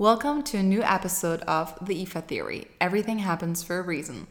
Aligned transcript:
Welcome 0.00 0.44
to 0.44 0.56
a 0.56 0.62
new 0.62 0.82
episode 0.82 1.42
of 1.42 1.76
The 1.86 2.06
IFA 2.06 2.26
Theory 2.26 2.68
Everything 2.80 3.18
Happens 3.18 3.62
for 3.62 3.80
a 3.80 3.82
Reason. 3.82 4.28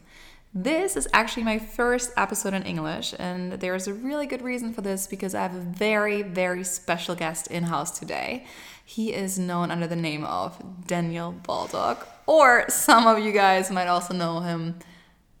This 0.52 0.96
is 0.96 1.06
actually 1.12 1.44
my 1.44 1.60
first 1.60 2.10
episode 2.16 2.54
in 2.54 2.64
English, 2.64 3.14
and 3.20 3.52
there's 3.52 3.86
a 3.86 3.94
really 3.94 4.26
good 4.26 4.42
reason 4.42 4.74
for 4.74 4.80
this 4.80 5.06
because 5.06 5.32
I 5.32 5.42
have 5.42 5.54
a 5.54 5.60
very, 5.60 6.22
very 6.22 6.64
special 6.64 7.14
guest 7.14 7.46
in 7.52 7.62
house 7.62 7.96
today. 7.96 8.46
He 8.84 9.14
is 9.14 9.38
known 9.38 9.70
under 9.70 9.86
the 9.86 9.94
name 9.94 10.24
of 10.24 10.60
Daniel 10.88 11.30
Baldock, 11.30 12.08
or 12.26 12.68
some 12.68 13.06
of 13.06 13.20
you 13.20 13.30
guys 13.30 13.70
might 13.70 13.86
also 13.86 14.12
know 14.12 14.40
him 14.40 14.76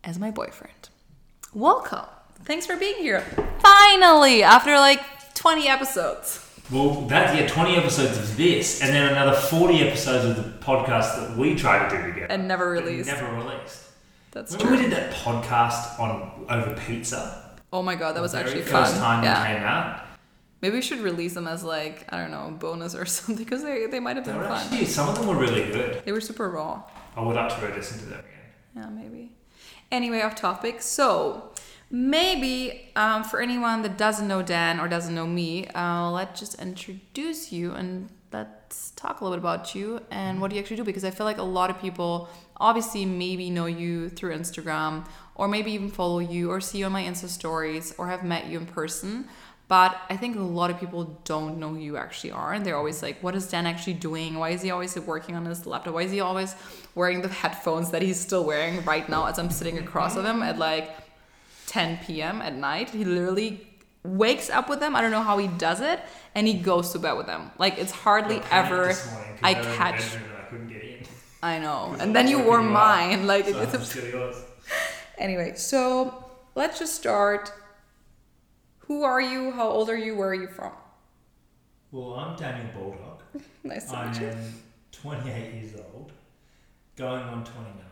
as 0.04 0.20
my 0.20 0.30
boyfriend. 0.30 0.90
Welcome. 1.52 2.06
Thanks 2.44 2.66
for 2.66 2.76
being 2.76 3.02
here. 3.02 3.22
Finally, 3.58 4.44
after 4.44 4.76
like 4.76 5.34
20 5.34 5.66
episodes. 5.66 6.49
Well, 6.70 7.02
that 7.08 7.34
yeah, 7.34 7.48
twenty 7.48 7.74
episodes 7.76 8.16
of 8.16 8.36
this, 8.36 8.80
and 8.80 8.92
then 8.94 9.10
another 9.12 9.36
forty 9.36 9.80
episodes 9.80 10.24
of 10.24 10.36
the 10.36 10.64
podcast 10.64 11.16
that 11.16 11.36
we 11.36 11.56
tried 11.56 11.88
to 11.90 11.96
do 11.96 12.02
together 12.12 12.26
And 12.32 12.46
never 12.46 12.70
released. 12.70 13.08
Never 13.08 13.34
released. 13.34 13.88
That's 14.30 14.52
Remember 14.52 14.76
true. 14.76 14.84
we 14.84 14.90
did 14.90 14.96
that 14.96 15.12
podcast 15.12 15.98
on 15.98 16.46
over 16.48 16.74
pizza? 16.86 17.58
Oh 17.72 17.82
my 17.82 17.96
god, 17.96 18.14
that 18.14 18.22
was 18.22 18.34
actually 18.34 18.62
fun. 18.62 18.84
first 18.84 18.96
time 18.96 19.24
yeah. 19.24 19.42
it 19.42 19.54
came 19.54 19.62
out. 19.64 20.06
Maybe 20.60 20.76
we 20.76 20.82
should 20.82 21.00
release 21.00 21.34
them 21.34 21.48
as 21.48 21.64
like 21.64 22.06
I 22.12 22.18
don't 22.18 22.30
know 22.30 22.54
bonus 22.58 22.94
or 22.94 23.04
something 23.06 23.36
because 23.44 23.62
they, 23.64 23.86
they 23.86 24.00
might 24.00 24.16
have 24.16 24.24
been 24.24 24.36
fun. 24.36 24.52
actually 24.52 24.84
some 24.86 25.08
of 25.08 25.16
them 25.16 25.26
were 25.26 25.36
really 25.36 25.64
good. 25.72 26.04
They 26.04 26.12
were 26.12 26.20
super 26.20 26.48
raw. 26.50 26.82
I 27.16 27.22
would 27.22 27.34
like 27.34 27.54
to 27.58 27.66
re-listen 27.66 27.98
to 28.00 28.04
them 28.06 28.20
again. 28.20 28.26
Yeah, 28.76 28.88
maybe. 28.90 29.32
Anyway, 29.90 30.20
off 30.20 30.36
topic. 30.36 30.80
So 30.82 31.50
maybe 31.90 32.92
um, 32.96 33.24
for 33.24 33.40
anyone 33.40 33.82
that 33.82 33.98
doesn't 33.98 34.28
know 34.28 34.42
Dan 34.42 34.78
or 34.78 34.88
doesn't 34.88 35.14
know 35.14 35.26
me, 35.26 35.66
uh, 35.68 36.10
let's 36.10 36.38
just 36.38 36.60
introduce 36.60 37.52
you 37.52 37.72
and 37.72 38.08
let's 38.32 38.92
talk 38.92 39.20
a 39.20 39.24
little 39.24 39.36
bit 39.36 39.42
about 39.42 39.74
you 39.74 40.00
and 40.10 40.40
what 40.40 40.50
do 40.50 40.56
you 40.56 40.62
actually 40.62 40.76
do 40.76 40.84
because 40.84 41.04
I 41.04 41.10
feel 41.10 41.26
like 41.26 41.38
a 41.38 41.42
lot 41.42 41.68
of 41.68 41.80
people 41.80 42.28
obviously 42.58 43.04
maybe 43.04 43.50
know 43.50 43.66
you 43.66 44.08
through 44.08 44.36
Instagram 44.36 45.04
or 45.34 45.48
maybe 45.48 45.72
even 45.72 45.90
follow 45.90 46.20
you 46.20 46.50
or 46.50 46.60
see 46.60 46.78
you 46.78 46.86
on 46.86 46.92
my 46.92 47.02
Insta 47.02 47.26
stories 47.26 47.92
or 47.98 48.06
have 48.06 48.22
met 48.22 48.46
you 48.46 48.58
in 48.58 48.66
person. 48.66 49.26
But 49.66 49.96
I 50.10 50.16
think 50.16 50.36
a 50.36 50.40
lot 50.40 50.70
of 50.70 50.80
people 50.80 51.20
don't 51.24 51.58
know 51.58 51.70
who 51.70 51.78
you 51.78 51.96
actually 51.96 52.32
are, 52.32 52.52
and 52.52 52.66
they're 52.66 52.76
always 52.76 53.04
like, 53.04 53.22
"What 53.22 53.36
is 53.36 53.48
Dan 53.48 53.66
actually 53.66 53.94
doing? 53.94 54.34
Why 54.34 54.50
is 54.50 54.62
he 54.62 54.72
always 54.72 54.98
working 54.98 55.36
on 55.36 55.44
his 55.44 55.64
laptop? 55.64 55.94
Why 55.94 56.02
is 56.02 56.10
he 56.10 56.18
always 56.18 56.56
wearing 56.96 57.22
the 57.22 57.28
headphones 57.28 57.92
that 57.92 58.02
he's 58.02 58.18
still 58.18 58.44
wearing 58.44 58.84
right 58.84 59.08
now 59.08 59.26
as 59.26 59.38
I'm 59.38 59.48
sitting 59.48 59.78
across 59.78 60.16
of 60.16 60.24
him 60.24 60.42
at 60.42 60.58
like 60.58 60.90
10 61.70 61.98
p.m. 62.04 62.42
at 62.42 62.54
night? 62.54 62.90
He 62.90 63.04
literally 63.04 63.64
wakes 64.02 64.50
up 64.50 64.68
with 64.68 64.80
them. 64.80 64.96
I 64.96 65.00
don't 65.00 65.12
know 65.12 65.22
how 65.22 65.38
he 65.38 65.46
does 65.46 65.80
it, 65.80 66.00
and 66.34 66.46
he 66.46 66.54
goes 66.54 66.92
to 66.92 66.98
bed 66.98 67.12
with 67.12 67.26
them. 67.26 67.52
Like 67.58 67.78
it's 67.78 67.92
hardly 67.92 68.40
I 68.40 68.58
ever 68.58 68.90
I 69.42 69.54
they 69.54 69.60
were 69.60 69.66
in 69.66 69.70
the 69.70 69.76
catch. 69.76 70.02
I 70.16 70.50
couldn't 70.50 70.68
get 70.68 70.82
in. 70.82 71.06
I 71.42 71.58
know, 71.60 71.96
and 72.00 72.14
then 72.14 72.26
you 72.26 72.40
wore 72.40 72.60
mine. 72.60 73.26
Like 73.26 73.46
So 73.46 73.60
it's 73.62 73.94
yours. 73.96 74.36
Anyway, 75.18 75.52
so 75.54 76.24
let's 76.54 76.78
just 76.78 76.94
start. 76.94 77.52
Who 78.86 79.02
are 79.04 79.20
you? 79.20 79.52
How 79.52 79.68
old 79.68 79.90
are 79.90 79.96
you? 80.06 80.16
Where 80.16 80.30
are 80.30 80.34
you 80.34 80.48
from? 80.48 80.72
Well, 81.92 82.14
I'm 82.14 82.36
Daniel 82.36 82.70
Baldock. 82.74 83.22
Nice 83.62 83.90
to 83.90 83.96
I 83.96 84.10
meet 84.10 84.20
you. 84.22 84.28
I'm 84.28 84.54
28 84.92 85.54
years 85.54 85.74
old, 85.76 86.12
going 86.96 87.22
on 87.22 87.44
29. 87.44 87.89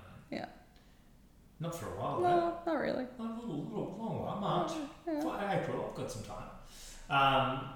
Not 1.61 1.75
for 1.75 1.87
a 1.87 1.91
while, 2.01 2.21
though. 2.21 2.29
No, 2.29 2.55
not 2.67 2.81
really. 2.81 3.05
A 3.19 3.23
little, 3.23 3.65
little 3.65 3.97
long 3.99 4.23
while, 4.25 4.41
March. 4.41 4.73
Yeah. 5.07 5.61
April, 5.61 5.89
I've 5.91 5.97
got 5.97 6.11
some 6.11 6.23
time. 6.23 6.45
Um, 7.11 7.69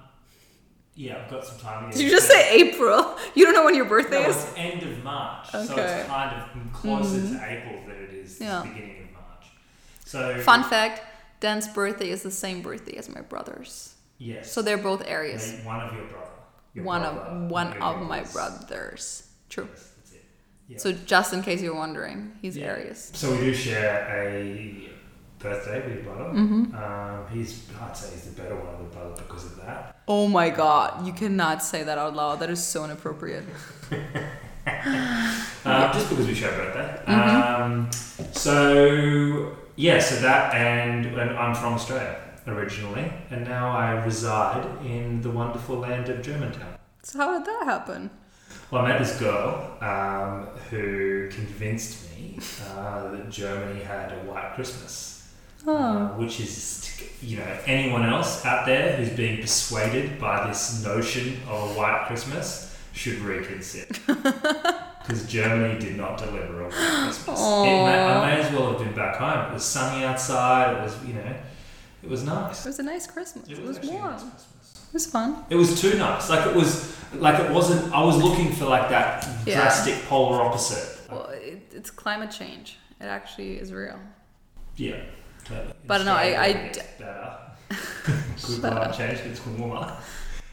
yeah, 0.95 1.21
I've 1.23 1.29
got 1.29 1.45
some 1.45 1.57
time. 1.59 1.89
Did 1.91 1.99
you 2.01 2.09
just 2.09 2.27
say 2.27 2.53
April? 2.61 3.17
You 3.35 3.45
don't 3.45 3.55
know 3.55 3.65
when 3.65 3.75
your 3.75 3.85
birthday 3.85 4.21
No, 4.23 4.29
is? 4.29 4.35
it's 4.37 4.53
end 4.55 4.83
of 4.83 5.03
March, 5.03 5.47
okay. 5.55 5.65
so 5.65 5.75
it's 5.75 6.07
kind 6.07 6.39
of 6.39 6.71
closer 6.73 7.19
to 7.19 7.43
April 7.49 7.81
than 7.87 7.95
it 8.03 8.13
is 8.13 8.39
Yeah. 8.39 8.61
the 8.61 8.67
beginning 8.69 9.01
of 9.05 9.11
March. 9.13 9.45
So 10.05 10.39
Fun 10.41 10.63
fact 10.63 11.01
Dan's 11.39 11.67
birthday 11.67 12.09
is 12.09 12.21
the 12.21 12.29
same 12.31 12.61
birthday 12.61 12.95
as 12.97 13.09
my 13.09 13.21
brother's. 13.21 13.95
Yes. 14.19 14.51
So 14.51 14.61
they're 14.61 14.77
both 14.77 15.03
Aries. 15.07 15.59
One 15.65 15.81
of 15.81 15.93
your 15.95 16.05
brother. 16.05 16.27
Your 16.75 16.85
One 16.85 17.01
brother, 17.01 17.19
of 17.19 17.49
one 17.51 17.73
of 17.81 18.01
my 18.07 18.21
brothers. 18.23 18.31
brothers. 18.69 19.27
True. 19.49 19.67
Yes, 19.73 19.92
Yeah. 20.67 20.77
So 20.77 20.91
just 20.91 21.33
in 21.33 21.41
case 21.41 21.61
you're 21.61 21.75
wondering, 21.75 22.33
he's 22.41 22.57
Yeah. 22.57 22.67
Aries. 22.67 23.11
So 23.13 23.31
we 23.31 23.37
do 23.37 23.53
share 23.53 24.07
a 24.09 24.89
birthday 25.39 25.85
with 25.85 25.95
your 25.95 26.03
brother. 26.03 26.31
Mm-hmm. 26.33 26.75
Um, 26.75 27.27
he's, 27.31 27.63
I'd 27.81 27.95
say 27.97 28.11
he's 28.13 28.23
the 28.23 28.41
better 28.41 28.55
one 28.55 28.73
of 28.73 28.79
the 28.79 28.95
brother 28.95 29.13
because 29.21 29.45
of 29.45 29.57
that. 29.57 29.97
Oh 30.07 30.27
my 30.27 30.49
god, 30.49 31.05
you 31.05 31.13
cannot 31.13 31.63
say 31.63 31.83
that 31.83 31.97
out 31.97 32.15
loud. 32.15 32.39
That 32.39 32.49
is 32.49 32.63
so 32.65 32.83
inappropriate. 32.85 33.45
Um, 34.65 35.91
just 35.93 36.09
because 36.09 36.25
we 36.27 36.33
share 36.33 36.51
a 36.51 36.73
birthday. 36.73 37.03
Mm-hmm. 37.05 37.63
Um, 37.63 37.91
so 38.31 39.55
yeah, 39.75 39.99
so 39.99 40.15
that 40.21 40.53
and, 40.55 41.05
and 41.05 41.31
I'm 41.37 41.53
from 41.53 41.73
Australia 41.73 42.17
originally, 42.47 43.11
and 43.29 43.43
now 43.45 43.71
I 43.71 43.91
reside 44.05 44.65
in 44.85 45.21
the 45.21 45.29
wonderful 45.29 45.77
land 45.77 46.09
of 46.09 46.21
Germantown. 46.21 46.77
So 47.01 47.19
how 47.19 47.37
did 47.37 47.45
that 47.45 47.63
happen? 47.65 48.09
Well, 48.71 48.83
I 48.83 48.87
met 48.89 48.99
this 48.99 49.19
girl 49.19 49.77
um, 49.81 50.47
who 50.69 51.29
convinced 51.29 52.09
me 52.15 52.39
uh, 52.69 53.11
that 53.11 53.29
Germany 53.29 53.81
had 53.83 54.11
a 54.11 54.15
white 54.29 54.53
Christmas, 54.55 55.11
Oh. 55.65 55.75
uh, 55.75 56.07
which 56.17 56.39
is, 56.39 57.01
you 57.21 57.37
know, 57.37 57.57
anyone 57.65 58.03
else 58.03 58.45
out 58.45 58.65
there 58.65 58.97
who's 58.97 59.11
being 59.11 59.39
persuaded 59.41 60.19
by 60.19 60.47
this 60.47 60.83
notion 60.83 61.37
of 61.47 61.71
a 61.71 61.73
white 61.79 62.05
Christmas 62.07 62.75
should 62.93 63.19
reconsider. 63.19 63.95
Because 65.03 65.27
Germany 65.27 65.77
did 65.81 65.97
not 65.97 66.17
deliver 66.17 66.61
a 66.61 66.63
white 66.63 66.71
Christmas. 66.73 67.27
It 67.27 67.61
may, 67.83 67.99
I 68.05 68.25
may 68.35 68.41
as 68.41 68.53
well 68.53 68.69
have 68.71 68.79
been 68.79 68.95
back 68.95 69.17
home. 69.17 69.51
It 69.51 69.53
was 69.55 69.65
sunny 69.65 70.05
outside. 70.05 70.77
It 70.77 70.81
was, 70.81 70.95
you 71.05 71.13
know, 71.13 71.35
it 72.01 72.09
was 72.09 72.23
nice. 72.23 72.65
It 72.65 72.69
was 72.69 72.79
a 72.79 72.83
nice 72.83 73.05
Christmas. 73.05 73.49
It 73.49 73.61
was, 73.61 73.75
actually 73.75 73.97
a 73.97 73.99
warm. 73.99 74.31
Nice 74.93 75.05
Christmas. 75.05 75.09
It 75.09 75.11
was 75.11 75.11
fun. 75.11 75.45
It 75.49 75.55
was 75.55 75.81
too 75.81 75.97
nice. 75.97 76.29
Like 76.29 76.45
it 76.47 76.55
was, 76.55 76.95
like 77.15 77.39
it 77.43 77.51
wasn't. 77.51 77.93
I 77.93 78.03
was 78.03 78.17
looking 78.17 78.51
for 78.51 78.65
like 78.65 78.89
that 78.89 79.27
Yeah. 79.45 79.55
drastic 79.61 79.95
polar 80.07 80.41
opposite. 80.41 81.09
Well, 81.11 81.27
it, 81.29 81.71
it's 81.73 81.91
climate 81.91 82.31
change. 82.31 82.77
It 82.99 83.05
actually 83.05 83.57
is 83.59 83.71
real. 83.73 83.99
Yeah, 84.77 85.01
totally. 85.45 85.73
But 85.85 86.05
no, 86.05 86.13
I- 86.13 86.35
Australia 86.35 86.39
I 86.39 86.53
gets 86.53 86.77
d- 86.77 86.83
better. 86.99 87.37
Good 88.47 88.61
climate 88.61 88.97
change 88.97 89.23
gets 89.23 89.45
warmer. 89.45 89.95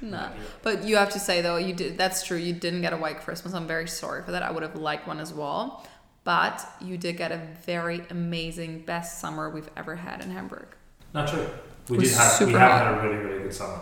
No. 0.03 0.31
But 0.63 0.85
you 0.85 0.97
have 0.97 1.11
to 1.11 1.19
say 1.19 1.43
though, 1.43 1.57
you 1.57 1.75
did. 1.75 1.99
That's 1.99 2.25
true. 2.27 2.39
You 2.39 2.53
didn't 2.55 2.81
get 2.83 2.93
a 2.93 2.97
white 2.97 3.21
Christmas. 3.21 3.53
I'm 3.55 3.67
very 3.67 3.87
sorry 3.89 4.23
for 4.23 4.33
that. 4.33 4.43
I 4.43 4.51
would 4.51 4.63
have 4.63 4.75
liked 4.77 5.07
one 5.07 5.21
as 5.21 5.33
well. 5.33 5.87
But 6.25 6.67
you 6.81 6.97
did 6.99 7.17
get 7.17 7.33
a 7.33 7.41
very 7.65 8.03
amazing, 8.11 8.81
best 8.81 9.21
summer 9.21 9.49
we've 9.51 9.71
ever 9.77 9.97
had 9.97 10.23
in 10.23 10.31
Hamburg. 10.31 10.69
Not 11.15 11.29
true. 11.29 11.47
We 11.89 11.99
did 11.99 12.13
have. 12.13 12.47
We 12.47 12.53
have 12.53 12.71
hot. 12.71 12.85
had 12.85 12.95
a 12.95 13.09
really, 13.09 13.25
really 13.25 13.43
good 13.43 13.55
summer, 13.55 13.81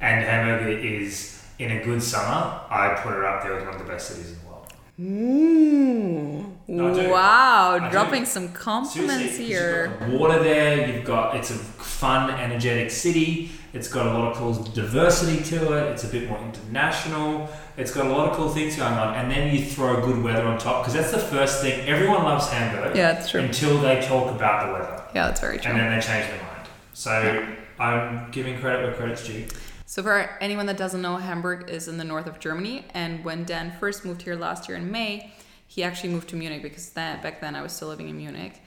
and 0.00 0.24
Hamburg 0.24 0.84
is 0.84 1.42
in 1.58 1.72
a 1.72 1.84
good 1.84 2.02
summer. 2.02 2.60
I 2.70 2.98
put 3.02 3.12
her 3.12 3.24
up 3.26 3.42
there 3.42 3.58
as 3.58 3.64
one 3.64 3.74
of 3.74 3.80
the 3.80 3.90
best 3.90 4.08
cities 4.08 4.32
in 4.32 4.38
the 4.40 4.46
world. 4.46 4.72
Ooh. 4.98 6.52
No, 6.68 7.08
wow, 7.10 7.78
I 7.80 7.84
do. 7.86 7.90
dropping 7.92 8.24
some 8.24 8.52
compliments 8.52 9.14
Seriously, 9.36 9.46
here. 9.46 9.86
You've 10.00 10.10
got 10.10 10.20
water 10.20 10.42
there. 10.42 10.88
You've 10.88 11.04
got 11.04 11.36
it's 11.36 11.50
a 11.50 11.54
fun, 11.54 12.30
energetic 12.30 12.90
city. 12.90 13.50
It's 13.72 13.88
got 13.88 14.06
a 14.06 14.10
lot 14.18 14.32
of 14.32 14.36
cool 14.38 14.54
diversity 14.54 15.42
to 15.50 15.72
it. 15.74 15.92
It's 15.92 16.04
a 16.04 16.08
bit 16.08 16.28
more 16.28 16.38
international. 16.40 17.48
It's 17.76 17.92
got 17.92 18.06
a 18.06 18.08
lot 18.10 18.30
of 18.30 18.36
cool 18.36 18.48
things 18.48 18.74
going 18.76 18.94
on, 18.94 19.14
and 19.14 19.30
then 19.30 19.54
you 19.54 19.64
throw 19.64 20.00
good 20.04 20.22
weather 20.22 20.44
on 20.46 20.58
top 20.58 20.82
because 20.82 20.94
that's 20.94 21.12
the 21.12 21.18
first 21.18 21.60
thing. 21.60 21.86
Everyone 21.86 22.24
loves 22.24 22.48
Hamburg 22.48 22.96
Yeah, 22.96 23.18
it's 23.18 23.30
true. 23.30 23.42
until 23.42 23.78
they 23.78 24.00
talk 24.00 24.34
about 24.34 24.66
the 24.66 24.72
weather, 24.72 25.02
Yeah, 25.14 25.26
that's 25.28 25.40
very 25.40 25.58
true. 25.58 25.70
and 25.70 25.78
then 25.80 25.90
they 25.94 26.00
change 26.04 26.26
their 26.26 26.38
mind. 26.42 26.68
So 26.94 27.46
I'm 27.78 28.30
giving 28.30 28.58
credit 28.58 28.82
where 28.86 28.94
credit's 28.94 29.26
due. 29.26 29.44
So 29.88 30.02
for 30.02 30.36
anyone 30.40 30.66
that 30.66 30.76
doesn't 30.76 31.00
know, 31.00 31.16
Hamburg 31.16 31.70
is 31.70 31.86
in 31.86 31.96
the 31.96 32.02
north 32.02 32.26
of 32.26 32.40
Germany, 32.40 32.84
and 32.92 33.24
when 33.24 33.44
Dan 33.44 33.72
first 33.78 34.04
moved 34.04 34.22
here 34.22 34.34
last 34.34 34.68
year 34.68 34.76
in 34.76 34.90
May, 34.90 35.32
he 35.68 35.84
actually 35.84 36.10
moved 36.10 36.28
to 36.30 36.36
Munich 36.36 36.60
because 36.60 36.90
then 36.90 37.22
back 37.22 37.40
then 37.40 37.54
I 37.54 37.62
was 37.62 37.70
still 37.72 37.86
living 37.86 38.08
in 38.08 38.16
Munich, 38.16 38.60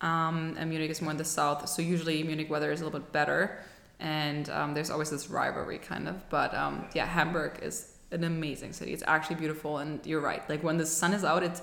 um, 0.00 0.56
and 0.58 0.70
Munich 0.70 0.90
is 0.90 1.02
more 1.02 1.10
in 1.10 1.18
the 1.18 1.26
south. 1.26 1.68
So 1.68 1.82
usually 1.82 2.22
Munich 2.22 2.48
weather 2.48 2.72
is 2.72 2.80
a 2.80 2.84
little 2.84 2.98
bit 2.98 3.12
better, 3.12 3.60
and 4.00 4.48
um, 4.48 4.72
there's 4.72 4.88
always 4.88 5.10
this 5.10 5.28
rivalry 5.28 5.76
kind 5.76 6.08
of. 6.08 6.26
But 6.30 6.54
um, 6.54 6.86
yeah, 6.94 7.04
Hamburg 7.04 7.58
is 7.60 7.92
an 8.10 8.24
amazing 8.24 8.72
city. 8.72 8.94
It's 8.94 9.04
actually 9.06 9.36
beautiful, 9.36 9.76
and 9.76 10.00
you're 10.06 10.22
right. 10.22 10.48
Like 10.48 10.62
when 10.64 10.78
the 10.78 10.86
sun 10.86 11.12
is 11.12 11.22
out, 11.22 11.42
it's 11.42 11.60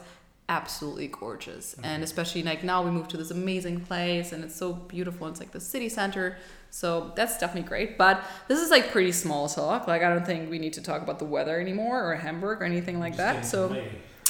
absolutely 0.50 1.08
gorgeous, 1.08 1.76
and 1.84 2.04
especially 2.04 2.44
like 2.44 2.64
now 2.64 2.84
we 2.84 2.92
moved 2.92 3.12
to 3.12 3.18
this 3.18 3.32
amazing 3.32 3.82
place, 3.82 4.34
and 4.34 4.44
it's 4.44 4.56
so 4.56 4.74
beautiful. 4.74 5.28
It's 5.28 5.40
like 5.40 5.52
the 5.52 5.60
city 5.62 5.88
center. 5.88 6.38
So 6.72 7.14
that's 7.16 7.38
definitely 7.38 7.68
great. 7.70 7.98
But 7.98 8.24
this 8.48 8.60
is 8.60 8.70
like 8.70 8.92
pretty 8.92 9.12
small 9.12 9.48
talk. 9.48 9.88
Like 9.88 10.04
I 10.04 10.10
don't 10.10 10.26
think 10.26 10.50
we 10.50 10.60
need 10.60 10.74
to 10.74 10.82
talk 10.82 11.02
about 11.02 11.20
the 11.20 11.26
weather 11.26 11.60
anymore 11.60 12.12
or 12.12 12.16
Hamburg 12.16 12.62
or 12.62 12.66
anything 12.66 13.00
like 13.00 13.16
that. 13.18 13.46
So 13.46 13.82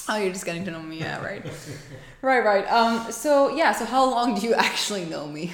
oh, 0.07 0.17
you're 0.17 0.33
just 0.33 0.45
getting 0.45 0.65
to 0.65 0.71
know 0.71 0.81
me, 0.81 0.99
yeah, 0.99 1.23
right, 1.23 1.43
right, 2.21 2.43
right. 2.43 2.71
Um, 2.71 3.11
so 3.11 3.55
yeah. 3.55 3.71
So 3.71 3.85
how 3.85 4.09
long 4.09 4.35
do 4.35 4.45
you 4.45 4.53
actually 4.69 5.05
know 5.05 5.25
me? 5.25 5.53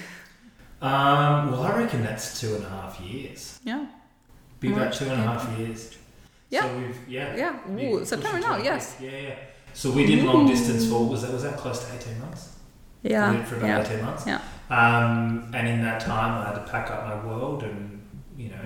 Um, 0.82 1.52
well, 1.52 1.64
I 1.64 1.78
reckon 1.78 2.04
that's 2.04 2.40
two 2.40 2.56
and 2.56 2.66
a 2.66 2.70
half 2.70 3.00
years. 3.00 3.60
Yeah. 3.64 3.86
Be 4.60 4.74
about 4.74 4.94
two 4.94 5.06
and 5.06 5.14
a 5.14 5.18
half 5.18 5.58
years. 5.58 5.96
Yeah. 6.50 6.62
So 6.62 6.78
we've 6.78 7.00
yeah. 7.08 7.36
Yeah. 7.36 7.80
Ooh, 7.82 8.06
September 8.06 8.40
now, 8.40 8.58
yes. 8.58 8.98
Yeah, 9.00 9.10
yeah. 9.10 9.36
So 9.76 9.92
we 9.92 10.06
did 10.06 10.24
long 10.24 10.48
distance 10.48 10.88
for 10.90 11.06
was 11.06 11.22
that 11.24 11.32
was 11.34 11.44
that 11.44 11.58
close 11.58 11.86
to 11.86 11.94
eighteen 11.96 12.20
months? 12.20 12.56
Yeah. 13.04 13.30
We 13.32 13.38
did 13.38 13.48
for 13.48 13.56
about 13.58 13.68
Yeah. 13.68 13.82
eighteen 13.82 14.06
months. 14.06 14.26
Yeah. 14.26 14.40
Um, 14.70 15.52
and 15.54 15.68
in 15.68 15.82
that 15.84 16.00
time, 16.02 16.42
I 16.42 16.46
had 16.50 16.56
to 16.56 16.72
pack 16.72 16.90
up 16.90 17.06
my 17.08 17.18
world 17.28 17.64
and 17.64 18.02
you 18.38 18.50
know 18.50 18.66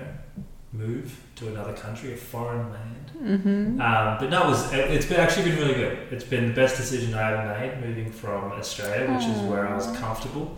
move 0.72 1.20
to 1.36 1.48
another 1.48 1.72
country, 1.72 2.12
a 2.12 2.16
foreign 2.16 2.70
land. 2.70 3.06
Mm-hmm. 3.20 3.80
Um, 3.80 4.16
but 4.20 4.30
no, 4.30 4.44
it 4.44 4.46
was 4.46 4.72
it- 4.72 4.90
it's 4.94 5.06
been 5.06 5.20
actually 5.20 5.50
been 5.50 5.58
really 5.58 5.74
good. 5.74 5.98
It's 6.12 6.24
been 6.24 6.46
the 6.48 6.54
best 6.54 6.76
decision 6.76 7.12
I 7.12 7.32
ever 7.32 7.58
made, 7.60 7.86
moving 7.86 8.10
from 8.12 8.52
Australia, 8.52 9.12
which 9.12 9.26
is 9.26 9.38
where 9.50 9.66
I 9.68 9.74
was 9.74 9.86
comfortable 9.98 10.56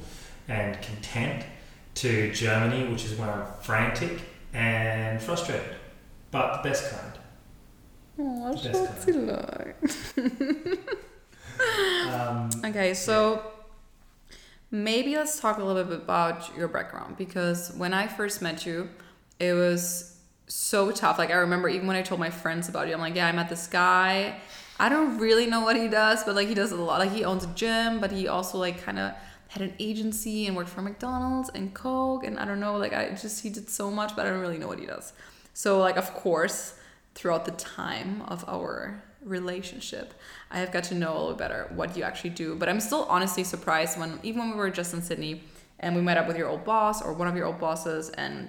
and 0.49 0.81
content, 0.83 1.45
to 1.95 2.33
Germany, 2.33 2.89
which 2.93 3.05
is 3.07 3.19
where 3.19 3.31
I'm 3.31 3.47
frantic 3.63 4.21
and 4.53 5.21
frustrated, 5.21 5.75
but 6.31 6.63
the 6.63 6.69
best 6.69 6.91
kind. 6.91 7.12
Oh, 8.19 8.53
Best 8.53 8.65
so 8.65 8.87
kind. 8.87 8.99
silly. 9.91 10.79
Um, 12.13 12.51
Okay, 12.65 12.95
so 12.95 13.43
maybe 14.71 15.17
let's 15.17 15.41
talk 15.41 15.59
a 15.59 15.65
little 15.65 15.85
bit 15.85 15.99
about 15.99 16.55
your 16.57 16.69
background 16.69 17.17
because 17.17 17.73
when 17.77 17.95
I 17.95 18.07
first 18.07 18.43
met 18.43 18.67
you, 18.67 18.89
it 19.39 19.53
was 19.55 20.17
so 20.49 20.91
tough. 20.91 21.19
Like 21.19 21.31
I 21.31 21.35
remember 21.35 21.69
even 21.69 21.87
when 21.87 21.97
I 21.97 22.03
told 22.03 22.21
my 22.21 22.31
friends 22.31 22.69
about 22.69 22.89
you, 22.89 22.95
I'm 22.95 23.01
like, 23.01 23.15
yeah, 23.15 23.27
I 23.29 23.33
met 23.33 23.49
this 23.49 23.67
guy. 23.67 24.41
I 24.79 24.89
don't 24.89 25.19
really 25.19 25.47
know 25.47 25.61
what 25.61 25.77
he 25.77 25.89
does, 25.89 26.25
but 26.25 26.35
like 26.35 26.49
he 26.49 26.55
does 26.55 26.73
a 26.73 26.77
lot. 26.77 26.99
Like 26.99 27.13
he 27.13 27.25
owns 27.25 27.45
a 27.45 27.49
gym, 27.55 28.01
but 28.01 28.11
he 28.11 28.29
also 28.29 28.59
like 28.59 28.83
kind 28.83 28.99
of 28.99 29.13
had 29.49 29.63
an 29.63 29.75
agency 29.79 30.47
and 30.47 30.57
worked 30.57 30.71
for 30.71 30.81
McDonald's 30.83 31.51
and 31.55 31.75
Coke 31.75 32.25
and 32.25 32.39
I 32.39 32.45
don't 32.47 32.59
know, 32.61 32.77
like 32.77 32.93
I 32.95 33.11
just 33.11 33.43
he 33.43 33.51
did 33.51 33.69
so 33.69 33.91
much, 33.91 34.17
but 34.17 34.27
I 34.27 34.31
don't 34.31 34.41
really 34.41 34.59
know 34.59 34.69
what 34.69 34.79
he 34.79 34.87
does. 34.87 35.13
So 35.55 35.79
like 35.79 35.97
of 35.97 36.13
course, 36.15 36.75
throughout 37.15 37.45
the 37.45 37.53
time 37.53 38.23
of 38.23 38.45
our 38.49 39.03
relationship, 39.23 40.15
I 40.51 40.59
have 40.59 40.73
got 40.73 40.85
to 40.85 40.95
know 40.95 41.13
a 41.13 41.19
little 41.19 41.35
better 41.35 41.71
what 41.75 41.97
you 41.97 42.03
actually 42.03 42.31
do. 42.31 42.55
But 42.55 42.69
I'm 42.69 42.81
still 42.81 43.05
honestly 43.05 43.45
surprised 43.45 43.99
when 43.99 44.19
even 44.23 44.41
when 44.41 44.51
we 44.51 44.57
were 44.57 44.71
just 44.71 44.95
in 44.95 45.03
Sydney 45.03 45.43
and 45.79 45.95
we 45.95 46.03
met 46.03 46.17
up 46.17 46.27
with 46.27 46.37
your 46.37 46.49
old 46.49 46.65
boss 46.65 47.03
or 47.03 47.13
one 47.13 47.29
of 47.29 47.37
your 47.37 47.47
old 47.47 47.59
bosses 47.59 48.11
and 48.11 48.49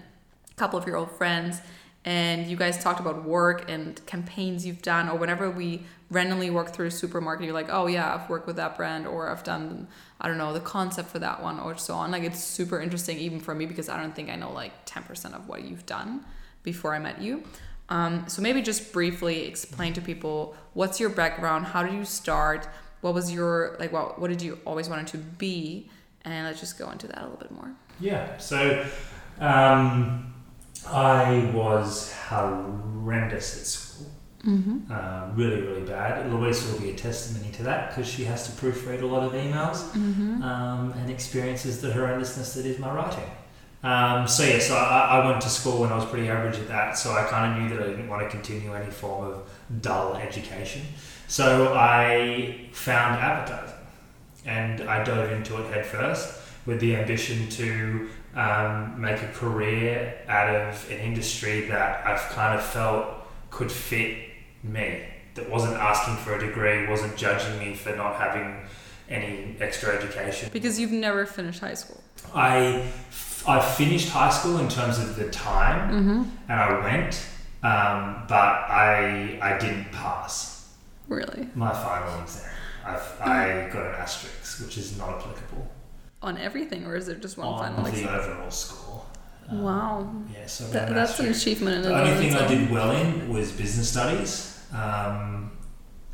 a 0.52 0.56
couple 0.56 0.78
of 0.78 0.86
your 0.86 0.98
old 0.98 1.12
friends 1.12 1.62
and 2.06 2.48
you 2.48 2.58
guys 2.58 2.82
talked 2.84 3.00
about 3.00 3.24
work 3.24 3.70
and 3.70 4.06
campaigns 4.06 4.66
you've 4.66 4.82
done 4.82 5.10
or 5.10 5.18
whenever 5.18 5.50
we 5.50 5.82
randomly 6.10 6.50
work 6.50 6.70
through 6.70 6.88
a 6.88 6.92
supermarket 6.92 7.46
you're 7.46 7.54
like 7.54 7.70
oh 7.70 7.88
yeah 7.88 8.14
i've 8.14 8.30
worked 8.30 8.46
with 8.46 8.58
that 8.58 8.76
brand 8.76 9.08
or 9.08 9.30
i've 9.30 9.44
done 9.44 9.88
i 10.20 10.28
don't 10.28 10.38
know 10.38 10.54
the 10.54 10.60
concept 10.60 11.10
for 11.10 11.20
that 11.20 11.42
one 11.42 11.60
or 11.60 11.78
so 11.78 11.94
on 11.94 12.12
like 12.12 12.24
it's 12.24 12.44
super 12.44 12.82
interesting 12.82 13.18
even 13.18 13.40
for 13.40 13.56
me 13.56 13.66
because 13.66 13.90
i 13.90 14.00
don't 14.00 14.16
think 14.16 14.30
i 14.30 14.36
know 14.36 14.52
like 14.52 14.86
10% 14.86 15.34
of 15.34 15.48
what 15.48 15.64
you've 15.64 15.86
done 15.86 16.24
before 16.62 16.94
i 16.94 17.00
met 17.00 17.22
you 17.22 17.44
um, 17.90 18.24
so 18.28 18.42
maybe 18.42 18.62
just 18.62 18.92
briefly 18.94 19.46
explain 19.46 19.94
to 19.94 20.02
people 20.02 20.56
what's 20.74 21.00
your 21.00 21.10
background 21.10 21.66
how 21.66 21.84
did 21.84 21.94
you 21.94 22.06
start 22.06 22.68
what 23.02 23.14
was 23.14 23.32
your 23.32 23.76
like 23.80 23.92
what, 23.92 24.20
what 24.20 24.30
did 24.30 24.42
you 24.42 24.58
always 24.66 24.88
wanted 24.90 25.08
to 25.08 25.18
be 25.18 25.90
and 26.26 26.48
let's 26.48 26.60
just 26.60 26.80
go 26.80 26.90
into 26.90 27.08
that 27.08 27.20
a 27.20 27.24
little 27.24 27.38
bit 27.38 27.52
more 27.52 27.72
yeah. 28.00 28.38
So 28.38 28.86
um, 29.40 30.34
I 30.88 31.50
was 31.54 32.14
horrendous 32.28 33.58
at 33.60 33.66
school. 33.68 34.12
mm-hmm. 34.46 34.92
Uh, 34.92 35.30
really, 35.36 35.62
really 35.62 35.82
bad. 35.82 36.32
Louise 36.32 36.66
will 36.68 36.80
be 36.80 36.90
a 36.90 36.96
testimony 36.96 37.52
to 37.54 37.64
that 37.64 37.90
because 37.90 38.08
she 38.10 38.24
has 38.26 38.46
to 38.48 38.52
proofread 38.66 39.02
a 39.02 39.06
lot 39.06 39.24
of 39.24 39.34
emails 39.34 39.84
Mm-hmm. 39.92 40.42
um, 40.42 40.92
and 40.94 41.10
experiences 41.10 41.82
the 41.82 41.90
horrendousness 41.90 42.56
that 42.56 42.66
is 42.66 42.80
my 42.80 42.92
writing. 42.94 43.30
Um, 43.84 44.28
so 44.30 44.44
yeah, 44.44 44.60
so 44.60 44.76
I, 44.76 45.20
I 45.20 45.30
went 45.30 45.42
to 45.42 45.50
school 45.50 45.84
and 45.84 45.94
I 45.94 45.98
was 45.98 46.06
pretty 46.06 46.30
average 46.30 46.58
at 46.58 46.70
that. 46.70 46.98
So 46.98 47.12
I 47.12 47.24
kind 47.24 47.52
of 47.52 47.62
knew 47.62 47.78
that 47.78 47.86
I 47.86 47.90
didn't 47.90 48.08
want 48.08 48.24
to 48.24 48.30
continue 48.30 48.74
any 48.74 48.90
form 48.90 49.26
of 49.26 49.50
dull 49.82 50.16
education. 50.16 50.84
So 51.28 51.74
I 51.76 52.70
found 52.72 53.20
advertising, 53.20 53.76
and 54.46 54.82
I 54.90 55.04
dove 55.04 55.32
into 55.32 55.62
it 55.62 55.74
head 55.74 55.86
first 55.86 56.40
with 56.66 56.80
the 56.80 56.96
ambition 56.96 57.50
to 57.50 58.10
um, 58.36 59.00
make 59.00 59.22
a 59.22 59.28
career 59.28 60.16
out 60.28 60.56
of 60.56 60.90
an 60.90 61.00
industry 61.00 61.68
that 61.68 62.06
I've 62.06 62.22
kind 62.30 62.58
of 62.58 62.64
felt 62.64 63.06
could 63.52 63.72
fit 63.72 64.18
me. 64.64 65.04
That 65.36 65.50
wasn't 65.50 65.74
asking 65.74 66.18
for 66.18 66.36
a 66.36 66.40
degree, 66.40 66.88
wasn't 66.88 67.18
judging 67.18 67.58
me 67.60 67.74
for 67.76 67.96
not 67.96 68.16
having 68.16 68.66
any 69.10 69.56
extra 69.60 69.90
education. 69.96 70.50
because 70.54 70.80
you've 70.80 70.92
never 70.92 71.26
finished 71.26 71.60
high 71.60 71.74
school 71.74 72.02
I, 72.34 72.88
I 73.48 73.60
finished 73.60 74.10
high 74.10 74.30
school 74.30 74.58
in 74.60 74.70
terms 74.70 75.00
of 75.00 75.16
the 75.16 75.30
time, 75.30 75.92
mm-hmm. 75.92 76.24
and 76.50 76.60
I 76.60 76.80
went, 76.84 77.26
um, 77.64 78.26
but 78.28 78.36
I 78.70 79.40
I 79.42 79.58
didn't 79.58 79.92
pass 79.92 80.74
really 81.08 81.48
my 81.56 81.72
final 81.72 82.22
exam. 82.22 82.50
I've, 82.86 83.22
I 83.22 83.70
got 83.72 83.86
an 83.86 83.96
asterisk, 83.96 84.62
which 84.62 84.78
is 84.78 84.98
not 84.98 85.10
applicable 85.20 85.70
on 86.24 86.38
everything 86.38 86.86
or 86.86 86.96
is 86.96 87.10
it 87.10 87.22
just 87.22 87.38
one 87.38 87.48
on 87.48 87.60
final 87.60 87.84
the 87.84 87.90
exam 87.90 88.16
overall 88.16 88.50
score. 88.50 89.06
Um, 89.50 89.62
wow 89.62 90.24
Yeah, 90.34 90.48
so 90.48 90.64
that, 90.70 90.88
an 90.88 90.96
that's 90.96 91.20
an 91.20 91.28
achievement 91.28 91.76
in 91.76 91.82
The 91.84 92.00
only 92.00 92.16
thing 92.16 92.34
I 92.34 92.48
did 92.48 92.72
well 92.72 92.92
in 92.92 93.32
was 93.32 93.52
business 93.52 93.90
studies, 93.90 94.66
um, 94.74 95.52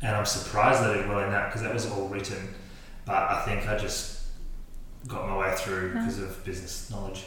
and 0.02 0.16
I'm 0.16 0.26
surprised 0.26 0.82
that 0.82 0.90
I 0.90 0.94
did 0.98 1.08
well 1.08 1.20
in 1.20 1.30
that 1.30 1.46
because 1.46 1.62
that 1.62 1.72
was 1.72 1.88
all 1.90 2.08
written. 2.08 2.54
But 3.04 3.30
I 3.30 3.42
think 3.44 3.68
I 3.68 3.78
just 3.78 4.19
got 5.06 5.28
my 5.28 5.36
way 5.36 5.54
through 5.56 5.92
Yeah. 5.94 6.00
because 6.00 6.18
of 6.18 6.44
business 6.44 6.90
knowledge. 6.90 7.24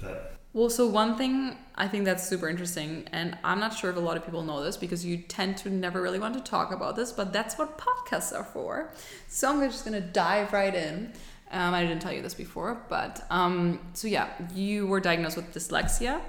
But 0.00 0.32
well 0.52 0.70
so 0.70 0.86
one 0.86 1.16
thing 1.16 1.56
i 1.74 1.88
think 1.88 2.04
that's 2.04 2.28
super 2.28 2.48
interesting 2.48 3.04
and 3.10 3.36
i'm 3.42 3.58
not 3.58 3.76
sure 3.76 3.90
if 3.90 3.96
a 3.96 4.00
lot 4.00 4.16
of 4.16 4.24
people 4.24 4.42
know 4.42 4.62
this 4.62 4.76
because 4.76 5.04
you 5.04 5.16
tend 5.16 5.56
to 5.56 5.68
never 5.68 6.00
really 6.00 6.18
want 6.20 6.32
to 6.34 6.40
talk 6.40 6.72
about 6.72 6.94
this 6.94 7.10
but 7.10 7.32
that's 7.32 7.58
what 7.58 7.76
podcasts 7.76 8.32
are 8.32 8.44
for 8.44 8.90
so 9.28 9.50
i'm 9.50 9.60
just 9.68 9.84
going 9.84 10.00
to 10.00 10.06
dive 10.08 10.52
right 10.52 10.74
in 10.76 11.12
um, 11.50 11.74
i 11.74 11.82
didn't 11.82 12.00
tell 12.00 12.12
you 12.12 12.22
this 12.22 12.34
before 12.34 12.80
but 12.88 13.24
um, 13.30 13.80
so 13.94 14.06
yeah 14.06 14.28
you 14.54 14.86
were 14.86 15.00
diagnosed 15.00 15.36
with 15.36 15.52
dyslexia 15.52 16.20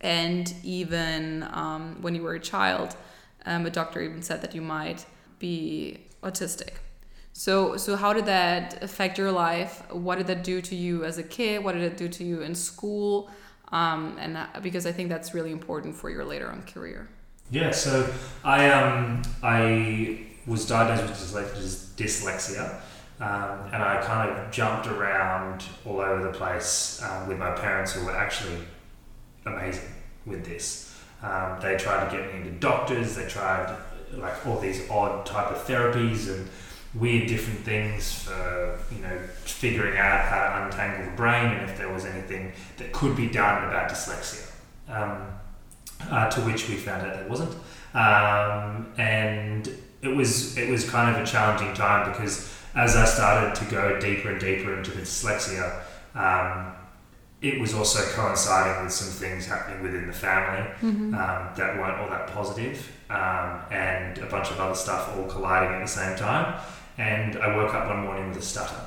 and 0.00 0.52
even 0.64 1.44
um, 1.52 1.98
when 2.02 2.14
you 2.14 2.22
were 2.22 2.34
a 2.34 2.40
child, 2.40 2.96
um, 3.44 3.64
a 3.66 3.70
doctor 3.70 4.00
even 4.02 4.22
said 4.22 4.42
that 4.42 4.54
you 4.54 4.60
might 4.60 5.06
be 5.38 5.98
autistic. 6.22 6.74
So, 7.38 7.76
so 7.76 7.96
how 7.96 8.14
did 8.14 8.24
that 8.26 8.82
affect 8.82 9.18
your 9.18 9.30
life? 9.30 9.82
What 9.92 10.16
did 10.16 10.26
that 10.28 10.42
do 10.42 10.62
to 10.62 10.74
you 10.74 11.04
as 11.04 11.18
a 11.18 11.22
kid? 11.22 11.62
What 11.62 11.72
did 11.72 11.82
it 11.82 11.98
do 11.98 12.08
to 12.08 12.24
you 12.24 12.40
in 12.40 12.54
school? 12.54 13.30
Um, 13.72 14.16
and 14.18 14.38
uh, 14.38 14.46
because 14.62 14.86
I 14.86 14.92
think 14.92 15.10
that's 15.10 15.34
really 15.34 15.52
important 15.52 15.94
for 15.94 16.08
your 16.08 16.24
later 16.24 16.50
on 16.50 16.62
career. 16.62 17.10
yeah, 17.50 17.72
so 17.72 18.10
I 18.42 18.70
um 18.70 19.20
I 19.42 20.20
was 20.46 20.66
diagnosed 20.66 21.02
with 21.02 21.12
dyslex- 21.20 21.94
dyslexia, 22.00 22.80
um, 23.20 23.68
and 23.70 23.82
I 23.82 24.00
kind 24.02 24.30
of 24.30 24.50
jumped 24.50 24.86
around 24.86 25.62
all 25.84 26.00
over 26.00 26.22
the 26.22 26.32
place 26.32 27.02
um, 27.02 27.28
with 27.28 27.38
my 27.38 27.50
parents, 27.50 27.92
who 27.92 28.06
were 28.06 28.16
actually 28.16 28.60
amazing 29.44 29.92
with 30.24 30.46
this. 30.46 30.96
Um, 31.22 31.58
they 31.60 31.76
tried 31.76 32.08
to 32.08 32.16
get 32.16 32.32
me 32.32 32.40
into 32.40 32.52
doctors. 32.52 33.14
They 33.14 33.26
tried 33.26 33.76
like 34.14 34.46
all 34.46 34.58
these 34.58 34.88
odd 34.88 35.26
type 35.26 35.50
of 35.50 35.58
therapies 35.66 36.32
and 36.32 36.48
weird 36.98 37.28
different 37.28 37.60
things 37.60 38.22
for 38.24 38.78
you 38.94 39.00
know 39.02 39.18
figuring 39.44 39.98
out 39.98 40.20
how 40.20 40.58
to 40.58 40.64
untangle 40.66 41.10
the 41.10 41.16
brain 41.16 41.46
and 41.46 41.70
if 41.70 41.76
there 41.78 41.92
was 41.92 42.04
anything 42.04 42.52
that 42.78 42.92
could 42.92 43.16
be 43.16 43.28
done 43.28 43.64
about 43.68 43.90
dyslexia. 43.90 44.50
Um, 44.88 45.26
uh, 46.10 46.28
to 46.30 46.40
which 46.42 46.68
we 46.68 46.74
found 46.76 47.06
out 47.06 47.14
there 47.14 47.26
wasn't, 47.28 47.52
um, 47.94 48.92
and 48.98 49.66
it 50.02 50.14
was 50.14 50.56
it 50.58 50.68
was 50.68 50.88
kind 50.88 51.14
of 51.14 51.22
a 51.22 51.26
challenging 51.26 51.72
time 51.74 52.10
because 52.12 52.52
as 52.74 52.94
I 52.94 53.06
started 53.06 53.54
to 53.54 53.70
go 53.70 53.98
deeper 53.98 54.30
and 54.30 54.40
deeper 54.40 54.74
into 54.76 54.90
the 54.90 55.02
dyslexia. 55.02 55.80
Um, 56.14 56.72
it 57.42 57.60
was 57.60 57.74
also 57.74 58.00
coinciding 58.14 58.82
with 58.84 58.92
some 58.92 59.08
things 59.12 59.46
happening 59.46 59.82
within 59.82 60.06
the 60.06 60.12
family 60.12 60.62
Mm-hmm. 60.80 61.14
um, 61.14 61.50
that 61.56 61.76
weren't 61.78 61.98
all 62.00 62.08
that 62.08 62.28
positive, 62.28 62.90
um, 63.10 63.60
and 63.70 64.18
a 64.18 64.26
bunch 64.26 64.50
of 64.50 64.58
other 64.58 64.74
stuff 64.74 65.14
all 65.16 65.26
colliding 65.26 65.74
at 65.74 65.80
the 65.80 65.86
same 65.86 66.16
time. 66.16 66.58
And 66.98 67.36
I 67.38 67.56
woke 67.56 67.74
up 67.74 67.86
one 67.88 68.00
morning 68.04 68.28
with 68.28 68.38
a 68.38 68.42
stutter. 68.42 68.80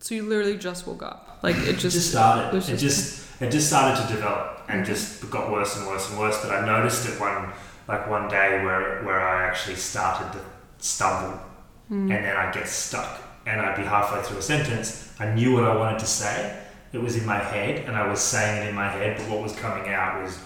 So 0.00 0.14
you 0.14 0.22
literally 0.24 0.58
just 0.58 0.86
woke 0.86 1.02
up, 1.02 1.38
like 1.42 1.56
it 1.56 1.78
just. 1.78 1.96
just 1.96 2.10
started. 2.10 2.48
it 2.48 2.54
was 2.54 2.68
It 2.68 2.76
just 2.78 3.24
it 3.40 3.50
just 3.50 3.68
started 3.68 4.00
to 4.06 4.12
develop 4.14 4.62
and 4.68 4.84
just 4.84 5.28
got 5.30 5.50
worse 5.50 5.76
and 5.76 5.86
worse 5.86 6.08
and 6.10 6.18
worse. 6.18 6.40
But 6.42 6.52
I 6.52 6.66
noticed 6.66 7.08
it 7.08 7.20
one 7.20 7.52
like 7.88 8.08
one 8.10 8.28
day 8.28 8.64
where 8.64 9.02
where 9.04 9.20
I 9.20 9.44
actually 9.48 9.76
started 9.76 10.32
to 10.32 10.40
stumble 10.78 11.40
Mm. 11.88 12.10
and 12.12 12.24
then 12.24 12.36
I'd 12.36 12.52
get 12.52 12.66
stuck 12.66 13.20
and 13.46 13.60
I'd 13.60 13.76
be 13.76 13.84
halfway 13.84 14.20
through 14.20 14.38
a 14.38 14.42
sentence. 14.42 15.08
I 15.20 15.26
knew 15.32 15.54
what 15.54 15.62
I 15.62 15.76
wanted 15.76 16.00
to 16.00 16.06
say. 16.06 16.60
It 16.92 16.98
was 17.00 17.14
in 17.14 17.24
my 17.24 17.38
head 17.38 17.84
and 17.86 17.94
I 17.96 18.08
was 18.08 18.18
saying 18.20 18.64
it 18.66 18.68
in 18.70 18.74
my 18.74 18.88
head, 18.88 19.16
but 19.16 19.28
what 19.30 19.40
was 19.40 19.54
coming 19.54 19.88
out 19.88 20.20
was 20.20 20.36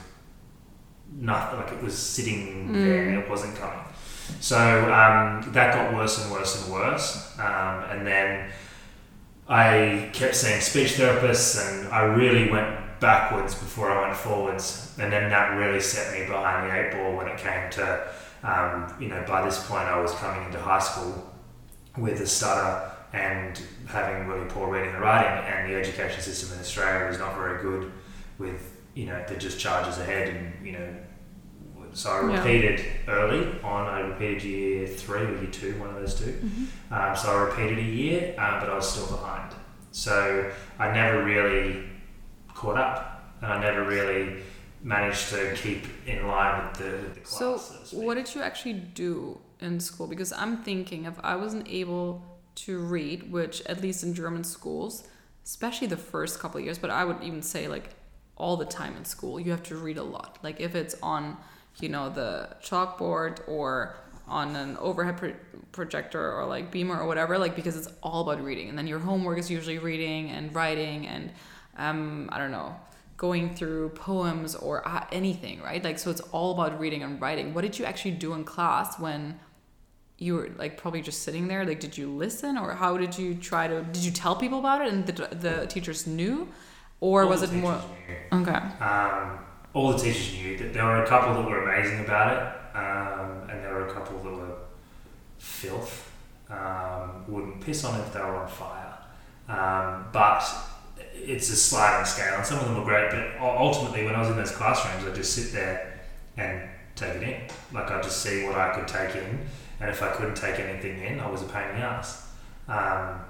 nothing. 1.12 1.58
Like 1.60 1.72
it 1.72 1.82
was 1.82 1.96
sitting 1.96 2.68
Mm. 2.68 2.74
there. 2.74 3.20
It 3.20 3.28
wasn't 3.30 3.56
coming. 3.56 3.78
So 4.40 4.56
um, 4.56 5.52
that 5.52 5.74
got 5.74 5.94
worse 5.94 6.22
and 6.22 6.32
worse 6.32 6.62
and 6.62 6.72
worse. 6.72 7.38
Um, 7.38 7.84
and 7.90 8.06
then 8.06 8.50
I 9.48 10.10
kept 10.12 10.36
seeing 10.36 10.60
speech 10.60 10.92
therapists, 10.92 11.58
and 11.60 11.88
I 11.88 12.02
really 12.02 12.50
went 12.50 13.00
backwards 13.00 13.54
before 13.54 13.90
I 13.90 14.06
went 14.06 14.16
forwards, 14.16 14.96
and 15.00 15.12
then 15.12 15.30
that 15.30 15.56
really 15.56 15.80
set 15.80 16.12
me 16.12 16.26
behind 16.26 16.70
the 16.70 16.76
eight 16.76 16.92
ball 16.92 17.16
when 17.16 17.26
it 17.26 17.38
came 17.38 17.70
to, 17.70 18.08
um, 18.44 18.94
you 19.00 19.08
know, 19.08 19.24
by 19.26 19.42
this 19.44 19.66
point 19.66 19.88
I 19.88 19.98
was 20.00 20.12
coming 20.12 20.44
into 20.46 20.60
high 20.60 20.78
school 20.78 21.32
with 21.96 22.20
a 22.20 22.26
stutter 22.26 22.92
and 23.12 23.60
having 23.88 24.28
really 24.28 24.48
poor 24.50 24.68
reading 24.70 24.90
and 24.90 25.00
writing, 25.00 25.44
and 25.52 25.68
the 25.68 25.76
education 25.76 26.20
system 26.20 26.52
in 26.54 26.60
Australia 26.60 27.06
is 27.06 27.18
not 27.18 27.34
very 27.34 27.60
good 27.62 27.90
with, 28.38 28.76
you 28.94 29.06
know, 29.06 29.16
it 29.16 29.40
just 29.40 29.58
charges 29.58 29.98
ahead, 29.98 30.28
and 30.28 30.64
you 30.64 30.72
know, 30.72 30.94
so 31.92 32.10
I 32.10 32.20
Yeah. 32.30 32.36
repeated 32.38 32.84
early 33.08 33.60
on. 33.62 33.86
I 33.86 34.00
repeated 34.00 34.42
year 34.42 34.86
three 34.86 35.22
or 35.22 35.34
year 35.42 35.50
two, 35.50 35.78
one 35.80 35.90
of 35.90 35.96
those 35.96 36.14
2 36.14 36.24
Mm-hmm. 36.24 36.94
Um, 36.94 37.16
so 37.16 37.30
I 37.36 37.40
repeated 37.42 37.78
a 37.78 37.82
year, 37.82 38.34
um, 38.38 38.60
but 38.60 38.68
I 38.70 38.74
was 38.74 38.90
still 38.90 39.06
behind. 39.16 39.54
So 39.92 40.50
I 40.78 40.92
never 40.92 41.24
really 41.24 41.84
caught 42.54 42.76
up, 42.76 43.34
and 43.42 43.52
I 43.52 43.60
never 43.60 43.84
really 43.84 44.42
managed 44.82 45.28
to 45.30 45.54
keep 45.54 45.84
in 46.06 46.26
line 46.26 46.66
with 46.68 46.78
the, 46.78 46.90
with 46.90 47.14
the 47.14 47.20
class. 47.20 47.38
So, 47.38 47.56
so 47.84 47.98
what 47.98 48.14
did 48.14 48.34
you 48.34 48.42
actually 48.42 48.74
do 48.74 49.38
in 49.60 49.78
school? 49.80 50.06
Because 50.06 50.32
I'm 50.32 50.58
thinking 50.62 51.04
if 51.04 51.14
I 51.22 51.36
wasn't 51.36 51.68
able 51.68 52.22
to 52.56 52.78
read, 52.78 53.30
which 53.30 53.62
at 53.66 53.80
least 53.82 54.02
in 54.04 54.14
German 54.14 54.44
schools, 54.44 55.04
especially 55.44 55.86
the 55.86 55.96
first 55.96 56.38
couple 56.38 56.58
of 56.58 56.64
years, 56.64 56.78
but 56.78 56.90
I 56.90 57.04
would 57.04 57.22
even 57.22 57.42
say 57.42 57.68
like 57.68 57.90
all 58.36 58.56
the 58.56 58.64
time 58.64 58.96
in 58.96 59.04
school, 59.04 59.38
you 59.38 59.50
have 59.50 59.62
to 59.64 59.76
read 59.76 59.98
a 59.98 60.02
lot. 60.02 60.38
Like 60.42 60.60
if 60.60 60.74
it's 60.74 60.94
on, 61.02 61.36
you 61.82 61.88
know, 61.88 62.08
the 62.10 62.48
chalkboard 62.62 63.38
or 63.48 63.96
on 64.26 64.54
an 64.56 64.76
overhead 64.78 65.16
pro- 65.16 65.34
projector 65.72 66.32
or 66.32 66.46
like 66.46 66.70
beamer 66.70 66.98
or 67.00 67.06
whatever, 67.06 67.38
like 67.38 67.56
because 67.56 67.76
it's 67.76 67.88
all 68.02 68.22
about 68.28 68.42
reading. 68.42 68.68
And 68.68 68.78
then 68.78 68.86
your 68.86 68.98
homework 69.00 69.38
is 69.38 69.50
usually 69.50 69.78
reading 69.78 70.30
and 70.30 70.54
writing 70.54 71.06
and 71.06 71.30
um, 71.76 72.28
I 72.32 72.38
don't 72.38 72.50
know, 72.50 72.76
going 73.16 73.54
through 73.54 73.90
poems 73.90 74.54
or 74.54 74.86
uh, 74.86 75.04
anything, 75.12 75.60
right? 75.62 75.82
Like, 75.82 75.98
so 75.98 76.10
it's 76.10 76.20
all 76.32 76.52
about 76.52 76.78
reading 76.78 77.02
and 77.02 77.20
writing. 77.20 77.54
What 77.54 77.62
did 77.62 77.78
you 77.78 77.84
actually 77.84 78.12
do 78.12 78.32
in 78.34 78.44
class 78.44 78.98
when 78.98 79.38
you 80.18 80.34
were 80.34 80.50
like 80.58 80.76
probably 80.76 81.00
just 81.00 81.22
sitting 81.22 81.48
there? 81.48 81.64
Like, 81.64 81.80
did 81.80 81.96
you 81.96 82.08
listen 82.08 82.56
or 82.58 82.72
how 82.74 82.96
did 82.96 83.18
you 83.18 83.34
try 83.34 83.66
to, 83.66 83.82
did 83.82 84.04
you 84.04 84.10
tell 84.10 84.36
people 84.36 84.58
about 84.58 84.82
it 84.86 84.92
and 84.92 85.06
the, 85.06 85.34
the 85.34 85.66
teachers 85.66 86.06
knew? 86.06 86.48
Or 87.00 87.22
All 87.22 87.30
was 87.30 87.42
it 87.42 87.52
more, 87.52 87.80
knew. 88.32 88.40
okay. 88.42 88.58
Um, 88.84 89.38
all 89.74 89.92
the 89.92 89.98
teachers 89.98 90.32
knew 90.34 90.56
that 90.58 90.72
there 90.74 90.84
were 90.84 91.02
a 91.04 91.06
couple 91.06 91.34
that 91.34 91.48
were 91.48 91.62
amazing 91.62 92.00
about 92.04 92.32
it, 92.32 92.76
um, 92.76 93.48
and 93.50 93.64
there 93.64 93.72
were 93.74 93.86
a 93.86 93.92
couple 93.92 94.18
that 94.18 94.32
were 94.32 94.56
filth. 95.38 96.06
Um, 96.48 97.24
wouldn't 97.28 97.60
piss 97.60 97.84
on 97.84 97.98
it 98.00 98.02
if 98.02 98.12
they 98.12 98.18
were 98.20 98.34
on 98.34 98.48
fire. 98.48 98.98
Um, 99.48 100.06
but 100.12 100.42
it's 101.14 101.48
a 101.50 101.56
sliding 101.56 102.04
scale, 102.06 102.34
and 102.36 102.44
some 102.46 102.58
of 102.58 102.64
them 102.64 102.76
were 102.78 102.84
great. 102.84 103.10
But 103.10 103.40
ultimately, 103.40 104.04
when 104.04 104.14
I 104.16 104.20
was 104.20 104.30
in 104.30 104.36
those 104.36 104.50
classrooms, 104.50 105.06
I'd 105.06 105.14
just 105.14 105.32
sit 105.32 105.52
there 105.52 106.00
and 106.36 106.68
take 106.96 107.14
it 107.16 107.22
in. 107.22 107.40
Like 107.72 107.90
I'd 107.90 108.02
just 108.02 108.20
see 108.22 108.44
what 108.44 108.56
I 108.56 108.74
could 108.74 108.88
take 108.88 109.14
in, 109.14 109.38
and 109.80 109.90
if 109.90 110.02
I 110.02 110.08
couldn't 110.12 110.34
take 110.36 110.58
anything 110.58 110.98
in, 111.04 111.20
I 111.20 111.30
was 111.30 111.42
a 111.42 111.46
pain 111.46 111.68
in 111.70 111.76
the 111.80 111.82
ass. 111.86 112.28
Um, 112.68 113.20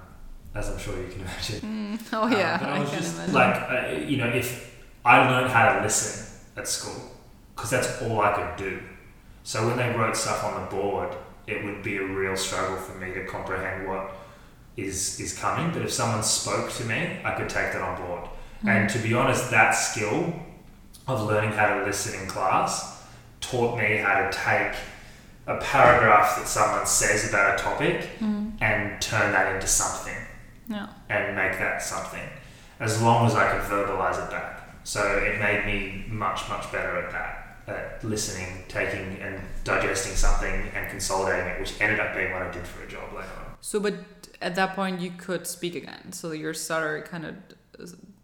as 0.53 0.69
I'm 0.69 0.79
sure 0.79 0.97
you 0.99 1.07
can 1.07 1.21
imagine. 1.27 1.97
Mm, 1.99 2.09
oh, 2.13 2.23
Um, 2.23 2.31
yeah, 2.31 2.57
but 2.57 2.69
I 2.69 2.75
I 2.77 2.79
was 2.79 2.91
just 2.91 3.15
imagine. 3.15 3.33
like, 3.35 3.55
uh, 3.69 3.97
you 4.07 4.17
know, 4.17 4.27
if 4.27 4.79
I 5.05 5.29
learned 5.29 5.49
how 5.51 5.73
to 5.75 5.81
listen 5.81 6.27
at 6.55 6.67
school, 6.67 7.11
because 7.55 7.69
that's 7.69 8.01
all 8.01 8.21
I 8.21 8.33
could 8.33 8.55
do. 8.57 8.79
So 9.43 9.65
when 9.67 9.77
they 9.77 9.89
wrote 9.97 10.15
stuff 10.15 10.43
on 10.43 10.61
the 10.61 10.67
board, 10.69 11.15
it 11.47 11.63
would 11.63 11.81
be 11.83 11.97
a 11.97 12.03
real 12.05 12.35
struggle 12.37 12.77
for 12.77 12.97
me 12.97 13.13
to 13.13 13.25
comprehend 13.25 13.87
what 13.87 14.11
is 14.77 15.19
is 15.19 15.37
coming. 15.37 15.71
But 15.73 15.81
if 15.81 15.91
someone 15.91 16.23
spoke 16.23 16.71
to 16.73 16.85
me, 16.85 17.19
I 17.23 17.31
could 17.31 17.49
take 17.49 17.73
that 17.73 17.81
on 17.81 18.01
board. 18.05 18.29
And 18.63 18.87
to 18.91 18.99
be 18.99 19.13
honest, 19.15 19.49
that 19.49 19.71
skill 19.71 20.33
of 21.07 21.23
learning 21.27 21.51
how 21.53 21.79
to 21.79 21.83
listen 21.83 22.21
in 22.21 22.27
class 22.27 23.03
taught 23.41 23.75
me 23.77 23.97
how 23.97 24.21
to 24.21 24.29
take 24.31 24.75
a 25.47 25.57
paragraph 25.57 26.37
that 26.37 26.47
someone 26.47 26.85
says 26.85 27.27
about 27.27 27.59
a 27.59 27.63
topic 27.63 28.07
Mm, 28.19 28.51
and 28.61 29.01
turn 29.01 29.31
that 29.31 29.55
into 29.55 29.65
something 29.65 30.15
yeah. 30.69 30.87
and 31.09 31.35
make 31.35 31.57
that 31.57 31.81
something 31.81 32.21
as 32.79 33.01
long 33.01 33.25
as 33.25 33.33
I 33.33 33.51
could 33.51 33.61
verbalize 33.61 34.23
it 34.23 34.29
back. 34.29 34.70
So 34.91 35.01
it 35.19 35.39
made 35.39 35.65
me 35.65 36.03
much, 36.09 36.49
much 36.49 36.69
better 36.69 36.97
at 36.97 37.11
that, 37.13 37.55
at 37.65 38.03
listening, 38.03 38.65
taking 38.67 39.21
and 39.21 39.39
digesting 39.63 40.17
something 40.17 40.53
and 40.75 40.89
consolidating 40.89 41.47
it, 41.47 41.61
which 41.61 41.79
ended 41.79 42.01
up 42.01 42.13
being 42.13 42.33
what 42.33 42.41
I 42.41 42.51
did 42.51 42.67
for 42.67 42.83
a 42.83 42.89
job 42.89 43.03
later 43.13 43.29
on. 43.39 43.55
So, 43.61 43.79
but 43.79 43.93
at 44.41 44.55
that 44.55 44.75
point, 44.75 44.99
you 44.99 45.11
could 45.11 45.47
speak 45.47 45.75
again. 45.75 46.11
So 46.11 46.33
your 46.33 46.53
stutter 46.53 47.07
kind 47.09 47.25
of 47.25 47.35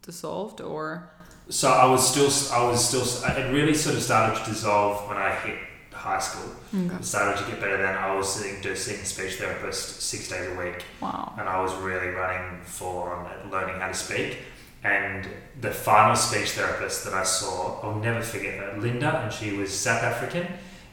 dissolved, 0.01 0.59
or 0.59 1.09
So 1.47 1.71
I 1.71 1.89
was 1.89 2.05
still, 2.05 2.29
I 2.53 2.61
was 2.67 2.85
still, 2.85 3.05
it 3.37 3.53
really 3.53 3.73
sort 3.73 3.95
of 3.95 4.01
started 4.01 4.37
to 4.43 4.49
dissolve 4.51 5.07
when 5.07 5.15
I 5.15 5.35
hit 5.35 5.59
high 5.93 6.19
school. 6.19 6.51
It 6.73 7.05
started 7.05 7.41
to 7.41 7.49
get 7.49 7.61
better 7.61 7.77
then. 7.77 7.95
I 7.95 8.13
was 8.13 8.27
sitting, 8.27 8.61
do, 8.61 8.75
seeing 8.75 8.99
a 8.99 9.05
speech 9.05 9.35
therapist 9.35 10.01
six 10.01 10.27
days 10.27 10.51
a 10.51 10.55
week. 10.59 10.83
wow. 10.99 11.33
and 11.39 11.47
I 11.47 11.61
was 11.61 11.73
really 11.75 12.09
running 12.09 12.59
full 12.65 13.03
on 13.03 13.49
learning 13.49 13.79
how 13.79 13.87
to 13.87 13.93
speak. 13.93 14.39
And 14.83 15.27
the 15.59 15.71
final 15.71 16.15
speech 16.15 16.51
therapist 16.51 17.03
that 17.05 17.13
I 17.13 17.23
saw, 17.23 17.79
I'll 17.81 17.99
never 17.99 18.21
forget 18.21 18.59
her, 18.59 18.79
Linda, 18.79 19.21
and 19.23 19.33
she 19.33 19.53
was 19.53 19.73
South 19.73 20.03
African, 20.03 20.47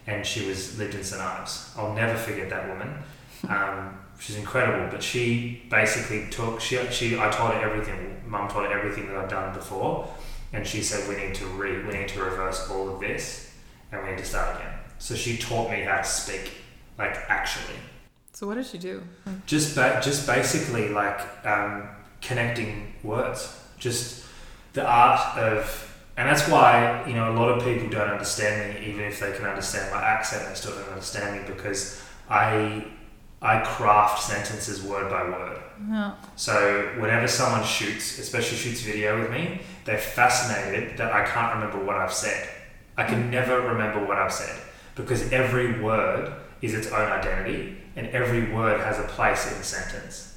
and 0.06 0.24
she 0.26 0.46
was 0.48 0.78
lived 0.78 0.94
in 0.94 1.04
St 1.04 1.20
Ives. 1.20 1.72
I'll 1.76 1.92
never 1.94 2.16
forget 2.16 2.48
that 2.50 2.68
woman. 2.68 2.94
Um, 3.48 3.98
she's 4.18 4.36
incredible, 4.36 4.88
but 4.90 5.02
she 5.02 5.62
basically 5.70 6.28
took 6.30 6.60
she 6.60 6.78
she 6.90 7.18
I 7.18 7.30
told 7.30 7.52
her 7.52 7.60
everything. 7.60 8.22
Mum 8.26 8.48
told 8.48 8.66
her 8.66 8.72
everything 8.78 9.06
that 9.08 9.16
I've 9.16 9.28
done 9.30 9.54
before, 9.54 10.08
and 10.52 10.66
she 10.66 10.82
said 10.82 11.06
we 11.08 11.16
need 11.22 11.34
to 11.36 11.46
re 11.46 11.82
we 11.84 11.92
need 11.92 12.08
to 12.08 12.22
reverse 12.22 12.70
all 12.70 12.88
of 12.88 13.00
this, 13.00 13.52
and 13.92 14.02
we 14.02 14.10
need 14.10 14.18
to 14.18 14.24
start 14.24 14.56
again. 14.56 14.72
So 14.98 15.14
she 15.14 15.36
taught 15.36 15.70
me 15.70 15.82
how 15.82 15.98
to 15.98 16.04
speak, 16.04 16.52
like 16.98 17.16
actually 17.28 17.76
So 18.32 18.46
what 18.46 18.54
did 18.54 18.66
she 18.66 18.78
do? 18.78 19.02
just 19.46 19.74
ba- 19.74 20.00
just 20.02 20.26
basically 20.26 20.88
like 20.88 21.20
um, 21.46 21.88
connecting 22.22 22.94
words 23.02 23.60
just 23.84 24.24
the 24.72 24.84
art 24.84 25.38
of 25.38 25.80
and 26.16 26.28
that's 26.28 26.48
why 26.48 27.04
you 27.06 27.14
know 27.14 27.32
a 27.32 27.36
lot 27.40 27.48
of 27.48 27.62
people 27.62 27.88
don't 27.88 28.08
understand 28.08 28.74
me 28.74 28.86
even 28.88 29.02
if 29.04 29.20
they 29.20 29.32
can 29.36 29.44
understand 29.44 29.92
my 29.94 30.02
accent 30.02 30.48
they 30.48 30.54
still 30.54 30.74
don't 30.74 30.88
understand 30.88 31.28
me 31.36 31.54
because 31.54 32.02
i 32.30 32.84
i 33.42 33.60
craft 33.60 34.22
sentences 34.22 34.82
word 34.82 35.08
by 35.10 35.22
word 35.22 35.60
Yeah. 35.88 36.14
so 36.34 36.54
whenever 36.98 37.28
someone 37.28 37.64
shoots 37.64 38.18
especially 38.18 38.56
shoots 38.56 38.80
video 38.80 39.20
with 39.20 39.30
me 39.30 39.60
they're 39.84 40.06
fascinated 40.20 40.96
that 40.98 41.12
i 41.12 41.22
can't 41.24 41.54
remember 41.56 41.84
what 41.84 41.96
i've 41.96 42.16
said 42.24 42.48
i 42.96 43.04
can 43.04 43.24
mm. 43.24 43.30
never 43.30 43.60
remember 43.60 44.04
what 44.08 44.16
i've 44.16 44.32
said 44.32 44.56
because 44.94 45.32
every 45.32 45.80
word 45.80 46.32
is 46.62 46.72
its 46.74 46.90
own 46.90 47.10
identity 47.12 47.76
and 47.96 48.06
every 48.08 48.52
word 48.52 48.80
has 48.80 48.98
a 48.98 49.04
place 49.04 49.50
in 49.50 49.58
the 49.58 49.64
sentence. 49.64 50.33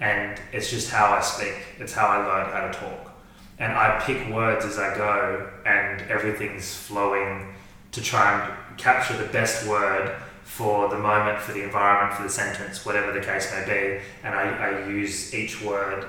And 0.00 0.40
it's 0.52 0.70
just 0.70 0.90
how 0.90 1.06
I 1.12 1.20
speak, 1.20 1.54
it's 1.78 1.92
how 1.92 2.06
I 2.06 2.18
learn 2.18 2.52
how 2.52 2.68
to 2.68 2.72
talk. 2.72 3.14
And 3.58 3.72
I 3.72 4.00
pick 4.00 4.32
words 4.32 4.64
as 4.64 4.78
I 4.78 4.96
go, 4.96 5.50
and 5.66 6.02
everything's 6.02 6.72
flowing 6.72 7.54
to 7.90 8.00
try 8.02 8.46
and 8.46 8.78
capture 8.78 9.16
the 9.16 9.28
best 9.32 9.66
word 9.66 10.14
for 10.44 10.88
the 10.88 10.98
moment, 10.98 11.40
for 11.40 11.52
the 11.52 11.64
environment, 11.64 12.16
for 12.16 12.22
the 12.22 12.30
sentence, 12.30 12.86
whatever 12.86 13.12
the 13.12 13.20
case 13.20 13.52
may 13.52 13.64
be. 13.66 14.02
And 14.22 14.34
I, 14.34 14.68
I 14.68 14.88
use 14.88 15.34
each 15.34 15.60
word 15.62 16.06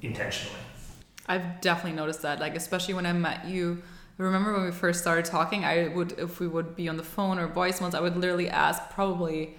intentionally. 0.00 0.58
I've 1.26 1.60
definitely 1.60 1.96
noticed 1.96 2.22
that. 2.22 2.40
Like 2.40 2.54
especially 2.56 2.94
when 2.94 3.06
I 3.06 3.12
met 3.12 3.46
you. 3.46 3.82
Remember 4.16 4.52
when 4.52 4.64
we 4.64 4.72
first 4.72 5.00
started 5.00 5.26
talking? 5.26 5.64
I 5.64 5.88
would, 5.88 6.18
if 6.18 6.40
we 6.40 6.48
would 6.48 6.74
be 6.74 6.88
on 6.88 6.96
the 6.96 7.04
phone 7.04 7.38
or 7.38 7.46
voice 7.46 7.80
ones, 7.80 7.94
I 7.94 8.00
would 8.00 8.16
literally 8.16 8.48
ask 8.48 8.90
probably 8.90 9.54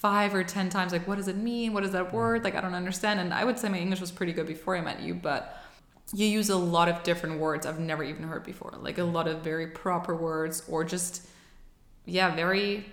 five 0.00 0.34
or 0.34 0.44
ten 0.44 0.70
times, 0.70 0.92
like, 0.92 1.06
what 1.08 1.16
does 1.16 1.28
it 1.28 1.36
mean? 1.36 1.72
What 1.72 1.84
is 1.84 1.92
that 1.92 2.08
mm. 2.08 2.12
word? 2.12 2.44
Like, 2.44 2.54
I 2.54 2.60
don't 2.60 2.74
understand. 2.74 3.20
And 3.20 3.34
I 3.34 3.44
would 3.44 3.58
say 3.58 3.68
my 3.68 3.78
English 3.78 4.00
was 4.00 4.10
pretty 4.10 4.32
good 4.32 4.46
before 4.46 4.76
I 4.76 4.80
met 4.80 5.00
you, 5.00 5.14
but 5.14 5.58
you 6.14 6.26
use 6.26 6.48
a 6.50 6.56
lot 6.56 6.88
of 6.88 7.02
different 7.02 7.38
words 7.38 7.66
I've 7.66 7.80
never 7.80 8.02
even 8.02 8.22
heard 8.22 8.44
before. 8.44 8.72
Like 8.80 8.98
a 8.98 9.02
mm. 9.02 9.12
lot 9.12 9.28
of 9.28 9.42
very 9.42 9.66
proper 9.66 10.14
words 10.14 10.62
or 10.68 10.84
just, 10.84 11.26
yeah, 12.06 12.34
very 12.34 12.86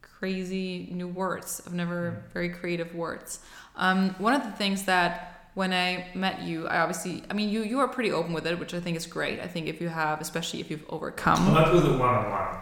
crazy 0.00 0.88
new 0.92 1.08
words. 1.08 1.60
I've 1.66 1.74
never 1.74 2.12
mm. 2.12 2.32
very 2.32 2.48
creative 2.48 2.94
words. 2.94 3.40
Um, 3.76 4.14
one 4.18 4.32
of 4.32 4.44
the 4.44 4.52
things 4.52 4.84
that 4.84 5.50
when 5.54 5.72
I 5.72 6.06
met 6.14 6.42
you, 6.42 6.66
I 6.66 6.78
obviously, 6.78 7.22
I 7.30 7.34
mean, 7.34 7.48
you 7.48 7.62
you 7.62 7.80
are 7.80 7.88
pretty 7.88 8.12
open 8.12 8.32
with 8.32 8.46
it, 8.46 8.58
which 8.58 8.74
I 8.74 8.80
think 8.80 8.96
is 8.96 9.06
great. 9.06 9.40
I 9.40 9.46
think 9.46 9.66
if 9.66 9.80
you 9.80 9.88
have, 9.88 10.20
especially 10.20 10.60
if 10.60 10.70
you've 10.70 10.84
I'm 10.88 10.94
overcome. 10.96 11.56
open 11.56 11.74
with 11.74 11.84
it 11.86 11.98
one 11.98 12.14
on 12.14 12.30
one. 12.30 12.60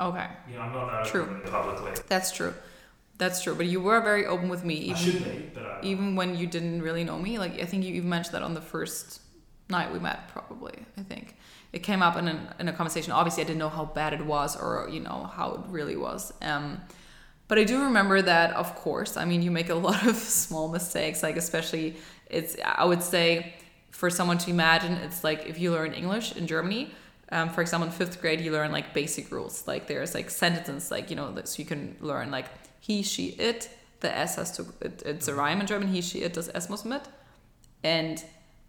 Okay, 0.00 0.26
You 0.48 0.56
know, 0.56 0.62
I'm 0.62 0.72
not 0.72 1.06
open 1.06 1.10
True. 1.10 1.40
publicly. 1.50 1.92
that's 2.08 2.32
true. 2.32 2.54
That's 3.20 3.42
true. 3.42 3.54
But 3.54 3.66
you 3.66 3.80
were 3.80 4.00
very 4.00 4.24
open 4.26 4.48
with 4.48 4.64
me, 4.64 4.74
even 4.92 5.04
be, 5.22 5.32
even 5.90 6.16
when 6.16 6.30
you 6.40 6.46
didn't 6.56 6.82
really 6.82 7.04
know 7.04 7.18
me. 7.18 7.38
Like 7.38 7.54
I 7.60 7.66
think 7.66 7.84
you 7.84 7.94
even 7.94 8.08
mentioned 8.16 8.34
that 8.34 8.42
on 8.42 8.54
the 8.54 8.60
first 8.74 9.20
night 9.68 9.92
we 9.92 9.98
met. 10.08 10.28
Probably, 10.36 10.74
I 10.98 11.02
think 11.02 11.36
it 11.72 11.80
came 11.90 12.02
up 12.02 12.16
in 12.16 12.26
a, 12.28 12.36
in 12.60 12.66
a 12.68 12.72
conversation. 12.72 13.12
Obviously, 13.12 13.42
I 13.44 13.46
didn't 13.46 13.62
know 13.64 13.68
how 13.80 13.84
bad 13.84 14.12
it 14.18 14.24
was, 14.24 14.56
or 14.56 14.88
you 14.90 15.00
know 15.00 15.30
how 15.38 15.46
it 15.56 15.60
really 15.68 15.96
was. 15.96 16.32
Um, 16.42 16.80
but 17.48 17.58
I 17.58 17.64
do 17.64 17.82
remember 17.84 18.22
that, 18.22 18.54
of 18.54 18.74
course. 18.76 19.16
I 19.16 19.24
mean, 19.24 19.42
you 19.42 19.50
make 19.50 19.68
a 19.70 19.74
lot 19.88 20.06
of 20.06 20.16
small 20.16 20.68
mistakes. 20.68 21.22
Like 21.22 21.36
especially, 21.36 21.96
it's 22.28 22.56
I 22.64 22.84
would 22.84 23.02
say 23.02 23.54
for 23.90 24.08
someone 24.10 24.38
to 24.38 24.50
imagine, 24.50 24.92
it's 25.06 25.22
like 25.24 25.46
if 25.46 25.58
you 25.58 25.72
learn 25.72 25.92
English 25.92 26.36
in 26.36 26.46
Germany, 26.46 26.90
um, 27.32 27.50
for 27.50 27.60
example, 27.60 27.86
in 27.88 27.92
fifth 27.92 28.20
grade, 28.20 28.40
you 28.40 28.52
learn 28.52 28.72
like 28.72 28.94
basic 28.94 29.30
rules. 29.30 29.66
Like 29.66 29.86
there's 29.88 30.14
like 30.14 30.30
sentences, 30.30 30.90
like 30.90 31.10
you 31.10 31.16
know, 31.16 31.32
that- 31.34 31.48
so 31.48 31.60
you 31.62 31.66
can 31.66 31.96
learn 32.00 32.30
like 32.30 32.46
he, 32.80 33.02
she, 33.02 33.28
it. 33.38 33.70
The 34.00 34.16
S 34.16 34.36
has 34.36 34.50
to. 34.56 34.66
It, 34.80 35.02
it's 35.04 35.28
a 35.28 35.34
rhyme 35.34 35.60
in 35.60 35.66
German. 35.66 35.88
He, 35.88 36.00
she, 36.00 36.22
it. 36.22 36.32
Das 36.32 36.48
S 36.54 36.68
muss 36.68 36.84
mit, 36.84 37.06
and 37.84 38.24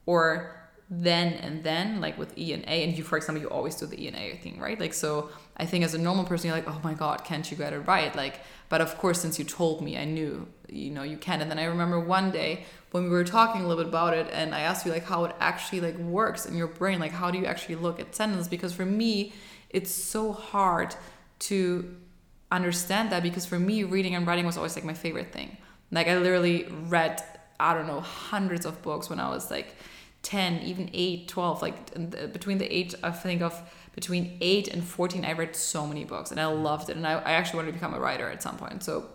or 0.06 0.58
then 0.90 1.34
and 1.36 1.64
then 1.64 2.02
like 2.02 2.18
with 2.18 2.38
E 2.38 2.52
and 2.52 2.64
A. 2.66 2.84
And 2.84 2.98
you, 2.98 3.04
for 3.04 3.18
example, 3.18 3.42
you 3.42 3.50
always 3.50 3.76
do 3.76 3.86
the 3.86 4.04
E 4.04 4.08
and 4.08 4.18
A 4.18 4.36
thing, 4.36 4.60
right? 4.60 4.80
Like 4.80 4.94
so. 4.94 5.30
I 5.58 5.66
think 5.66 5.86
as 5.86 5.94
a 5.94 5.98
normal 5.98 6.26
person, 6.26 6.48
you're 6.48 6.56
like, 6.56 6.68
oh 6.68 6.82
my 6.84 6.94
god, 6.94 7.24
can't 7.24 7.50
you 7.50 7.56
get 7.56 7.72
it 7.72 7.80
right? 7.80 8.14
Like, 8.16 8.42
but 8.68 8.82
of 8.82 8.98
course, 8.98 9.22
since 9.22 9.38
you 9.38 9.46
told 9.46 9.82
me, 9.82 9.98
I 9.98 10.06
knew, 10.06 10.48
you 10.68 10.90
know, 10.90 11.04
you 11.04 11.18
can. 11.18 11.40
And 11.42 11.52
then 11.52 11.60
I 11.60 11.66
remember 11.66 12.00
one 12.00 12.32
day 12.32 12.66
when 12.92 13.04
we 13.04 13.10
were 13.10 13.24
talking 13.24 13.62
a 13.62 13.68
little 13.68 13.84
bit 13.84 13.90
about 13.90 14.14
it, 14.14 14.28
and 14.34 14.54
I 14.56 14.62
asked 14.62 14.86
you 14.86 14.92
like 14.92 15.06
how 15.06 15.24
it 15.26 15.36
actually 15.40 15.82
like 15.82 15.98
works 15.98 16.46
in 16.46 16.58
your 16.58 16.68
brain, 16.68 17.00
like 17.00 17.12
how 17.12 17.32
do 17.32 17.38
you 17.38 17.46
actually 17.46 17.76
look 17.76 18.00
at 18.00 18.16
sentences? 18.16 18.48
Because 18.48 18.74
for 18.74 18.86
me, 18.86 19.34
it's 19.70 19.92
so 19.92 20.34
hard 20.34 20.96
to 21.40 21.96
understand 22.52 23.12
that 23.12 23.24
because 23.24 23.46
for 23.46 23.60
me, 23.60 23.84
reading 23.84 24.16
and 24.16 24.28
writing 24.28 24.46
was 24.46 24.58
always 24.58 24.76
like 24.76 24.86
my 24.86 24.94
favorite 24.94 25.32
thing. 25.32 25.58
Like 25.92 26.08
I 26.08 26.18
literally 26.18 26.68
read, 26.70 27.24
I 27.60 27.74
don't 27.74 27.88
know, 27.88 28.02
hundreds 28.02 28.66
of 28.66 28.82
books 28.82 29.10
when 29.10 29.20
I 29.20 29.30
was 29.30 29.50
like 29.50 29.76
10, 30.24 30.62
even 30.62 30.90
8, 30.94 31.28
12, 31.28 31.62
like 31.62 32.34
between 32.34 32.58
the 32.58 32.66
age, 32.66 32.94
I 33.04 33.12
think 33.12 33.42
of 33.42 33.60
between 33.96 34.38
8 34.40 34.68
and 34.70 34.84
14, 34.84 35.26
I 35.26 35.34
read 35.34 35.56
so 35.56 35.86
many 35.86 36.06
books 36.06 36.32
and 36.32 36.40
I 36.40 36.46
loved 36.46 36.90
it. 36.90 36.96
And 36.96 37.06
I, 37.06 37.14
I 37.14 37.32
actually 37.32 37.58
wanted 37.58 37.68
to 37.68 37.74
become 37.74 37.94
a 37.94 38.00
writer 38.00 38.30
at 38.30 38.42
some 38.42 38.58
point. 38.58 38.84
So 38.84 39.10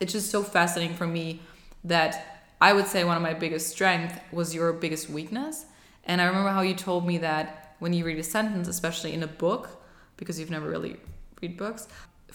it's 0.00 0.12
just 0.12 0.30
so 0.30 0.42
fascinating 0.42 0.96
for 0.96 1.06
me 1.06 1.40
that 1.84 2.44
I 2.60 2.72
would 2.72 2.86
say 2.86 3.04
one 3.04 3.16
of 3.16 3.22
my 3.22 3.34
biggest 3.34 3.68
strength 3.68 4.20
was 4.32 4.54
your 4.54 4.72
biggest 4.72 5.08
weakness. 5.08 5.66
And 6.04 6.20
I 6.20 6.24
remember 6.24 6.50
how 6.50 6.62
you 6.62 6.74
told 6.74 7.06
me 7.06 7.18
that 7.18 7.76
when 7.78 7.92
you 7.92 8.04
read 8.04 8.18
a 8.18 8.24
sentence, 8.24 8.66
especially 8.66 9.12
in 9.12 9.22
a 9.22 9.28
book, 9.28 9.68
because 10.16 10.40
you've 10.40 10.50
never 10.50 10.68
really 10.68 10.96
read 11.40 11.56
books, 11.56 11.86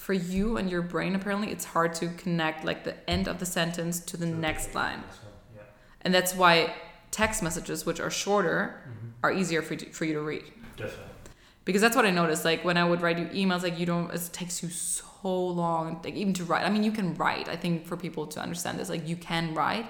for 0.03 0.11
you 0.11 0.57
and 0.57 0.69
your 0.69 0.81
brain 0.81 1.15
apparently 1.15 1.49
it's 1.49 1.63
hard 1.63 1.93
to 1.93 2.09
connect 2.17 2.65
like 2.65 2.83
the 2.83 3.09
end 3.09 3.25
of 3.29 3.39
the 3.39 3.45
sentence 3.45 4.01
to 4.01 4.17
the 4.17 4.25
next 4.25 4.75
line. 4.75 5.01
And 6.01 6.13
that's 6.13 6.35
why 6.35 6.75
text 7.11 7.41
messages, 7.41 7.85
which 7.85 8.01
are 8.01 8.09
shorter, 8.09 8.81
mm-hmm. 8.81 9.07
are 9.23 9.31
easier 9.31 9.61
for 9.61 9.75
you, 9.75 9.93
for 9.93 10.03
you 10.03 10.13
to 10.15 10.19
read. 10.19 10.43
Definitely. 10.75 11.05
Because 11.63 11.81
that's 11.81 11.95
what 11.95 12.05
I 12.05 12.11
noticed. 12.11 12.43
Like 12.43 12.65
when 12.65 12.75
I 12.75 12.83
would 12.83 12.99
write 13.01 13.17
you 13.17 13.27
emails, 13.27 13.63
like 13.63 13.79
you 13.79 13.85
don't, 13.85 14.13
it 14.13 14.29
takes 14.33 14.61
you 14.61 14.67
so 14.67 15.47
long, 15.47 16.01
like 16.03 16.15
even 16.15 16.33
to 16.33 16.43
write. 16.43 16.65
I 16.65 16.69
mean, 16.69 16.83
you 16.83 16.91
can 16.91 17.15
write. 17.15 17.47
I 17.47 17.55
think 17.55 17.85
for 17.85 17.95
people 17.95 18.27
to 18.27 18.41
understand 18.41 18.77
this, 18.77 18.89
like 18.89 19.07
you 19.07 19.15
can 19.15 19.53
write 19.53 19.85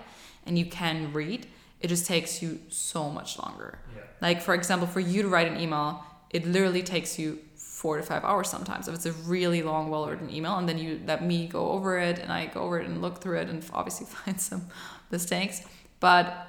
and 0.46 0.60
you 0.60 0.67
can 0.67 1.12
read. 1.12 1.48
It 1.82 1.88
just 1.88 2.05
takes 2.05 2.39
you 2.39 2.60
so 2.70 3.10
much 3.10 3.39
longer. 3.39 3.79
Yeah. 3.96 4.03
Like 4.22 4.43
for 4.43 4.53
example, 4.53 4.88
for 4.88 5.00
you 5.00 5.24
to 5.24 5.27
write 5.27 5.48
an 5.48 5.60
email, 5.60 6.03
it 6.29 6.46
literally 6.46 6.84
takes 6.84 7.17
you 7.17 7.39
four 7.84 7.98
to 7.98 8.04
five 8.04 8.24
hours 8.24 8.50
sometimes 8.50 8.88
if 8.88 8.96
it's 8.96 9.06
a 9.06 9.12
really 9.34 9.62
long, 9.62 9.90
well 9.90 10.08
written 10.08 10.30
email, 10.34 10.56
and 10.58 10.70
then 10.70 10.78
you 10.78 11.02
let 11.06 11.22
me 11.22 11.48
go 11.48 11.72
over 11.72 12.00
it 12.00 12.18
and 12.18 12.32
I 12.32 12.46
go 12.46 12.62
over 12.62 12.80
it 12.80 12.88
and 12.88 13.02
look 13.02 13.22
through 13.22 13.40
it 13.40 13.50
and 13.50 13.62
obviously 13.74 14.06
find 14.08 14.40
some 14.40 14.68
mistakes. 15.12 15.63
But 16.00 16.48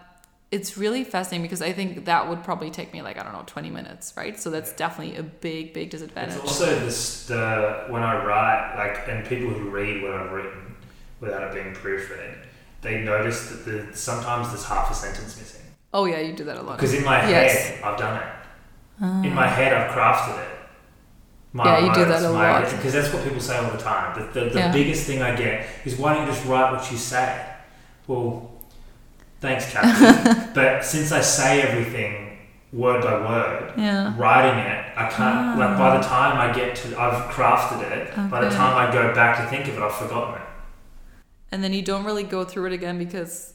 it's 0.53 0.79
really 0.79 1.03
fascinating 1.03 1.43
because 1.43 1.61
I 1.61 1.73
think 1.73 2.05
that 2.05 2.29
would 2.29 2.45
probably 2.45 2.71
take 2.71 2.93
me 2.93 3.03
like 3.03 3.19
I 3.19 3.25
don't 3.25 3.33
know 3.33 3.43
twenty 3.47 3.69
minutes, 3.69 4.14
right? 4.17 4.38
So 4.38 4.49
that's 4.49 4.73
definitely 4.75 5.17
a 5.17 5.25
big, 5.25 5.73
big 5.75 5.91
disadvantage. 5.91 6.37
It's 6.37 6.53
also 6.53 6.79
this 6.79 7.26
the 7.26 7.87
when 7.88 8.05
I 8.05 8.25
write 8.25 8.76
like 8.76 9.09
and 9.09 9.26
people 9.26 9.50
who 9.50 9.71
read 9.71 10.05
what 10.05 10.12
I've 10.12 10.31
written 10.31 10.76
without 11.21 11.43
it 11.43 11.53
being 11.53 11.75
proofread, 11.75 12.37
they 12.81 13.03
notice 13.03 13.49
that 13.49 13.64
the 13.64 13.97
sometimes 13.97 14.50
there's 14.50 14.64
half 14.64 14.88
a 14.88 14.95
sentence 14.95 15.37
missing. 15.37 15.67
Oh 15.93 16.05
yeah, 16.05 16.21
you 16.21 16.33
do 16.33 16.45
that 16.45 16.59
a 16.59 16.62
lot. 16.62 16.76
Because 16.76 16.95
in 16.95 17.05
my 17.05 17.29
Yes. 17.29 17.71
head 17.71 17.83
I've 17.83 17.99
done 17.99 18.23
it. 18.23 18.29
In 19.26 19.33
ah. 19.33 19.43
my 19.43 19.49
head 19.49 19.73
I've 19.75 19.91
crafted 19.91 20.38
it. 20.45 20.53
Yeah, 21.54 21.78
you 21.87 21.94
do 21.94 22.04
that 22.04 22.23
a 22.23 22.30
lot. 22.30 22.64
Because 22.70 22.92
that's 22.92 23.12
what 23.12 23.23
people 23.25 23.40
say 23.40 23.56
all 23.56 23.71
the 23.71 23.78
time. 23.78 24.19
The, 24.19 24.40
the, 24.40 24.50
the 24.50 24.58
Yeah. 24.58 24.73
biggest 24.73 25.06
thing 25.06 25.23
I 25.23 25.36
get 25.36 25.67
is 25.84 25.97
why 25.97 26.14
don't 26.14 26.26
you 26.26 26.32
just 26.32 26.45
write 26.47 26.73
what 26.73 26.90
you 26.90 26.97
say? 26.97 27.47
Well, 28.06 28.50
thanks, 29.40 29.71
Captain. 29.71 30.50
but 30.54 30.84
since 30.84 31.12
I 31.12 31.21
say 31.21 31.62
everything 31.62 32.38
word 32.73 33.02
by 33.02 33.14
word, 33.21 33.73
Yeah. 33.76 34.14
writing 34.19 34.58
it, 34.58 34.84
I 34.97 35.08
can't. 35.08 35.21
Ah. 35.21 35.54
Like 35.58 35.78
by 35.78 35.97
the 35.97 36.02
time 36.02 36.38
I 36.38 36.52
get 36.52 36.75
to, 36.76 36.99
I've 37.00 37.30
crafted 37.32 37.82
it. 37.93 38.30
By 38.30 38.40
the 38.40 38.50
time 38.50 38.76
I 38.76 38.93
go 38.93 39.14
back 39.14 39.38
to 39.38 39.47
think 39.49 39.69
of 39.69 39.76
it, 39.76 39.82
I've 39.82 39.95
forgotten 39.95 40.34
it. 40.43 40.49
And 41.52 41.62
then 41.62 41.73
you 41.73 41.82
don't 41.82 42.04
really 42.04 42.25
go 42.25 42.45
through 42.45 42.67
it 42.67 42.73
again 42.73 42.99
because 42.99 43.54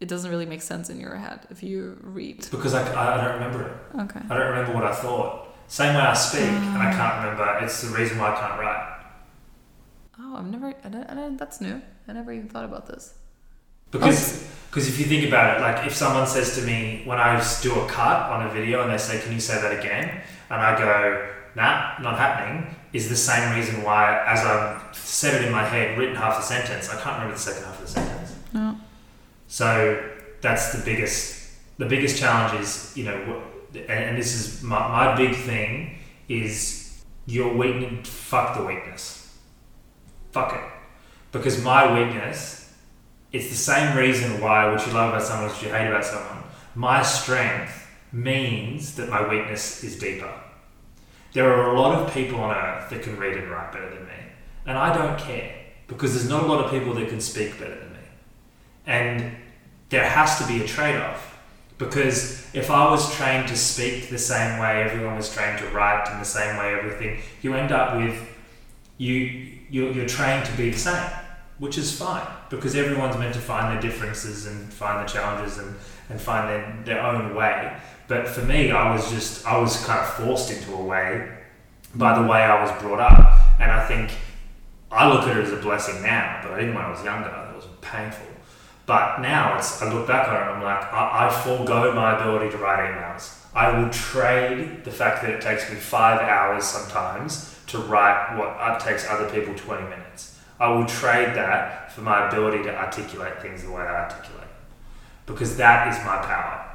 it 0.00 0.08
doesn't 0.08 0.30
really 0.30 0.46
make 0.46 0.62
sense 0.62 0.90
in 0.90 0.98
your 0.98 1.14
head 1.14 1.46
if 1.48 1.62
you 1.62 1.96
read. 2.02 2.48
Because 2.50 2.74
I, 2.74 2.82
I, 2.92 3.14
I 3.14 3.24
don't 3.24 3.34
remember 3.34 3.62
it. 3.68 4.00
Okay. 4.00 4.20
I 4.28 4.36
don't 4.36 4.48
remember 4.48 4.74
what 4.74 4.82
I 4.84 4.92
thought. 4.92 5.45
Same 5.68 5.94
way 5.94 6.00
I 6.00 6.14
speak, 6.14 6.42
and 6.42 6.78
I 6.78 6.90
can't 6.90 7.14
ah. 7.14 7.22
remember. 7.22 7.64
It's 7.64 7.82
the 7.82 7.96
reason 7.96 8.18
why 8.18 8.34
I 8.34 8.40
can't 8.40 8.60
write. 8.60 8.96
Oh, 10.18 10.36
I've 10.36 10.46
never. 10.46 10.74
I 10.84 10.88
don't, 10.88 11.10
I 11.10 11.14
don't, 11.14 11.36
that's 11.36 11.60
new. 11.60 11.82
I 12.08 12.12
never 12.12 12.32
even 12.32 12.48
thought 12.48 12.64
about 12.64 12.86
this. 12.86 13.14
Because 13.90 14.44
oh, 14.44 14.50
because 14.70 14.88
if 14.88 14.98
you 14.98 15.06
think 15.06 15.26
about 15.26 15.56
it, 15.56 15.60
like 15.60 15.86
if 15.86 15.94
someone 15.94 16.26
says 16.26 16.54
to 16.56 16.62
me 16.62 17.02
when 17.04 17.18
I 17.18 17.42
do 17.62 17.74
a 17.80 17.86
cut 17.88 18.30
on 18.30 18.46
a 18.46 18.50
video 18.50 18.82
and 18.82 18.92
they 18.92 18.98
say, 18.98 19.20
"Can 19.20 19.32
you 19.32 19.40
say 19.40 19.60
that 19.60 19.78
again?" 19.78 20.22
and 20.50 20.60
I 20.60 20.78
go, 20.78 21.28
"Nah, 21.54 21.98
not 22.00 22.18
happening," 22.18 22.74
is 22.92 23.08
the 23.08 23.16
same 23.16 23.56
reason 23.56 23.82
why, 23.82 24.22
as 24.26 24.40
I've 24.44 24.96
said 24.96 25.40
it 25.40 25.46
in 25.46 25.52
my 25.52 25.64
head, 25.64 25.98
written 25.98 26.16
half 26.16 26.36
the 26.36 26.42
sentence, 26.42 26.88
I 26.88 27.00
can't 27.00 27.16
remember 27.16 27.34
the 27.34 27.40
second 27.40 27.64
half 27.64 27.80
of 27.80 27.86
the 27.86 27.92
sentence. 27.92 28.34
No. 28.52 28.76
So 29.48 30.10
that's 30.40 30.72
the 30.72 30.84
biggest 30.84 31.52
the 31.78 31.86
biggest 31.86 32.18
challenge 32.18 32.60
is 32.60 32.92
you 32.96 33.04
know 33.04 33.42
and, 33.88 34.18
this 34.18 34.34
is 34.34 34.62
my, 34.62 34.88
my 34.88 35.16
big 35.16 35.34
thing 35.34 35.98
is 36.28 37.04
your 37.26 37.52
weakness 37.52 38.08
fuck 38.08 38.56
the 38.56 38.64
weakness. 38.64 39.36
Fuck 40.32 40.54
it. 40.54 40.64
Because 41.32 41.62
my 41.62 41.98
weakness 41.98 42.66
it's 43.32 43.48
the 43.48 43.54
same 43.54 43.96
reason 43.96 44.40
why 44.40 44.70
what 44.70 44.86
you 44.86 44.92
love 44.92 45.10
about 45.10 45.22
someone 45.22 45.50
is 45.50 45.54
what 45.54 45.62
you 45.62 45.68
hate 45.68 45.88
about 45.88 46.04
someone. 46.04 46.42
My 46.74 47.02
strength 47.02 47.86
means 48.12 48.94
that 48.96 49.08
my 49.08 49.28
weakness 49.28 49.84
is 49.84 49.98
deeper. 49.98 50.32
There 51.32 51.52
are 51.52 51.74
a 51.74 51.80
lot 51.80 51.94
of 51.98 52.14
people 52.14 52.40
on 52.40 52.56
earth 52.56 52.88
that 52.90 53.02
can 53.02 53.18
read 53.18 53.36
and 53.36 53.50
write 53.50 53.72
better 53.72 53.90
than 53.90 54.06
me. 54.06 54.14
And 54.64 54.78
I 54.78 54.94
don't 54.94 55.18
care 55.18 55.54
because 55.86 56.14
there's 56.14 56.28
not 56.28 56.44
a 56.44 56.46
lot 56.46 56.64
of 56.64 56.70
people 56.70 56.94
that 56.94 57.08
can 57.08 57.20
speak 57.20 57.58
better 57.58 57.74
than 57.74 57.92
me. 57.92 57.98
And 58.86 59.36
there 59.90 60.08
has 60.08 60.38
to 60.38 60.46
be 60.46 60.62
a 60.62 60.66
trade 60.66 60.96
off. 60.96 61.35
Because 61.78 62.48
if 62.54 62.70
I 62.70 62.90
was 62.90 63.14
trained 63.14 63.48
to 63.48 63.56
speak 63.56 64.08
the 64.08 64.18
same 64.18 64.58
way 64.58 64.82
everyone 64.82 65.16
was 65.16 65.32
trained 65.32 65.58
to 65.58 65.66
write 65.68 66.10
in 66.10 66.18
the 66.18 66.24
same 66.24 66.56
way 66.56 66.74
everything, 66.74 67.18
you 67.42 67.54
end 67.54 67.72
up 67.72 67.96
with 67.96 68.28
you 68.98 69.52
you're, 69.68 69.92
you're 69.92 70.08
trained 70.08 70.46
to 70.46 70.56
be 70.56 70.70
the 70.70 70.78
same, 70.78 71.10
which 71.58 71.76
is 71.76 71.96
fine 71.96 72.26
because 72.48 72.76
everyone's 72.76 73.18
meant 73.18 73.34
to 73.34 73.40
find 73.40 73.74
their 73.74 73.82
differences 73.82 74.46
and 74.46 74.72
find 74.72 75.06
the 75.06 75.12
challenges 75.12 75.58
and, 75.58 75.74
and 76.08 76.20
find 76.20 76.48
their, 76.48 76.82
their 76.84 77.02
own 77.02 77.34
way. 77.34 77.76
But 78.08 78.28
for 78.28 78.42
me, 78.42 78.70
I 78.70 78.94
was 78.94 79.10
just 79.10 79.46
I 79.46 79.58
was 79.58 79.84
kind 79.84 80.00
of 80.00 80.08
forced 80.14 80.50
into 80.50 80.74
a 80.74 80.82
way 80.82 81.32
by 81.94 82.18
the 82.20 82.26
way 82.26 82.38
I 82.42 82.62
was 82.62 82.82
brought 82.82 83.00
up, 83.00 83.40
and 83.58 83.70
I 83.70 83.86
think 83.86 84.10
I 84.90 85.12
look 85.12 85.24
at 85.24 85.36
it 85.36 85.44
as 85.44 85.52
a 85.52 85.56
blessing 85.56 86.02
now, 86.02 86.40
but 86.42 86.60
even 86.62 86.74
when 86.74 86.84
I 86.84 86.90
was 86.90 87.02
younger, 87.04 87.28
it 87.28 87.56
was 87.56 87.66
painful. 87.80 88.26
But 88.86 89.20
now 89.20 89.58
it's 89.58 89.82
I 89.82 89.92
look 89.92 90.06
back 90.06 90.28
on 90.28 90.34
it 90.36 90.52
I'm 90.52 90.62
like, 90.62 90.92
I, 90.92 91.26
I 91.26 91.42
forego 91.42 91.92
my 91.92 92.18
ability 92.20 92.50
to 92.52 92.58
write 92.58 92.90
emails. 92.90 93.34
I 93.54 93.76
will 93.76 93.90
trade 93.90 94.84
the 94.84 94.90
fact 94.90 95.22
that 95.22 95.30
it 95.30 95.40
takes 95.40 95.68
me 95.70 95.76
five 95.76 96.20
hours 96.20 96.64
sometimes 96.64 97.58
to 97.68 97.78
write 97.78 98.36
what 98.38 98.80
takes 98.80 99.08
other 99.08 99.28
people 99.30 99.54
20 99.54 99.82
minutes. 99.84 100.38
I 100.60 100.68
will 100.68 100.86
trade 100.86 101.34
that 101.34 101.90
for 101.92 102.02
my 102.02 102.28
ability 102.28 102.62
to 102.64 102.74
articulate 102.74 103.42
things 103.42 103.64
the 103.64 103.70
way 103.70 103.82
I 103.82 104.04
articulate. 104.04 104.48
Because 105.26 105.56
that 105.56 105.88
is 105.88 105.98
my 106.04 106.18
power. 106.18 106.70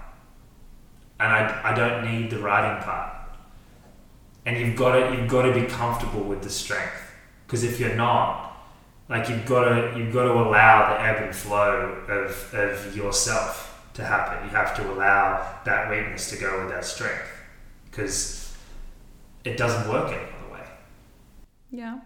And 1.19 1.31
I, 1.31 1.71
I 1.71 1.73
don't 1.73 2.03
need 2.11 2.29
the 2.29 2.39
writing 2.39 2.83
part. 2.83 3.13
And 4.45 4.57
you've 4.57 4.75
got 4.75 4.93
to 4.93 5.15
you've 5.15 5.29
got 5.29 5.43
to 5.43 5.53
be 5.53 5.67
comfortable 5.67 6.23
with 6.23 6.41
the 6.41 6.49
strength. 6.49 7.11
Because 7.45 7.63
if 7.63 7.79
you're 7.79 7.95
not, 7.95 8.50
like 9.11 9.27
you've 9.29 9.45
got 9.45 9.65
to 9.65 9.99
you've 9.99 10.13
got 10.13 10.23
to 10.23 10.31
allow 10.31 10.93
the 10.93 11.01
ebb 11.01 11.21
and 11.21 11.35
flow 11.35 11.97
of, 12.07 12.53
of 12.53 12.95
yourself 12.95 13.67
to 13.93 14.05
happen. 14.05 14.47
You 14.49 14.55
have 14.55 14.73
to 14.77 14.89
allow 14.89 15.59
that 15.65 15.89
weakness 15.91 16.29
to 16.31 16.37
go 16.37 16.61
with 16.61 16.69
that 16.73 16.85
strength 16.85 17.27
because 17.89 18.55
it 19.43 19.57
doesn't 19.57 19.91
work 19.91 20.07
any 20.07 20.23
other 20.23 20.53
way. 20.53 20.65
Yeah. 21.69 21.99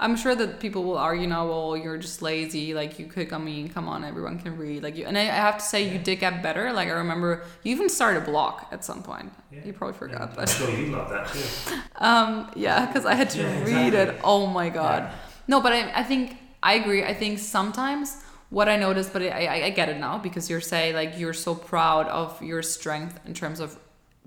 I'm 0.00 0.14
sure 0.14 0.36
that 0.36 0.60
people 0.60 0.84
will 0.84 0.96
argue 0.96 1.26
now, 1.26 1.48
well, 1.48 1.76
you're 1.76 1.98
just 1.98 2.22
lazy. 2.22 2.72
Like, 2.72 3.00
you 3.00 3.06
could, 3.06 3.32
I 3.32 3.38
mean, 3.38 3.68
come 3.68 3.88
on, 3.88 4.04
everyone 4.04 4.38
can 4.38 4.56
read. 4.56 4.84
Like, 4.84 4.96
you, 4.96 5.04
and 5.06 5.18
I, 5.18 5.22
I 5.22 5.24
have 5.24 5.58
to 5.58 5.64
say, 5.64 5.92
you 5.92 5.98
did 5.98 6.20
get 6.20 6.40
better. 6.40 6.72
Like, 6.72 6.86
I 6.86 6.92
remember 6.92 7.42
you 7.64 7.72
even 7.72 7.88
started 7.88 8.22
a 8.22 8.24
blog 8.24 8.62
at 8.70 8.84
some 8.84 9.02
point. 9.02 9.32
Yeah. 9.50 9.64
You 9.64 9.72
probably 9.72 9.98
forgot, 9.98 10.30
And 10.30 10.38
I'm 10.38 10.46
sure 10.46 10.70
you 10.70 10.92
love 10.92 11.10
that 11.10 11.26
too. 11.32 11.74
um, 11.96 12.48
yeah, 12.54 12.86
because 12.86 13.06
I 13.06 13.14
had 13.14 13.28
to 13.30 13.38
Yeah, 13.42 13.64
read 13.64 13.94
it. 13.94 14.20
Oh 14.22 14.46
my 14.46 14.68
God. 14.68 15.10
No, 15.48 15.60
but 15.60 15.72
I, 15.72 16.00
I 16.00 16.04
think 16.04 16.36
I 16.62 16.74
agree. 16.74 17.02
I 17.02 17.14
think 17.14 17.38
sometimes 17.38 18.22
what 18.50 18.68
I 18.68 18.76
noticed, 18.76 19.12
but 19.12 19.22
I, 19.22 19.46
I, 19.46 19.64
I 19.64 19.70
get 19.70 19.88
it 19.88 19.98
now 19.98 20.18
because 20.18 20.48
you're 20.48 20.60
saying 20.60 20.94
like 20.94 21.18
you're 21.18 21.34
so 21.34 21.54
proud 21.54 22.06
of 22.08 22.40
your 22.42 22.62
strength 22.62 23.18
in 23.26 23.34
terms 23.34 23.58
of 23.58 23.78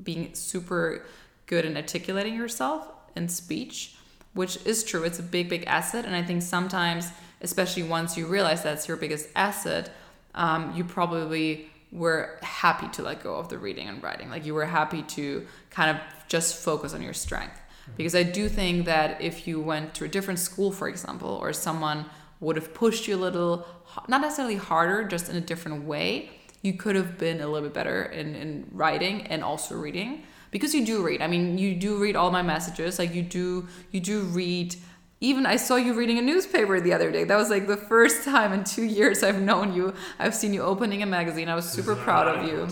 being 0.01 0.33
super 0.33 1.05
good 1.45 1.65
in 1.65 1.77
articulating 1.77 2.35
yourself 2.35 2.87
in 3.15 3.29
speech, 3.29 3.95
which 4.33 4.57
is 4.65 4.83
true. 4.83 5.03
It's 5.03 5.19
a 5.19 5.23
big, 5.23 5.49
big 5.49 5.63
asset. 5.65 6.05
And 6.05 6.15
I 6.15 6.23
think 6.23 6.41
sometimes, 6.41 7.11
especially 7.41 7.83
once 7.83 8.17
you 8.17 8.25
realize 8.25 8.63
that's 8.63 8.87
your 8.87 8.97
biggest 8.97 9.29
asset, 9.35 9.93
um, 10.33 10.73
you 10.75 10.83
probably 10.83 11.69
were 11.91 12.39
happy 12.41 12.87
to 12.87 13.03
let 13.03 13.21
go 13.21 13.35
of 13.35 13.49
the 13.49 13.57
reading 13.57 13.87
and 13.87 14.01
writing. 14.01 14.29
Like 14.29 14.45
you 14.45 14.53
were 14.53 14.65
happy 14.65 15.03
to 15.03 15.45
kind 15.69 15.95
of 15.95 16.01
just 16.27 16.55
focus 16.63 16.93
on 16.93 17.01
your 17.01 17.13
strength. 17.13 17.60
Because 17.97 18.15
I 18.15 18.23
do 18.23 18.49
think 18.49 18.85
that 18.85 19.21
if 19.21 19.47
you 19.47 19.59
went 19.59 19.93
to 19.95 20.05
a 20.05 20.07
different 20.07 20.39
school, 20.39 20.71
for 20.71 20.87
example, 20.87 21.29
or 21.41 21.53
someone 21.53 22.05
would 22.39 22.55
have 22.55 22.73
pushed 22.73 23.07
you 23.07 23.15
a 23.15 23.17
little, 23.17 23.67
not 24.07 24.21
necessarily 24.21 24.55
harder, 24.55 25.03
just 25.03 25.29
in 25.29 25.35
a 25.35 25.41
different 25.41 25.85
way, 25.85 26.29
you 26.61 26.73
could 26.73 26.95
have 26.95 27.17
been 27.17 27.41
a 27.41 27.47
little 27.47 27.67
bit 27.67 27.73
better 27.73 28.03
in, 28.03 28.35
in 28.35 28.67
writing 28.71 29.27
and 29.27 29.43
also 29.43 29.75
reading. 29.75 30.23
Because 30.51 30.73
you 30.73 30.85
do 30.85 31.01
read. 31.01 31.21
I 31.21 31.27
mean, 31.27 31.57
you 31.57 31.75
do 31.75 31.97
read 31.97 32.15
all 32.15 32.29
my 32.29 32.41
messages. 32.41 32.99
Like 32.99 33.13
you 33.13 33.21
do, 33.21 33.67
you 33.91 34.01
do 34.01 34.21
read 34.21 34.75
even 35.23 35.45
I 35.45 35.55
saw 35.55 35.75
you 35.75 35.93
reading 35.93 36.17
a 36.17 36.21
newspaper 36.21 36.81
the 36.81 36.93
other 36.93 37.11
day. 37.11 37.23
That 37.23 37.37
was 37.37 37.51
like 37.51 37.67
the 37.67 37.77
first 37.77 38.25
time 38.25 38.51
in 38.53 38.63
two 38.63 38.83
years 38.97 39.23
I've 39.23 39.39
known 39.39 39.73
you. 39.73 39.93
I've 40.17 40.35
seen 40.35 40.51
you 40.53 40.63
opening 40.63 41.03
a 41.03 41.05
magazine. 41.05 41.47
I 41.47 41.55
was 41.55 41.69
super 41.69 41.95
proud 41.95 42.27
of 42.27 42.47
you. 42.47 42.67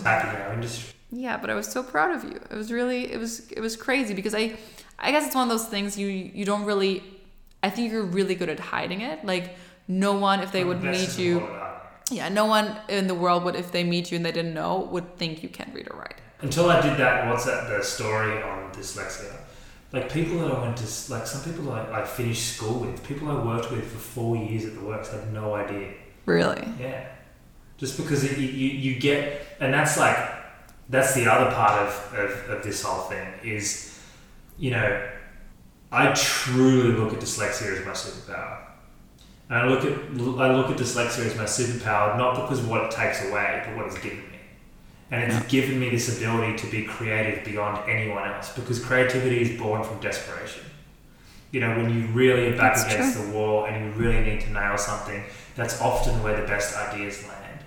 Yeah, 1.12 1.36
but 1.36 1.48
I 1.48 1.54
was 1.54 1.68
so 1.68 1.82
proud 1.82 2.14
of 2.14 2.24
you. 2.24 2.40
It 2.50 2.54
was 2.54 2.72
really, 2.72 3.12
it 3.12 3.18
was, 3.18 3.48
it 3.50 3.60
was 3.60 3.76
crazy 3.76 4.14
because 4.14 4.34
I, 4.34 4.56
I 5.00 5.10
guess 5.10 5.26
it's 5.26 5.34
one 5.34 5.44
of 5.44 5.50
those 5.50 5.68
things 5.68 5.98
you 5.98 6.08
you 6.08 6.44
don't 6.44 6.64
really. 6.64 7.02
I 7.62 7.70
think 7.70 7.92
you're 7.92 8.04
really 8.04 8.34
good 8.34 8.48
at 8.48 8.58
hiding 8.58 9.02
it. 9.02 9.24
Like 9.24 9.56
no 9.86 10.14
one, 10.14 10.40
if 10.40 10.50
they 10.50 10.64
would 10.64 10.82
meet 10.82 11.18
you, 11.18 11.46
yeah, 12.10 12.28
no 12.28 12.46
one 12.46 12.76
in 12.88 13.06
the 13.06 13.14
world 13.14 13.44
would, 13.44 13.54
if 13.54 13.70
they 13.70 13.84
meet 13.84 14.10
you 14.10 14.16
and 14.16 14.24
they 14.24 14.32
didn't 14.32 14.54
know, 14.54 14.88
would 14.90 15.16
think 15.16 15.42
you 15.42 15.48
can't 15.48 15.74
read 15.74 15.88
or 15.90 15.98
write. 15.98 16.14
Until 16.40 16.70
I 16.70 16.80
did 16.80 16.96
that, 16.96 17.28
what's 17.28 17.44
that? 17.44 17.68
The 17.68 17.84
story 17.84 18.42
on 18.42 18.72
dyslexia 18.72 19.36
like 19.92 20.12
people 20.12 20.38
that 20.38 20.52
I 20.52 20.60
went 20.60 20.76
to, 20.76 21.12
like 21.12 21.26
some 21.26 21.42
people 21.42 21.72
I, 21.72 22.02
I 22.02 22.04
finished 22.04 22.54
school 22.56 22.80
with, 22.80 23.02
people 23.06 23.28
I 23.28 23.44
worked 23.44 23.70
with 23.70 23.84
for 23.84 23.98
four 23.98 24.36
years 24.36 24.64
at 24.64 24.74
the 24.74 24.80
works, 24.80 25.10
had 25.10 25.32
no 25.32 25.54
idea. 25.54 25.94
Really? 26.26 26.62
Yeah. 26.78 27.08
Just 27.76 27.96
because 27.96 28.24
it, 28.24 28.38
you, 28.38 28.46
you 28.46 29.00
get, 29.00 29.42
and 29.58 29.74
that's 29.74 29.98
like, 29.98 30.16
that's 30.88 31.14
the 31.14 31.26
other 31.26 31.50
part 31.52 31.72
of, 31.80 32.14
of, 32.14 32.50
of 32.50 32.62
this 32.62 32.82
whole 32.82 33.04
thing 33.04 33.26
is, 33.42 33.89
you 34.60 34.70
know, 34.70 35.08
I 35.90 36.12
truly 36.12 36.92
look 36.92 37.12
at 37.14 37.18
dyslexia 37.18 37.78
as 37.78 37.84
my 37.84 37.92
superpower. 37.92 38.58
And 39.48 39.58
I 39.58 39.66
look 39.66 39.84
at 39.84 39.98
I 40.38 40.54
look 40.54 40.70
at 40.70 40.76
dyslexia 40.76 41.26
as 41.26 41.36
my 41.36 41.44
superpower, 41.44 42.16
not 42.16 42.36
because 42.36 42.60
of 42.60 42.68
what 42.68 42.84
it 42.84 42.90
takes 42.92 43.24
away, 43.24 43.62
but 43.66 43.76
what 43.76 43.86
it's 43.86 43.98
given 43.98 44.18
me. 44.18 44.38
And 45.10 45.24
it's 45.24 45.34
yeah. 45.34 45.48
given 45.48 45.80
me 45.80 45.88
this 45.88 46.16
ability 46.16 46.58
to 46.58 46.70
be 46.70 46.84
creative 46.84 47.44
beyond 47.44 47.88
anyone 47.88 48.28
else 48.28 48.52
because 48.52 48.84
creativity 48.84 49.40
is 49.40 49.58
born 49.58 49.82
from 49.82 49.98
desperation. 49.98 50.64
You 51.50 51.60
know, 51.60 51.76
when 51.76 51.92
you 51.92 52.06
really 52.08 52.52
are 52.52 52.56
back 52.56 52.76
that's 52.76 52.92
against 52.94 53.16
true. 53.16 53.26
the 53.26 53.32
wall 53.32 53.64
and 53.64 53.86
you 53.86 54.00
really 54.00 54.20
need 54.20 54.42
to 54.42 54.52
nail 54.52 54.78
something, 54.78 55.24
that's 55.56 55.80
often 55.80 56.22
where 56.22 56.40
the 56.40 56.46
best 56.46 56.76
ideas 56.76 57.26
land. 57.26 57.64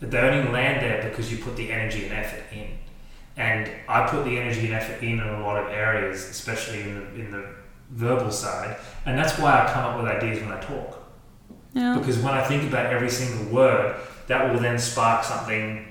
But 0.00 0.12
they 0.12 0.18
only 0.18 0.50
land 0.50 0.80
there 0.80 1.10
because 1.10 1.30
you 1.30 1.44
put 1.44 1.56
the 1.56 1.70
energy 1.70 2.04
and 2.04 2.14
effort 2.14 2.44
in. 2.54 2.78
And 3.38 3.70
I 3.88 4.06
put 4.06 4.24
the 4.24 4.38
energy 4.38 4.66
and 4.66 4.74
effort 4.74 5.02
in 5.02 5.20
in 5.20 5.26
a 5.26 5.40
lot 5.40 5.56
of 5.56 5.70
areas, 5.70 6.28
especially 6.28 6.80
in 6.82 6.94
the, 6.94 7.20
in 7.20 7.30
the 7.30 7.46
verbal 7.90 8.30
side. 8.30 8.76
And 9.06 9.16
that's 9.16 9.38
why 9.38 9.64
I 9.64 9.72
come 9.72 9.84
up 9.84 10.02
with 10.02 10.10
ideas 10.10 10.40
when 10.42 10.52
I 10.52 10.60
talk. 10.60 10.98
Yeah. 11.72 11.96
Because 11.98 12.18
when 12.18 12.34
I 12.34 12.44
think 12.44 12.64
about 12.64 12.86
every 12.86 13.10
single 13.10 13.54
word, 13.54 13.96
that 14.26 14.52
will 14.52 14.60
then 14.60 14.78
spark 14.78 15.24
something 15.24 15.86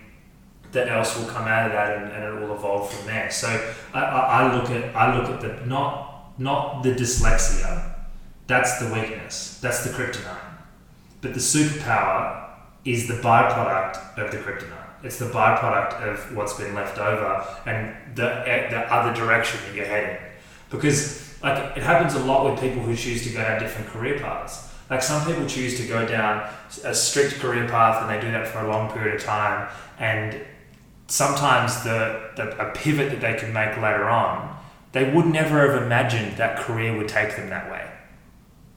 that 0.72 0.90
else 0.90 1.18
will 1.18 1.28
come 1.28 1.48
out 1.48 1.68
of 1.68 1.72
that 1.72 1.98
and, 1.98 2.12
and 2.12 2.24
it 2.24 2.42
will 2.42 2.54
evolve 2.54 2.92
from 2.92 3.06
there. 3.08 3.32
So 3.32 3.48
I, 3.94 4.02
I, 4.02 4.20
I, 4.20 4.56
look 4.56 4.70
at 4.70 4.96
I 4.96 5.18
look 5.18 5.30
at 5.30 5.42
the 5.42 5.66
not 5.66 6.38
not 6.38 6.84
the 6.84 6.92
dyslexia, 6.92 7.96
that's 8.46 8.80
the 8.80 8.94
weakness, 8.94 9.60
that's 9.62 9.84
the 9.84 9.90
kryptonite. 9.90 10.38
But 11.22 11.34
the 11.34 11.40
superpower 11.40 12.50
is 12.86 13.08
the 13.08 13.16
byproduct 13.16 14.18
of 14.18 14.32
the 14.32 14.38
kryptonite. 14.38 14.87
It's 15.04 15.20
the 15.20 15.26
byproduct 15.26 16.02
of 16.02 16.36
what's 16.36 16.54
been 16.54 16.74
left 16.74 16.98
over 16.98 17.46
and 17.66 17.96
the 18.16 18.48
eh, 18.48 18.70
the 18.70 18.94
other 18.94 19.14
direction 19.14 19.60
that 19.66 19.76
you're 19.76 19.86
heading. 19.86 20.18
Because 20.70 21.42
like 21.42 21.78
it 21.78 21.84
happens 21.84 22.14
a 22.16 22.20
lot 22.20 22.50
with 22.50 22.60
people 22.60 22.82
who 22.82 22.96
choose 22.96 23.24
to 23.24 23.30
go 23.30 23.42
down 23.42 23.60
different 23.62 23.88
career 23.90 24.20
paths. 24.20 24.74
Like 24.90 25.04
some 25.04 25.26
people 25.26 25.46
choose 25.46 25.78
to 25.78 25.88
go 25.88 26.08
down 26.08 26.50
a 26.84 26.94
strict 26.94 27.36
career 27.36 27.68
path 27.68 28.02
and 28.02 28.10
they 28.10 28.26
do 28.26 28.32
that 28.32 28.48
for 28.48 28.60
a 28.60 28.70
long 28.70 28.92
period 28.92 29.16
of 29.16 29.24
time 29.24 29.70
and 30.00 30.40
sometimes 31.08 31.84
the, 31.84 32.32
the 32.36 32.58
a 32.60 32.72
pivot 32.74 33.12
that 33.12 33.22
they 33.22 33.34
can 33.36 33.54
make 33.54 33.76
later 33.78 34.10
on, 34.10 34.58
they 34.92 35.12
would 35.12 35.26
never 35.26 35.72
have 35.72 35.82
imagined 35.82 36.38
that 36.38 36.58
career 36.60 36.96
would 36.96 37.08
take 37.08 37.36
them 37.36 37.50
that 37.50 37.72
way. 37.72 37.87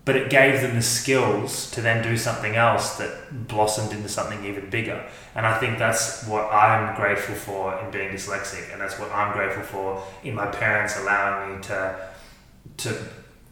But 0.04 0.16
it 0.16 0.30
gave 0.30 0.62
them 0.62 0.74
the 0.74 0.82
skills 0.82 1.70
to 1.72 1.82
then 1.82 2.02
do 2.02 2.16
something 2.16 2.56
else 2.56 2.96
that 2.96 3.46
blossomed 3.48 3.92
into 3.92 4.08
something 4.08 4.44
even 4.44 4.70
bigger. 4.70 5.04
And 5.34 5.46
I 5.46 5.58
think 5.58 5.78
that's 5.78 6.26
what 6.26 6.50
I'm 6.52 6.96
grateful 6.96 7.34
for 7.34 7.78
in 7.80 7.90
being 7.90 8.10
dyslexic, 8.10 8.72
and 8.72 8.80
that's 8.80 8.98
what 8.98 9.10
I'm 9.12 9.32
grateful 9.32 9.62
for 9.62 10.02
in 10.24 10.34
my 10.34 10.46
parents 10.46 10.96
allowing 10.98 11.56
me 11.56 11.62
to 11.64 12.08
to 12.78 12.94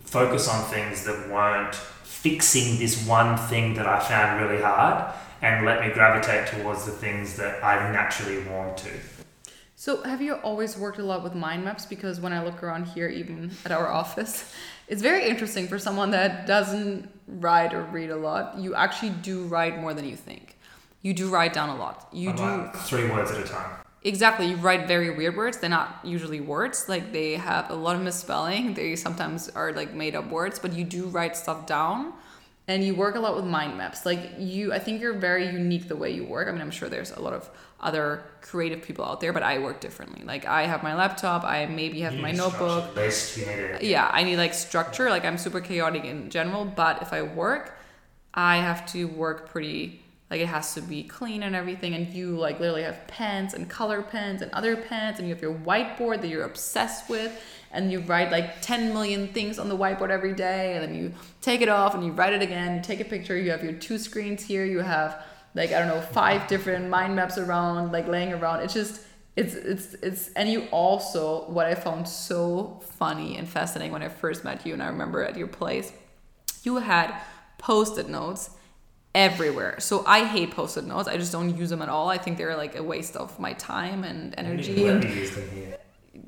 focus 0.05 0.49
on 0.49 0.65
things 0.65 1.05
that 1.05 1.29
weren't 1.29 1.75
fixing 1.75 2.79
this 2.79 3.07
one 3.07 3.37
thing 3.37 3.75
that 3.75 3.87
I 3.87 4.01
found 4.01 4.43
really 4.43 4.63
hard 4.63 5.15
and 5.43 5.65
let 5.65 5.87
me 5.87 5.93
gravitate 5.93 6.49
towards 6.49 6.85
the 6.85 6.93
things 6.93 7.37
that 7.37 7.63
I 7.63 7.93
naturally 7.93 8.43
want 8.49 8.77
to. 8.79 8.91
So, 9.77 10.03
have 10.03 10.21
you 10.21 10.35
always 10.35 10.77
worked 10.77 10.99
a 10.99 11.05
lot 11.05 11.23
with 11.23 11.35
mind 11.35 11.65
maps? 11.65 11.87
Because 11.87 12.21
when 12.21 12.33
I 12.33 12.45
look 12.45 12.63
around 12.65 12.87
here, 12.87 13.09
even 13.09 13.53
at 13.65 13.71
our 13.71 13.87
office, 14.03 14.53
it's 14.89 15.03
very 15.03 15.29
interesting 15.29 15.69
for 15.69 15.79
someone 15.79 16.11
that 16.13 16.47
doesn't 16.47 17.09
write 17.27 17.75
or 17.75 17.83
read 17.83 18.11
a 18.11 18.17
lot. 18.17 18.59
You 18.59 18.75
actually 18.75 19.11
do 19.11 19.45
write 19.45 19.81
more 19.81 19.95
than 19.95 20.07
you 20.07 20.17
think. 20.17 20.57
You 21.03 21.15
do 21.15 21.29
write 21.29 21.53
down 21.53 21.69
a 21.69 21.77
lot. 21.77 22.09
You 22.13 22.33
do 22.33 22.71
three 22.75 23.09
words 23.09 23.31
at 23.31 23.39
a 23.39 23.45
time. 23.45 23.71
Exactly. 24.03 24.47
You 24.47 24.57
write 24.57 24.89
very 24.89 25.11
weird 25.11 25.37
words. 25.37 25.59
They're 25.59 25.71
not 25.71 26.01
usually 26.03 26.41
words. 26.41 26.89
Like 26.89 27.13
they 27.13 27.35
have 27.35 27.71
a 27.71 27.75
lot 27.75 27.97
of 27.97 28.03
misspelling. 28.03 28.75
They 28.75 28.97
sometimes 28.97 29.49
are 29.51 29.73
like 29.73 29.93
made 29.93 30.15
up 30.15 30.31
words, 30.31 30.59
but 30.59 30.73
you 30.73 30.85
do 30.85 31.07
write 31.07 31.37
stuff 31.37 31.67
down 31.67 32.15
and 32.69 32.85
you 32.85 32.95
work 32.95 33.17
a 33.17 33.21
lot 33.21 33.35
with 33.35 33.47
mind 33.47 33.77
maps. 33.77 34.07
Like 34.07 34.21
you 34.39 34.73
i 34.73 34.79
think 34.79 35.01
you're 35.01 35.15
very 35.15 35.47
unique 35.47 35.89
the 35.89 35.97
way 35.97 36.11
you 36.11 36.25
work. 36.25 36.47
I 36.49 36.53
mean 36.53 36.61
i'm 36.61 36.71
sure 36.71 36.89
there's 36.89 37.11
a 37.11 37.21
lot 37.21 37.33
of 37.33 37.49
other 37.81 38.23
creative 38.43 38.83
people 38.83 39.05
out 39.05 39.21
there 39.21 39.33
but 39.33 39.43
i 39.43 39.59
work 39.59 39.81
differently. 39.81 40.23
Like 40.25 40.45
i 40.47 40.67
have 40.67 40.83
my 40.83 40.95
laptop 40.95 41.43
i 41.45 41.67
maybe 41.67 42.01
have 42.03 42.15
my 42.15 42.31
notebook. 42.31 42.95
Yeah 43.83 44.09
i 44.13 44.23
need 44.23 44.37
like 44.37 44.55
structure. 44.55 45.11
Like 45.11 45.25
i'm 45.25 45.39
super 45.39 45.61
chaotic 45.61 46.05
in 46.05 46.31
general 46.31 46.65
but 46.65 47.03
if 47.03 47.13
i 47.13 47.23
work 47.23 47.79
i 48.35 48.59
have 48.59 48.87
to 48.93 49.07
work 49.07 49.49
pretty 49.49 50.03
like 50.31 50.41
it 50.41 50.47
has 50.47 50.75
to 50.75 50.83
be 50.83 51.05
clean 51.05 51.43
and 51.43 51.57
everything. 51.57 51.95
And 51.95 52.13
you 52.13 52.37
like 52.37 52.61
literally 52.61 52.83
have 52.83 53.07
pens 53.07 53.55
and 53.55 53.69
color 53.69 54.03
pens 54.03 54.43
and 54.43 54.53
other 54.53 54.77
pens 54.77 55.19
and 55.19 55.27
you 55.27 55.35
have 55.35 55.43
your 55.43 55.55
whiteboard 55.55 56.21
that 56.21 56.29
you're 56.29 56.45
obsessed 56.45 57.09
with 57.09 57.33
and 57.71 57.93
you 57.93 58.01
write 58.01 58.31
like 58.31 58.61
10 58.63 58.93
million 58.93 59.29
things 59.29 59.59
on 59.59 59.69
the 59.69 59.77
whiteboard 59.77 60.11
every 60.11 60.33
day 60.33 60.75
and 60.75 60.83
then 60.83 60.95
you 60.95 61.13
take 61.41 61.61
it 61.61 61.69
off 61.69 61.95
and 61.95 62.05
you 62.05 62.13
write 62.13 62.33
it 62.33 62.43
again 62.43 62.77
you 62.77 62.83
take 62.83 63.01
a 63.01 63.05
picture 63.05 63.37
you 63.37 63.51
have 63.51 63.63
your 63.63 63.73
two 63.73 63.99
screens 63.99 64.43
here 64.43 64.65
you 64.65 64.79
have 64.79 65.23
like 65.55 65.73
i 65.73 65.79
don't 65.79 65.89
know 65.89 66.01
five 66.01 66.47
different 66.49 66.89
mind 66.89 67.15
maps 67.15 67.39
around 67.39 67.93
like 67.93 68.07
laying 68.09 68.33
around 68.33 68.61
it's 68.61 68.75
just 68.75 69.03
it's 69.37 69.55
it's 69.55 69.95
it's 70.03 70.33
and 70.35 70.49
you 70.49 70.67
also 70.71 71.49
what 71.51 71.67
i 71.67 71.75
found 71.75 72.09
so 72.09 72.81
funny 72.83 73.37
and 73.37 73.49
fascinating 73.49 73.93
when 73.93 74.03
i 74.03 74.09
first 74.09 74.45
met 74.45 74.65
you 74.67 74.73
and 74.73 74.83
i 74.83 74.87
remember 74.87 75.23
at 75.23 75.37
your 75.37 75.49
place 75.49 75.93
you 76.63 76.77
had 76.77 77.15
post-it 77.59 78.09
notes 78.09 78.51
everywhere. 79.15 79.81
So 79.81 80.05
I 80.07 80.25
hate 80.25 80.53
post-it 80.53 80.85
notes. 80.85 81.09
I 81.09 81.17
just 81.17 81.33
don't 81.33 81.57
use 81.57 81.71
them 81.71 81.83
at 81.83 81.89
all. 81.89 82.09
I 82.09 82.19
think 82.19 82.39
they're 82.39 82.57
like 82.57 82.77
a 82.77 82.83
waste 82.83 83.17
of 83.17 83.39
my 83.39 83.53
time 83.55 84.05
and 84.05 84.35
energy. 84.39 84.87
And, 84.87 85.05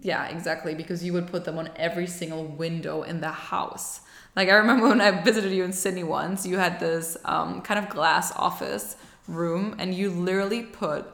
yeah, 0.00 0.28
exactly. 0.28 0.74
Because 0.74 1.04
you 1.04 1.12
would 1.12 1.26
put 1.26 1.44
them 1.44 1.58
on 1.58 1.70
every 1.76 2.06
single 2.06 2.44
window 2.44 3.02
in 3.02 3.20
the 3.20 3.30
house. 3.30 4.00
Like 4.36 4.48
I 4.48 4.54
remember 4.54 4.88
when 4.88 5.00
I 5.00 5.22
visited 5.22 5.52
you 5.52 5.64
in 5.64 5.72
Sydney 5.72 6.04
once, 6.04 6.46
you 6.46 6.56
had 6.58 6.78
this 6.78 7.16
um, 7.24 7.62
kind 7.62 7.84
of 7.84 7.90
glass 7.90 8.32
office 8.36 8.96
room, 9.26 9.74
and 9.78 9.94
you 9.94 10.10
literally 10.10 10.62
put 10.62 11.06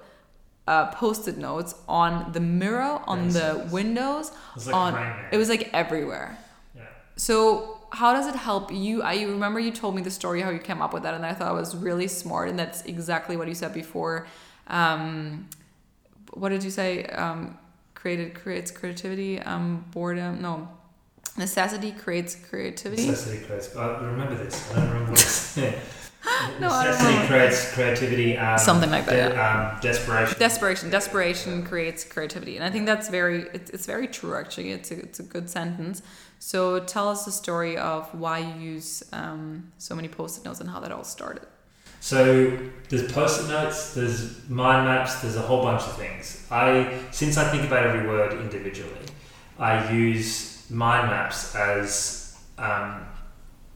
uh, 0.66 0.90
post-it 0.92 1.38
notes 1.38 1.74
on 1.88 2.32
the 2.32 2.40
mirror, 2.40 3.00
on 3.06 3.24
yes, 3.24 3.34
the 3.34 3.68
windows, 3.70 4.32
it 4.56 4.66
like 4.66 4.74
on. 4.74 5.16
It 5.32 5.36
was 5.36 5.48
like 5.48 5.70
everywhere. 5.72 6.36
Yeah. 6.74 6.82
So 7.16 7.80
how 7.90 8.12
does 8.12 8.26
it 8.26 8.34
help 8.34 8.72
you? 8.72 9.02
I 9.02 9.22
remember 9.22 9.60
you 9.60 9.70
told 9.70 9.94
me 9.94 10.02
the 10.02 10.10
story 10.10 10.42
how 10.42 10.50
you 10.50 10.58
came 10.58 10.82
up 10.82 10.92
with 10.92 11.02
that, 11.04 11.14
and 11.14 11.24
I 11.24 11.32
thought 11.32 11.52
it 11.52 11.58
was 11.58 11.76
really 11.76 12.08
smart, 12.08 12.48
and 12.48 12.58
that's 12.58 12.82
exactly 12.84 13.36
what 13.36 13.48
you 13.48 13.54
said 13.54 13.72
before. 13.72 14.26
Um, 14.66 15.48
what 16.34 16.50
did 16.50 16.64
you 16.64 16.70
say? 16.70 17.04
Um, 17.04 17.56
created 18.06 18.34
creates 18.36 18.70
creativity. 18.70 19.40
Um, 19.40 19.84
boredom, 19.90 20.40
no, 20.40 20.68
necessity 21.36 21.90
creates 21.90 22.36
creativity. 22.36 23.08
Necessity 23.08 23.44
creates. 23.44 23.74
I 23.74 23.98
remember 24.00 24.36
this. 24.36 24.54
I 24.72 24.76
don't 24.76 24.88
remember 24.90 25.10
what 25.10 25.18
No, 26.60 26.68
I 26.70 26.84
don't 26.84 26.92
necessity 26.92 27.18
know. 27.18 27.26
creates 27.26 27.72
creativity. 27.74 28.38
Um, 28.38 28.58
Something 28.58 28.90
like 28.92 29.06
that, 29.06 29.30
de- 29.32 29.44
um, 29.44 29.80
desperation. 29.80 30.38
desperation 30.38 30.90
desperation 30.90 31.64
creates 31.64 32.04
creativity 32.04 32.54
and 32.56 32.64
i 32.64 32.70
think 32.70 32.84
that's 32.86 33.08
very 33.08 33.38
it's, 33.56 33.70
it's 33.70 33.86
very 33.86 34.08
true 34.08 34.34
actually 34.36 34.70
it's 34.72 34.90
a, 34.90 34.98
it's 35.06 35.20
a 35.20 35.22
good 35.22 35.48
sentence 35.48 36.02
so 36.38 36.80
tell 36.80 37.08
us 37.08 37.24
the 37.24 37.30
story 37.32 37.76
of 37.76 38.12
why 38.14 38.38
you 38.38 38.54
use 38.74 39.02
um, 39.12 39.72
so 39.78 39.94
many 39.94 40.08
post-it 40.08 40.44
notes 40.44 40.60
and 40.60 40.68
how 40.70 40.80
that 40.80 40.90
all 40.92 41.04
started 41.04 41.46
So 42.06 42.56
there's 42.88 43.10
post-it 43.10 43.48
notes, 43.48 43.94
there's 43.94 44.48
mind 44.48 44.86
maps, 44.86 45.22
there's 45.22 45.34
a 45.34 45.40
whole 45.40 45.64
bunch 45.64 45.82
of 45.82 45.96
things. 45.96 46.46
I 46.52 47.00
since 47.10 47.36
I 47.36 47.50
think 47.50 47.64
about 47.64 47.84
every 47.84 48.06
word 48.06 48.32
individually, 48.34 49.06
I 49.58 49.92
use 49.92 50.70
mind 50.70 51.10
maps 51.10 51.56
as 51.56 52.38
um, 52.58 53.04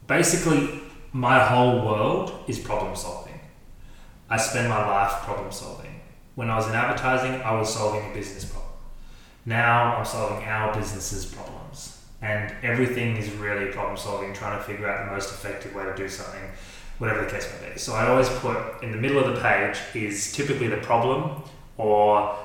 basically 0.06 0.80
my 1.12 1.44
whole 1.44 1.84
world 1.84 2.44
is 2.46 2.60
problem 2.60 2.94
solving. 2.94 3.40
I 4.28 4.36
spend 4.36 4.68
my 4.68 4.86
life 4.86 5.24
problem 5.24 5.50
solving. 5.50 6.00
When 6.36 6.50
I 6.50 6.54
was 6.54 6.68
in 6.68 6.74
advertising, 6.74 7.42
I 7.42 7.58
was 7.58 7.74
solving 7.74 8.12
a 8.12 8.14
business 8.14 8.44
problem. 8.44 8.74
Now 9.44 9.96
I'm 9.96 10.04
solving 10.04 10.46
our 10.46 10.72
business's 10.72 11.26
problems, 11.26 12.00
and 12.22 12.54
everything 12.62 13.16
is 13.16 13.28
really 13.32 13.72
problem 13.72 13.96
solving, 13.96 14.32
trying 14.34 14.56
to 14.56 14.62
figure 14.62 14.88
out 14.88 15.06
the 15.06 15.12
most 15.16 15.30
effective 15.32 15.74
way 15.74 15.82
to 15.82 15.96
do 15.96 16.08
something 16.08 16.48
whatever 17.00 17.24
the 17.24 17.30
case 17.30 17.50
may 17.60 17.72
be. 17.72 17.78
So 17.78 17.94
I 17.94 18.06
always 18.08 18.28
put 18.28 18.82
in 18.82 18.92
the 18.92 18.98
middle 18.98 19.18
of 19.18 19.34
the 19.34 19.40
page 19.40 19.78
is 19.94 20.32
typically 20.32 20.68
the 20.68 20.76
problem 20.76 21.42
or 21.76 22.36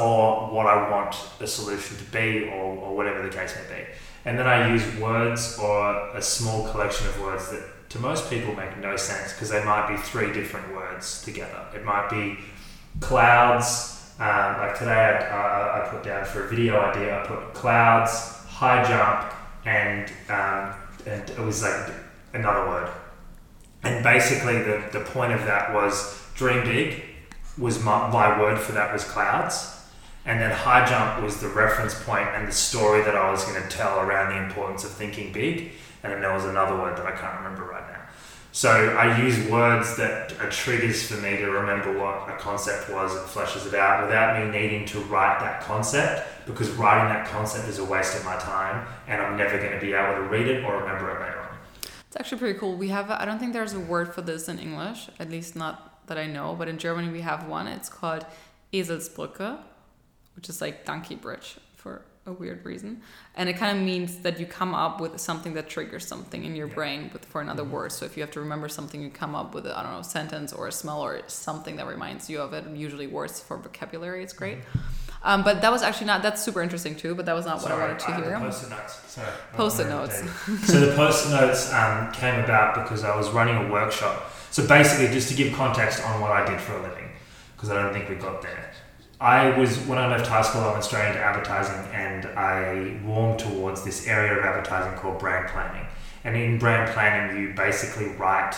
or 0.00 0.48
what 0.52 0.66
I 0.66 0.90
want 0.90 1.14
the 1.38 1.46
solution 1.46 1.96
to 1.96 2.04
be 2.10 2.48
or, 2.48 2.76
or 2.76 2.96
whatever 2.96 3.22
the 3.22 3.34
case 3.34 3.54
may 3.54 3.76
be. 3.76 3.82
And 4.24 4.36
then 4.36 4.48
I 4.48 4.68
use 4.68 4.84
words 4.96 5.56
or 5.58 6.08
a 6.08 6.20
small 6.20 6.68
collection 6.68 7.06
of 7.06 7.20
words 7.20 7.50
that 7.52 7.62
to 7.90 8.00
most 8.00 8.28
people 8.28 8.52
make 8.54 8.76
no 8.78 8.96
sense 8.96 9.32
because 9.32 9.48
they 9.50 9.64
might 9.64 9.88
be 9.88 9.96
three 9.96 10.32
different 10.32 10.74
words 10.74 11.22
together. 11.22 11.64
It 11.72 11.84
might 11.84 12.10
be 12.10 12.38
clouds. 12.98 14.12
Um, 14.18 14.58
like 14.58 14.76
today, 14.76 14.90
I, 14.90 15.36
I, 15.36 15.86
I 15.86 15.88
put 15.88 16.02
down 16.02 16.24
for 16.24 16.44
a 16.44 16.48
video 16.48 16.80
idea. 16.80 17.22
I 17.22 17.26
put 17.26 17.54
clouds, 17.54 18.10
high 18.48 18.82
jump, 18.84 19.32
and 19.64 20.10
um, 20.28 20.74
and 21.06 21.30
it 21.30 21.38
was 21.38 21.62
like 21.62 21.94
another 22.34 22.66
word. 22.68 22.90
And 23.82 24.04
basically, 24.04 24.58
the, 24.62 24.82
the 24.92 25.00
point 25.00 25.32
of 25.32 25.44
that 25.46 25.72
was 25.72 26.22
dream 26.34 26.64
big 26.64 27.02
was 27.58 27.82
my, 27.82 28.10
my 28.10 28.40
word 28.40 28.58
for 28.58 28.72
that 28.72 28.92
was 28.92 29.04
clouds. 29.04 29.76
And 30.26 30.40
then 30.40 30.50
high 30.50 30.84
jump 30.84 31.22
was 31.22 31.40
the 31.40 31.48
reference 31.48 32.00
point 32.04 32.28
and 32.34 32.46
the 32.46 32.52
story 32.52 33.02
that 33.02 33.16
I 33.16 33.30
was 33.30 33.44
going 33.44 33.60
to 33.60 33.68
tell 33.68 34.00
around 34.00 34.34
the 34.34 34.42
importance 34.44 34.84
of 34.84 34.90
thinking 34.90 35.32
big. 35.32 35.72
And 36.02 36.12
then 36.12 36.20
there 36.20 36.32
was 36.32 36.44
another 36.44 36.76
word 36.76 36.96
that 36.98 37.06
I 37.06 37.12
can't 37.12 37.38
remember 37.38 37.64
right 37.64 37.86
now. 37.90 38.00
So 38.52 38.70
I 38.70 39.16
use 39.22 39.48
words 39.48 39.96
that 39.96 40.32
are 40.40 40.50
triggers 40.50 41.06
for 41.06 41.14
me 41.18 41.36
to 41.36 41.50
remember 41.50 41.96
what 41.96 42.28
a 42.28 42.36
concept 42.36 42.90
was 42.90 43.14
and 43.14 43.24
fleshes 43.26 43.66
it 43.66 43.74
out 43.74 44.04
without 44.04 44.40
me 44.40 44.50
needing 44.50 44.84
to 44.86 44.98
write 45.02 45.38
that 45.38 45.62
concept 45.62 46.28
because 46.46 46.68
writing 46.70 47.08
that 47.14 47.28
concept 47.28 47.68
is 47.68 47.78
a 47.78 47.84
waste 47.84 48.16
of 48.16 48.24
my 48.24 48.36
time 48.38 48.86
and 49.06 49.22
I'm 49.22 49.36
never 49.36 49.56
going 49.56 49.72
to 49.72 49.80
be 49.80 49.92
able 49.92 50.14
to 50.14 50.22
read 50.22 50.48
it 50.48 50.64
or 50.64 50.78
remember 50.78 51.10
it 51.12 51.20
later. 51.20 51.39
It's 52.10 52.16
actually 52.16 52.38
pretty 52.38 52.58
cool. 52.58 52.74
We 52.76 52.88
have 52.88 53.08
I 53.10 53.24
don't 53.24 53.38
think 53.38 53.52
there's 53.52 53.72
a 53.72 53.78
word 53.80 54.12
for 54.12 54.20
this 54.22 54.48
in 54.48 54.58
english 54.58 55.08
at 55.20 55.30
least 55.30 55.54
not 55.54 56.04
that 56.08 56.18
i 56.18 56.26
know 56.26 56.56
but 56.58 56.66
in 56.68 56.76
germany 56.76 57.08
we 57.12 57.20
have 57.20 57.46
one. 57.46 57.66
It's 57.68 57.88
called 57.88 58.26
eselsbrücke 58.72 59.58
which 60.34 60.48
is 60.48 60.60
like 60.60 60.84
donkey 60.84 61.14
bridge 61.14 61.56
for 61.76 62.02
a 62.26 62.32
weird 62.32 62.64
reason. 62.64 63.00
And 63.34 63.48
it 63.48 63.54
kind 63.56 63.76
of 63.78 63.82
means 63.82 64.18
that 64.18 64.38
you 64.40 64.46
come 64.46 64.74
up 64.74 65.00
with 65.00 65.18
something 65.20 65.54
that 65.54 65.68
triggers 65.68 66.06
something 66.06 66.44
in 66.44 66.54
your 66.54 66.68
Yeah. 66.68 66.74
brain 66.74 67.10
with 67.12 67.24
for 67.24 67.40
another 67.40 67.64
Mhm. 67.64 67.70
word. 67.70 67.92
So 67.92 68.04
if 68.04 68.16
you 68.16 68.22
have 68.22 68.30
to 68.32 68.40
remember 68.40 68.68
something 68.68 69.00
you 69.00 69.10
come 69.10 69.34
up 69.34 69.54
with 69.54 69.66
i 69.66 69.82
don't 69.82 69.92
know 69.92 70.00
a 70.00 70.04
sentence 70.04 70.52
or 70.52 70.66
a 70.66 70.72
smell 70.72 71.00
or 71.00 71.22
something 71.28 71.76
that 71.76 71.86
reminds 71.86 72.28
you 72.30 72.40
of 72.40 72.52
it 72.52 72.64
usually 72.86 73.06
words 73.06 73.40
for 73.40 73.56
vocabulary 73.56 74.22
it's 74.22 74.32
great 74.34 74.58
um, 75.22 75.42
but 75.42 75.60
that 75.60 75.70
was 75.70 75.82
actually 75.82 76.06
not 76.06 76.22
that's 76.22 76.42
super 76.42 76.62
interesting 76.62 76.94
too 76.96 77.14
but 77.14 77.26
that 77.26 77.34
was 77.34 77.46
not 77.46 77.62
what 77.62 77.70
i 77.72 77.78
wanted 77.78 77.98
to 77.98 78.10
uh, 78.10 78.22
hear 78.22 78.38
post-it 78.38 78.70
notes. 78.70 79.00
Sorry. 79.10 79.28
Post-it 79.54 79.88
notes. 79.88 80.22
So 80.66 80.80
the 80.80 80.94
post-it 80.94 81.30
notes 81.30 81.72
um, 81.72 82.12
came 82.12 82.42
about 82.44 82.74
because 82.74 83.04
I 83.04 83.16
was 83.16 83.28
running 83.30 83.56
a 83.56 83.72
workshop. 83.72 84.30
So 84.50 84.66
basically, 84.66 85.12
just 85.12 85.28
to 85.28 85.34
give 85.34 85.52
context 85.52 86.04
on 86.04 86.20
what 86.20 86.32
I 86.32 86.44
did 86.44 86.60
for 86.60 86.74
a 86.76 86.82
living, 86.82 87.10
because 87.56 87.70
I 87.70 87.80
don't 87.80 87.92
think 87.92 88.08
we 88.08 88.16
got 88.16 88.42
there. 88.42 88.72
I 89.20 89.56
was 89.58 89.78
when 89.86 89.98
I 89.98 90.08
left 90.08 90.26
high 90.26 90.42
school, 90.42 90.62
I 90.62 90.72
went 90.72 90.84
straight 90.84 91.08
into 91.08 91.20
advertising, 91.20 91.92
and 91.92 92.26
I 92.38 92.98
warmed 93.04 93.38
towards 93.38 93.84
this 93.84 94.06
area 94.06 94.38
of 94.38 94.44
advertising 94.44 94.98
called 94.98 95.18
brand 95.18 95.48
planning. 95.48 95.86
And 96.24 96.36
in 96.36 96.58
brand 96.58 96.90
planning, 96.92 97.40
you 97.40 97.54
basically 97.54 98.08
write 98.16 98.54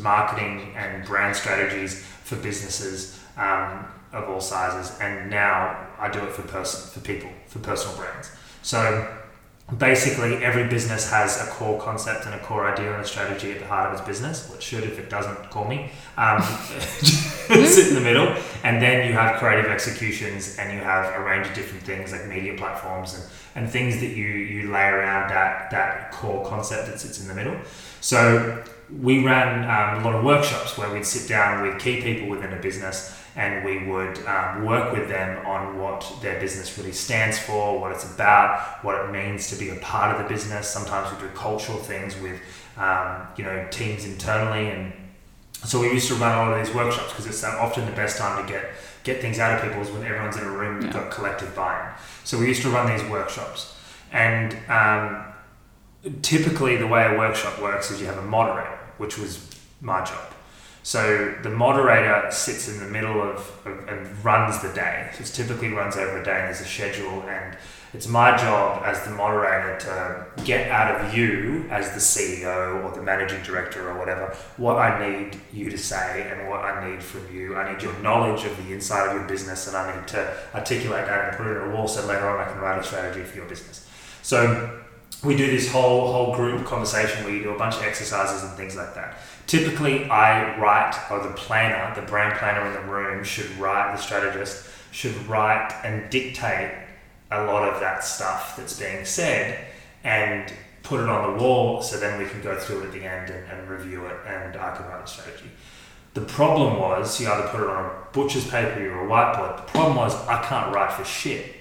marketing 0.00 0.74
and 0.76 1.04
brand 1.04 1.36
strategies 1.36 2.02
for 2.02 2.36
businesses 2.36 3.20
um, 3.36 3.86
of 4.14 4.28
all 4.30 4.40
sizes. 4.40 4.98
And 5.00 5.30
now 5.30 5.86
I 5.98 6.10
do 6.10 6.20
it 6.20 6.32
for 6.32 6.42
person 6.42 6.90
for 6.90 7.06
people 7.06 7.30
for 7.48 7.58
personal 7.58 7.96
brands. 7.96 8.30
So 8.62 9.06
basically, 9.78 10.44
every 10.44 10.68
business 10.68 11.10
has 11.10 11.40
a 11.40 11.50
core 11.50 11.80
concept 11.80 12.26
and 12.26 12.34
a 12.34 12.38
core 12.38 12.70
idea 12.70 12.92
and 12.92 13.02
a 13.02 13.06
strategy 13.06 13.50
at 13.52 13.60
the 13.60 13.66
heart 13.66 13.88
of 13.88 13.98
its 13.98 14.06
business. 14.06 14.46
Well, 14.48 14.58
it 14.58 14.62
should 14.62 14.84
if 14.84 14.98
it 14.98 15.08
doesn't 15.08 15.50
call 15.50 15.64
me. 15.66 15.90
Um, 16.16 16.42
sit 17.02 17.88
in 17.88 17.94
the 17.94 18.00
middle, 18.00 18.28
and 18.62 18.80
then 18.80 19.06
you 19.08 19.14
have 19.14 19.38
creative 19.38 19.70
executions, 19.70 20.58
and 20.58 20.72
you 20.72 20.78
have 20.80 21.14
a 21.14 21.24
range 21.24 21.46
of 21.46 21.54
different 21.54 21.84
things 21.84 22.12
like 22.12 22.26
media 22.26 22.54
platforms 22.56 23.14
and, 23.14 23.24
and 23.56 23.72
things 23.72 24.00
that 24.00 24.10
you 24.10 24.26
you 24.26 24.70
lay 24.70 24.86
around 24.86 25.30
that 25.30 25.70
that 25.70 26.12
core 26.12 26.44
concept 26.46 26.86
that 26.86 27.00
sits 27.00 27.20
in 27.20 27.28
the 27.28 27.34
middle. 27.34 27.56
So 28.00 28.62
we 29.00 29.24
ran 29.24 29.64
um, 29.64 30.02
a 30.02 30.04
lot 30.04 30.14
of 30.14 30.24
workshops 30.24 30.76
where 30.76 30.92
we'd 30.92 31.06
sit 31.06 31.26
down 31.26 31.62
with 31.62 31.80
key 31.80 32.02
people 32.02 32.28
within 32.28 32.52
a 32.52 32.60
business 32.60 33.18
and 33.36 33.64
we 33.64 33.86
would 33.88 34.18
um, 34.26 34.64
work 34.64 34.92
with 34.92 35.08
them 35.08 35.44
on 35.46 35.78
what 35.78 36.10
their 36.22 36.38
business 36.40 36.78
really 36.78 36.92
stands 36.92 37.38
for, 37.38 37.80
what 37.80 37.90
it's 37.90 38.04
about, 38.14 38.84
what 38.84 38.94
it 39.04 39.10
means 39.10 39.50
to 39.50 39.56
be 39.56 39.70
a 39.70 39.76
part 39.76 40.14
of 40.14 40.22
the 40.22 40.28
business. 40.32 40.68
Sometimes 40.68 41.12
we 41.12 41.26
do 41.26 41.34
cultural 41.34 41.78
things 41.78 42.14
with, 42.20 42.40
um, 42.76 43.26
you 43.36 43.44
know, 43.44 43.66
teams 43.70 44.04
internally, 44.04 44.70
and 44.70 44.92
so 45.64 45.80
we 45.80 45.90
used 45.90 46.08
to 46.08 46.14
run 46.14 46.36
a 46.36 46.42
lot 46.50 46.58
of 46.58 46.64
these 46.66 46.74
workshops 46.74 47.10
because 47.10 47.26
it's 47.26 47.42
often 47.42 47.86
the 47.86 47.92
best 47.92 48.18
time 48.18 48.44
to 48.44 48.52
get 48.52 48.66
get 49.02 49.20
things 49.20 49.38
out 49.38 49.54
of 49.58 49.62
people 49.62 49.82
is 49.82 49.90
when 49.90 50.02
everyone's 50.04 50.36
in 50.36 50.44
a 50.44 50.50
room. 50.50 50.76
You've 50.76 50.94
Yeah. 50.94 51.02
got 51.02 51.10
collective 51.10 51.54
buy-in. 51.54 51.88
So 52.24 52.38
we 52.38 52.46
used 52.46 52.62
to 52.62 52.70
run 52.70 52.86
these 52.86 53.04
workshops, 53.10 53.74
and 54.12 54.56
um, 54.70 55.24
typically 56.22 56.76
the 56.76 56.86
way 56.86 57.04
a 57.14 57.18
workshop 57.18 57.60
works 57.60 57.90
is 57.90 58.00
you 58.00 58.06
have 58.06 58.18
a 58.18 58.22
moderator, 58.22 58.78
which 58.98 59.18
was 59.18 59.46
my 59.80 60.04
job. 60.04 60.33
So 60.84 61.34
the 61.42 61.48
moderator 61.48 62.30
sits 62.30 62.68
in 62.68 62.78
the 62.78 62.84
middle 62.84 63.22
of, 63.22 63.38
of 63.64 63.88
and 63.88 64.22
runs 64.22 64.60
the 64.60 64.70
day. 64.74 65.08
So 65.14 65.22
it 65.22 65.26
typically 65.28 65.70
runs 65.70 65.96
over 65.96 66.20
a 66.20 66.22
day 66.22 66.40
and 66.40 66.48
there's 66.48 66.60
a 66.60 66.66
schedule 66.66 67.22
and 67.22 67.56
it's 67.94 68.06
my 68.06 68.36
job 68.36 68.82
as 68.84 69.02
the 69.04 69.10
moderator 69.10 69.78
to 69.78 70.42
get 70.44 70.70
out 70.70 71.00
of 71.00 71.16
you 71.16 71.64
as 71.70 71.92
the 71.92 72.00
CEO 72.00 72.84
or 72.84 72.94
the 72.94 73.00
managing 73.00 73.42
director 73.44 73.88
or 73.88 73.98
whatever 73.98 74.36
what 74.58 74.76
I 74.76 75.08
need 75.08 75.40
you 75.54 75.70
to 75.70 75.78
say 75.78 76.30
and 76.30 76.50
what 76.50 76.60
I 76.60 76.90
need 76.90 77.02
from 77.02 77.34
you. 77.34 77.56
I 77.56 77.72
need 77.72 77.82
your 77.82 77.98
knowledge 78.00 78.44
of 78.44 78.54
the 78.58 78.74
inside 78.74 79.08
of 79.08 79.14
your 79.14 79.26
business 79.26 79.66
and 79.66 79.76
I 79.78 79.96
need 79.96 80.06
to 80.08 80.36
articulate 80.54 81.06
that 81.06 81.28
and 81.30 81.36
put 81.38 81.46
it 81.46 81.56
on 81.56 81.70
a 81.70 81.74
wall 81.74 81.88
so 81.88 82.06
later 82.06 82.28
on 82.28 82.46
I 82.46 82.52
can 82.52 82.60
write 82.60 82.78
a 82.78 82.84
strategy 82.84 83.22
for 83.22 83.38
your 83.38 83.46
business. 83.46 83.88
So 84.20 84.82
we 85.24 85.34
do 85.34 85.50
this 85.50 85.72
whole 85.72 86.12
whole 86.12 86.34
group 86.34 86.66
conversation 86.66 87.24
where 87.24 87.32
you 87.32 87.42
do 87.42 87.54
a 87.54 87.58
bunch 87.58 87.76
of 87.76 87.84
exercises 87.84 88.42
and 88.42 88.52
things 88.52 88.76
like 88.76 88.94
that. 88.94 89.16
Typically, 89.46 90.04
I 90.04 90.58
write, 90.58 90.94
or 91.10 91.22
the 91.22 91.34
planner, 91.34 91.94
the 91.94 92.06
brand 92.06 92.38
planner 92.38 92.66
in 92.66 92.72
the 92.72 92.92
room 92.92 93.24
should 93.24 93.50
write, 93.58 93.94
the 93.94 94.02
strategist 94.02 94.68
should 94.90 95.14
write 95.26 95.72
and 95.84 96.08
dictate 96.10 96.72
a 97.30 97.44
lot 97.44 97.68
of 97.68 97.80
that 97.80 98.04
stuff 98.04 98.56
that's 98.56 98.78
being 98.78 99.04
said 99.04 99.66
and 100.04 100.52
put 100.82 101.00
it 101.00 101.08
on 101.08 101.32
the 101.32 101.42
wall 101.42 101.82
so 101.82 101.98
then 101.98 102.18
we 102.18 102.28
can 102.28 102.40
go 102.42 102.58
through 102.58 102.82
it 102.82 102.86
at 102.86 102.92
the 102.92 103.04
end 103.04 103.30
and, 103.30 103.50
and 103.50 103.68
review 103.68 104.06
it 104.06 104.16
and 104.26 104.56
I 104.56 104.76
can 104.76 104.86
write 104.86 105.02
a 105.02 105.06
strategy. 105.06 105.50
The 106.12 106.20
problem 106.20 106.78
was 106.78 107.20
you 107.20 107.28
either 107.28 107.48
put 107.48 107.60
it 107.60 107.68
on 107.68 107.86
a 107.86 107.92
butcher's 108.12 108.48
paper 108.48 108.88
or 108.92 109.06
a 109.06 109.10
whiteboard. 109.10 109.56
The 109.56 109.72
problem 109.72 109.96
was 109.96 110.14
I 110.28 110.42
can't 110.44 110.72
write 110.74 110.92
for 110.92 111.04
shit. 111.04 111.52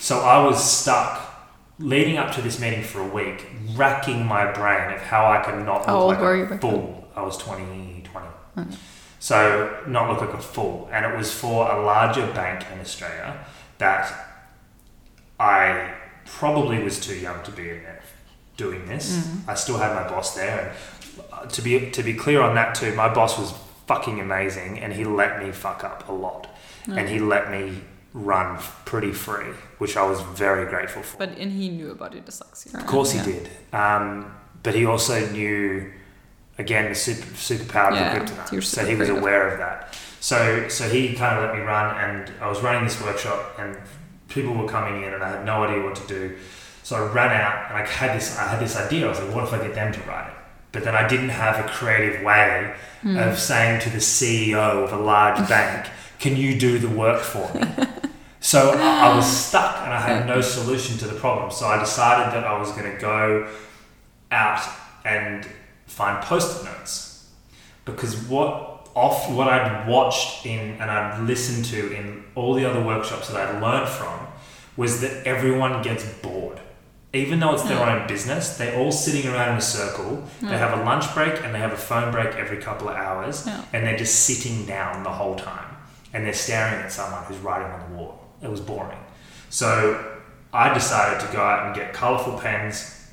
So 0.00 0.20
I 0.20 0.44
was 0.44 0.62
stuck 0.62 1.20
leading 1.78 2.16
up 2.16 2.34
to 2.34 2.42
this 2.42 2.58
meeting 2.58 2.82
for 2.82 3.00
a 3.00 3.06
week, 3.06 3.46
racking 3.74 4.26
my 4.26 4.50
brain 4.50 4.92
of 4.94 5.00
how 5.00 5.26
I 5.26 5.42
could 5.42 5.64
not 5.64 5.80
look 5.80 5.88
old 5.88 6.18
like 6.18 6.50
a 6.50 6.58
fool. 6.58 7.03
I 7.16 7.22
was 7.22 7.36
20, 7.38 8.02
20. 8.04 8.26
Okay. 8.58 8.76
So 9.20 9.82
not 9.86 10.10
look 10.10 10.20
like 10.20 10.34
a 10.34 10.42
fool. 10.42 10.88
And 10.92 11.04
it 11.06 11.16
was 11.16 11.32
for 11.32 11.70
a 11.70 11.82
larger 11.82 12.26
bank 12.32 12.66
in 12.72 12.80
Australia 12.80 13.44
that 13.78 14.12
I 15.40 15.94
probably 16.26 16.82
was 16.82 17.00
too 17.00 17.14
young 17.16 17.42
to 17.44 17.50
be 17.50 17.70
in 17.70 17.82
there 17.82 18.02
doing 18.56 18.86
this. 18.86 19.16
Mm. 19.18 19.48
I 19.48 19.54
still 19.54 19.78
had 19.78 19.94
my 19.94 20.08
boss 20.08 20.34
there. 20.34 20.74
And 21.18 21.24
uh, 21.32 21.46
to 21.46 21.62
be, 21.62 21.90
to 21.90 22.02
be 22.02 22.14
clear 22.14 22.40
on 22.42 22.54
that 22.54 22.74
too, 22.74 22.94
my 22.94 23.12
boss 23.12 23.38
was 23.38 23.52
fucking 23.86 24.20
amazing 24.20 24.78
and 24.78 24.92
he 24.92 25.04
let 25.04 25.42
me 25.42 25.52
fuck 25.52 25.84
up 25.84 26.08
a 26.08 26.12
lot. 26.12 26.48
And 26.86 27.08
he 27.08 27.18
let 27.18 27.50
me 27.50 27.80
run 28.12 28.58
pretty 28.84 29.12
free, 29.12 29.52
which 29.78 29.96
I 29.96 30.04
was 30.04 30.20
very 30.20 30.66
grateful 30.68 31.02
for. 31.02 31.16
But 31.16 31.30
and 31.38 31.50
he 31.50 31.70
knew 31.70 31.90
about 31.90 32.12
your 32.12 32.22
dyslexia. 32.22 32.74
Of 32.74 32.86
course 32.86 33.14
Yeah. 33.14 33.24
he 33.24 33.32
did. 33.32 33.50
Um, 33.72 34.34
but 34.62 34.74
he 34.74 34.84
also 34.84 35.26
knew 35.30 35.90
again 36.58 36.88
the 36.88 36.94
super 36.94 37.26
superpower 37.34 37.92
Yeah, 37.92 38.22
it's 38.22 38.30
kryptonite. 38.32 38.62
So 38.64 38.84
he 38.84 38.94
was 38.94 39.08
aware 39.08 39.48
of 39.48 39.58
that. 39.58 39.96
So 40.20 40.68
so 40.68 40.88
he 40.88 41.14
kind 41.14 41.38
of 41.38 41.44
let 41.44 41.54
me 41.56 41.62
run, 41.62 41.96
and 41.98 42.32
I 42.40 42.48
was 42.48 42.62
running 42.62 42.84
this 42.84 43.00
workshop, 43.02 43.56
and 43.58 43.76
people 44.28 44.54
were 44.54 44.68
coming 44.68 45.02
in, 45.02 45.12
and 45.14 45.22
I 45.22 45.28
had 45.30 45.44
no 45.44 45.64
idea 45.64 45.82
what 45.84 45.94
to 45.96 46.06
do. 46.06 46.36
So 46.82 46.96
I 46.96 47.12
ran 47.12 47.32
out, 47.40 47.70
and 47.70 47.78
I 47.78 47.86
had 47.86 48.16
this 48.16 48.38
I 48.38 48.48
had 48.48 48.60
this 48.60 48.76
idea. 48.76 49.06
I 49.06 49.08
was 49.10 49.20
like, 49.20 49.34
what 49.34 49.44
if 49.44 49.52
I 49.52 49.58
get 49.58 49.74
them 49.74 49.92
to 49.92 50.00
write 50.02 50.28
it? 50.28 50.34
But 50.72 50.82
then 50.84 50.94
I 50.96 51.06
didn't 51.06 51.28
have 51.30 51.64
a 51.64 51.68
creative 51.68 52.22
way 52.22 52.74
Hmm. 53.02 53.18
of 53.18 53.38
saying 53.38 53.80
to 53.82 53.90
the 53.90 53.98
CEO 54.00 54.82
of 54.84 54.92
a 54.94 54.96
large 54.96 55.46
bank, 55.54 55.88
"Can 56.18 56.36
you 56.36 56.58
do 56.58 56.78
the 56.78 56.88
work 56.88 57.20
for 57.20 57.52
me?" 57.54 57.66
So 58.40 58.70
I 58.78 59.14
was 59.14 59.26
stuck 59.26 59.76
and 59.84 59.92
I 59.92 60.00
had 60.00 60.26
no 60.26 60.40
solution 60.40 60.96
to 60.98 61.06
the 61.06 61.18
problem. 61.20 61.50
So 61.50 61.66
I 61.66 61.78
decided 61.78 62.32
that 62.34 62.44
I 62.44 62.58
was 62.58 62.70
going 62.72 62.90
to 62.94 62.98
go 63.00 63.48
out 64.30 64.60
and 65.04 65.46
find 65.94 66.22
post-it 66.24 66.64
notes 66.64 67.28
because 67.84 68.16
what 68.28 68.88
off 68.94 69.30
what 69.30 69.48
I'd 69.48 69.88
watched 69.88 70.46
in 70.46 70.80
and 70.80 70.90
I'd 70.90 71.24
listened 71.24 71.64
to 71.66 71.92
in 71.92 72.24
all 72.34 72.54
the 72.54 72.64
other 72.64 72.82
workshops 72.82 73.28
that 73.28 73.36
I'd 73.36 73.60
learned 73.60 73.88
from 73.88 74.26
was 74.76 75.00
that 75.00 75.26
everyone 75.26 75.82
gets 75.82 76.04
bored. 76.14 76.60
Even 77.12 77.38
though 77.38 77.54
it's 77.54 77.62
their 77.62 77.76
hmm. 77.76 78.00
own 78.00 78.08
business, 78.08 78.56
they're 78.56 78.76
all 78.78 78.90
sitting 78.90 79.30
around 79.30 79.52
in 79.52 79.58
a 79.58 79.60
circle. 79.60 80.24
They 80.40 80.48
hmm. 80.48 80.52
have 80.52 80.78
a 80.78 80.84
lunch 80.84 81.12
break 81.14 81.42
and 81.42 81.54
they 81.54 81.60
have 81.60 81.72
a 81.72 81.76
phone 81.76 82.10
break 82.12 82.34
every 82.34 82.58
couple 82.58 82.88
of 82.88 82.96
hours, 82.96 83.44
Yeah. 83.46 83.64
and 83.72 83.86
they're 83.86 83.96
just 83.96 84.24
sitting 84.24 84.66
down 84.66 85.04
the 85.04 85.10
whole 85.10 85.36
time 85.36 85.76
and 86.12 86.24
they're 86.24 86.32
staring 86.32 86.82
at 86.82 86.92
someone 86.92 87.22
who's 87.24 87.38
writing 87.38 87.70
on 87.70 87.90
the 87.90 87.96
wall. 87.96 88.20
It 88.42 88.50
was 88.50 88.60
boring. 88.60 88.98
So 89.50 90.18
I 90.52 90.72
decided 90.74 91.24
to 91.26 91.32
go 91.32 91.40
out 91.40 91.66
and 91.66 91.74
get 91.74 91.92
colourful 91.92 92.38
pens 92.38 93.03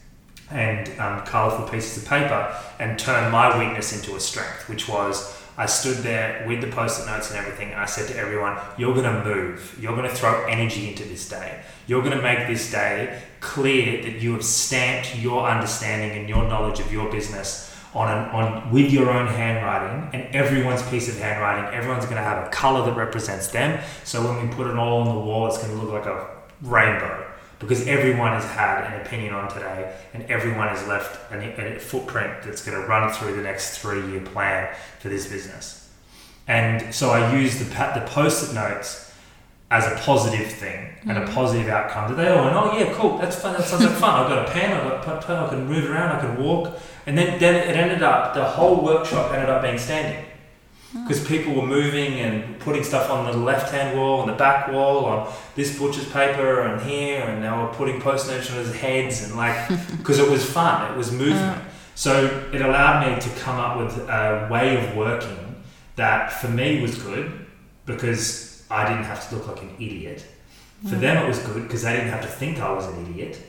and 0.51 0.87
um, 0.99 1.25
colourful 1.25 1.67
pieces 1.69 2.03
of 2.03 2.09
paper 2.09 2.55
and 2.79 2.97
turn 2.99 3.31
my 3.31 3.57
weakness 3.57 3.93
into 3.93 4.15
a 4.15 4.19
strength, 4.19 4.67
which 4.69 4.87
was 4.87 5.41
I 5.57 5.65
stood 5.65 5.97
there 5.97 6.45
with 6.47 6.61
the 6.61 6.67
post-it 6.67 7.05
notes 7.05 7.29
and 7.29 7.37
everything, 7.37 7.71
and 7.71 7.79
I 7.79 7.85
said 7.85 8.07
to 8.07 8.17
everyone, 8.17 8.57
"You're 8.77 8.93
going 8.93 9.05
to 9.05 9.23
move. 9.23 9.77
You're 9.79 9.95
going 9.95 10.09
to 10.09 10.15
throw 10.15 10.45
energy 10.45 10.89
into 10.89 11.03
this 11.03 11.27
day. 11.27 11.61
You're 11.87 12.01
going 12.01 12.15
to 12.15 12.23
make 12.23 12.47
this 12.47 12.71
day 12.71 13.21
clear 13.41 14.01
that 14.03 14.21
you 14.21 14.33
have 14.33 14.45
stamped 14.45 15.17
your 15.17 15.47
understanding 15.47 16.17
and 16.17 16.29
your 16.29 16.47
knowledge 16.47 16.79
of 16.79 16.91
your 16.91 17.11
business 17.11 17.75
on 17.93 18.09
an, 18.09 18.29
on 18.29 18.71
with 18.71 18.91
your 18.91 19.11
own 19.11 19.27
handwriting 19.27 20.09
and 20.13 20.33
everyone's 20.33 20.81
piece 20.83 21.09
of 21.09 21.19
handwriting. 21.19 21.65
Everyone's 21.75 22.05
going 22.05 22.15
to 22.17 22.23
have 22.23 22.47
a 22.47 22.49
color 22.49 22.85
that 22.85 22.95
represents 22.95 23.47
them. 23.49 23.83
So 24.05 24.23
when 24.23 24.47
we 24.47 24.55
put 24.55 24.67
it 24.67 24.77
all 24.77 25.01
on 25.01 25.13
the 25.13 25.21
wall, 25.21 25.47
it's 25.47 25.57
going 25.57 25.77
to 25.77 25.83
look 25.83 25.91
like 25.91 26.05
a 26.05 26.27
rainbow." 26.61 27.30
Because 27.61 27.87
everyone 27.87 28.33
has 28.33 28.43
had 28.43 28.91
an 28.91 29.01
opinion 29.01 29.33
on 29.33 29.47
today, 29.47 29.95
and 30.13 30.29
everyone 30.29 30.67
has 30.67 30.85
left 30.87 31.31
an, 31.31 31.41
a 31.41 31.79
footprint 31.79 32.43
that's 32.43 32.65
going 32.65 32.81
to 32.81 32.87
run 32.87 33.09
through 33.13 33.35
the 33.35 33.43
next 33.43 33.77
three-year 33.77 34.21
plan 34.21 34.75
for 34.99 35.09
this 35.09 35.27
business. 35.27 35.89
And 36.47 36.93
so 36.93 37.11
I 37.11 37.33
use 37.33 37.59
the 37.59 37.65
the 37.65 38.03
post-it 38.07 38.53
notes 38.53 39.13
as 39.69 39.87
a 39.87 39.95
positive 40.03 40.51
thing 40.51 40.89
and 41.03 41.17
a 41.17 41.21
mm-hmm. 41.21 41.33
positive 41.33 41.69
outcome. 41.69 42.09
That 42.09 42.21
they 42.21 42.29
all 42.29 42.43
went, 42.43 42.55
oh 42.55 42.77
yeah, 42.77 42.93
cool, 42.93 43.17
that's 43.19 43.37
fun. 43.37 43.53
That 43.53 43.63
sounds 43.63 43.85
like 43.85 43.93
fun. 43.93 44.21
I've 44.21 44.29
got 44.29 44.49
a 44.49 44.51
pen, 44.51 44.73
I've 44.73 45.05
got 45.05 45.23
a 45.23 45.25
pen, 45.25 45.37
I 45.37 45.49
can 45.49 45.65
move 45.67 45.89
around, 45.89 46.17
I 46.17 46.19
can 46.19 46.43
walk. 46.43 46.77
And 47.05 47.17
then 47.17 47.39
then 47.39 47.55
it 47.55 47.77
ended 47.77 48.03
up 48.03 48.33
the 48.33 48.43
whole 48.43 48.83
workshop 48.83 49.31
ended 49.33 49.49
up 49.49 49.61
being 49.61 49.77
standing 49.77 50.25
because 50.93 51.25
people 51.25 51.53
were 51.53 51.65
moving 51.65 52.19
and 52.19 52.59
putting 52.59 52.83
stuff 52.83 53.09
on 53.09 53.25
the 53.25 53.37
left-hand 53.37 53.97
wall 53.97 54.21
and 54.21 54.29
the 54.29 54.35
back 54.35 54.71
wall 54.71 55.05
on 55.05 55.33
this 55.55 55.77
butcher's 55.79 56.09
paper 56.09 56.61
and 56.61 56.81
here, 56.81 57.21
and 57.21 57.43
they 57.43 57.49
were 57.49 57.67
putting 57.73 58.01
post-notes 58.01 58.51
on 58.51 58.57
his 58.57 58.75
heads 58.75 59.23
and 59.23 59.35
like 59.35 59.69
because 59.97 60.19
it 60.19 60.29
was 60.29 60.43
fun, 60.43 60.91
it 60.91 60.97
was 60.97 61.11
movement. 61.11 61.57
Uh. 61.57 61.61
So 61.95 62.49
it 62.51 62.61
allowed 62.61 63.07
me 63.07 63.21
to 63.21 63.29
come 63.41 63.57
up 63.57 63.77
with 63.77 63.97
a 64.09 64.49
way 64.51 64.83
of 64.83 64.95
working 64.97 65.63
that 65.95 66.31
for 66.31 66.47
me 66.47 66.81
was 66.81 67.01
good 67.01 67.45
because 67.85 68.63
I 68.69 68.87
didn't 68.87 69.03
have 69.03 69.27
to 69.29 69.35
look 69.35 69.47
like 69.47 69.61
an 69.61 69.75
idiot. 69.75 70.25
For 70.83 70.95
mm. 70.95 71.01
them, 71.01 71.23
it 71.23 71.27
was 71.27 71.39
good 71.39 71.63
because 71.63 71.83
they 71.83 71.93
didn't 71.93 72.09
have 72.09 72.21
to 72.21 72.27
think 72.27 72.59
I 72.59 72.71
was 72.71 72.87
an 72.87 73.05
idiot, 73.05 73.39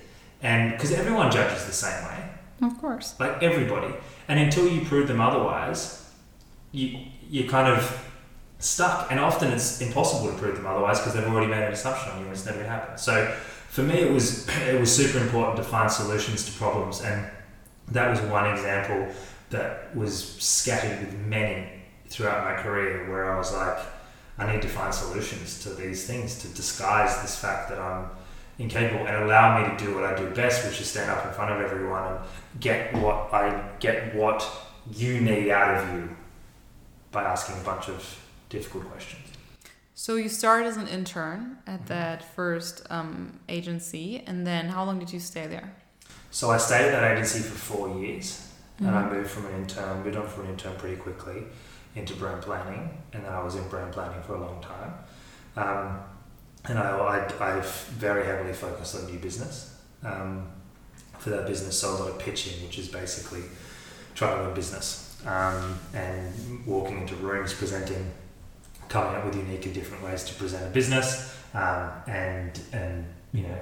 and 0.43 0.73
because 0.73 0.93
everyone 0.93 1.31
judges 1.31 1.65
the 1.65 1.73
same 1.73 2.05
way 2.05 2.29
Of 2.63 2.79
course. 2.79 3.15
like 3.19 3.43
everybody. 3.43 3.95
And 4.29 4.39
until 4.39 4.69
you 4.69 4.85
prove 4.85 5.09
them 5.09 5.21
otherwise, 5.21 6.11
you 6.73 7.07
you're 7.33 7.49
kind 7.49 7.67
of 7.67 8.09
stuck. 8.59 9.11
And 9.11 9.19
often 9.19 9.51
it's 9.51 9.81
impossible 9.81 10.31
to 10.31 10.39
prove 10.39 10.55
them 10.55 10.67
otherwise 10.67 11.01
because 11.01 11.15
they've 11.15 11.27
already 11.27 11.51
made 11.51 11.63
an 11.63 11.73
assumption 11.73 12.13
on 12.13 12.19
you 12.19 12.25
and 12.27 12.33
it's 12.35 12.45
never 12.45 12.59
going 12.59 12.69
to 12.69 12.73
happen. 12.73 12.99
So 12.99 13.35
for 13.69 13.83
me, 13.83 13.95
it 13.95 14.13
was 14.13 14.49
it 14.69 14.79
was 14.79 14.95
super 14.95 15.19
important 15.19 15.57
to 15.57 15.65
find 15.65 15.91
solutions 15.91 16.45
to 16.45 16.53
problems, 16.59 17.01
and 17.01 17.27
that 17.89 18.11
was 18.11 18.21
one 18.31 18.53
example 18.53 19.09
that 19.51 19.97
was 19.97 20.37
scattered 20.43 21.01
with 21.01 21.15
many 21.21 21.69
throughout 22.07 22.45
my 22.45 22.63
career 22.63 23.11
where 23.11 23.33
I 23.33 23.39
was 23.39 23.53
like, 23.53 23.79
I 24.39 24.53
need 24.53 24.63
to 24.63 24.69
find 24.69 24.95
solutions 24.95 25.63
to 25.63 25.71
these 25.71 26.07
things 26.07 26.39
to 26.43 26.49
disguise 26.49 27.21
this 27.23 27.39
fact 27.39 27.71
that 27.71 27.79
I'm 27.79 28.11
incapable 28.59 29.07
and 29.07 29.25
allow 29.25 29.61
me 29.61 29.77
to 29.77 29.85
do 29.85 29.95
what 29.95 30.05
I 30.05 30.15
do 30.15 30.29
best, 30.31 30.67
which 30.67 30.81
is 30.81 30.89
stand 30.89 31.11
up 31.11 31.25
in 31.27 31.33
front 31.33 31.53
of 31.53 31.61
everyone 31.63 32.13
and 32.13 32.21
get 32.61 32.95
what 32.95 33.33
I 33.33 33.71
get 33.81 34.15
what 34.15 34.47
you 34.93 35.21
need 35.21 35.49
out 35.51 35.79
of 35.79 35.95
you 35.95 36.17
by 37.13 37.23
asking 37.23 37.61
a 37.61 37.65
bunch 37.65 37.89
of 37.89 38.19
difficult 38.49 38.85
questions. 38.91 39.23
So 39.95 40.17
you 40.17 40.29
started 40.29 40.67
as 40.67 40.77
an 40.77 40.89
intern 40.89 41.59
at 41.67 41.87
that 41.87 42.25
first 42.35 42.85
um, 42.91 43.39
agency, 43.49 44.23
and 44.27 44.47
then 44.47 44.69
how 44.69 44.85
long 44.85 44.99
did 44.99 45.13
you 45.13 45.21
stay 45.21 45.47
there? 45.47 45.77
So 46.31 46.51
I 46.51 46.57
stayed 46.57 46.87
at 46.87 46.93
that 46.93 47.13
agency 47.13 47.41
for 47.41 47.55
four 47.55 48.01
years, 48.01 48.49
and 48.79 48.89
I 48.89 49.09
moved 49.09 49.31
from 49.31 49.47
an 49.47 49.55
intern, 49.61 50.03
moved 50.03 50.17
on 50.17 50.27
from 50.27 50.45
an 50.45 50.51
intern 50.51 50.75
pretty 50.77 50.97
quickly 50.97 51.45
into 51.95 52.15
brand 52.15 52.43
planning, 52.43 52.99
and 53.13 53.25
then 53.25 53.33
I 53.33 53.43
was 53.45 53.55
in 53.55 53.69
brand 53.69 53.93
planning 53.93 54.21
for 54.23 54.35
a 54.35 54.41
long 54.41 54.61
time. 54.63 54.95
Um, 55.57 56.01
and 56.65 56.79
I, 56.79 56.97
I, 56.97 57.57
I've 57.57 57.71
very 57.91 58.25
heavily 58.25 58.55
focused 58.55 58.97
on 58.97 59.07
new 59.07 59.19
business. 59.19 59.79
Um, 60.03 60.51
for 61.23 61.31
that 61.31 61.47
business, 61.47 61.79
so 61.79 61.91
a 61.91 61.97
lot 61.97 62.11
of 62.11 62.19
pitching, 62.19 62.61
which 62.65 62.79
is 62.79 62.89
basically 62.89 63.43
trying 64.17 64.39
to 64.39 64.45
win 64.45 64.55
business 64.55 65.12
um, 65.27 65.79
and 65.95 66.67
walking 66.67 67.01
into 67.03 67.15
rooms, 67.17 67.53
presenting, 67.55 68.11
coming 68.89 69.15
up 69.15 69.25
with 69.25 69.37
unique 69.37 69.65
and 69.67 69.75
different 69.75 70.03
ways 70.05 70.25
to 70.25 70.35
present 70.35 70.65
a 70.67 70.71
business, 70.71 71.37
um, 71.55 71.91
and 72.07 72.61
and 72.73 73.05
you 73.33 73.43
know, 73.45 73.59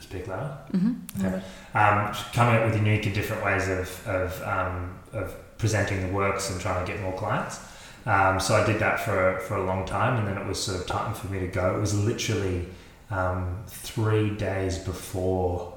speak 0.00 0.26
louder 0.28 0.56
Mm-hmm. 0.72 1.26
Okay. 1.26 1.42
um, 1.74 2.14
coming 2.34 2.56
up 2.56 2.66
with 2.66 2.76
unique 2.76 3.06
and 3.06 3.14
different 3.14 3.42
ways 3.44 3.68
of, 3.68 4.06
of, 4.06 4.42
um, 4.42 4.98
of 5.12 5.34
presenting 5.58 6.06
the 6.06 6.12
works 6.14 6.50
and 6.50 6.60
trying 6.60 6.84
to 6.84 6.92
get 6.92 7.00
more 7.02 7.16
clients. 7.16 7.58
Um, 8.06 8.38
so 8.38 8.54
I 8.54 8.64
did 8.66 8.78
that 8.80 9.00
for, 9.00 9.38
for 9.40 9.56
a 9.56 9.64
long 9.64 9.84
time, 9.86 10.18
and 10.18 10.28
then 10.28 10.38
it 10.38 10.46
was 10.46 10.62
sort 10.62 10.80
of 10.80 10.86
time 10.86 11.14
for 11.14 11.26
me 11.28 11.40
to 11.40 11.46
go. 11.48 11.74
It 11.76 11.80
was 11.80 11.98
literally 12.04 12.66
um, 13.10 13.62
three 13.66 14.30
days 14.30 14.78
before 14.78 15.74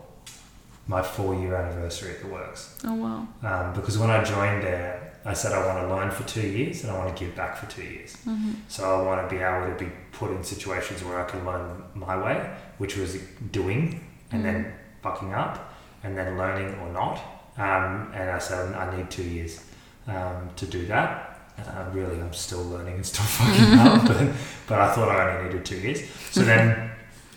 my 0.88 1.01
four 1.01 1.34
year 1.36 1.55
anniversary 1.55 2.12
at 2.12 2.21
the 2.21 2.27
works. 2.27 2.77
Oh 2.86 2.93
wow. 2.93 3.27
Um, 3.43 3.73
because 3.73 3.97
when 3.97 4.10
I 4.10 4.23
joined 4.23 4.63
there, 4.63 5.00
I 5.23 5.34
said 5.34 5.53
I 5.53 5.65
want 5.65 5.88
to 5.88 5.93
learn 5.93 6.10
for 6.10 6.23
two 6.27 6.47
years 6.47 6.84
and 6.84 6.91
I 6.91 6.97
want 6.97 7.15
to 7.15 7.23
give 7.25 7.36
back 7.36 7.57
for 7.57 7.69
two 7.69 7.84
years. 7.84 8.17
Mm-hmm. 8.25 8.53
So 8.67 8.84
I 8.84 9.01
want 9.03 9.29
to 9.29 9.36
be 9.36 9.41
able 9.41 9.67
to 9.67 9.84
be 9.84 9.91
put 10.12 10.31
in 10.31 10.43
situations 10.43 11.03
where 11.03 11.19
I 11.19 11.29
can 11.29 11.45
learn 11.45 11.84
my 11.93 12.17
way, 12.17 12.51
which 12.79 12.97
was 12.97 13.17
doing 13.51 14.03
and 14.31 14.43
then 14.43 14.73
fucking 15.03 15.34
up 15.34 15.73
and 16.03 16.17
then 16.17 16.38
learning 16.38 16.73
or 16.79 16.91
not. 16.91 17.19
Um, 17.57 18.12
and 18.15 18.31
I 18.31 18.39
said 18.39 18.73
I 18.73 18.95
need 18.95 19.12
two 19.12 19.23
years 19.23 19.63
um, 20.07 20.49
to 20.55 20.65
do 20.65 20.86
that. 20.88 21.27
I 21.60 21.84
really, 21.93 22.19
I'm 22.19 22.34
still 22.34 22.63
learning 22.63 22.95
and 22.95 23.05
still 23.05 23.25
fucking 23.25 23.79
up, 23.79 24.07
but, 24.07 24.36
but 24.67 24.79
I 24.79 24.93
thought 24.93 25.10
I 25.10 25.38
only 25.38 25.49
needed 25.49 25.65
two 25.65 25.77
years. 25.77 26.01
So 26.31 26.41
then 26.41 26.91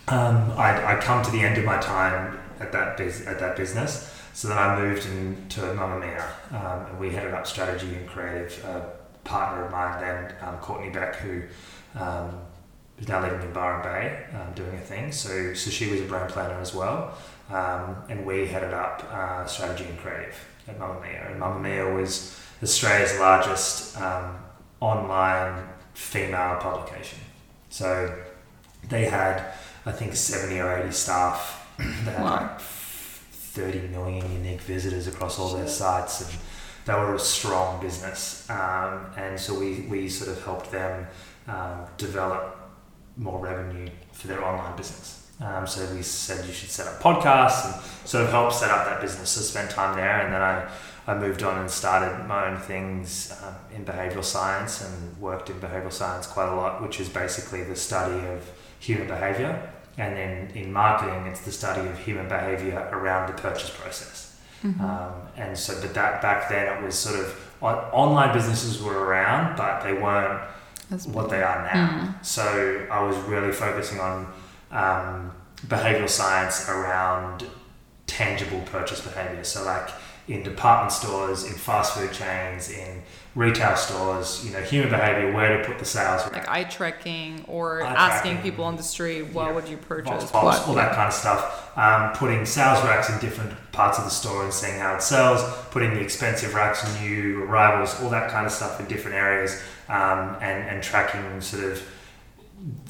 um, 0.07 0.51
I, 0.57 0.95
I 0.95 1.01
come 1.01 1.23
to 1.23 1.31
the 1.31 1.41
end 1.41 1.57
of 1.57 1.65
my 1.65 1.79
time 1.79 2.39
at 2.59 2.71
that 2.71 2.97
biz, 2.97 3.27
at 3.27 3.39
that 3.39 3.55
business. 3.55 4.11
So 4.35 4.49
then 4.49 4.57
I 4.57 4.77
moved 4.77 5.05
into 5.05 5.61
Mamamia, 5.61 6.25
um, 6.51 6.87
and 6.87 6.99
we 6.99 7.09
headed 7.09 7.33
up 7.33 7.47
strategy 7.47 7.95
and 7.95 8.05
creative. 8.05 8.61
A 8.65 8.91
partner 9.23 9.63
of 9.63 9.71
mine 9.71 10.01
then, 10.01 10.35
um, 10.41 10.57
Courtney 10.57 10.89
Beck, 10.89 11.15
who 11.15 11.43
um, 11.97 12.41
is 12.99 13.07
now 13.07 13.21
living 13.21 13.41
in 13.41 13.53
Byron 13.53 13.81
Bay, 13.81 14.25
um, 14.35 14.51
doing 14.53 14.75
a 14.75 14.81
thing. 14.81 15.13
So 15.13 15.53
so 15.53 15.71
she 15.71 15.89
was 15.89 16.01
a 16.01 16.03
brand 16.03 16.31
planner 16.31 16.59
as 16.59 16.75
well, 16.75 17.17
um, 17.49 17.95
and 18.09 18.25
we 18.25 18.45
headed 18.45 18.73
up 18.73 19.07
uh, 19.09 19.45
strategy 19.45 19.85
and 19.85 19.97
creative 19.99 20.35
at 20.67 20.77
Mamamia. 20.77 21.31
And 21.31 21.41
Mamamia 21.41 21.95
was 21.95 22.37
Australia's 22.61 23.17
largest 23.17 23.97
um, 24.01 24.37
online 24.81 25.63
female 25.93 26.57
publication. 26.59 27.19
So 27.69 28.13
they 28.89 29.05
had, 29.05 29.45
I 29.85 29.93
think, 29.93 30.13
70 30.13 30.59
or 30.59 30.77
80 30.77 30.91
staff. 30.91 31.69
they 31.77 32.11
had 32.11 32.21
Wow. 32.21 32.31
like 32.35 32.59
30 33.55 33.87
million 33.87 34.29
unique 34.33 34.61
visitors 34.61 35.07
across 35.07 35.39
all 35.39 35.53
their 35.55 35.67
sites, 35.67 36.21
and 36.21 36.39
they 36.85 36.93
were 36.93 37.15
a 37.15 37.19
strong 37.19 37.81
business. 37.81 38.47
Um, 38.49 39.07
and 39.17 39.39
so 39.39 39.57
we, 39.57 39.87
we 39.89 40.09
sort 40.09 40.37
of 40.37 40.43
helped 40.43 40.71
them 40.71 41.07
um, 41.47 41.85
develop 41.97 42.57
more 43.17 43.39
revenue 43.39 43.89
for 44.11 44.27
their 44.27 44.43
online 44.43 44.75
business. 44.75 45.21
Um, 45.41 45.65
so 45.65 45.85
we 45.93 46.01
said 46.01 46.45
you 46.45 46.53
should 46.53 46.69
set 46.69 46.87
up 46.87 47.01
podcasts 47.01 47.65
and 47.65 48.07
sort 48.07 48.25
of 48.25 48.31
help 48.31 48.51
set 48.51 48.71
up 48.71 48.85
that 48.85 49.01
business. 49.01 49.29
So 49.31 49.41
spent 49.41 49.71
time 49.71 49.95
there, 49.95 50.21
and 50.21 50.33
then 50.33 50.41
I, 50.41 50.69
I 51.07 51.17
moved 51.17 51.43
on 51.43 51.57
and 51.59 51.69
started 51.69 52.25
my 52.25 52.49
own 52.49 52.57
things 52.57 53.33
um, 53.43 53.55
in 53.73 53.85
behavioral 53.85 54.23
science 54.23 54.81
and 54.81 55.17
worked 55.17 55.49
in 55.49 55.59
behavioral 55.59 55.93
science 55.93 56.27
quite 56.27 56.49
a 56.49 56.55
lot, 56.55 56.81
which 56.81 56.99
is 56.99 57.07
basically 57.07 57.63
the 57.63 57.75
study 57.75 58.27
of 58.27 58.49
human 58.79 59.07
behavior. 59.07 59.71
And 59.97 60.15
then 60.17 60.51
in 60.55 60.73
marketing, 60.73 61.25
it's 61.27 61.41
the 61.41 61.51
study 61.51 61.87
of 61.87 61.97
human 61.99 62.27
behavior 62.27 62.89
around 62.91 63.29
the 63.29 63.41
purchase 63.41 63.69
process. 63.69 64.37
Mm-hmm. 64.63 64.81
Um, 64.83 65.13
and 65.37 65.57
so, 65.57 65.79
but 65.81 65.93
that 65.93 66.21
back 66.21 66.49
then 66.49 66.77
it 66.77 66.83
was 66.83 66.95
sort 66.97 67.19
of 67.19 67.55
on, 67.61 67.75
online 67.93 68.33
businesses 68.33 68.81
were 68.81 69.05
around, 69.05 69.55
but 69.55 69.83
they 69.83 69.93
weren't 69.93 70.41
That's 70.89 71.07
what 71.07 71.29
they 71.29 71.41
are 71.41 71.63
now. 71.63 71.87
Mm. 71.89 72.25
So 72.25 72.87
I 72.91 73.01
was 73.03 73.17
really 73.17 73.51
focusing 73.51 73.99
on 73.99 74.33
um, 74.71 75.31
behavioral 75.67 76.09
science 76.09 76.69
around 76.69 77.45
tangible 78.07 78.61
purchase 78.65 79.01
behavior. 79.01 79.43
So 79.43 79.63
like 79.63 79.89
in 80.27 80.43
department 80.43 80.91
stores, 80.91 81.45
in 81.45 81.53
fast 81.53 81.93
food 81.93 82.11
chains, 82.13 82.69
in 82.69 83.01
retail 83.35 83.75
stores, 83.75 84.43
you 84.45 84.53
know, 84.53 84.61
human 84.61 84.89
behavior, 84.89 85.31
where 85.33 85.57
to 85.57 85.67
put 85.67 85.77
the 85.77 85.83
sales. 85.85 86.21
like 86.31 86.47
eye 86.47 86.63
tracking 86.63 87.43
or 87.49 87.83
Eye 87.83 87.93
asking 87.93 88.33
tracking. 88.35 88.49
people 88.51 88.63
on 88.65 88.77
the 88.77 88.83
street 88.83 89.23
what 89.33 89.47
Yeah. 89.47 89.51
would 89.51 89.67
you 89.67 89.75
purchase 89.77 90.31
Box 90.31 90.59
what 90.59 90.67
all 90.69 90.73
that 90.75 90.95
kind 90.95 91.07
of 91.09 91.13
stuff. 91.13 91.71
Um, 91.77 92.11
putting 92.13 92.45
sales 92.45 92.81
racks 92.85 93.09
in 93.09 93.19
different 93.19 93.51
parts 93.73 93.97
of 93.97 94.05
the 94.05 94.09
store 94.09 94.43
and 94.45 94.53
seeing 94.53 94.79
how 94.79 94.95
it 94.95 95.01
sells. 95.03 95.41
Putting 95.71 95.93
the 95.93 95.99
expensive 95.99 96.53
racks, 96.55 96.85
new 97.01 97.43
arrivals, 97.43 98.01
all 98.01 98.09
that 98.09 98.31
kind 98.31 98.45
of 98.45 98.51
stuff 98.53 98.79
in 98.79 98.85
different 98.85 99.17
areas, 99.17 99.61
um, 99.89 100.37
and 100.41 100.63
and 100.69 100.81
tracking 100.81 101.41
sort 101.41 101.65
of 101.65 101.83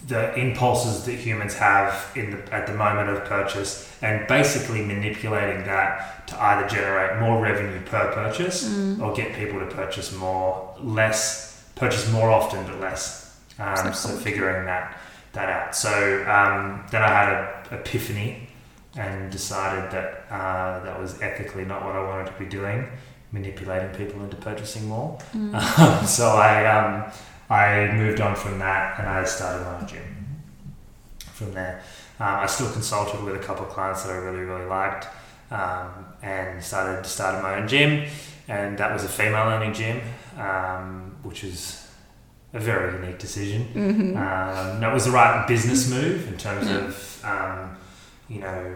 the 0.07 0.33
impulses 0.35 1.05
that 1.05 1.13
humans 1.15 1.55
have 1.55 2.11
in 2.15 2.31
the, 2.31 2.53
at 2.53 2.67
the 2.67 2.73
moment 2.73 3.09
of 3.09 3.25
purchase, 3.25 3.91
and 4.01 4.25
basically 4.27 4.81
manipulating 4.85 5.65
that 5.65 6.27
to 6.27 6.41
either 6.43 6.67
generate 6.69 7.19
more 7.19 7.41
revenue 7.41 7.81
per 7.85 8.11
purchase 8.13 8.63
Mm. 8.69 9.01
or 9.01 9.13
get 9.13 9.33
people 9.33 9.59
to 9.59 9.65
purchase 9.65 10.13
more, 10.15 10.75
less, 10.79 11.63
purchase 11.75 12.09
more 12.11 12.29
often 12.29 12.63
but 12.65 12.79
less. 12.79 13.37
Um, 13.59 13.75
so 13.77 13.87
Excellent. 13.87 14.21
figuring 14.21 14.65
that 14.65 14.97
that 15.33 15.49
out. 15.49 15.75
So 15.75 15.89
um, 16.27 16.85
then 16.91 17.01
I 17.01 17.07
had 17.09 17.29
an 17.33 17.79
epiphany 17.79 18.47
and 18.97 19.29
decided 19.31 19.91
that 19.91 20.25
uh, 20.29 20.83
that 20.85 20.97
was 20.99 21.21
ethically 21.21 21.65
not 21.65 21.83
what 21.83 21.93
I 21.95 22.01
wanted 22.03 22.27
to 22.27 22.39
be 22.39 22.45
doing, 22.45 22.87
manipulating 23.33 23.89
people 23.95 24.23
into 24.23 24.37
purchasing 24.37 24.87
more. 24.87 25.17
Mm. 25.35 26.05
so 26.17 26.27
I 26.29 26.65
um, 26.67 27.11
I 27.49 27.91
moved 27.93 28.21
on 28.21 28.35
from 28.35 28.59
that 28.59 28.99
and 28.99 29.07
I 29.07 29.23
started 29.23 29.63
my 29.65 29.79
own 29.79 29.87
gym. 29.87 30.01
From 31.33 31.53
there, 31.53 31.81
um, 32.19 32.27
I 32.35 32.45
still 32.45 32.71
consulted 32.71 33.21
with 33.23 33.35
a 33.35 33.39
couple 33.39 33.65
of 33.65 33.71
clients 33.71 34.03
that 34.03 34.11
I 34.13 34.15
really 34.17 34.39
really 34.45 34.65
liked, 34.65 35.07
um, 35.51 35.89
and 36.23 36.63
started 36.63 37.05
started 37.05 37.41
my 37.43 37.55
own 37.59 37.67
gym, 37.67 38.07
and 38.47 38.77
that 38.77 38.93
was 38.93 39.03
a 39.03 39.09
female 39.09 39.49
only 39.49 39.73
gym, 39.73 40.01
um, 40.39 41.13
which 41.23 41.43
was 41.43 41.87
a 42.53 42.59
very 42.59 42.93
unique 43.01 43.19
decision. 43.19 43.67
Mhm. 43.75 44.15
Um, 44.15 44.79
that 44.79 44.93
was 44.93 45.03
the 45.03 45.11
right 45.11 45.45
business 45.45 45.89
move 45.89 46.25
in 46.29 46.37
terms 46.37 46.67
Yeah. 46.69 46.77
of, 46.77 47.25
um, 47.25 47.77
you 48.29 48.39
know, 48.39 48.75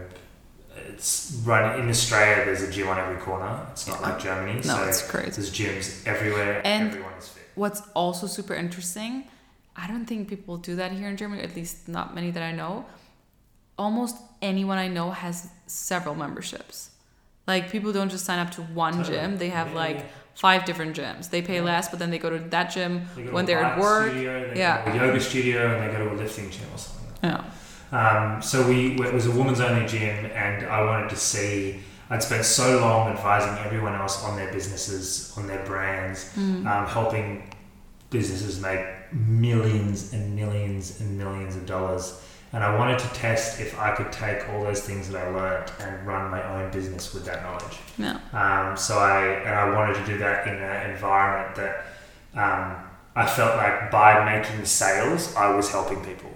it's 0.76 1.40
running 1.46 1.84
in 1.84 1.88
Australia. 1.88 2.44
There's 2.44 2.60
a 2.62 2.70
gym 2.70 2.88
on 2.88 2.98
every 2.98 3.16
corner. 3.16 3.58
It's 3.72 3.86
not 3.88 4.02
like 4.02 4.18
Germany. 4.18 4.56
no 4.56 4.60
so 4.60 4.82
it's 4.84 5.00
crazy 5.02 5.30
there's 5.30 5.50
gyms 5.50 6.06
everywhere. 6.06 6.60
And- 6.62 6.88
everyone 6.90 7.14
is 7.18 7.28
fit. 7.28 7.39
What's 7.60 7.80
also 8.02 8.26
super 8.38 8.54
interesting 8.64 9.12
i 9.82 9.84
don't 9.90 10.06
think 10.10 10.20
people 10.34 10.54
do 10.68 10.72
that 10.80 10.90
here 10.98 11.08
in 11.12 11.16
germany 11.22 11.42
at 11.48 11.52
least 11.60 11.76
not 11.96 12.06
many 12.18 12.30
that 12.36 12.44
i 12.50 12.52
know 12.60 12.72
almost 13.84 14.16
anyone 14.42 14.78
i 14.78 14.88
know 14.96 15.10
has 15.10 15.36
several 15.66 16.14
memberships 16.14 16.90
like 17.46 17.70
people 17.74 17.92
don't 17.98 18.10
just 18.16 18.24
sign 18.24 18.38
up 18.44 18.50
to 18.56 18.62
one 18.62 18.94
Totally. 18.98 19.16
gym 19.18 19.38
they 19.38 19.48
have 19.60 19.68
Yeah, 19.68 19.84
like 19.84 19.96
yeah. 19.98 20.06
five 20.46 20.60
different 20.68 20.92
gyms 20.98 21.30
they 21.34 21.42
pay 21.50 21.56
Yeah. 21.60 21.70
less 21.70 21.88
but 21.90 21.98
then 22.00 22.10
they 22.10 22.18
go 22.26 22.30
to 22.36 22.38
that 22.56 22.66
gym 22.74 22.92
They 23.16 23.22
when 23.36 23.44
they're 23.46 23.64
at 23.70 23.78
work 23.78 24.10
studio, 24.12 24.32
they 24.48 24.58
Yeah. 24.60 24.84
go 24.84 24.92
to 24.92 24.98
a 24.98 25.06
yoga 25.06 25.20
studio, 25.30 25.58
and 25.72 25.78
they 25.82 25.90
go 25.96 25.98
to 26.04 26.10
a 26.14 26.16
lifting 26.22 26.48
gym 26.54 26.68
or 26.74 26.78
something. 26.78 27.14
yeah 27.30 27.42
Um, 28.00 28.40
so 28.50 28.56
we 28.70 28.78
it 29.08 29.12
was 29.18 29.26
a 29.32 29.34
woman's 29.38 29.60
only 29.68 29.84
gym, 29.94 30.18
and 30.44 30.56
I 30.76 30.78
wanted 30.88 31.08
to 31.16 31.18
see. 31.30 31.54
I'd 32.10 32.22
spent 32.22 32.44
so 32.44 32.80
long 32.80 33.08
advising 33.08 33.56
everyone 33.64 33.94
else 33.94 34.24
on 34.24 34.36
their 34.36 34.52
businesses, 34.52 35.32
on 35.36 35.46
their 35.46 35.64
brands, 35.64 36.30
Mm. 36.36 36.66
um, 36.66 36.86
helping 36.86 37.48
businesses 38.10 38.60
make 38.60 38.80
millions 39.12 40.12
and 40.12 40.34
millions 40.34 41.00
and 41.00 41.16
millions 41.16 41.56
of 41.56 41.66
dollars. 41.66 42.20
And 42.52 42.64
I 42.64 42.74
wanted 42.76 42.98
to 42.98 43.06
test 43.10 43.60
if 43.60 43.78
I 43.78 43.92
could 43.94 44.10
take 44.10 44.48
all 44.48 44.64
those 44.64 44.80
things 44.80 45.08
that 45.10 45.24
I 45.24 45.28
learned 45.30 45.70
and 45.78 46.04
run 46.04 46.30
my 46.32 46.42
own 46.54 46.72
business 46.72 47.14
with 47.14 47.24
that 47.26 47.42
knowledge. 47.44 47.76
yeah 47.96 48.18
Um, 48.32 48.76
so 48.76 48.98
I 48.98 49.20
and 49.46 49.54
I 49.54 49.70
wanted 49.76 49.94
to 50.00 50.04
do 50.12 50.18
that 50.18 50.48
in 50.48 50.54
an 50.54 50.90
environment 50.90 51.54
that 51.56 51.84
um, 52.34 52.76
I 53.14 53.26
felt 53.26 53.56
like 53.56 53.90
by 53.92 54.24
making 54.24 54.64
sales, 54.64 55.34
I 55.36 55.50
was 55.54 55.70
helping 55.70 56.04
people 56.04 56.30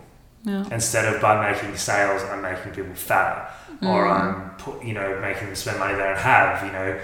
yeah 0.44 0.64
instead 0.70 1.04
of 1.12 1.20
by 1.20 1.34
making 1.50 1.74
sales, 1.76 2.22
I'm 2.30 2.42
making 2.42 2.70
people 2.78 2.94
fatter, 2.94 3.48
or 3.86 4.04
Mm. 4.06 4.10
I'm 4.20 4.50
put, 4.56 4.82
you 4.84 4.94
know 4.94 5.18
making 5.20 5.46
them 5.46 5.54
spend 5.56 5.78
money 5.78 5.94
they 5.94 6.02
don't 6.02 6.18
have. 6.18 6.64
You 6.66 6.72
know, 6.72 7.00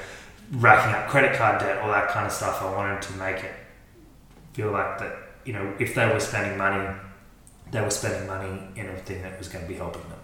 racking 0.52 0.94
up 0.94 1.08
credit 1.08 1.36
card 1.38 1.60
debt, 1.60 1.78
all 1.78 1.90
that 1.92 2.08
kind 2.08 2.26
of 2.26 2.32
stuff. 2.32 2.60
I 2.62 2.70
wanted 2.74 3.02
to 3.02 3.12
make 3.14 3.36
it 3.44 3.54
feel 4.52 4.70
like 4.72 4.98
that. 4.98 5.12
You 5.44 5.52
know, 5.54 5.74
if 5.78 5.94
they 5.94 6.06
were 6.06 6.20
spending 6.20 6.58
money, 6.58 6.86
they 7.70 7.80
were 7.80 7.90
spending 7.90 8.26
money 8.26 8.60
in 8.76 8.86
a 8.88 8.96
thing 8.96 9.22
that 9.22 9.38
was 9.38 9.48
going 9.48 9.64
to 9.64 9.68
be 9.68 9.76
helping 9.76 10.02
them 10.02 10.18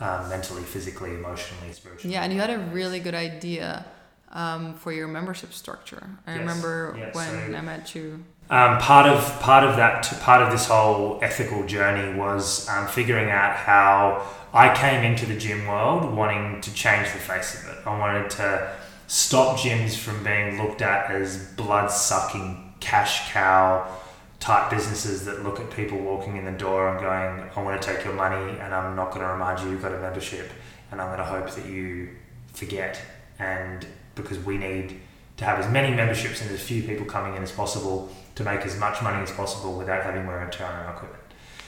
um, 0.00 0.28
mentally, 0.28 0.62
physically, 0.62 1.10
emotionally, 1.10 1.72
spiritually. 1.72 2.12
yeah 2.12 2.22
and 2.24 2.32
you 2.32 2.40
had 2.40 2.50
a 2.50 2.58
really 2.58 3.00
good 3.00 3.14
idea 3.14 3.84
um, 4.32 4.74
for 4.74 4.92
your 4.92 5.08
membership 5.08 5.52
structure 5.52 6.02
i 6.26 6.32
Yes. 6.32 6.40
remember 6.40 6.94
Yeah, 6.98 7.10
when 7.12 7.50
so- 7.52 7.56
i 7.56 7.60
met 7.60 7.94
you 7.94 8.24
Um, 8.48 8.78
part 8.78 9.06
of 9.08 9.40
part 9.40 9.64
of 9.64 9.74
that 9.76 10.04
part 10.20 10.40
of 10.40 10.52
this 10.52 10.66
whole 10.66 11.18
ethical 11.20 11.66
journey 11.66 12.16
was 12.16 12.68
um, 12.68 12.86
figuring 12.86 13.28
out 13.28 13.56
how 13.56 14.24
I 14.52 14.72
came 14.72 15.02
into 15.02 15.26
the 15.26 15.36
gym 15.36 15.66
world 15.66 16.14
wanting 16.14 16.60
to 16.60 16.72
change 16.72 17.12
the 17.12 17.18
face 17.18 17.60
of 17.60 17.70
it. 17.70 17.78
I 17.84 17.98
wanted 17.98 18.30
to 18.30 18.72
stop 19.08 19.58
gyms 19.58 19.96
from 19.96 20.22
being 20.22 20.62
looked 20.62 20.80
at 20.80 21.10
as 21.10 21.44
blood 21.56 21.90
sucking 21.90 22.74
cash 22.78 23.32
cow 23.32 23.90
type 24.38 24.70
businesses 24.70 25.24
that 25.24 25.42
look 25.42 25.58
at 25.58 25.68
people 25.70 25.98
walking 25.98 26.36
in 26.36 26.44
the 26.44 26.52
door 26.52 26.88
and 26.88 27.00
going, 27.00 27.50
"I 27.56 27.62
want 27.62 27.82
to 27.82 27.94
take 27.94 28.04
your 28.04 28.14
money, 28.14 28.60
and 28.60 28.72
I'm 28.72 28.94
not 28.94 29.10
going 29.10 29.26
to 29.26 29.32
remind 29.32 29.58
you 29.58 29.70
you've 29.70 29.82
got 29.82 29.92
a 29.92 29.98
membership, 29.98 30.52
and 30.92 31.00
I'm 31.00 31.08
going 31.08 31.18
to 31.18 31.24
hope 31.24 31.50
that 31.50 31.66
you 31.66 32.10
forget." 32.52 33.00
And 33.40 33.84
because 34.14 34.38
we 34.38 34.56
need 34.56 35.00
to 35.38 35.44
have 35.44 35.58
as 35.58 35.68
many 35.70 35.94
memberships 35.94 36.40
and 36.42 36.50
as 36.52 36.62
few 36.62 36.84
people 36.84 37.06
coming 37.06 37.34
in 37.34 37.42
as 37.42 37.50
possible 37.50 38.08
to 38.36 38.44
make 38.44 38.60
as 38.60 38.78
much 38.78 39.02
money 39.02 39.22
as 39.22 39.32
possible 39.32 39.76
without 39.76 40.02
having 40.02 40.26
wear 40.26 40.40
and 40.40 40.52
tear 40.52 40.66
on 40.66 40.86
our 40.86 40.94
equipment. 40.94 41.22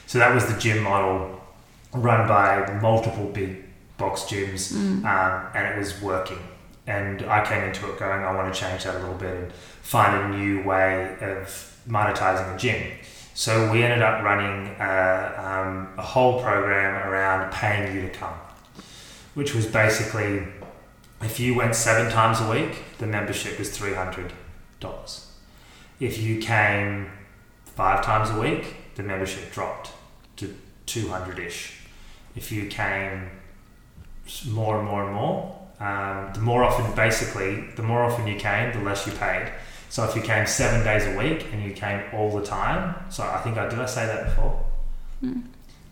So 0.07 0.17
that 0.19 0.33
was 0.33 0.45
the 0.51 0.59
gym 0.59 0.83
model 0.83 1.39
run 1.93 2.27
by 2.27 2.79
multiple 2.81 3.25
big 3.25 3.63
box 3.97 4.21
gyms, 4.23 4.73
um, 5.05 5.47
and 5.53 5.67
it 5.67 5.77
was 5.77 6.01
working. 6.01 6.39
And 6.87 7.21
I 7.23 7.45
came 7.45 7.63
into 7.63 7.91
it 7.91 7.99
going, 7.99 8.23
I 8.23 8.33
want 8.33 8.51
to 8.53 8.59
change 8.59 8.83
that 8.85 8.95
a 8.95 8.99
little 8.99 9.15
bit 9.15 9.35
and 9.35 9.53
find 9.53 10.33
a 10.33 10.37
new 10.37 10.63
way 10.63 11.15
of 11.21 11.77
monetizing 11.87 12.55
a 12.55 12.57
gym. 12.57 12.91
So 13.33 13.71
we 13.71 13.83
ended 13.83 14.01
up 14.01 14.23
running 14.23 14.75
uh, 14.79 15.33
um, 15.37 15.93
a 15.97 16.01
whole 16.01 16.41
program 16.41 17.07
around 17.07 17.51
paying 17.51 17.95
you 17.95 18.01
to 18.01 18.09
come, 18.09 18.33
which 19.33 19.53
was 19.53 19.65
basically 19.65 20.43
if 21.21 21.39
you 21.39 21.55
went 21.55 21.75
seven 21.75 22.11
times 22.11 22.39
a 22.39 22.49
week, 22.49 22.83
the 22.97 23.07
membership 23.07 23.59
was 23.59 23.69
three 23.75 23.93
hundred 23.93 24.33
dollars. 24.79 25.28
If 25.99 26.21
you 26.21 26.39
came 26.39 27.09
five 27.65 28.03
times 28.03 28.29
a 28.29 28.39
week, 28.39 28.75
the 28.95 29.03
membership 29.03 29.51
dropped 29.51 29.91
to 30.37 30.55
two 30.85 31.09
hundred 31.09 31.39
ish. 31.39 31.77
If 32.35 32.51
you 32.51 32.67
came 32.67 33.29
more 34.47 34.77
and 34.77 34.87
more 34.87 35.05
and 35.05 35.13
more, 35.13 35.59
um, 35.79 36.31
the 36.33 36.41
more 36.41 36.63
often, 36.63 36.93
basically, 36.95 37.65
the 37.75 37.83
more 37.83 38.03
often 38.03 38.27
you 38.27 38.35
came, 38.35 38.73
the 38.73 38.83
less 38.83 39.07
you 39.07 39.13
paid. 39.13 39.51
So 39.89 40.03
if 40.03 40.15
you 40.15 40.21
came 40.21 40.45
seven 40.45 40.83
days 40.83 41.05
a 41.07 41.17
week 41.17 41.47
and 41.51 41.63
you 41.63 41.71
came 41.71 42.03
all 42.13 42.37
the 42.37 42.45
time, 42.45 42.95
so 43.09 43.23
I 43.23 43.39
think 43.39 43.57
I 43.57 43.67
did 43.67 43.79
I 43.79 43.85
say 43.85 44.05
that 44.05 44.25
before. 44.25 44.63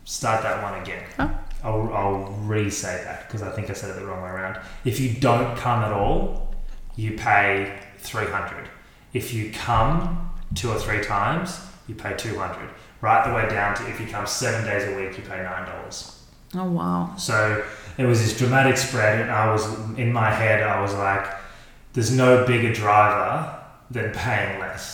Start 0.05 0.43
that 0.43 0.61
one 0.61 0.81
again. 0.81 1.03
Huh? 1.15 1.29
I'll, 1.63 1.91
I'll 1.93 2.23
re-say 2.43 3.01
that 3.03 3.27
because 3.27 3.41
I 3.41 3.51
think 3.51 3.69
I 3.69 3.73
said 3.73 3.89
it 3.89 3.99
the 3.99 4.05
wrong 4.05 4.21
way 4.21 4.29
around. 4.29 4.59
If 4.85 4.99
you 4.99 5.13
don't 5.19 5.57
come 5.57 5.83
at 5.83 5.91
all, 5.91 6.53
you 6.95 7.17
pay 7.17 7.79
300. 7.99 8.69
If 9.17 9.33
you 9.33 9.43
come 9.51 10.29
two 10.59 10.69
or 10.73 10.79
three 10.85 11.01
times, 11.03 11.59
you 11.87 11.95
pay 11.95 12.13
200. 12.15 12.69
Right 13.01 13.21
the 13.27 13.33
way 13.37 13.45
down 13.49 13.75
to 13.77 13.87
if 13.91 13.99
you 14.01 14.07
come 14.07 14.25
seven 14.27 14.61
days 14.69 14.83
a 14.91 14.93
week, 14.99 15.17
you 15.17 15.23
pay 15.23 15.37
$9. 15.37 16.13
oh 16.55 16.63
wow 16.79 17.13
So 17.17 17.63
it 17.97 18.05
was 18.05 18.17
this 18.23 18.37
dramatic 18.41 18.75
spread, 18.77 19.21
and 19.21 19.31
I 19.31 19.51
was 19.51 19.63
in 20.03 20.09
my 20.21 20.29
head, 20.41 20.57
I 20.63 20.81
was 20.81 20.93
like, 20.93 21.25
there's 21.93 22.11
no 22.25 22.45
bigger 22.45 22.71
driver 22.73 23.29
than 23.95 24.11
paying 24.13 24.59
less. 24.59 24.85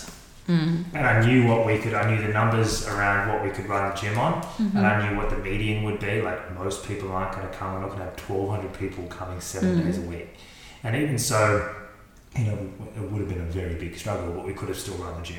mm. 0.47 0.83
And 0.93 1.03
I 1.11 1.15
knew 1.25 1.47
what 1.49 1.65
we 1.65 1.77
could, 1.81 1.93
I 2.01 2.03
knew 2.09 2.21
the 2.27 2.31
numbers 2.39 2.87
around 2.87 3.19
what 3.29 3.39
we 3.45 3.49
could 3.55 3.67
run 3.73 3.83
the 3.89 3.95
gym 4.01 4.17
on, 4.25 4.33
Mm-hmm. 4.41 4.77
and 4.77 4.85
I 4.91 4.93
knew 5.09 5.13
what 5.17 5.29
the 5.33 5.37
median 5.37 5.83
would 5.85 5.99
be. 5.99 6.21
Like, 6.21 6.39
most 6.61 6.77
people 6.89 7.11
aren't 7.11 7.33
going 7.35 7.47
to 7.49 7.53
come, 7.57 7.73
we're 7.73 7.79
not 7.85 7.91
going 7.93 7.99
to 8.05 8.09
have 8.11 8.19
1,200 8.29 8.73
people 8.81 9.03
coming 9.19 9.39
7 9.41 9.69
Mhm. 9.69 9.83
days 9.83 9.97
a 9.97 10.07
week. 10.13 10.29
And 10.83 10.95
even 11.03 11.17
so, 11.17 11.41
you 12.37 12.45
know, 12.45 12.57
it 12.95 13.11
would 13.11 13.21
have 13.21 13.29
been 13.29 13.41
a 13.41 13.45
very 13.51 13.75
big 13.75 13.95
struggle, 13.97 14.33
but 14.33 14.45
we 14.45 14.53
could 14.53 14.69
have 14.69 14.77
still 14.77 14.95
run 14.95 15.15
the 15.19 15.21
gym. 15.25 15.37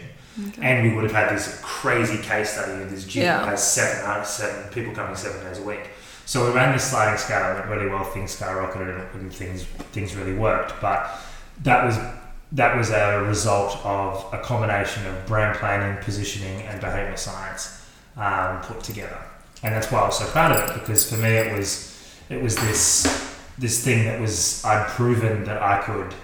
Okay. 0.48 0.62
And 0.62 0.88
we 0.88 0.94
would 0.94 1.04
have 1.04 1.12
had 1.12 1.30
this 1.36 1.60
crazy 1.62 2.18
case 2.18 2.50
study 2.54 2.82
of 2.82 2.90
this 2.90 3.04
gym 3.04 3.24
Yeah. 3.24 3.38
that 3.38 3.48
has 3.48 3.72
seven, 3.72 4.04
uh, 4.04 4.22
seven 4.24 4.70
people 4.72 4.92
coming 4.94 5.16
seven 5.16 5.44
days 5.44 5.58
a 5.58 5.62
week. 5.62 5.90
So 6.26 6.46
we 6.46 6.52
ran 6.52 6.72
this 6.72 6.90
sliding 6.90 7.18
scale, 7.18 7.50
it 7.50 7.54
went 7.54 7.66
really 7.66 7.88
well, 7.88 8.04
things 8.04 8.34
skyrocketed 8.38 9.14
and 9.14 9.32
things 9.32 9.64
things 9.92 10.14
really 10.16 10.32
worked. 10.34 10.80
But 10.80 11.10
that 11.62 11.84
was 11.84 11.98
that 12.52 12.76
was 12.76 12.90
a 12.90 13.22
result 13.24 13.76
of 13.84 14.26
a 14.32 14.38
combination 14.38 15.06
of 15.06 15.26
brand 15.26 15.58
planning, 15.58 16.02
positioning, 16.02 16.62
and 16.62 16.80
behavioural 16.80 17.18
science 17.18 17.84
um, 18.16 18.60
put 18.62 18.82
together. 18.82 19.18
And 19.62 19.74
that's 19.74 19.90
why 19.92 20.00
I 20.00 20.06
was 20.06 20.18
so 20.18 20.26
proud 20.26 20.52
of 20.52 20.70
it 20.70 20.80
because 20.80 21.08
for 21.08 21.16
me 21.16 21.28
it 21.28 21.56
was 21.56 21.94
it 22.30 22.40
was 22.42 22.56
this 22.56 23.36
this 23.58 23.84
thing 23.84 24.04
that 24.06 24.20
was 24.20 24.64
I'd 24.64 24.86
proven 24.88 25.44
that 25.44 25.62
I 25.62 25.82
could 25.82 26.14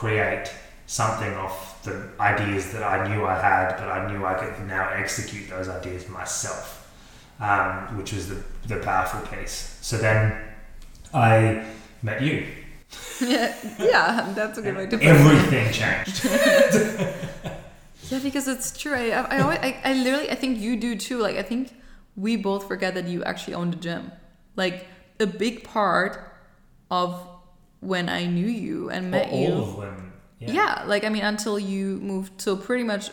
create 0.00 0.50
something 0.86 1.32
off 1.34 1.82
the 1.82 2.08
ideas 2.18 2.72
that 2.72 2.82
I 2.82 3.06
knew 3.06 3.26
I 3.26 3.38
had, 3.38 3.76
but 3.76 3.88
I 3.88 4.10
knew 4.10 4.24
I 4.24 4.34
could 4.34 4.66
now 4.66 4.88
execute 4.88 5.50
those 5.50 5.68
ideas 5.68 6.08
myself, 6.08 6.90
um, 7.38 7.96
which 7.98 8.12
was 8.14 8.28
the, 8.30 8.42
the 8.66 8.78
powerful 8.78 9.20
piece. 9.30 9.78
So 9.82 9.98
then 9.98 10.18
I 11.12 11.64
met 12.02 12.22
you. 12.22 12.46
yeah, 13.20 13.54
yeah, 13.78 14.32
that's 14.34 14.58
a 14.58 14.62
good 14.62 14.76
way 14.76 14.86
to 14.86 14.96
put 14.96 15.06
it. 15.06 15.08
Everything 15.08 15.72
changed. 15.72 16.26
Yeah, 18.10 18.18
because 18.18 18.48
it's 18.48 18.76
true. 18.76 18.92
I, 18.92 19.10
I, 19.10 19.36
I, 19.36 19.40
always, 19.40 19.58
I, 19.62 19.80
I 19.84 19.92
literally, 19.92 20.30
I 20.30 20.34
think 20.34 20.58
you 20.58 20.74
do 20.74 20.96
too. 20.96 21.18
Like, 21.18 21.36
I 21.36 21.44
think 21.44 21.70
we 22.16 22.34
both 22.34 22.66
forget 22.66 22.94
that 22.94 23.06
you 23.06 23.22
actually 23.22 23.54
owned 23.54 23.74
a 23.74 23.76
gym. 23.76 24.10
Like, 24.56 24.88
a 25.20 25.28
big 25.28 25.62
part 25.62 26.18
of 26.90 27.39
when 27.80 28.08
I 28.08 28.26
knew 28.26 28.46
you 28.46 28.90
and 28.90 29.10
met 29.10 29.30
all 29.30 29.40
you. 29.40 29.52
of 29.54 29.80
them. 29.80 30.12
Yeah. 30.38 30.84
like, 30.86 31.04
I 31.04 31.08
mean, 31.10 31.22
until 31.22 31.58
you 31.58 31.98
moved. 32.00 32.40
So, 32.40 32.56
pretty 32.56 32.84
much, 32.84 33.10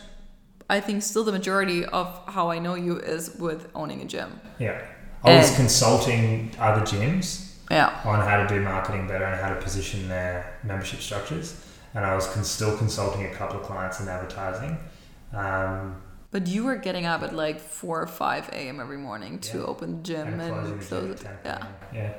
I 0.70 0.80
think 0.80 1.02
still 1.02 1.24
the 1.24 1.32
majority 1.32 1.84
of 1.84 2.20
how 2.26 2.50
I 2.50 2.58
know 2.58 2.74
you 2.74 2.98
is 2.98 3.34
with 3.36 3.68
owning 3.74 4.00
a 4.02 4.04
gym. 4.06 4.40
Yeah. 4.58 4.80
I 5.24 5.36
was 5.36 5.54
consulting 5.56 6.52
other 6.58 6.82
gyms 6.82 7.56
Yeah. 7.70 7.98
on 8.04 8.20
how 8.26 8.36
to 8.42 8.46
do 8.48 8.60
marketing 8.62 9.08
better 9.08 9.24
and 9.24 9.40
how 9.40 9.50
to 9.54 9.60
position 9.60 10.08
their 10.08 10.58
membership 10.62 11.00
structures. 11.00 11.54
And 11.94 12.04
I 12.04 12.14
was 12.14 12.26
con- 12.28 12.44
still 12.44 12.76
consulting 12.76 13.24
a 13.26 13.34
couple 13.34 13.58
of 13.60 13.64
clients 13.66 14.00
in 14.00 14.08
advertising. 14.08 14.78
Um, 15.34 15.96
But 16.30 16.46
you 16.46 16.64
were 16.64 16.76
getting 16.76 17.06
up 17.06 17.22
at 17.22 17.34
like 17.34 17.58
4 17.60 18.02
or 18.02 18.06
5 18.06 18.48
a.m. 18.52 18.80
every 18.80 18.98
morning 18.98 19.38
to 19.40 19.58
Yeah. 19.58 19.64
open 19.64 19.96
the 19.96 20.02
gym 20.02 20.28
and 20.28 20.42
and, 20.42 20.80
close 20.82 20.92
it. 20.92 21.10
at 21.10 21.20
10 21.20 21.38
Yeah. 21.44 21.66
Yeah. 21.92 22.12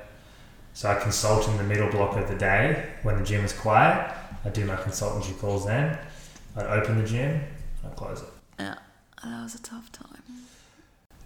So 0.80 0.90
I 0.90 0.96
consult 0.96 1.46
in 1.50 1.58
the 1.58 1.64
middle 1.64 1.92
block 1.92 2.16
of 2.16 2.30
the 2.30 2.36
day 2.36 2.86
when 3.04 3.18
the 3.18 3.26
gym 3.26 3.44
is 3.44 3.52
quiet. 3.52 4.16
I 4.46 4.48
do 4.48 4.64
my 4.64 4.78
consultancy 4.78 5.38
calls 5.38 5.66
then. 5.66 5.98
I 6.56 6.62
open 6.68 6.98
the 6.98 7.06
gym. 7.06 7.42
I 7.86 7.90
close 7.90 8.22
it. 8.22 8.30
Yeah. 8.58 8.76
That 9.22 9.44
was 9.44 9.56
a 9.56 9.62
tough 9.62 9.92
time. 9.92 10.24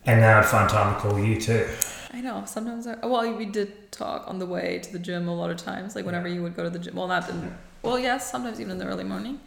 And 0.07 0.23
then 0.23 0.37
I'd 0.37 0.47
find 0.47 0.67
time 0.67 0.95
to 0.95 0.99
call 0.99 1.19
you 1.19 1.39
too. 1.39 1.69
I 2.11 2.21
know. 2.21 2.41
Sometimes, 2.47 2.87
I, 2.87 2.95
well, 3.05 3.31
we 3.31 3.45
did 3.45 3.91
talk 3.91 4.27
on 4.27 4.39
the 4.39 4.47
way 4.47 4.79
to 4.79 4.91
the 4.91 4.97
gym 4.97 5.27
a 5.27 5.35
lot 5.35 5.51
of 5.51 5.57
times. 5.57 5.95
Like 5.95 6.03
whenever 6.03 6.27
you 6.27 6.41
would 6.41 6.55
go 6.55 6.63
to 6.63 6.71
the 6.71 6.79
gym. 6.79 6.95
Well, 6.95 7.07
not 7.07 7.29
in. 7.29 7.55
Well, 7.83 7.99
yes, 7.99 8.31
sometimes 8.31 8.59
even 8.59 8.71
in 8.71 8.77
the 8.79 8.85
early 8.85 9.03
morning. 9.03 9.39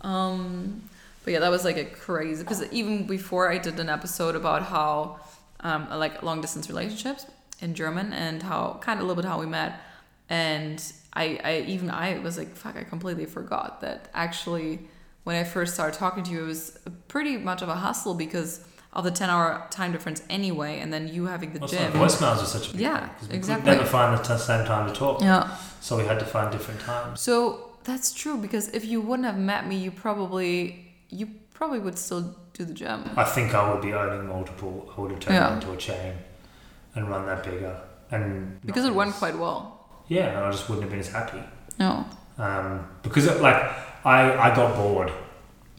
Um, 0.00 0.82
but 1.22 1.34
yeah, 1.34 1.38
that 1.38 1.52
was 1.52 1.64
like 1.64 1.76
a 1.76 1.84
crazy. 1.84 2.42
Because 2.42 2.64
even 2.72 3.06
before 3.06 3.48
I 3.48 3.58
did 3.58 3.78
an 3.78 3.90
episode 3.90 4.34
about 4.34 4.64
how, 4.64 5.20
um, 5.60 5.88
like 5.90 6.24
long 6.24 6.40
distance 6.40 6.68
relationships 6.68 7.26
in 7.60 7.74
German 7.74 8.12
and 8.12 8.42
how 8.42 8.78
kind 8.82 8.98
of 9.00 9.04
a 9.04 9.08
little 9.08 9.20
bit 9.22 9.28
how 9.28 9.38
we 9.40 9.46
met, 9.46 9.80
and 10.28 10.82
I, 11.14 11.40
I 11.42 11.64
even 11.66 11.90
I 11.90 12.18
was 12.18 12.36
like, 12.38 12.54
fuck, 12.54 12.76
I 12.76 12.84
completely 12.84 13.26
forgot 13.26 13.80
that 13.80 14.08
actually 14.14 14.80
when 15.24 15.36
I 15.36 15.44
first 15.44 15.74
started 15.74 15.98
talking 15.98 16.22
to 16.24 16.30
you, 16.30 16.44
it 16.44 16.46
was 16.46 16.78
pretty 17.08 17.36
much 17.36 17.62
of 17.62 17.68
a 17.68 17.74
hustle 17.74 18.14
because 18.14 18.60
of 18.92 19.04
the 19.04 19.10
10 19.10 19.28
hour 19.28 19.66
time 19.70 19.92
difference 19.92 20.22
anyway, 20.30 20.78
and 20.80 20.92
then 20.92 21.08
you 21.08 21.26
having 21.26 21.52
the 21.52 21.60
Also, 21.60 21.76
gym. 21.76 21.92
voicemails 21.92 22.42
are 22.42 22.46
such 22.46 22.68
a 22.68 22.72
big 22.72 22.80
Yeah, 22.82 23.08
thing, 23.08 23.36
exactly. 23.36 23.70
could 23.72 23.78
never 23.78 23.88
find 23.88 24.16
the 24.18 24.22
t- 24.22 24.38
same 24.38 24.64
time 24.66 24.86
to 24.88 24.94
talk. 24.94 25.20
Yeah. 25.20 25.50
So 25.80 25.96
we 25.96 26.04
had 26.04 26.18
to 26.18 26.24
find 26.24 26.50
different 26.52 26.80
times. 26.80 27.20
So 27.20 27.70
that's 27.84 28.12
true 28.12 28.36
because 28.38 28.68
if 28.68 28.84
you 28.84 29.00
wouldn't 29.00 29.26
have 29.26 29.38
met 29.38 29.66
me, 29.66 29.76
you 29.76 29.90
probably 29.90 30.82
you 31.08 31.28
probably 31.54 31.78
would 31.78 31.98
still 31.98 32.36
do 32.52 32.64
the 32.64 32.74
gym. 32.74 33.04
I 33.16 33.24
think 33.24 33.54
I 33.54 33.70
would 33.72 33.80
be 33.82 33.92
owning 33.94 34.26
multiple. 34.28 34.92
I 34.96 35.00
would 35.00 35.10
have 35.12 35.20
turned 35.20 35.36
Yeah. 35.36 35.50
it 35.50 35.54
into 35.54 35.72
a 35.72 35.76
chain 35.76 36.14
and 36.96 37.08
run 37.08 37.26
that 37.26 37.44
bigger. 37.44 37.80
And 38.10 38.60
Because 38.64 38.84
it 38.84 38.94
went 38.94 39.14
quite 39.14 39.38
well. 39.38 39.86
Yeah, 40.08 40.28
and 40.36 40.38
I 40.46 40.50
just 40.50 40.68
wouldn't 40.68 40.82
have 40.84 40.90
been 40.90 41.00
as 41.00 41.10
happy. 41.12 41.42
No. 41.78 42.04
um, 42.38 42.86
because 43.02 43.26
it, 43.26 43.40
like 43.42 43.56
I, 44.04 44.32
I 44.50 44.54
got 44.56 44.74
bored. 44.76 45.10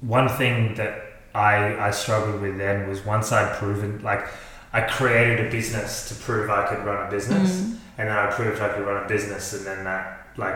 One 0.02 0.30
thing 0.30 0.76
that 0.76 1.04
I, 1.34 1.76
I 1.88 1.92
struggled 1.92 2.42
with 2.42 2.58
then 2.58 2.88
was 2.88 3.04
once 3.06 3.32
I'd 3.32 3.54
proven 3.58 4.02
like 4.04 4.28
I 4.74 4.82
created 4.82 5.48
a 5.48 5.50
business 5.50 6.10
to 6.10 6.16
prove 6.16 6.50
I 6.50 6.68
could 6.68 6.86
run 6.86 7.08
a 7.08 7.10
business, 7.10 7.62
Mm. 7.62 7.78
and 7.98 8.10
then 8.10 8.18
I 8.18 8.28
proved 8.30 8.62
I 8.62 8.70
could 8.70 8.86
run 8.86 9.04
a 9.04 9.08
business, 9.08 9.54
and 9.54 9.66
then 9.66 9.84
that 9.86 10.28
like 10.38 10.56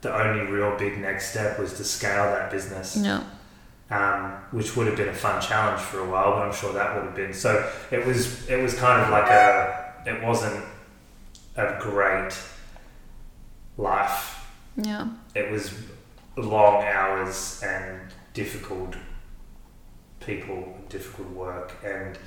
the 0.00 0.14
only 0.14 0.50
real 0.50 0.76
big 0.78 0.98
next 0.98 1.30
step 1.32 1.58
was 1.58 1.72
to 1.74 1.84
scale 1.84 2.24
that 2.32 2.50
business, 2.50 2.96
Yeah. 2.96 3.24
um, 3.90 4.32
which 4.52 4.76
would 4.76 4.86
have 4.86 4.96
been 4.96 5.08
a 5.08 5.14
fun 5.14 5.40
challenge 5.42 5.80
for 5.82 5.98
a 6.00 6.08
while, 6.08 6.30
but 6.32 6.42
I'm 6.46 6.54
sure 6.54 6.72
that 6.72 6.94
would 6.94 7.04
have 7.04 7.14
been 7.16 7.34
so. 7.34 7.70
It 7.90 8.06
was 8.06 8.48
it 8.48 8.62
was 8.62 8.74
kind 8.74 9.02
of 9.02 9.10
like 9.10 9.28
a 9.30 9.87
it 10.08 10.22
wasn't 10.22 10.64
a 11.56 11.76
great 11.80 12.32
life 13.76 14.46
Yeah. 14.76 15.08
it 15.34 15.50
was 15.50 15.72
long 16.36 16.82
hours 16.84 17.62
and 17.64 18.00
difficult 18.34 18.94
people, 20.20 20.76
difficult 20.88 21.28
work, 21.30 21.72
and 21.84 22.18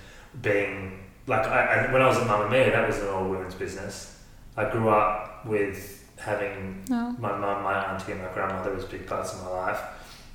being 0.41 0.99
like 1.27 1.45
I, 1.47 1.85
I, 1.87 1.93
when 1.93 2.01
I 2.01 2.07
was 2.07 2.17
at 2.17 2.27
Mamamia, 2.27 2.71
that 2.71 2.87
was 2.87 2.97
an 2.99 3.07
all 3.09 3.29
women's 3.29 3.53
business. 3.55 4.19
I 4.57 4.69
grew 4.69 4.89
up 4.89 5.45
with 5.45 6.09
having 6.17 6.83
No. 6.89 7.15
my 7.19 7.37
mum, 7.37 7.63
my 7.63 7.85
auntie, 7.85 8.11
and 8.13 8.21
my 8.21 8.29
grandmother 8.33 8.75
as 8.75 8.85
big 8.85 9.07
parts 9.07 9.33
of 9.33 9.43
my 9.43 9.49
life. 9.49 9.79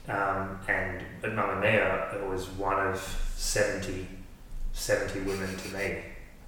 Um, 0.08 0.58
and 0.68 1.02
at 1.24 1.32
Mamamia, 1.32 2.14
it 2.14 2.26
was 2.28 2.48
one 2.50 2.86
of 2.86 2.98
70, 3.36 4.06
70 4.72 5.20
women 5.20 5.54
to 5.56 5.68
me 5.76 5.98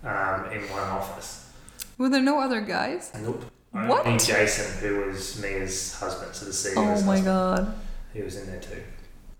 um, 0.04 0.50
in 0.52 0.62
one 0.70 0.82
office. 0.82 1.50
Were 1.96 2.08
there 2.08 2.22
no 2.22 2.38
other 2.40 2.60
guys? 2.60 3.10
Nope. 3.20 3.44
What? 3.72 4.06
Only 4.06 4.18
Jason, 4.18 4.78
who 4.80 5.06
was 5.06 5.40
Mia's 5.42 5.94
husband, 5.94 6.34
so 6.34 6.46
the 6.46 6.52
CEO's 6.52 6.76
Oh 6.76 6.84
my 7.04 7.16
husband. 7.18 7.24
god. 7.24 7.74
He 8.14 8.22
was 8.22 8.36
in 8.36 8.46
there 8.46 8.60
too. 8.60 8.82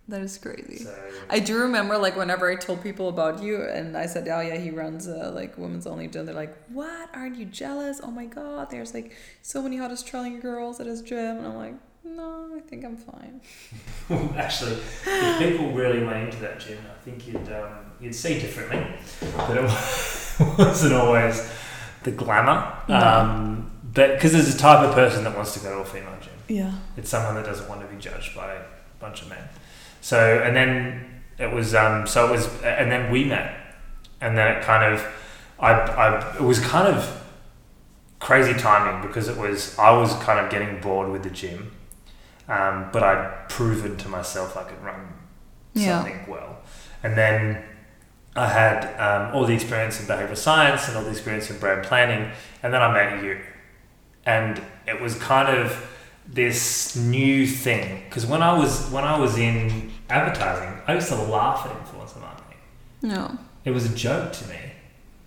That 0.08 0.22
is 0.22 0.38
crazy. 0.38 0.78
So 0.84 0.94
I 1.28 1.38
do 1.38 1.58
remember 1.58 1.98
like 1.98 2.16
whenever 2.16 2.50
I 2.50 2.56
told 2.56 2.82
people 2.82 3.08
about 3.10 3.42
you 3.42 3.62
and 3.62 3.96
I 3.96 4.06
said, 4.06 4.26
Oh 4.28 4.40
yeah, 4.40 4.56
he 4.56 4.70
runs 4.70 5.06
a 5.06 5.30
like 5.30 5.56
women's 5.58 5.86
only 5.86 6.08
gym, 6.08 6.24
they're 6.26 6.34
like, 6.34 6.56
What? 6.68 7.10
Aren't 7.14 7.36
you 7.36 7.44
jealous? 7.46 8.00
Oh 8.02 8.10
my 8.10 8.26
god, 8.26 8.70
there's 8.70 8.94
like 8.94 9.12
so 9.42 9.60
many 9.62 9.76
hot 9.76 9.90
Australian 9.90 10.40
girls 10.40 10.80
at 10.80 10.86
his 10.86 11.02
gym 11.02 11.38
and 11.38 11.46
I'm 11.46 11.56
like, 11.56 11.74
No, 12.04 12.50
I 12.56 12.60
think 12.60 12.84
I'm 12.86 12.96
fine. 12.96 13.40
actually, 14.36 14.78
if 15.04 15.38
people 15.38 15.72
really 15.72 16.02
went 16.04 16.24
into 16.24 16.38
that 16.38 16.58
gym, 16.60 16.78
I 16.90 17.02
think 17.04 17.26
you'd 17.26 17.36
um, 17.52 17.87
you'd 18.00 18.14
see 18.14 18.38
differently. 18.38 18.84
But 19.36 19.56
it 19.58 19.62
wasn't 20.58 20.94
always 20.94 21.50
the 22.04 22.10
glamour. 22.12 22.78
No. 22.88 22.96
Um, 22.96 23.70
but 23.94 24.14
because 24.14 24.32
there's 24.32 24.54
a 24.54 24.58
type 24.58 24.86
of 24.86 24.94
person 24.94 25.24
that 25.24 25.34
wants 25.34 25.54
to 25.54 25.60
go 25.60 25.74
to 25.76 25.80
a 25.80 25.84
female 25.84 26.16
gym. 26.20 26.32
Yeah. 26.48 26.72
It's 26.96 27.10
someone 27.10 27.34
that 27.34 27.44
doesn't 27.44 27.68
want 27.68 27.80
to 27.80 27.86
be 27.88 28.00
judged 28.00 28.34
by 28.36 28.54
a 28.54 28.62
bunch 29.00 29.22
of 29.22 29.28
men. 29.28 29.48
So 30.00 30.42
and 30.44 30.54
then 30.54 31.22
it 31.38 31.52
was 31.52 31.74
um, 31.74 32.06
so 32.06 32.28
it 32.28 32.30
was 32.32 32.46
and 32.62 32.90
then 32.90 33.10
we 33.10 33.24
met, 33.24 33.54
and 34.20 34.36
then 34.38 34.56
it 34.56 34.62
kind 34.62 34.94
of 34.94 35.04
I, 35.58 35.72
I 35.72 36.34
it 36.36 36.40
was 36.42 36.60
kind 36.60 36.88
of 36.88 37.22
crazy 38.20 38.54
timing 38.58 39.06
because 39.06 39.28
it 39.28 39.36
was 39.36 39.76
I 39.78 39.90
was 39.96 40.12
kind 40.22 40.38
of 40.44 40.50
getting 40.50 40.80
bored 40.80 41.10
with 41.10 41.22
the 41.24 41.30
gym, 41.30 41.72
um, 42.48 42.88
but 42.92 43.02
I'd 43.02 43.48
proven 43.48 43.96
to 43.98 44.08
myself 44.08 44.56
I 44.56 44.64
could 44.64 44.82
run 44.82 45.12
Yeah. 45.74 45.98
something 46.02 46.24
well, 46.28 46.58
and 47.02 47.16
then 47.18 47.62
I 48.38 48.46
had 48.46 48.84
um, 49.00 49.34
all 49.34 49.44
the 49.44 49.54
experience 49.54 50.00
in 50.00 50.06
behavioral 50.06 50.36
science 50.36 50.86
and 50.88 50.96
all 50.96 51.02
the 51.02 51.10
experience 51.10 51.50
in 51.50 51.58
brand 51.58 51.84
planning, 51.84 52.30
and 52.62 52.72
then 52.72 52.80
I 52.80 52.92
met 52.92 53.24
you, 53.24 53.40
and 54.24 54.62
it 54.86 55.00
was 55.00 55.16
kind 55.18 55.48
of 55.58 55.84
this 56.26 56.94
new 56.94 57.46
thing 57.46 58.02
because 58.08 58.26
when 58.26 58.42
I 58.42 58.56
was 58.56 58.90
when 58.90 59.02
I 59.02 59.18
was 59.18 59.38
in 59.38 59.90
advertising, 60.08 60.80
I 60.86 60.94
used 60.94 61.08
to 61.08 61.16
laugh 61.16 61.66
at 61.66 61.72
influencer 61.72 62.20
marketing. 62.20 62.58
No. 63.02 63.38
It 63.64 63.72
was 63.72 63.90
a 63.90 63.94
joke 63.94 64.32
to 64.34 64.46
me, 64.48 64.58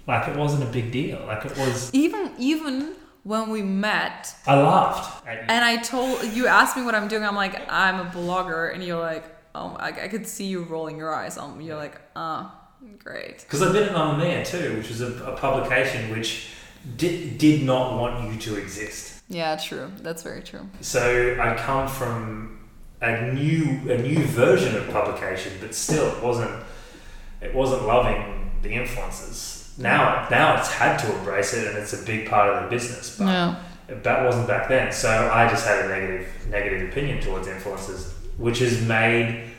like 0.08 0.28
it 0.30 0.38
wasn't 0.38 0.64
a 0.64 0.72
big 0.72 0.92
deal. 0.92 1.20
Like 1.26 1.44
it 1.46 1.58
was, 1.58 1.94
Even 1.94 2.32
even 2.40 2.94
when 3.24 3.50
we 3.50 3.62
met 3.62 4.34
I 4.48 4.56
laughed 4.56 5.28
at 5.28 5.34
you. 5.36 5.46
and 5.50 5.66
I 5.66 5.78
told 5.78 6.24
you 6.24 6.48
asked 6.48 6.78
me 6.78 6.84
what 6.84 6.96
I'm 6.96 7.08
doing, 7.08 7.24
I'm 7.26 7.36
like, 7.36 7.60
I'm 7.70 8.00
a 8.00 8.10
blogger 8.10 8.74
and 8.74 8.84
you're 8.84 9.00
like, 9.02 9.26
Oh 9.54 9.76
I, 9.80 9.90
I 9.90 10.08
could 10.08 10.26
see 10.26 10.46
you 10.46 10.64
rolling 10.64 10.98
your 10.98 11.14
eyes. 11.14 11.38
Um 11.38 11.60
you're 11.62 11.78
like, 11.78 12.00
oh 12.16 12.52
great. 13.04 13.40
Because 13.40 13.62
I've 13.62 13.74
been 13.74 13.90
Mamamia 13.90 14.46
too, 14.46 14.78
which 14.78 14.90
was 14.90 15.02
a, 15.02 15.12
a 15.26 15.36
publication 15.38 16.12
which 16.12 16.48
did, 16.98 17.38
did 17.38 17.64
not 17.64 18.00
want 18.00 18.32
you 18.32 18.40
to 18.40 18.58
exist. 18.60 19.22
Yeah, 19.30 19.56
true. 19.56 19.92
That's 20.02 20.24
very 20.24 20.42
true. 20.42 20.68
So 20.82 21.38
I 21.42 21.56
come 21.56 21.88
from 21.88 22.60
a 23.02 23.32
new 23.34 23.92
a 23.92 23.98
new 23.98 24.20
version 24.26 24.76
of 24.76 24.90
publication, 24.92 25.54
but 25.62 25.74
still 25.74 26.08
it 26.16 26.22
wasn't 26.24 26.64
it 27.42 27.54
wasn't 27.56 27.86
loving 27.88 28.52
the 28.62 28.70
influencers. 28.74 29.78
Now 29.80 30.28
now 30.30 30.58
it's 30.60 30.72
had 30.72 30.98
to 30.98 31.16
embrace 31.18 31.54
it 31.54 31.68
and 31.68 31.78
it's 31.78 31.94
a 31.94 32.04
big 32.06 32.30
part 32.30 32.50
of 32.54 32.64
the 32.64 32.70
business. 32.70 33.18
But 33.18 33.26
No. 33.26 33.56
that 34.04 34.26
wasn't 34.26 34.48
back 34.48 34.68
then. 34.68 34.92
So 34.92 35.10
I 35.34 35.48
just 35.48 35.66
had 35.66 35.86
a 35.86 35.88
negative 35.88 36.28
negative 36.50 36.90
opinion 36.90 37.22
towards 37.22 37.48
influencers, 37.48 38.12
which 38.38 38.60
has 38.60 38.82
made, 38.86 39.51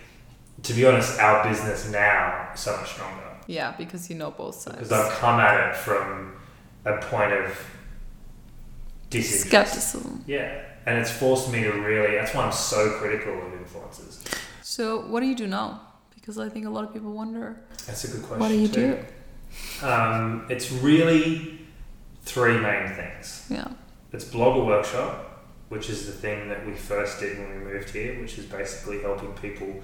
to 0.63 0.73
be 0.75 0.87
honest, 0.87 1.19
our 1.19 1.49
business 1.49 1.91
now 1.91 2.51
is 2.55 2.61
so 2.61 2.77
much 2.77 2.91
stronger 2.93 3.23
Yeah, 3.47 3.73
because 3.77 4.09
you 4.09 4.17
know 4.17 4.31
both 4.31 4.55
sides. 4.55 4.77
because 4.77 4.93
I've 4.93 5.13
come 5.19 5.41
at 5.41 5.71
it 5.71 5.77
from 5.77 6.35
a 6.85 6.99
point 6.99 7.33
of 7.33 7.59
disinterest. 9.11 9.47
Skepticism. 9.49 10.25
Yeah, 10.27 10.63
and 10.87 10.99
it's 10.99 11.11
forced 11.11 11.51
me 11.53 11.63
to 11.65 11.71
really. 11.73 12.17
That's 12.17 12.35
why 12.35 12.45
I'm 12.45 12.53
so 12.53 12.91
critical 12.99 13.33
of 13.35 13.53
influencers. 13.53 14.23
So, 14.63 15.01
what 15.07 15.21
do 15.21 15.27
you 15.27 15.35
do 15.37 15.47
now? 15.47 15.81
Because 16.15 16.39
I 16.39 16.49
think 16.49 16.67
a 16.67 16.71
lot 16.71 16.85
of 16.85 16.93
people 16.93 17.13
wonder. 17.13 17.61
That's 17.87 18.05
a 18.05 18.09
good 18.09 18.23
question. 18.23 18.41
What 18.41 18.49
do 18.49 18.55
you 18.57 18.69
too. 18.69 18.99
Um, 19.85 20.47
it's 20.49 20.71
really 20.73 21.59
three 22.25 22.59
main 22.59 22.89
things. 22.95 23.47
Yeah. 23.51 23.69
It's 24.13 24.25
blogger 24.25 24.65
workshop, 24.65 25.45
which 25.69 25.91
is 25.91 26.07
the 26.07 26.13
thing 26.13 26.49
that 26.49 26.65
we 26.67 26.75
first 26.75 27.21
did 27.21 27.39
when 27.39 27.51
we 27.51 27.73
moved 27.73 27.91
here, 27.91 28.21
which 28.21 28.39
is 28.39 28.47
basically 28.47 29.01
helping 29.03 29.33
people 29.35 29.75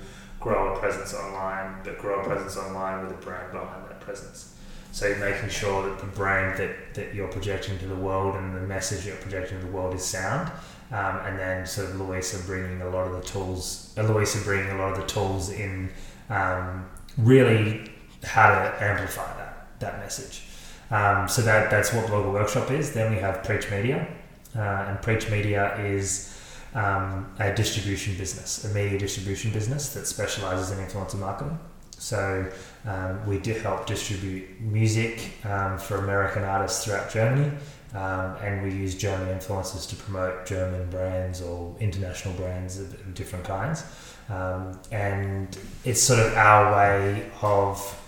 grow 0.40 0.74
a 0.74 0.78
presence 0.78 1.14
online, 1.14 1.76
but 1.84 1.98
grow 1.98 2.20
a 2.20 2.24
presence 2.24 2.56
online 2.56 3.04
with 3.04 3.12
a 3.12 3.20
brand 3.20 3.52
behind 3.52 3.84
that 3.88 4.00
presence. 4.00 4.54
So 4.92 5.14
making 5.16 5.50
sure 5.50 5.88
that 5.88 5.98
the 5.98 6.06
brand 6.06 6.58
that, 6.58 6.94
that 6.94 7.14
you're 7.14 7.28
projecting 7.28 7.78
to 7.78 7.86
the 7.86 7.94
world 7.94 8.34
and 8.36 8.56
the 8.56 8.60
message 8.60 9.06
you're 9.06 9.16
projecting 9.16 9.60
to 9.60 9.66
the 9.66 9.72
world 9.72 9.94
is 9.94 10.04
sound. 10.04 10.50
Um, 10.90 11.18
and 11.26 11.38
then 11.38 11.66
sort 11.66 11.90
of 11.90 12.00
Louisa 12.00 12.42
bringing 12.46 12.80
a 12.80 12.88
lot 12.88 13.06
of 13.06 13.12
the 13.12 13.20
tools, 13.20 13.94
uh, 13.98 14.02
Louisa 14.02 14.42
bringing 14.42 14.70
a 14.70 14.78
lot 14.78 14.92
of 14.92 14.98
the 14.98 15.06
tools 15.06 15.50
in 15.50 15.90
um, 16.30 16.88
really 17.18 17.90
how 18.24 18.48
to 18.48 18.82
amplify 18.82 19.36
that, 19.36 19.68
that 19.80 19.98
message. 19.98 20.44
Um, 20.90 21.28
so 21.28 21.42
that, 21.42 21.70
that's 21.70 21.92
what 21.92 22.06
Blogger 22.06 22.32
Workshop 22.32 22.70
is. 22.70 22.94
Then 22.94 23.14
we 23.14 23.20
have 23.20 23.44
Preach 23.44 23.70
Media, 23.70 24.08
uh, 24.56 24.60
and 24.60 25.02
Preach 25.02 25.30
Media 25.30 25.78
is 25.78 26.37
um, 26.78 27.26
a 27.40 27.52
distribution 27.52 28.16
business, 28.16 28.64
a 28.64 28.68
media 28.68 28.98
distribution 28.98 29.50
business 29.52 29.92
that 29.94 30.06
specializes 30.06 30.70
in 30.70 30.84
influencer 30.84 31.18
marketing. 31.18 31.58
So 31.98 32.48
um, 32.86 33.26
we 33.26 33.38
do 33.40 33.52
help 33.54 33.86
distribute 33.86 34.60
music 34.60 35.32
um, 35.44 35.78
for 35.78 35.96
American 35.96 36.44
artists 36.44 36.84
throughout 36.84 37.10
Germany, 37.10 37.50
um, 37.94 38.36
and 38.40 38.62
we 38.62 38.70
use 38.72 38.94
German 38.94 39.36
influencers 39.36 39.88
to 39.88 39.96
promote 39.96 40.46
German 40.46 40.88
brands 40.90 41.42
or 41.42 41.74
international 41.80 42.34
brands 42.34 42.78
of, 42.78 42.94
of 42.94 43.14
different 43.14 43.44
kinds. 43.44 43.82
Um, 44.28 44.78
and 44.92 45.58
it's 45.84 46.00
sort 46.00 46.20
of 46.20 46.32
our 46.34 46.76
way 46.76 47.28
of 47.42 48.00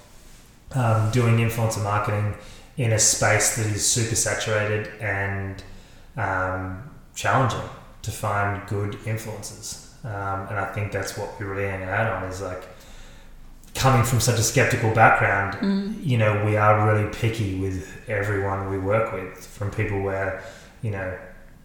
um, 0.72 1.10
doing 1.10 1.38
influencer 1.38 1.82
marketing 1.82 2.36
in 2.76 2.92
a 2.92 2.98
space 3.00 3.56
that 3.56 3.66
is 3.66 3.84
super 3.84 4.14
saturated 4.14 4.88
and 5.00 5.64
challenging 7.14 7.68
to 8.03 8.11
find 8.11 8.66
good 8.68 8.96
influences. 9.07 9.94
Um, 10.05 10.46
and 10.48 10.59
I 10.59 10.72
think 10.72 10.92
that's 10.92 11.16
what 11.18 11.38
we 11.38 11.46
really 11.46 11.68
hang 11.68 11.82
out 11.84 12.11
on 12.22 12.28
is 12.30 12.40
like 12.40 12.62
coming 13.74 14.03
from 14.03 14.20
such 14.20 14.38
a 14.38 14.42
skeptical 14.42 14.92
background, 14.94 15.55
Mm. 15.61 15.94
you 16.05 16.18
know, 16.18 16.44
we 16.44 16.57
are 16.57 16.86
really 16.90 17.09
picky 17.12 17.59
with 17.61 17.88
everyone 18.09 18.68
we 18.70 18.78
work 18.78 19.12
with, 19.12 19.46
from 19.46 19.70
people 19.70 20.01
we're, 20.01 20.40
you 20.82 20.90
know, 20.90 21.16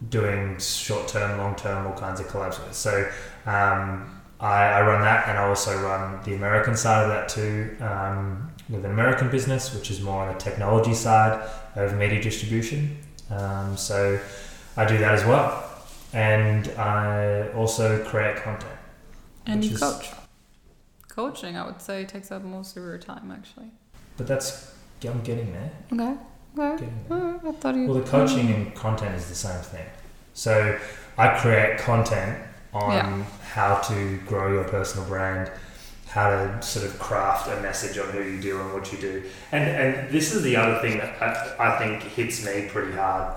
doing 0.10 0.58
short 0.60 1.08
term, 1.08 1.38
long 1.38 1.56
term, 1.56 1.88
all 1.88 1.98
kinds 1.98 2.20
of 2.20 2.28
collabs 2.28 2.64
with. 2.64 2.76
So 2.76 3.10
um, 3.46 4.22
I, 4.40 4.66
I 4.66 4.82
run 4.82 5.02
that, 5.02 5.28
and 5.30 5.38
I 5.38 5.48
also 5.48 5.82
run 5.82 6.20
the 6.26 6.36
American 6.36 6.76
side 6.76 7.04
of 7.04 7.10
that 7.10 7.30
too, 7.30 7.76
um, 7.80 8.52
with 8.70 8.84
an 8.86 8.92
American 8.92 9.30
business, 9.30 9.74
which 9.74 9.90
is 9.90 10.02
more 10.02 10.24
on 10.28 10.34
the 10.34 10.40
technology 10.40 10.94
side 10.94 11.42
of 11.76 11.96
media 11.96 12.22
distribution. 12.22 12.98
Um, 13.32 13.78
so 13.78 14.20
I 14.78 14.86
do 14.86 14.98
that 15.00 15.14
as 15.14 15.26
well, 15.26 15.64
and 16.16 16.70
I 16.80 17.50
also 17.52 18.04
create 18.06 18.38
content. 18.38 18.72
And 19.46 19.60
Which 19.62 19.70
you 19.70 19.76
is- 19.76 19.82
coach. 19.82 20.10
Coaching, 21.10 21.56
I 21.56 21.66
would 21.66 21.82
say, 21.82 22.04
takes 22.06 22.32
up 22.32 22.44
most 22.44 22.76
of 22.76 22.84
your 22.84 22.98
time, 22.98 23.32
actually. 23.32 23.68
But 24.18 24.28
that's 24.28 24.74
I'm 25.08 25.22
getting 25.22 25.54
there. 25.54 25.72
Okay. 25.94 26.18
Okay. 26.58 26.90
There. 27.10 27.40
I 27.48 27.52
thought 27.52 27.76
you. 27.76 27.86
Well, 27.86 28.00
the 28.00 28.10
coaching 28.10 28.50
and 28.52 28.74
content 28.74 29.14
is 29.16 29.28
the 29.30 29.36
same 29.36 29.62
thing. 29.62 29.86
So 30.34 30.80
I 31.18 31.38
create 31.38 31.78
content 31.78 32.40
on 32.74 32.92
Yeah. 32.92 33.24
how 33.54 33.76
to 33.82 34.18
grow 34.26 34.52
your 34.52 34.64
personal 34.64 35.08
brand, 35.08 35.52
how 36.08 36.30
to 36.30 36.62
sort 36.62 36.86
of 36.86 36.98
craft 37.00 37.48
a 37.50 37.62
message 37.62 37.98
on 38.00 38.08
who 38.10 38.24
you 38.24 38.42
do 38.42 38.60
and 38.60 38.74
what 38.74 38.92
you 38.92 38.98
do. 38.98 39.24
And 39.52 39.64
and 39.70 40.10
this 40.10 40.34
is 40.34 40.42
the 40.44 40.56
other 40.58 40.80
thing 40.80 40.98
that 40.98 41.22
I, 41.22 41.76
I 41.76 41.78
think 41.78 42.02
hits 42.04 42.44
me 42.46 42.68
pretty 42.68 42.94
hard 42.94 43.36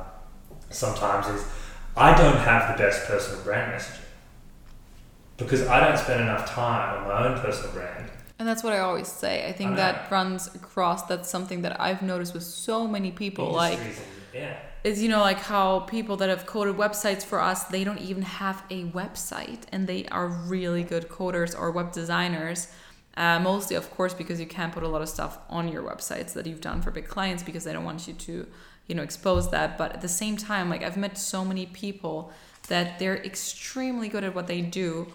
sometimes 0.70 1.26
is 1.28 1.44
I 1.98 2.16
don't 2.16 2.36
have 2.38 2.76
the 2.76 2.82
best 2.82 3.06
personal 3.06 3.42
brand 3.42 3.72
messaging 3.72 4.04
because 5.36 5.66
I 5.66 5.86
don't 5.86 5.98
spend 5.98 6.20
enough 6.20 6.48
time 6.50 7.02
on 7.02 7.08
my 7.08 7.26
own 7.26 7.40
personal 7.40 7.72
brand. 7.72 8.10
And 8.38 8.46
that's 8.46 8.62
what 8.62 8.72
I 8.72 8.78
always 8.78 9.08
say. 9.08 9.48
I 9.48 9.52
think 9.52 9.72
I 9.72 9.76
that 9.76 10.10
runs 10.10 10.54
across. 10.54 11.04
That's 11.06 11.28
something 11.28 11.62
that 11.62 11.80
I've 11.80 12.02
noticed 12.02 12.34
with 12.34 12.44
so 12.44 12.86
many 12.86 13.10
people. 13.10 13.50
Like, 13.52 13.78
and- 13.78 13.94
yeah. 14.34 14.56
is 14.84 15.02
you 15.02 15.08
know 15.08 15.20
like 15.20 15.38
how 15.38 15.80
people 15.80 16.16
that 16.18 16.28
have 16.28 16.46
coded 16.46 16.76
websites 16.76 17.24
for 17.24 17.40
us 17.40 17.64
they 17.64 17.82
don't 17.82 17.98
even 17.98 18.22
have 18.22 18.62
a 18.70 18.84
website 18.84 19.62
and 19.72 19.86
they 19.86 20.06
are 20.08 20.28
really 20.28 20.82
good 20.82 21.08
coders 21.08 21.58
or 21.58 21.70
web 21.70 21.92
designers 21.92 22.68
uh, 23.16 23.40
mostly 23.40 23.74
of 23.74 23.90
course 23.90 24.14
because 24.14 24.38
you 24.38 24.46
can't 24.46 24.72
put 24.72 24.82
a 24.82 24.88
lot 24.88 25.02
of 25.02 25.08
stuff 25.08 25.38
on 25.48 25.66
your 25.68 25.82
websites 25.82 26.34
that 26.34 26.46
you've 26.46 26.60
done 26.60 26.82
for 26.82 26.90
big 26.90 27.08
clients 27.08 27.42
because 27.42 27.64
they 27.64 27.72
don't 27.72 27.84
want 27.84 28.06
you 28.06 28.14
to 28.14 28.46
you 28.88 28.94
know 28.94 29.02
expose 29.02 29.50
that. 29.50 29.78
But 29.78 29.92
at 29.92 30.00
the 30.00 30.08
same 30.08 30.36
time 30.36 30.68
like 30.68 30.82
i've 30.82 30.96
met 30.96 31.16
so 31.16 31.44
many 31.44 31.66
people 31.66 32.32
that 32.68 32.98
they're 32.98 33.16
extremely 33.16 34.08
good 34.08 34.24
at 34.24 34.34
what 34.34 34.46
they 34.46 34.60
do 34.60 35.06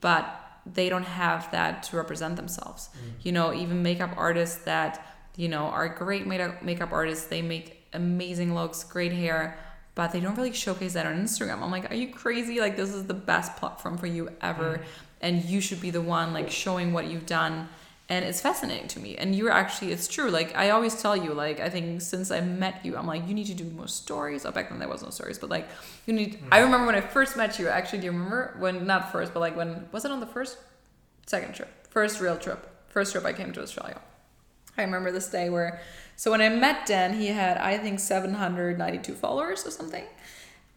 but 0.00 0.36
they 0.66 0.88
don't 0.88 1.04
have 1.04 1.50
that 1.52 1.82
to 1.84 1.96
represent 1.96 2.36
themselves. 2.36 2.90
Mm. 2.92 3.12
You 3.22 3.32
know 3.32 3.54
even 3.54 3.82
makeup 3.82 4.10
artists 4.16 4.64
that 4.64 5.06
you 5.36 5.48
know 5.48 5.64
are 5.66 5.88
great 5.88 6.26
makeup 6.26 6.62
makeup 6.62 6.92
artists 6.92 7.26
they 7.26 7.42
make 7.42 7.86
amazing 7.92 8.54
looks 8.54 8.84
great 8.84 9.12
hair 9.12 9.58
but 9.94 10.12
they 10.12 10.20
don't 10.20 10.36
really 10.36 10.52
showcase 10.52 10.92
that 10.94 11.06
on 11.06 11.16
instagram. 11.16 11.62
I'm 11.62 11.70
like 11.70 11.90
are 11.90 11.94
you 11.94 12.12
crazy? 12.12 12.60
Like 12.60 12.76
this 12.76 12.92
is 12.92 13.06
the 13.06 13.14
best 13.14 13.56
platform 13.56 13.96
for 13.96 14.06
you 14.06 14.30
ever 14.40 14.78
mm. 14.78 14.84
and 15.20 15.44
you 15.44 15.60
should 15.60 15.80
be 15.80 15.90
the 15.90 16.02
one 16.02 16.32
like 16.32 16.50
showing 16.50 16.92
what 16.92 17.06
you've 17.06 17.26
done 17.26 17.68
and 18.10 18.24
it's 18.24 18.40
fascinating 18.40 18.88
to 18.88 18.98
me. 18.98 19.16
And 19.16 19.36
you're 19.36 19.52
actually 19.52 19.92
it's 19.92 20.08
true. 20.08 20.30
Like 20.30 20.54
i 20.56 20.70
always 20.70 21.00
tell 21.00 21.16
you 21.16 21.32
like 21.32 21.60
i 21.60 21.70
think 21.70 22.02
since 22.02 22.30
i 22.32 22.40
met 22.40 22.84
you 22.84 22.96
i'm 22.96 23.06
like 23.06 23.26
you 23.28 23.34
need 23.34 23.46
to 23.46 23.54
do 23.54 23.64
more 23.64 23.86
stories. 23.86 24.44
Oh 24.44 24.50
back 24.50 24.68
then 24.68 24.80
there 24.80 24.88
was 24.88 25.02
no 25.02 25.10
stories 25.10 25.38
but 25.38 25.48
like 25.48 25.68
you 26.06 26.12
need 26.12 26.38
i 26.50 26.58
remember 26.58 26.86
when 26.86 26.96
i 26.96 27.00
first 27.00 27.36
met 27.36 27.58
you 27.58 27.68
actually 27.68 28.00
do 28.00 28.06
you 28.06 28.12
remember? 28.12 28.56
When 28.58 28.86
not 28.86 29.12
first 29.12 29.32
but 29.32 29.40
like 29.40 29.56
when 29.56 29.88
was 29.92 30.04
it 30.04 30.10
on 30.10 30.20
the 30.20 30.26
first 30.26 30.58
second 31.26 31.54
trip? 31.54 31.70
First 31.88 32.20
real 32.20 32.36
trip. 32.36 32.68
First 32.88 33.12
trip 33.12 33.24
i 33.24 33.32
came 33.32 33.52
to 33.52 33.62
australia. 33.62 34.00
I 34.76 34.82
remember 34.82 35.12
this 35.12 35.28
day 35.28 35.48
where 35.48 35.80
so 36.16 36.32
when 36.32 36.40
i 36.40 36.48
met 36.48 36.86
dan 36.86 37.14
he 37.14 37.28
had 37.28 37.58
i 37.58 37.78
think 37.78 38.00
792 38.00 39.14
followers 39.14 39.64
or 39.64 39.70
something. 39.70 40.04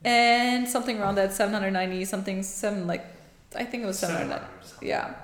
And 0.05 0.67
something 0.67 0.99
around 0.99 1.15
that 1.15 1.33
790 1.33 2.05
something 2.05 2.43
seven 2.43 2.85
like 2.85 3.05
i 3.55 3.63
think 3.63 3.83
it 3.83 3.87
was 3.87 3.97
790 3.97 4.85
yeah 4.85 5.15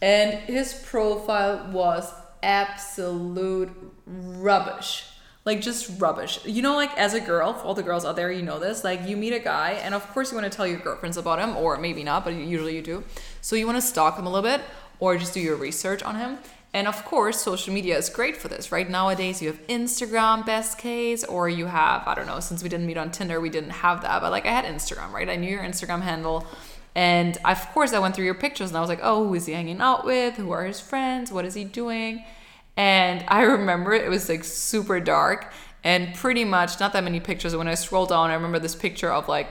and 0.00 0.32
his 0.40 0.74
profile 0.74 1.68
was 1.72 2.12
absolute 2.42 3.70
rubbish. 4.06 5.04
Like 5.44 5.60
just 5.60 6.00
rubbish. 6.00 6.44
You 6.44 6.60
know 6.60 6.74
like 6.74 6.96
as 6.98 7.14
a 7.14 7.20
girl 7.20 7.60
all 7.64 7.74
the 7.74 7.82
girls 7.82 8.04
out 8.04 8.16
there 8.16 8.32
you 8.32 8.42
know 8.42 8.58
this 8.58 8.82
like 8.82 9.06
you 9.06 9.16
meet 9.16 9.32
a 9.32 9.38
guy 9.38 9.72
and 9.82 9.94
of 9.94 10.06
course 10.12 10.32
you 10.32 10.36
want 10.38 10.50
to 10.50 10.56
tell 10.56 10.66
your 10.66 10.80
girlfriends 10.80 11.16
about 11.16 11.38
him 11.38 11.56
or 11.56 11.78
maybe 11.78 12.02
not 12.02 12.24
but 12.24 12.34
usually 12.34 12.74
you 12.74 12.82
do. 12.82 13.04
So 13.40 13.54
you 13.54 13.64
want 13.64 13.76
to 13.76 13.82
stalk 13.82 14.18
him 14.18 14.26
a 14.26 14.30
little 14.30 14.48
bit 14.48 14.60
or 14.98 15.16
just 15.16 15.34
do 15.34 15.40
your 15.40 15.56
research 15.56 16.02
on 16.02 16.16
him. 16.16 16.38
And 16.74 16.88
of 16.88 17.04
course 17.04 17.40
social 17.40 17.72
media 17.72 17.96
is 17.96 18.08
great 18.08 18.36
for 18.36 18.48
this 18.48 18.72
right? 18.72 18.90
Nowadays 18.90 19.40
you 19.40 19.46
have 19.46 19.64
instagram 19.68 20.44
best 20.44 20.78
case 20.78 21.22
or 21.22 21.48
you 21.48 21.66
have 21.66 22.06
i 22.08 22.14
don't 22.14 22.26
know 22.26 22.40
since 22.40 22.62
we 22.64 22.68
didn't 22.68 22.86
meet 22.86 22.96
on 22.96 23.12
tinder 23.12 23.40
we 23.40 23.48
didn't 23.48 23.70
have 23.70 24.02
that 24.02 24.20
but 24.20 24.32
like 24.32 24.46
i 24.46 24.50
had 24.50 24.64
instagram 24.64 25.12
right? 25.12 25.28
I 25.28 25.36
knew 25.36 25.50
your 25.50 25.62
instagram 25.62 26.02
handle 26.02 26.44
and 26.96 27.36
of 27.44 27.60
course, 27.72 27.92
I 27.92 27.98
went 27.98 28.16
through 28.16 28.24
your 28.24 28.34
pictures 28.34 28.70
and 28.70 28.78
I 28.78 28.80
was 28.80 28.88
like, 28.88 29.00
oh, 29.02 29.28
who 29.28 29.34
is 29.34 29.44
he 29.44 29.52
hanging 29.52 29.82
out 29.82 30.06
with? 30.06 30.36
Who 30.36 30.50
are 30.52 30.64
his 30.64 30.80
friends? 30.80 31.30
What 31.30 31.44
is 31.44 31.52
he 31.52 31.62
doing? 31.62 32.24
And 32.74 33.22
I 33.28 33.42
remember 33.56 33.92
it 33.92 34.08
was 34.08 34.30
like 34.30 34.44
super 34.44 34.98
dark 34.98 35.52
and 35.84 36.14
pretty 36.14 36.42
much 36.42 36.80
not 36.80 36.94
that 36.94 37.04
many 37.04 37.20
pictures. 37.20 37.54
When 37.54 37.68
I 37.68 37.74
scrolled 37.74 38.08
down, 38.08 38.30
I 38.30 38.34
remember 38.34 38.58
this 38.58 38.74
picture 38.74 39.12
of 39.12 39.28
like 39.28 39.48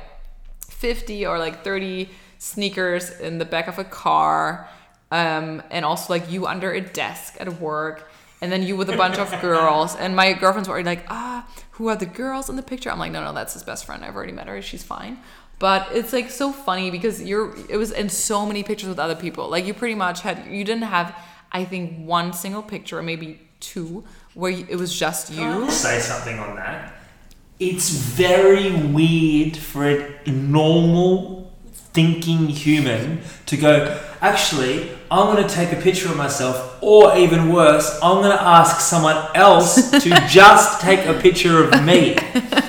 50 0.67 1.27
or 1.27 1.37
like 1.37 1.63
30 1.63 2.09
sneakers 2.39 3.11
in 3.19 3.37
the 3.37 3.45
back 3.45 3.67
of 3.67 3.77
a 3.77 3.83
car. 3.83 4.67
Um, 5.11 5.61
and 5.69 5.85
also 5.85 6.11
like 6.11 6.31
you 6.31 6.47
under 6.47 6.71
a 6.71 6.81
desk 6.81 7.37
at 7.39 7.61
work. 7.61 8.09
And 8.41 8.51
then 8.51 8.63
you 8.63 8.75
with 8.75 8.89
a 8.89 8.97
bunch 8.97 9.19
of 9.19 9.29
girls. 9.39 9.95
And 9.95 10.15
my 10.15 10.33
girlfriends 10.33 10.67
were 10.67 10.83
like, 10.83 11.05
ah, 11.09 11.47
who 11.71 11.89
are 11.89 11.95
the 11.95 12.07
girls 12.07 12.49
in 12.49 12.55
the 12.55 12.63
picture? 12.63 12.89
I'm 12.89 12.97
like, 12.97 13.11
no, 13.11 13.23
no, 13.23 13.33
that's 13.33 13.53
his 13.53 13.61
best 13.61 13.85
friend. 13.85 14.03
I've 14.03 14.15
already 14.15 14.33
met 14.33 14.47
her. 14.47 14.61
She's 14.63 14.83
fine. 14.83 15.19
But 15.59 15.87
it's 15.93 16.11
like 16.13 16.29
so 16.29 16.51
funny 16.51 16.91
because 16.91 17.21
you're 17.21 17.55
it 17.69 17.77
was 17.77 17.91
in 17.91 18.09
so 18.09 18.45
many 18.45 18.61
pictures 18.63 18.89
with 18.89 18.99
other 18.99 19.15
people. 19.15 19.49
Like 19.49 19.65
you 19.65 19.73
pretty 19.73 19.95
much 19.95 20.21
had 20.21 20.45
you 20.49 20.63
didn't 20.63 20.83
have 20.83 21.15
I 21.51 21.63
think 21.65 22.05
one 22.05 22.33
single 22.33 22.61
picture 22.61 22.99
or 22.99 23.03
maybe 23.03 23.39
two 23.59 24.03
where 24.33 24.51
you- 24.51 24.67
it 24.69 24.75
was 24.75 24.93
just 24.93 25.31
you. 25.31 25.69
say 25.71 25.99
something 25.99 26.37
on 26.39 26.55
that? 26.57 26.93
It's 27.59 27.89
very 27.89 28.71
weird 28.75 29.55
for 29.55 29.87
a 29.89 30.29
normal 30.29 31.53
thinking 31.93 32.49
human 32.49 33.21
to 33.45 33.55
go, 33.55 33.97
actually, 34.21 34.91
I'm 35.09 35.33
going 35.33 35.47
to 35.47 35.53
take 35.55 35.71
a 35.71 35.81
picture 35.81 36.09
of 36.09 36.17
myself, 36.17 36.77
or 36.81 37.15
even 37.15 37.53
worse, 37.53 37.97
I'm 38.03 38.17
going 38.21 38.35
to 38.37 38.43
ask 38.43 38.81
someone 38.81 39.15
else 39.33 39.89
to 39.91 40.09
just 40.27 40.81
take 40.81 41.05
a 41.05 41.13
picture 41.13 41.63
of 41.63 41.85
me. 41.85 42.15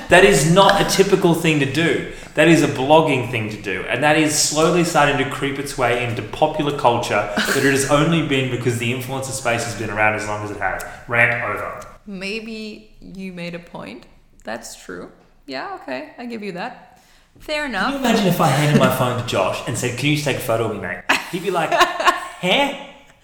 That 0.08 0.22
is 0.24 0.52
not 0.52 0.80
a 0.80 0.84
typical 0.88 1.34
thing 1.34 1.58
to 1.58 1.66
do. 1.72 2.12
That 2.36 2.48
is 2.48 2.62
a 2.62 2.68
blogging 2.68 3.30
thing 3.30 3.48
to 3.50 3.60
do. 3.60 3.82
And 3.88 4.02
that 4.04 4.18
is 4.18 4.38
slowly 4.38 4.84
starting 4.84 5.16
to 5.24 5.30
creep 5.30 5.58
its 5.58 5.76
way 5.78 6.04
into 6.04 6.22
popular 6.22 6.78
culture, 6.78 7.32
but 7.34 7.56
it 7.56 7.70
has 7.72 7.90
only 7.90 8.26
been 8.28 8.50
because 8.50 8.78
the 8.78 8.92
influencer 8.92 9.30
space 9.32 9.64
has 9.64 9.74
been 9.74 9.88
around 9.90 10.14
as 10.14 10.26
long 10.28 10.44
as 10.44 10.50
it 10.50 10.58
has. 10.58 10.84
Rant 11.08 11.42
over. 11.42 11.86
Maybe 12.06 12.94
you 13.00 13.32
made 13.32 13.54
a 13.54 13.58
point. 13.58 14.04
That's 14.44 14.76
true. 14.76 15.10
Yeah, 15.46 15.78
okay, 15.82 16.12
I 16.18 16.26
give 16.26 16.42
you 16.42 16.52
that. 16.52 17.00
Fair 17.38 17.64
Can 17.64 17.72
you 17.72 17.78
enough. 17.78 17.94
imagine 18.00 18.26
if 18.26 18.40
I 18.40 18.48
handed 18.48 18.78
my 18.80 18.94
phone 18.94 19.20
to 19.20 19.26
Josh 19.26 19.62
and 19.66 19.76
said, 19.76 19.98
"Can 19.98 20.10
you 20.10 20.14
just 20.16 20.24
take 20.26 20.36
a 20.36 20.40
photo 20.40 20.66
of 20.66 20.74
me, 20.74 20.80
mate?" 20.80 21.02
He'd 21.32 21.42
be 21.42 21.50
like, 21.50 21.70
"Huh?" 21.72 22.72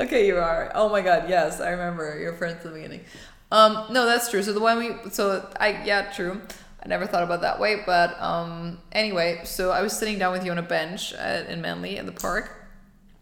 Okay, 0.00 0.26
you 0.26 0.38
are. 0.38 0.72
Oh 0.74 0.88
my 0.88 1.02
god, 1.02 1.28
yes, 1.28 1.60
I 1.60 1.70
remember 1.70 2.18
your 2.18 2.32
friends 2.32 2.56
at 2.58 2.62
the 2.62 2.70
beginning. 2.70 3.04
Um, 3.52 3.86
no, 3.90 4.06
that's 4.06 4.30
true. 4.30 4.42
So 4.42 4.52
the 4.54 4.60
one 4.60 4.78
we, 4.78 5.10
so 5.10 5.46
I, 5.58 5.82
yeah, 5.84 6.10
true. 6.12 6.40
I 6.82 6.88
never 6.88 7.06
thought 7.06 7.22
about 7.22 7.42
that 7.42 7.60
way, 7.60 7.82
but 7.84 8.20
um, 8.20 8.78
anyway, 8.92 9.40
so 9.44 9.70
I 9.70 9.82
was 9.82 9.96
sitting 9.96 10.18
down 10.18 10.32
with 10.32 10.44
you 10.44 10.50
on 10.50 10.58
a 10.58 10.62
bench 10.62 11.12
at, 11.12 11.46
in 11.48 11.60
Manly 11.60 11.98
in 11.98 12.06
the 12.06 12.12
park, 12.12 12.60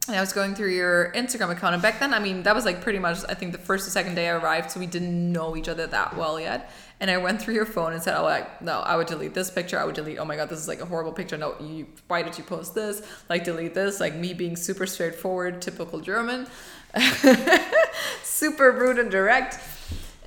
and 0.06 0.16
I 0.16 0.20
was 0.20 0.32
going 0.32 0.54
through 0.54 0.70
your 0.70 1.12
Instagram 1.12 1.50
account. 1.50 1.74
And 1.74 1.82
back 1.82 1.98
then, 1.98 2.14
I 2.14 2.20
mean, 2.20 2.44
that 2.44 2.54
was 2.54 2.64
like 2.64 2.80
pretty 2.80 3.00
much, 3.00 3.18
I 3.28 3.34
think, 3.34 3.52
the 3.52 3.58
first 3.58 3.86
or 3.86 3.90
second 3.90 4.14
day 4.14 4.28
I 4.28 4.32
arrived, 4.32 4.70
so 4.70 4.80
we 4.80 4.86
didn't 4.86 5.32
know 5.32 5.56
each 5.56 5.68
other 5.68 5.86
that 5.88 6.16
well 6.16 6.38
yet. 6.38 6.70
And 7.00 7.10
I 7.10 7.18
went 7.18 7.42
through 7.42 7.54
your 7.54 7.66
phone 7.66 7.92
and 7.92 8.02
said, 8.02 8.16
"Oh, 8.16 8.22
like, 8.22 8.62
no, 8.62 8.80
I 8.80 8.96
would 8.96 9.06
delete 9.06 9.34
this 9.34 9.50
picture. 9.50 9.78
I 9.78 9.84
would 9.84 9.94
delete. 9.94 10.18
Oh 10.18 10.24
my 10.24 10.36
god, 10.36 10.48
this 10.48 10.58
is 10.58 10.66
like 10.66 10.80
a 10.80 10.86
horrible 10.86 11.12
picture. 11.12 11.36
No, 11.36 11.54
you. 11.60 11.86
Why 12.08 12.22
did 12.22 12.38
you 12.38 12.44
post 12.44 12.74
this? 12.74 13.02
Like, 13.28 13.44
delete 13.44 13.74
this. 13.74 14.00
Like 14.00 14.14
me 14.14 14.34
being 14.34 14.56
super 14.56 14.86
straightforward, 14.86 15.60
typical 15.62 16.00
German, 16.00 16.46
super 18.22 18.72
rude 18.72 18.98
and 18.98 19.10
direct." 19.10 19.58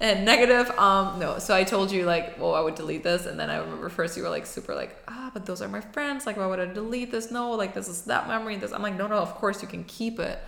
And 0.02 0.26
negative 0.26 0.70
um 0.72 1.20
no. 1.20 1.38
So 1.38 1.56
i 1.56 1.64
told 1.64 1.92
you 1.92 2.06
like 2.06 2.40
well 2.40 2.56
i 2.56 2.60
would 2.60 2.76
delete 2.76 3.04
this. 3.04 3.28
And 3.28 3.40
then 3.40 3.50
i 3.50 3.58
remember 3.58 3.88
first 3.88 4.18
you 4.18 4.24
were 4.24 4.30
like 4.30 4.46
super 4.46 4.76
like 4.76 4.98
ah 5.08 5.30
but 5.34 5.46
those 5.46 5.62
are 5.62 5.70
my 5.70 5.80
friends. 5.80 6.26
Like 6.26 6.36
why 6.38 6.48
would 6.48 6.60
i 6.60 6.66
delete 6.66 7.12
this? 7.12 7.32
No 7.32 7.52
like 7.52 7.74
this 7.74 7.88
is 7.88 8.02
that 8.04 8.28
memory 8.28 8.58
this 8.58 8.74
i'm 8.74 8.82
like 8.82 8.98
no 8.98 9.08
no 9.08 9.16
of 9.16 9.36
course 9.36 9.62
you 9.62 9.68
can 9.68 9.84
keep 9.86 10.20
it. 10.20 10.40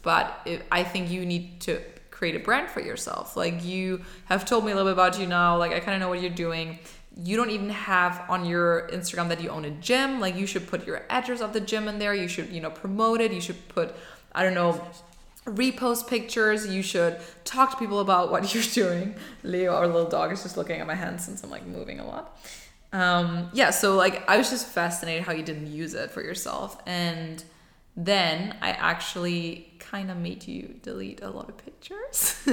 But 0.00 0.40
it, 0.46 0.64
i 0.72 0.82
think 0.82 1.10
you 1.10 1.24
need 1.26 1.60
to 1.60 1.80
create 2.10 2.34
a 2.36 2.40
brand 2.40 2.70
for 2.70 2.80
yourself. 2.80 3.36
Like 3.36 3.64
you 3.64 4.00
have 4.24 4.44
told 4.44 4.64
me 4.64 4.72
a 4.72 4.74
little 4.74 4.90
bit 4.90 4.94
about 4.94 5.20
you 5.20 5.26
now. 5.26 5.58
Like 5.58 5.72
i 5.72 5.78
kind 5.78 5.94
of 5.94 6.00
know 6.00 6.08
what 6.08 6.22
you're 6.22 6.30
doing. 6.30 6.78
You 7.22 7.36
don't 7.36 7.50
even 7.50 7.68
have 7.68 8.24
on 8.30 8.46
your 8.46 8.88
instagram 8.90 9.28
that 9.28 9.42
you 9.42 9.50
own 9.50 9.66
a 9.66 9.70
gym. 9.70 10.20
Like 10.20 10.36
you 10.36 10.46
should 10.46 10.66
put 10.66 10.86
your 10.86 11.02
address 11.10 11.42
of 11.42 11.52
the 11.52 11.60
gym 11.60 11.86
in 11.86 11.98
there. 11.98 12.14
You 12.14 12.28
should 12.28 12.48
you 12.48 12.62
know 12.62 12.70
promote 12.70 13.20
it. 13.20 13.30
You 13.30 13.42
should 13.42 13.68
put 13.68 13.94
i 14.34 14.42
don't 14.42 14.54
know 14.54 14.82
repost 15.46 16.06
pictures 16.08 16.66
you 16.68 16.82
should 16.82 17.18
talk 17.44 17.70
to 17.72 17.76
people 17.76 18.00
about 18.00 18.30
what 18.30 18.54
you're 18.54 18.62
doing 18.62 19.14
leo 19.42 19.74
our 19.74 19.86
little 19.86 20.08
dog 20.08 20.30
is 20.32 20.42
just 20.42 20.56
looking 20.56 20.80
at 20.80 20.86
my 20.86 20.94
hands 20.94 21.24
since 21.24 21.42
i'm 21.42 21.50
like 21.50 21.66
moving 21.66 21.98
a 22.00 22.06
lot 22.06 22.38
um 22.92 23.48
yeah 23.52 23.70
so 23.70 23.96
like 23.96 24.28
i 24.28 24.36
was 24.36 24.50
just 24.50 24.66
fascinated 24.68 25.22
how 25.24 25.32
you 25.32 25.42
didn't 25.42 25.66
use 25.72 25.94
it 25.94 26.10
for 26.10 26.22
yourself 26.22 26.80
and 26.86 27.42
then 27.96 28.56
i 28.62 28.70
actually 28.70 29.72
kind 29.80 30.10
of 30.10 30.16
made 30.16 30.46
you 30.46 30.74
delete 30.82 31.20
a 31.22 31.28
lot 31.30 31.48
of 31.48 31.56
pictures 31.58 32.40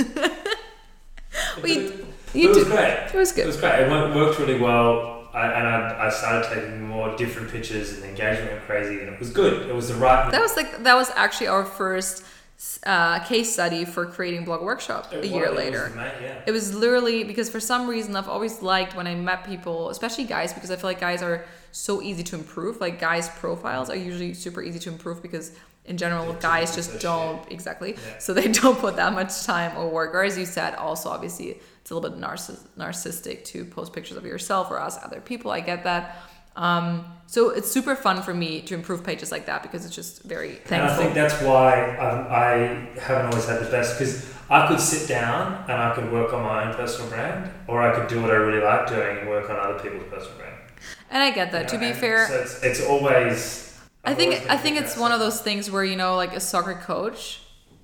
we 1.64 1.72
it 1.72 2.06
you 2.34 2.48
was 2.50 2.58
did 2.58 2.68
great. 2.68 3.10
it 3.14 3.16
was 3.16 3.32
good 3.32 3.44
It 3.44 3.48
was 3.48 3.58
great. 3.58 3.80
It 3.82 3.90
wor- 3.90 4.14
worked 4.16 4.40
really 4.40 4.60
well. 4.60 5.28
I, 5.34 5.46
and 5.48 5.68
I, 5.68 6.08
I 6.08 6.10
started 6.10 6.48
taking 6.54 6.82
more 6.82 7.16
different 7.18 7.52
pictures, 7.52 7.94
and 7.94 8.02
the 8.04 8.08
engagement 8.10 8.52
went 8.52 8.64
crazy, 8.66 9.00
and 9.00 9.10
it 9.14 9.20
was 9.20 9.30
good. 9.32 9.70
It 9.70 9.76
was 9.76 9.90
the 9.90 9.96
right. 9.96 10.30
that 10.32 10.42
was 10.42 10.56
like 10.56 10.84
that 10.84 10.96
was 10.96 11.12
actually 11.16 11.48
our 11.48 11.66
first 11.66 12.24
uh, 12.86 13.20
case 13.24 13.54
study 13.54 13.86
for 13.86 14.06
creating 14.06 14.44
blog 14.44 14.62
workshop 14.62 15.14
it 15.14 15.24
a 15.24 15.28
year 15.28 15.50
was- 15.50 15.58
later 15.58 15.86
It 15.88 15.96
was, 15.96 16.12
yeah. 16.22 16.42
It 16.48 16.52
was 16.52 16.76
literally 16.76 17.24
because 17.24 17.50
for 17.50 17.60
some 17.62 17.88
reason 17.88 18.16
I've 18.16 18.28
always 18.28 18.62
liked 18.62 18.96
when 18.96 19.08
I 19.08 19.16
met 19.16 19.46
people, 19.46 19.90
especially 19.90 20.26
guys, 20.26 20.52
because 20.54 20.70
I 20.70 20.76
feel 20.76 20.90
like 20.90 21.00
guys 21.00 21.22
are 21.22 21.46
so 21.72 22.02
easy 22.02 22.24
to 22.24 22.36
improve. 22.36 22.82
Like 22.82 23.00
guys' 23.00 23.30
profiles 23.30 23.90
are 23.90 23.96
usually 23.96 24.34
super 24.34 24.62
easy 24.62 24.80
to 24.80 24.90
improve 24.90 25.22
because 25.22 25.52
in 25.86 25.98
general 25.98 26.26
They're 26.34 26.42
guys 26.42 26.76
just 26.76 27.00
don't 27.00 27.50
exactly. 27.50 27.94
Yeah. 27.94 28.18
So 28.20 28.34
they 28.34 28.48
don't 28.62 28.78
put 28.78 28.98
that 28.98 29.14
much 29.14 29.44
time 29.46 29.78
or 29.78 29.88
work. 29.90 30.14
Or 30.14 30.24
as 30.24 30.38
you 30.38 30.46
said, 30.46 30.76
also 30.76 31.10
obviously 31.10 31.60
it's 31.82 31.92
a 31.92 31.96
little 31.96 32.10
bit 32.10 32.20
narciss- 32.20 32.68
narcissistic 32.78 33.46
to 33.46 33.64
post 33.66 33.94
pictures 33.94 34.18
of 34.18 34.26
yourself 34.26 34.70
or 34.70 34.80
ask 34.80 35.00
other 35.04 35.22
people. 35.22 35.50
I 35.52 35.62
get 35.62 35.86
that. 35.86 36.18
Um, 36.60 37.06
so 37.26 37.52
it's 37.52 37.72
super 37.72 37.96
fun 37.96 38.22
for 38.22 38.34
me 38.34 38.62
to 38.62 38.74
improve 38.74 39.04
pages 39.04 39.32
like 39.32 39.46
that 39.46 39.64
because 39.64 39.86
it's 39.86 39.96
just 39.96 40.24
very 40.24 40.60
And 40.70 40.82
I 40.82 40.96
think 40.98 41.14
that's 41.14 41.40
why 41.42 41.96
I, 41.96 42.10
I 42.44 43.00
haven't 43.00 43.28
always 43.28 43.48
had 43.48 43.60
the 43.62 43.70
best 43.70 43.98
because 43.98 44.34
I 44.50 44.68
could 44.68 44.80
sit 44.80 45.08
down 45.08 45.64
and 45.70 45.74
I 45.74 45.94
could 45.94 46.12
work 46.12 46.34
on 46.34 46.44
my 46.44 46.68
own 46.68 46.74
personal 46.76 47.08
brand, 47.10 47.52
or 47.68 47.82
I 47.82 47.96
could 47.96 48.08
do 48.08 48.22
what 48.22 48.32
I 48.32 48.34
really 48.34 48.64
like 48.64 48.88
doing 48.88 49.20
and 49.20 49.30
work 49.30 49.50
on 49.50 49.56
other 49.58 49.80
people's 49.80 50.10
personal 50.10 50.38
brand. 50.38 50.56
and 51.12 51.22
I 51.22 51.32
get 51.32 51.52
that. 51.52 51.72
You 51.72 51.80
to 51.80 51.86
be 51.86 51.94
fair, 51.94 52.28
so 52.28 52.34
it's, 52.36 52.64
it's 52.64 52.86
always. 52.86 53.78
I 54.04 54.12
I've 54.12 54.18
think 54.18 54.50
I 54.50 54.58
think 54.58 54.78
it's 54.78 54.98
one 54.98 55.12
of 55.12 55.20
those 55.20 55.40
things 55.40 55.70
where 55.70 55.84
you 55.84 55.96
know, 55.96 56.16
like 56.16 56.34
a 56.36 56.40
soccer 56.40 56.74
coach, 56.74 57.42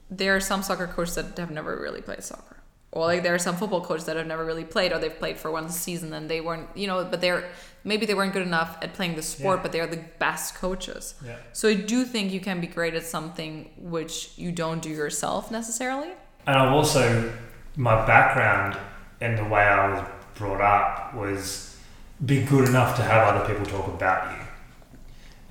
there 0.10 0.36
are 0.36 0.40
some 0.40 0.64
soccer 0.64 0.88
coaches 0.88 1.16
that 1.16 1.38
have 1.38 1.52
never 1.52 1.80
really 1.80 2.02
played 2.02 2.24
soccer, 2.24 2.55
or 2.96 3.06
like 3.06 3.22
there 3.24 3.36
are 3.36 3.40
some 3.40 3.56
football 3.58 3.82
coaches 3.82 4.06
that 4.06 4.16
have 4.16 4.26
never 4.26 4.44
really 4.44 4.64
played, 4.64 4.92
or 4.92 4.98
they've 4.98 5.20
played 5.20 5.38
for 5.38 5.52
one 5.52 5.70
season 5.70 6.14
and 6.14 6.30
they 6.30 6.42
weren't, 6.42 6.68
you 6.76 6.88
know, 6.88 7.06
but 7.06 7.22
they're 7.22 7.44
maybe 7.84 8.08
they 8.08 8.16
weren't 8.16 8.34
good 8.34 8.42
enough 8.42 8.78
at 8.82 8.94
playing 8.94 9.16
the 9.16 9.22
sport, 9.22 9.58
Yeah. 9.58 9.64
but 9.64 9.72
they're 9.72 9.86
the 9.86 10.04
best 10.18 10.56
coaches. 10.56 11.14
Yeah. 11.24 11.36
So 11.54 11.70
I 11.70 11.76
do 11.76 12.04
think 12.04 12.32
you 12.32 12.40
can 12.40 12.60
be 12.60 12.66
great 12.66 12.96
at 12.96 13.04
something 13.04 13.70
which 13.78 14.32
you 14.38 14.52
don't 14.52 14.82
do 14.82 14.90
yourself 14.90 15.52
necessarily. 15.52 16.10
And 16.48 16.56
I've 16.58 16.74
also, 16.74 17.32
my 17.76 18.04
background 18.08 18.78
and 19.22 19.38
the 19.38 19.44
way 19.44 19.62
I 19.62 19.88
was 19.94 20.08
brought 20.36 20.62
up 20.62 21.14
was 21.14 21.78
be 22.26 22.42
good 22.44 22.68
enough 22.70 22.96
to 22.96 23.04
have 23.04 23.36
other 23.36 23.46
people 23.54 23.66
talk 23.66 23.88
about 23.88 24.32
you. 24.32 24.44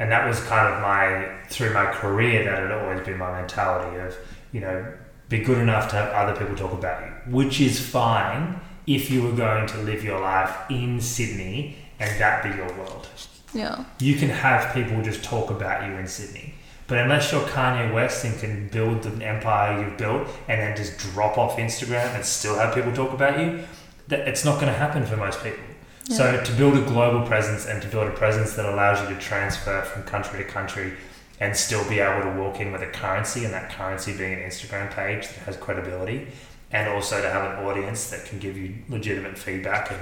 And 0.01 0.11
that 0.11 0.27
was 0.27 0.41
kind 0.41 0.75
of 0.75 0.81
my, 0.81 1.29
through 1.51 1.73
my 1.73 1.87
career, 1.87 2.43
that 2.45 2.59
had 2.59 2.73
always 2.73 3.01
been 3.07 3.19
my 3.19 3.31
mentality 3.41 3.97
of, 4.01 4.17
you 4.51 4.61
know, 4.61 4.93
be 5.39 5.45
good 5.45 5.59
enough 5.59 5.91
to 5.91 5.97
have 5.97 6.11
other 6.13 6.39
people 6.39 6.55
talk 6.57 6.73
about 6.73 7.03
you, 7.03 7.33
which 7.33 7.61
is 7.61 7.81
fine 7.81 8.61
if 8.87 9.11
you 9.11 9.23
were 9.23 9.33
going 9.33 9.67
to 9.67 9.79
live 9.79 10.05
your 10.05 10.21
life 10.21 10.55
in 10.71 11.01
Sydney 11.01 11.77
and 11.99 12.21
that 12.21 12.43
be 12.45 12.51
your 12.51 12.71
world 12.79 13.09
Yeah. 13.53 13.85
you 14.01 14.15
can 14.17 14.29
have 14.29 14.75
people 14.75 15.01
just 15.03 15.23
talk 15.25 15.51
about 15.51 15.87
you 15.87 15.93
in 15.97 16.07
Sydney. 16.07 16.55
But 16.87 16.99
unless 16.99 17.33
you're 17.33 17.41
Kanye 17.43 17.95
West 17.95 18.25
and 18.25 18.39
can 18.39 18.69
build 18.69 19.03
the 19.03 19.25
empire 19.25 19.83
you've 19.83 19.97
built 19.97 20.29
and 20.49 20.61
then 20.61 20.77
just 20.77 20.99
drop 20.99 21.39
off 21.39 21.57
Instagram 21.57 22.15
and 22.15 22.25
still 22.25 22.57
have 22.57 22.75
people 22.75 22.93
talk 22.93 23.13
about 23.13 23.41
you, 23.41 23.65
that 24.09 24.29
it's 24.29 24.45
not 24.45 24.61
going 24.61 24.71
to 24.73 24.79
happen 24.79 25.07
for 25.07 25.17
most 25.17 25.43
people. 25.43 25.65
So 26.11 26.45
to 26.45 26.53
build 26.53 26.77
a 26.77 26.83
global 26.83 27.27
presence 27.27 27.65
and 27.65 27.81
to 27.81 27.89
build 27.89 28.07
a 28.07 28.11
presence 28.11 28.53
that 28.57 28.67
allows 28.67 29.01
you 29.01 29.15
to 29.15 29.21
transfer 29.21 29.81
from 29.83 30.03
country 30.03 30.45
to 30.45 30.45
country 30.45 30.93
and 31.41 31.57
still 31.57 31.87
be 31.89 31.99
able 31.99 32.23
to 32.23 32.39
walk 32.41 32.61
in 32.61 32.73
with 32.73 32.83
a 32.83 32.87
currency 32.87 33.45
and 33.45 33.53
that 33.53 33.71
currency 33.71 34.17
being 34.17 34.35
an 34.35 34.41
Instagram 34.41 34.91
page 34.95 35.27
that 35.29 35.39
has 35.41 35.57
credibility 35.57 36.29
and 36.71 36.89
also 36.89 37.21
to 37.21 37.31
have 37.31 37.59
an 37.59 37.65
audience 37.65 38.11
that 38.11 38.25
can 38.25 38.39
give 38.39 38.57
you 38.57 38.75
legitimate 38.89 39.39
feedback 39.39 39.91
and 39.91 40.01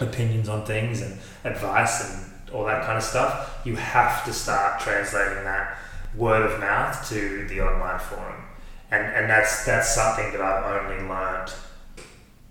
opinions 0.00 0.48
on 0.48 0.66
things 0.66 1.00
and 1.00 1.18
advice 1.44 2.04
and 2.04 2.32
all 2.52 2.64
that 2.64 2.84
kind 2.84 2.98
of 2.98 3.04
stuff, 3.04 3.60
you 3.64 3.76
have 3.76 4.24
to 4.24 4.32
start 4.32 4.80
translating 4.80 5.44
that 5.44 5.78
word 6.16 6.50
of 6.50 6.60
mouth 6.60 7.08
to 7.08 7.46
the 7.48 7.60
online 7.60 7.98
forum. 7.98 8.44
And, 8.90 9.02
and 9.02 9.30
that's 9.30 9.64
that's 9.64 9.94
something 9.94 10.30
that 10.32 10.40
I've 10.40 10.90
only 10.90 11.08
learned 11.08 11.52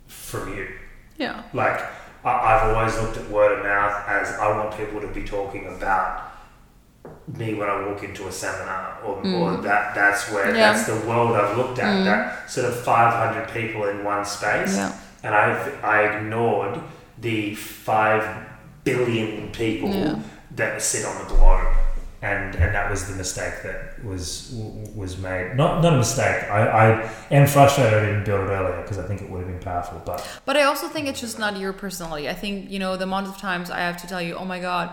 from 0.08 0.58
you. 0.58 0.68
Yeah. 1.18 1.43
Like 1.54 1.80
I, 2.26 2.32
I've 2.32 2.76
always 2.76 2.95
looked 2.99 3.18
at 3.18 3.30
word 3.30 3.58
of 3.58 3.64
mouth 3.64 4.08
as 4.08 4.34
I 4.39 4.58
want 4.58 4.76
people 4.76 4.99
to 5.01 5.08
be 5.08 5.24
talking 5.24 5.68
about 5.68 6.33
me 7.28 7.54
when 7.54 7.70
I 7.70 7.88
walk 7.88 8.04
into 8.04 8.28
a 8.28 8.32
seminar, 8.32 8.97
or, 9.04 9.16
or 9.26 9.58
that 9.62 9.95
that's 9.95 10.32
where 10.32 10.45
Mm. 10.45 10.58
Yeah. 10.58 10.74
that's 10.74 10.86
the 10.88 10.99
world 11.08 11.32
I've 11.36 11.58
looked 11.58 11.80
at. 11.80 11.93
Mm. 12.01 12.06
That 12.06 12.49
sort 12.49 12.66
of 12.68 12.76
five 12.82 13.14
hundred 13.14 13.47
people 13.49 13.88
in 13.88 14.04
one 14.04 14.24
space, 14.26 14.76
Yeah. 14.78 14.91
and 15.24 15.34
I've—I 15.36 15.97
ignored 16.18 16.80
the 17.20 17.56
five 17.56 18.24
billion 18.84 19.51
people 19.51 19.89
Yeah. 19.89 20.16
that 20.56 20.82
sit 20.82 21.06
on 21.06 21.18
the 21.24 21.34
globe. 21.36 21.68
and 22.34 22.56
and 22.56 22.74
that 22.74 22.89
was 22.89 23.01
the 23.10 23.16
mistake 23.24 23.56
that 23.64 23.80
was 24.06 24.54
was 24.95 25.18
made. 25.18 25.56
Not 25.58 25.82
not 25.84 25.91
a 25.93 25.97
mistake. 25.97 26.39
I, 26.49 26.62
I 26.84 26.86
am 27.32 27.45
frustrated 27.47 27.93
I 27.93 28.06
didn't 28.06 28.24
build 28.24 28.41
it 28.47 28.51
earlier 28.60 28.82
because 28.82 28.97
I 28.97 29.06
think 29.08 29.22
it 29.22 29.30
would 29.30 29.41
have 29.43 29.51
been 29.54 29.60
powerful. 29.72 30.01
But 30.06 30.20
But 30.45 30.56
I 30.56 30.64
also 30.64 30.88
think 30.88 31.08
it's 31.10 31.20
just 31.20 31.38
not 31.38 31.58
your 31.58 31.74
personality. 31.74 32.30
I 32.30 32.34
think 32.43 32.70
you 32.74 32.80
know 32.84 32.95
the 32.95 33.04
amount 33.04 33.28
of 33.28 33.36
times 33.38 33.70
I 33.70 33.80
have 33.89 33.97
to 34.04 34.08
tell 34.08 34.22
you, 34.22 34.34
oh 34.41 34.45
my 34.45 34.60
god, 34.70 34.86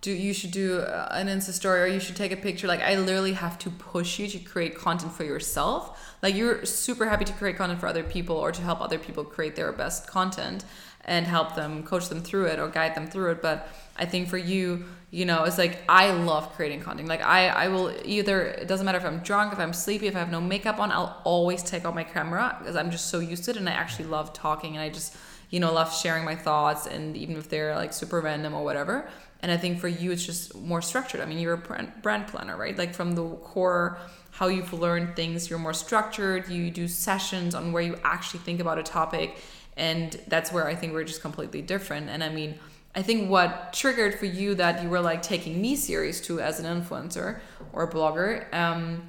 do 0.00 0.12
you 0.12 0.32
should 0.32 0.50
do 0.50 0.78
uh, 0.78 1.08
an 1.10 1.26
Insta 1.26 1.52
story 1.52 1.80
or 1.82 1.86
you 1.86 2.00
should 2.00 2.16
take 2.16 2.32
a 2.32 2.36
picture. 2.36 2.66
Like 2.66 2.80
I 2.80 2.96
literally 2.96 3.32
have 3.32 3.58
to 3.60 3.70
push 3.70 4.18
you 4.18 4.28
to 4.28 4.38
create 4.38 4.76
content 4.76 5.12
for 5.12 5.24
yourself. 5.24 6.16
Like 6.22 6.34
you're 6.34 6.64
super 6.64 7.06
happy 7.08 7.24
to 7.24 7.32
create 7.32 7.56
content 7.56 7.80
for 7.80 7.86
other 7.86 8.04
people 8.04 8.36
or 8.36 8.52
to 8.52 8.62
help 8.62 8.80
other 8.80 8.98
people 8.98 9.24
create 9.24 9.56
their 9.56 9.72
best 9.72 10.06
content 10.06 10.64
and 11.04 11.26
help 11.26 11.54
them 11.54 11.82
coach 11.82 12.08
them 12.08 12.20
through 12.20 12.46
it 12.46 12.58
or 12.58 12.68
guide 12.68 12.94
them 12.94 13.06
through 13.06 13.30
it. 13.32 13.42
But 13.42 13.68
I 13.96 14.04
think 14.04 14.28
for 14.28 14.36
you, 14.38 14.84
you 15.10 15.24
know, 15.24 15.44
it's 15.44 15.56
like 15.56 15.78
I 15.88 16.10
love 16.10 16.52
creating 16.54 16.80
content. 16.80 17.08
Like 17.08 17.22
I, 17.22 17.48
I 17.48 17.68
will 17.68 17.92
either 18.04 18.42
it 18.42 18.68
doesn't 18.68 18.84
matter 18.84 18.98
if 18.98 19.04
I'm 19.04 19.20
drunk, 19.20 19.52
if 19.52 19.58
I'm 19.58 19.72
sleepy, 19.72 20.08
if 20.08 20.16
I 20.16 20.18
have 20.18 20.30
no 20.30 20.40
makeup 20.40 20.78
on, 20.78 20.92
I'll 20.92 21.20
always 21.24 21.62
take 21.62 21.84
out 21.84 21.94
my 21.94 22.04
camera 22.04 22.56
because 22.58 22.76
I'm 22.76 22.90
just 22.90 23.06
so 23.06 23.20
used 23.20 23.44
to 23.44 23.52
it 23.52 23.56
and 23.56 23.68
I 23.68 23.72
actually 23.72 24.06
love 24.06 24.32
talking 24.32 24.76
and 24.76 24.82
I 24.82 24.90
just 24.90 25.16
you 25.48 25.60
know 25.60 25.72
love 25.72 25.94
sharing 25.94 26.24
my 26.24 26.34
thoughts 26.34 26.86
and 26.86 27.16
even 27.16 27.36
if 27.36 27.48
they're 27.48 27.76
like 27.76 27.92
super 27.92 28.20
random 28.20 28.54
or 28.54 28.64
whatever. 28.64 29.08
And 29.40 29.52
I 29.52 29.56
think 29.56 29.80
for 29.80 29.88
you, 29.88 30.12
it's 30.12 30.24
just 30.24 30.54
more 30.56 30.82
structured. 30.82 31.20
I 31.20 31.26
mean, 31.26 31.38
you're 31.38 31.54
a 31.54 31.86
brand, 32.02 32.26
planner, 32.26 32.56
right? 32.56 32.76
Like 32.76 32.94
from 32.94 33.14
the 33.14 33.28
core, 33.36 33.98
how 34.30 34.48
you've 34.48 34.72
learned 34.72 35.16
things, 35.16 35.48
you're 35.50 35.58
more 35.58 35.74
structured. 35.74 36.48
You 36.48 36.70
do 36.70 36.88
sessions 36.88 37.54
on 37.54 37.72
where 37.72 37.82
you 37.82 37.98
actually 38.04 38.40
think 38.40 38.60
about 38.60 38.78
a 38.78 38.82
topic. 38.82 39.36
And 39.76 40.18
that's 40.28 40.52
where 40.52 40.66
I 40.66 40.74
think 40.74 40.94
we're 40.94 41.04
just 41.04 41.20
completely 41.20 41.62
different. 41.62 42.08
And 42.08 42.24
I 42.24 42.28
mean, 42.30 42.58
I 42.94 43.02
think 43.02 43.28
what 43.28 43.74
triggered 43.74 44.18
for 44.18 44.24
you 44.24 44.54
that 44.54 44.82
you 44.82 44.88
were 44.88 45.00
like 45.00 45.20
taking 45.20 45.60
me 45.60 45.76
serious 45.76 46.18
too 46.18 46.40
as 46.40 46.58
an 46.60 46.64
influencer 46.64 47.40
or 47.74 47.84
a 47.84 47.90
blogger 47.90 48.52
um, 48.54 49.02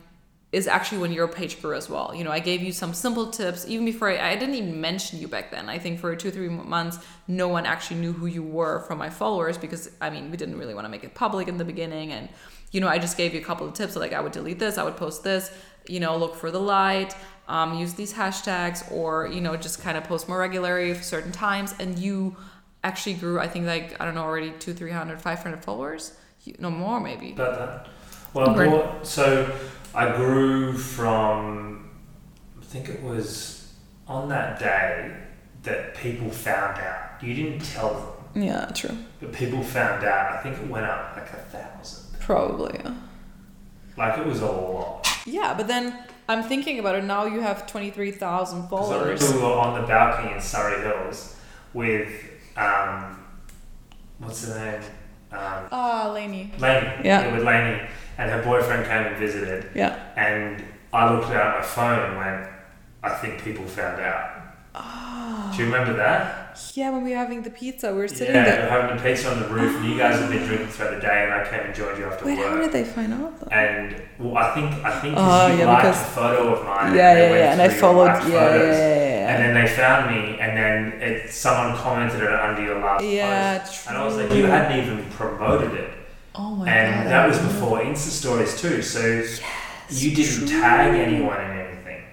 is 0.52 0.66
actually 0.66 1.00
when 1.00 1.12
your 1.12 1.28
page 1.28 1.62
grew 1.62 1.76
as 1.76 1.90
well. 1.90 2.14
You 2.16 2.24
know, 2.24 2.32
I 2.32 2.40
gave 2.40 2.62
you 2.62 2.72
some 2.72 2.94
simple 2.94 3.28
tips 3.32 3.68
even 3.68 3.86
before 3.86 4.10
I, 4.10 4.32
I 4.32 4.36
didn't 4.36 4.56
even 4.56 4.80
mention 4.80 5.20
you 5.20 5.28
back 5.28 5.52
then. 5.52 5.68
I 5.68 5.78
think 5.78 6.00
for 6.00 6.16
two, 6.16 6.32
three 6.32 6.48
months, 6.48 7.00
no 7.28 7.50
one 7.50 7.66
actually 7.66 8.00
knew 8.00 8.14
who 8.14 8.28
you 8.28 8.44
were 8.44 8.80
from 8.82 8.98
my 8.98 9.10
followers 9.10 9.58
because 9.58 9.92
I 10.00 10.10
mean, 10.10 10.32
we 10.32 10.38
didn't 10.38 10.58
really 10.58 10.74
want 10.74 10.86
to 10.86 10.90
make 10.90 11.04
it 11.04 11.14
public 11.14 11.50
in 11.50 11.58
the 11.58 11.66
beginning. 11.66 12.14
And, 12.14 12.30
you 12.72 12.80
know, 12.80 12.88
I 12.88 12.98
just 12.98 13.18
gave 13.18 13.34
you 13.34 13.42
a 13.42 13.44
couple 13.44 13.68
of 13.68 13.74
tips. 13.74 13.96
like 13.98 14.14
I 14.14 14.22
would 14.22 14.32
delete 14.32 14.60
this, 14.60 14.78
I 14.78 14.84
would 14.84 14.96
post 14.96 15.24
this, 15.24 15.52
you 15.88 16.00
know, 16.00 16.16
look 16.16 16.36
for 16.36 16.50
the 16.50 16.62
light, 16.62 17.14
um, 17.50 17.78
use 17.78 17.94
these 17.94 18.14
hashtags, 18.14 18.90
or, 18.92 19.28
you 19.28 19.42
know, 19.42 19.58
just 19.58 19.82
kind 19.82 19.98
of 19.98 20.06
post 20.06 20.30
more 20.30 20.40
regularly 20.40 20.94
for 20.94 21.04
certain 21.04 21.34
times. 21.34 21.76
And 21.80 22.00
you, 22.00 22.38
actually 22.84 23.16
grew 23.16 23.40
i 23.40 23.48
think 23.48 23.66
like 23.66 24.00
i 24.00 24.06
don't 24.06 24.16
know 24.16 24.24
already 24.24 24.52
two 24.60 24.74
300 24.74 25.20
500 25.20 25.64
followers 25.64 26.14
You, 26.44 26.56
no 26.60 26.70
more 26.70 27.00
maybe 27.00 27.32
about 27.34 27.58
that 27.58 27.88
well 28.34 28.54
more, 28.56 29.00
so 29.04 29.54
i 29.96 30.16
grew 30.16 30.74
from 30.74 31.90
i 32.60 32.64
think 32.64 32.90
it 32.90 33.02
was 33.04 33.74
on 34.08 34.30
that 34.30 34.60
day 34.60 35.16
that 35.64 35.96
people 35.96 36.30
found 36.30 36.80
out 36.80 37.22
you 37.22 37.34
didn't 37.34 37.60
tell 37.60 37.94
them 37.94 38.44
yeah 38.44 38.66
true 38.68 38.98
but 39.20 39.34
people 39.34 39.64
found 39.64 40.04
out 40.06 40.34
i 40.34 40.42
think 40.42 40.58
it 40.58 40.68
went 40.68 40.86
up 40.86 41.16
like 41.16 41.30
a 41.32 41.38
thousand 41.38 42.20
probably 42.20 42.78
yeah 42.84 42.96
like 43.98 44.18
it 44.20 44.26
was 44.26 44.42
a 44.42 44.46
lot 44.46 45.08
yeah 45.26 45.54
but 45.56 45.68
then 45.68 45.98
i'm 46.30 46.44
thinking 46.44 46.78
about 46.80 46.96
it 46.96 47.04
now 47.04 47.26
you 47.26 47.40
have 47.42 47.66
23000 47.66 48.68
followers 48.68 49.34
we 49.34 49.40
were 49.40 49.46
on 49.46 49.82
the 49.82 49.88
balcony 49.88 50.34
in 50.34 50.42
Surry 50.42 50.82
Hills 50.84 51.36
with 51.74 52.10
um, 52.58 53.24
what's 54.20 54.48
her 54.48 54.60
name? 54.60 54.82
Um, 55.32 55.68
ah, 55.72 56.12
Lainey. 56.14 56.52
Lainey. 56.58 56.88
Yeah. 57.04 57.28
yeah. 57.28 57.34
With 57.34 57.44
Lainey, 57.44 57.88
and 58.18 58.32
her 58.32 58.42
boyfriend 58.44 58.86
came 58.86 59.04
and 59.04 59.18
visited. 59.18 59.70
Yeah. 59.76 59.98
And 60.16 60.64
I 60.94 61.14
looked 61.14 61.30
at 61.30 61.60
my 61.60 61.62
phone 61.62 62.00
and 62.00 62.18
went, 62.18 62.50
I 63.04 63.10
think 63.10 63.44
people 63.44 63.66
found 63.66 64.02
out. 64.02 64.38
Oh. 64.80 65.52
Do 65.56 65.64
you 65.64 65.72
remember 65.72 65.94
that? 65.98 66.60
Yeah, 66.74 66.92
when 66.92 67.04
we 67.04 67.12
were 67.12 67.18
having 67.18 67.44
the 67.44 67.50
pizza, 67.50 67.92
we 67.92 68.00
were 68.00 68.08
sitting 68.08 68.34
yeah, 68.34 68.44
there. 68.44 68.62
we 68.62 68.64
were 68.64 68.82
having 68.82 68.98
the 68.98 69.04
pizza 69.04 69.32
on 69.32 69.40
the 69.42 69.48
roof, 69.48 69.76
and 69.76 69.86
you 69.86 69.98
guys 69.98 70.20
had 70.20 70.30
been 70.30 70.44
drinking 70.46 70.68
throughout 70.68 70.96
the 70.96 71.02
day, 71.02 71.24
and 71.24 71.34
I 71.34 71.48
came 71.48 71.62
and 71.62 71.74
joined 71.74 71.98
you 72.00 72.06
after 72.06 72.26
Wait, 72.26 72.38
work. 72.38 72.48
how 72.48 72.62
did 72.62 72.72
they 72.72 72.84
find 72.84 73.14
out? 73.14 73.40
Though? 73.40 73.48
And 73.48 74.02
well, 74.20 74.38
I 74.38 74.54
think 74.54 74.86
I 74.86 75.00
think 75.00 75.16
oh, 75.18 75.48
you 75.48 75.60
yeah, 75.60 75.66
liked 75.66 75.82
because, 75.84 76.02
a 76.02 76.06
photo 76.06 76.56
of 76.56 76.66
mine. 76.66 76.96
Yeah, 76.96 77.12
and 77.12 77.20
yeah, 77.20 77.38
yeah, 77.38 77.52
and 77.54 77.62
I 77.62 77.70
followed. 77.70 78.06
Yeah, 78.06 78.28
yeah, 78.28 78.56
yeah, 78.56 78.72
yeah, 78.72 79.36
And 79.36 79.44
then 79.44 79.64
they 79.64 79.72
found 79.72 80.16
me, 80.16 80.40
and 80.40 80.58
then 80.58 81.02
it, 81.02 81.32
someone 81.32 81.76
commented 81.78 82.22
it 82.22 82.32
under 82.32 82.62
your 82.64 82.80
last 82.80 83.04
yeah, 83.04 83.60
post, 83.60 83.84
true. 83.84 83.90
and 83.90 84.02
I 84.02 84.06
was 84.06 84.16
like, 84.18 84.32
you 84.32 84.46
hadn't 84.46 84.80
even 84.80 85.04
promoted 85.12 85.74
it. 85.74 85.97
Oh 86.38 86.56
my 86.56 86.70
and 86.70 86.94
god! 86.94 87.02
And 87.02 87.12
that 87.12 87.28
was 87.28 87.40
before 87.40 87.80
Insta 87.80 88.10
stories 88.10 88.60
too, 88.60 88.82
so 88.82 89.00
yes, 89.06 89.42
you 89.90 90.16
didn't 90.16 90.48
true. 90.48 90.62
tag 90.62 90.94
anyone 90.94 91.40
in 91.40 91.52
anything. 91.60 92.04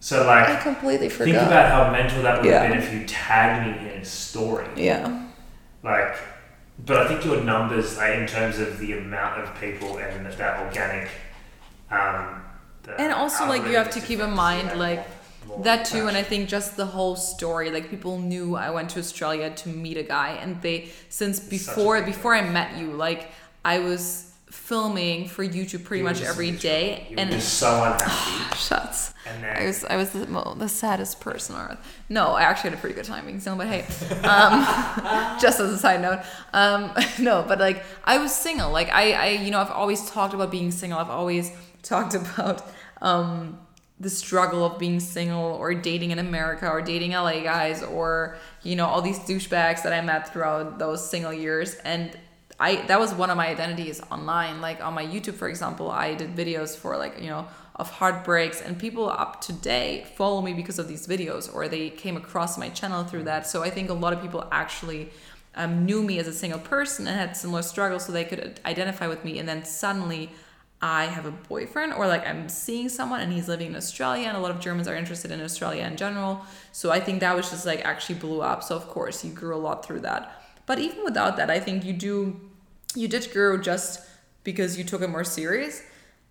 So 0.00 0.26
like, 0.26 0.48
I 0.48 0.56
completely 0.56 1.08
forgot. 1.08 1.32
Think 1.32 1.46
about 1.46 1.70
how 1.70 1.92
mental 1.92 2.22
that 2.22 2.40
would 2.40 2.50
yeah. 2.50 2.62
have 2.62 2.70
been 2.70 2.78
if 2.78 2.92
you 2.92 3.06
tagged 3.06 3.66
me 3.66 3.92
in 3.92 4.00
a 4.00 4.04
story. 4.04 4.66
Yeah. 4.76 5.26
Like, 5.82 6.16
but 6.84 6.96
I 6.98 7.08
think 7.08 7.24
your 7.24 7.40
numbers, 7.42 7.96
like, 7.96 8.14
in 8.14 8.26
terms 8.26 8.58
of 8.58 8.78
the 8.78 8.98
amount 8.98 9.42
of 9.42 9.60
people 9.60 9.98
and 9.98 10.26
that 10.26 10.66
organic. 10.66 11.08
Um, 11.90 12.42
and 12.98 13.12
also, 13.12 13.46
like, 13.46 13.66
you 13.66 13.76
have 13.76 13.90
to 13.90 14.00
keep 14.00 14.20
in 14.20 14.30
mind, 14.30 14.78
like, 14.78 15.06
that 15.62 15.84
too, 15.86 16.08
and 16.08 16.16
I 16.16 16.22
think 16.22 16.48
just 16.48 16.76
the 16.76 16.86
whole 16.86 17.16
story, 17.16 17.70
like 17.70 17.90
people 17.90 18.18
knew 18.18 18.56
I 18.56 18.70
went 18.70 18.90
to 18.90 19.00
Australia 19.00 19.50
to 19.50 19.68
meet 19.68 19.96
a 19.96 20.02
guy, 20.02 20.30
and 20.32 20.60
they 20.62 20.90
since 21.08 21.40
before 21.40 22.00
before 22.02 22.34
I 22.34 22.42
met 22.48 22.76
you, 22.78 22.92
like 22.92 23.30
I 23.64 23.78
was 23.80 24.28
filming 24.50 25.28
for 25.28 25.46
YouTube 25.46 25.84
pretty 25.84 26.02
much 26.02 26.22
every 26.22 26.50
day, 26.50 27.06
you 27.10 27.16
and 27.18 27.30
just 27.30 27.54
so 27.54 27.84
unhappy. 27.84 28.56
shuts. 28.56 29.14
And 29.26 29.42
then 29.42 29.56
I 29.56 29.66
was 29.66 29.84
I 29.84 29.96
was 29.96 30.10
the, 30.10 30.54
the 30.56 30.68
saddest 30.68 31.20
person 31.20 31.54
on 31.54 31.72
earth. 31.72 31.78
No, 32.08 32.28
I 32.32 32.42
actually 32.42 32.70
had 32.70 32.78
a 32.78 32.80
pretty 32.80 32.94
good 32.94 33.04
time 33.04 33.26
being 33.26 33.40
single, 33.40 33.64
but 33.64 33.68
hey, 33.68 33.82
um, 34.26 35.38
just 35.40 35.60
as 35.60 35.72
a 35.72 35.78
side 35.78 36.00
note, 36.00 36.20
um, 36.52 36.92
no, 37.18 37.44
but 37.46 37.58
like 37.58 37.84
I 38.04 38.18
was 38.18 38.34
single. 38.34 38.70
Like 38.70 38.90
I, 38.90 39.12
I, 39.12 39.28
you 39.30 39.50
know, 39.50 39.60
I've 39.60 39.70
always 39.70 40.08
talked 40.10 40.34
about 40.34 40.50
being 40.50 40.70
single. 40.70 40.98
I've 40.98 41.10
always 41.10 41.52
talked 41.82 42.14
about 42.14 42.62
um, 43.02 43.58
the 44.00 44.10
struggle 44.10 44.64
of 44.64 44.78
being 44.78 45.00
single 45.00 45.42
or 45.42 45.74
dating 45.74 46.10
in 46.10 46.18
America 46.18 46.68
or 46.68 46.80
dating 46.80 47.12
LA 47.12 47.40
guys 47.40 47.82
or 47.82 48.36
you 48.62 48.76
know 48.76 48.86
all 48.86 49.02
these 49.02 49.18
douchebags 49.20 49.82
that 49.82 49.92
I 49.92 50.00
met 50.00 50.32
throughout 50.32 50.78
those 50.78 51.08
single 51.08 51.32
years 51.32 51.74
and. 51.84 52.16
I 52.60 52.76
that 52.86 52.98
was 52.98 53.14
one 53.14 53.30
of 53.30 53.36
my 53.36 53.48
identities 53.48 54.00
online. 54.10 54.60
Like 54.60 54.82
on 54.82 54.94
my 54.94 55.04
YouTube, 55.04 55.34
for 55.34 55.48
example, 55.48 55.90
I 55.90 56.14
did 56.14 56.34
videos 56.34 56.76
for 56.76 56.96
like 56.96 57.20
you 57.20 57.28
know 57.28 57.46
of 57.76 57.90
heartbreaks, 57.90 58.60
and 58.60 58.78
people 58.78 59.08
up 59.08 59.40
to 59.42 59.52
date 59.52 60.08
follow 60.16 60.42
me 60.42 60.52
because 60.52 60.78
of 60.78 60.88
these 60.88 61.06
videos, 61.06 61.52
or 61.54 61.68
they 61.68 61.90
came 61.90 62.16
across 62.16 62.58
my 62.58 62.68
channel 62.68 63.04
through 63.04 63.24
that. 63.24 63.46
So 63.46 63.62
I 63.62 63.70
think 63.70 63.88
a 63.88 63.94
lot 63.94 64.12
of 64.12 64.20
people 64.20 64.48
actually 64.50 65.10
um, 65.54 65.84
knew 65.84 66.02
me 66.02 66.18
as 66.18 66.26
a 66.26 66.32
single 66.32 66.58
person 66.58 67.06
and 67.06 67.16
had 67.16 67.36
similar 67.36 67.62
struggles, 67.62 68.04
so 68.04 68.12
they 68.12 68.24
could 68.24 68.60
identify 68.64 69.06
with 69.06 69.24
me. 69.24 69.38
And 69.38 69.48
then 69.48 69.64
suddenly, 69.64 70.30
I 70.82 71.04
have 71.04 71.26
a 71.26 71.30
boyfriend, 71.30 71.92
or 71.92 72.08
like 72.08 72.26
I'm 72.26 72.48
seeing 72.48 72.88
someone 72.88 73.20
and 73.20 73.32
he's 73.32 73.46
living 73.46 73.68
in 73.68 73.76
Australia, 73.76 74.26
and 74.26 74.36
a 74.36 74.40
lot 74.40 74.50
of 74.50 74.58
Germans 74.58 74.88
are 74.88 74.96
interested 74.96 75.30
in 75.30 75.40
Australia 75.40 75.84
in 75.84 75.96
general. 75.96 76.44
So 76.72 76.90
I 76.90 76.98
think 76.98 77.20
that 77.20 77.36
was 77.36 77.50
just 77.50 77.64
like 77.64 77.84
actually 77.84 78.16
blew 78.16 78.40
up. 78.40 78.64
So 78.64 78.74
of 78.74 78.88
course, 78.88 79.24
you 79.24 79.30
grew 79.32 79.54
a 79.54 79.58
lot 79.58 79.86
through 79.86 80.00
that. 80.00 80.42
But 80.66 80.80
even 80.80 81.02
without 81.02 81.36
that, 81.38 81.48
I 81.48 81.60
think 81.60 81.84
you 81.84 81.94
do 81.94 82.47
you 82.94 83.08
did 83.08 83.30
grow 83.32 83.58
just 83.58 84.00
because 84.44 84.78
you 84.78 84.84
took 84.84 85.02
it 85.02 85.08
more 85.08 85.24
serious. 85.24 85.82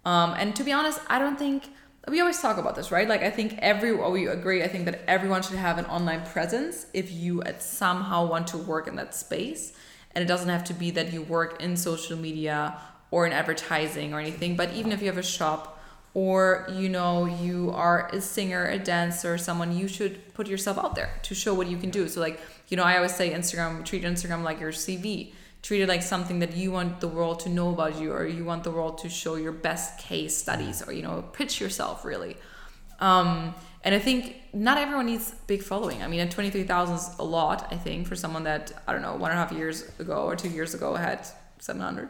Um, 0.05 0.33
and 0.37 0.55
to 0.55 0.63
be 0.63 0.71
honest, 0.71 0.99
I 1.07 1.19
don't 1.19 1.37
think 1.37 1.69
we 2.07 2.21
always 2.21 2.39
talk 2.41 2.57
about 2.57 2.75
this, 2.75 2.91
right? 2.91 3.07
Like 3.07 3.21
I 3.21 3.29
think 3.29 3.59
every 3.59 3.93
well, 3.93 4.11
we 4.11 4.27
agree. 4.27 4.63
I 4.63 4.67
think 4.67 4.85
that 4.85 5.01
everyone 5.07 5.41
should 5.41 5.57
have 5.57 5.77
an 5.77 5.85
online 5.85 6.25
presence 6.25 6.85
if 6.93 7.11
you 7.11 7.43
at 7.43 7.61
somehow 7.61 8.25
want 8.25 8.47
to 8.47 8.57
work 8.57 8.87
in 8.87 8.95
that 8.95 9.13
space, 9.13 9.73
and 10.11 10.23
it 10.23 10.27
doesn't 10.27 10.49
have 10.49 10.63
to 10.65 10.73
be 10.73 10.91
that 10.91 11.11
you 11.11 11.21
work 11.21 11.61
in 11.61 11.75
social 11.75 12.17
media 12.17 12.77
or 13.11 13.25
in 13.25 13.33
advertising 13.33 14.13
or 14.13 14.19
anything. 14.19 14.55
But 14.55 14.73
even 14.73 14.91
if 14.91 15.01
you 15.01 15.07
have 15.07 15.17
a 15.17 15.23
shop 15.23 15.81
or 16.13 16.65
you 16.71 16.87
know 16.87 17.25
you 17.25 17.71
are 17.75 18.07
a 18.13 18.21
singer, 18.21 18.65
a 18.67 18.79
dancer, 18.79 19.37
someone, 19.37 19.77
you 19.77 19.87
should 19.87 20.33
put 20.33 20.47
yourself 20.47 20.77
out 20.77 20.95
there 20.95 21.11
to 21.23 21.35
show 21.35 21.53
what 21.53 21.67
you 21.67 21.77
can 21.77 21.89
do. 21.89 22.07
So 22.07 22.21
like 22.21 22.39
you 22.69 22.77
know, 22.77 22.83
I 22.83 22.95
always 22.95 23.15
say 23.15 23.31
Instagram, 23.31 23.83
treat 23.83 24.03
Instagram 24.03 24.43
like 24.43 24.59
your 24.61 24.71
CV 24.71 25.33
treat 25.61 25.81
it 25.81 25.87
like 25.87 26.01
something 26.01 26.39
that 26.39 26.55
you 26.55 26.71
want 26.71 26.99
the 26.99 27.07
world 27.07 27.39
to 27.41 27.49
know 27.49 27.69
about 27.69 27.99
you 27.99 28.11
or 28.13 28.25
you 28.25 28.45
want 28.45 28.63
the 28.63 28.71
world 28.71 28.97
to 28.99 29.09
show 29.09 29.35
your 29.35 29.51
best 29.51 29.97
case 29.99 30.37
studies 30.37 30.81
or 30.87 30.93
you 30.93 31.01
know 31.01 31.23
pitch 31.33 31.59
yourself 31.59 32.05
really. 32.05 32.37
Um, 32.99 33.53
and 33.83 33.93
i 33.93 33.99
think 33.99 34.35
not 34.53 34.77
everyone 34.77 35.05
needs 35.05 35.31
big 35.45 35.61
following. 35.61 36.01
I 36.01 36.07
mean 36.07 36.19
at 36.19 36.31
23000 36.31 36.95
is 36.95 37.09
a 37.19 37.23
lot 37.23 37.67
i 37.71 37.75
think 37.75 38.07
for 38.07 38.15
someone 38.15 38.43
that 38.43 38.71
i 38.87 38.91
don't 38.91 39.01
know 39.01 39.15
one 39.15 39.31
and 39.31 39.39
a 39.39 39.43
half 39.43 39.51
years 39.51 39.89
ago 39.99 40.23
or 40.23 40.35
two 40.35 40.49
years 40.49 40.73
ago 40.73 40.95
had 40.95 41.27
700 41.59 42.09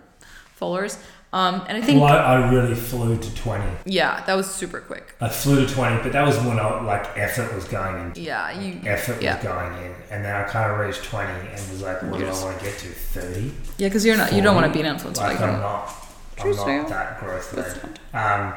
followers 0.56 0.98
um, 1.34 1.64
and 1.68 1.78
i 1.78 1.82
think 1.82 2.02
well, 2.02 2.14
I, 2.14 2.36
I 2.36 2.52
really 2.52 2.76
flew 2.76 3.18
to 3.18 3.36
20 3.36 3.64
yeah 3.86 4.24
that 4.26 4.36
was 4.36 4.50
super 4.50 4.80
quick. 4.82 5.16
I 5.20 5.30
flew 5.30 5.66
to 5.66 5.74
20 5.74 6.04
but 6.04 6.12
that 6.14 6.26
was 6.26 6.38
when 6.40 6.60
I, 6.60 6.82
like 6.82 7.18
effort 7.18 7.54
was 7.54 7.66
going 7.66 8.12
in. 8.16 8.24
Yeah 8.24 8.60
you 8.60 8.82
effort 8.86 9.22
yeah. 9.22 9.36
was 9.36 9.44
going 9.44 9.74
in. 9.86 9.96
And 10.10 10.24
then 10.24 10.36
i 10.36 10.44
kind 10.44 10.72
of 10.72 10.80
reached 10.80 11.04
20 11.04 11.32
and 11.32 11.52
was 11.52 11.82
like 11.82 12.02
what 12.04 12.20
do 12.20 12.28
i 12.28 12.44
want 12.44 12.58
to 12.60 12.66
get 12.66 12.78
to 12.80 12.88
30 12.88 13.54
yeah 13.78 13.88
because 13.88 14.06
you're 14.06 14.18
not 14.18 14.34
you 14.34 14.42
don't 14.42 14.56
want 14.56 14.72
to 14.72 14.78
be 14.78 14.86
an 14.86 14.96
influencer 14.96 15.18
like 15.18 15.42
i'm 15.42 15.60
not 15.60 15.94
True 16.38 16.56
I'm 16.56 16.84
not 16.84 16.90
that 16.90 17.20
growth 17.20 17.54
led. 17.54 18.00
Um, 18.14 18.54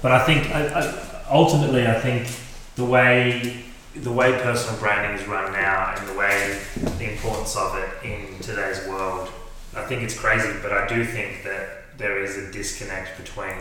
but 0.00 0.12
I 0.12 0.24
think 0.24 0.54
I, 0.54 0.66
I, 0.68 1.24
ultimately, 1.30 1.86
I 1.86 1.98
think 1.98 2.28
the 2.76 2.84
way 2.84 3.64
the 3.96 4.12
way 4.12 4.32
personal 4.40 4.78
branding 4.78 5.20
is 5.20 5.26
run 5.26 5.52
now 5.52 5.94
and 5.96 6.08
the 6.08 6.14
way 6.14 6.60
the 6.76 7.12
importance 7.12 7.56
of 7.56 7.76
it 7.76 7.90
in 8.04 8.38
today's 8.40 8.86
world, 8.86 9.30
I 9.74 9.84
think 9.84 10.02
it's 10.02 10.18
crazy. 10.18 10.52
But 10.62 10.72
I 10.72 10.86
do 10.86 11.04
think 11.04 11.42
that 11.42 11.83
there 11.96 12.22
is 12.22 12.36
a 12.36 12.50
disconnect 12.52 13.16
between 13.18 13.54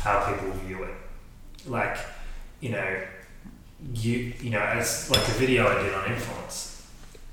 how 0.00 0.24
people 0.32 0.50
view 0.66 0.82
it. 0.84 0.94
Like, 1.66 1.96
you 2.60 2.70
know, 2.70 3.02
you 3.94 4.32
you 4.40 4.50
know, 4.50 4.60
as 4.60 5.10
like 5.10 5.24
the 5.24 5.32
video 5.32 5.66
I 5.66 5.82
did 5.82 5.94
on 5.94 6.10
influence. 6.12 6.86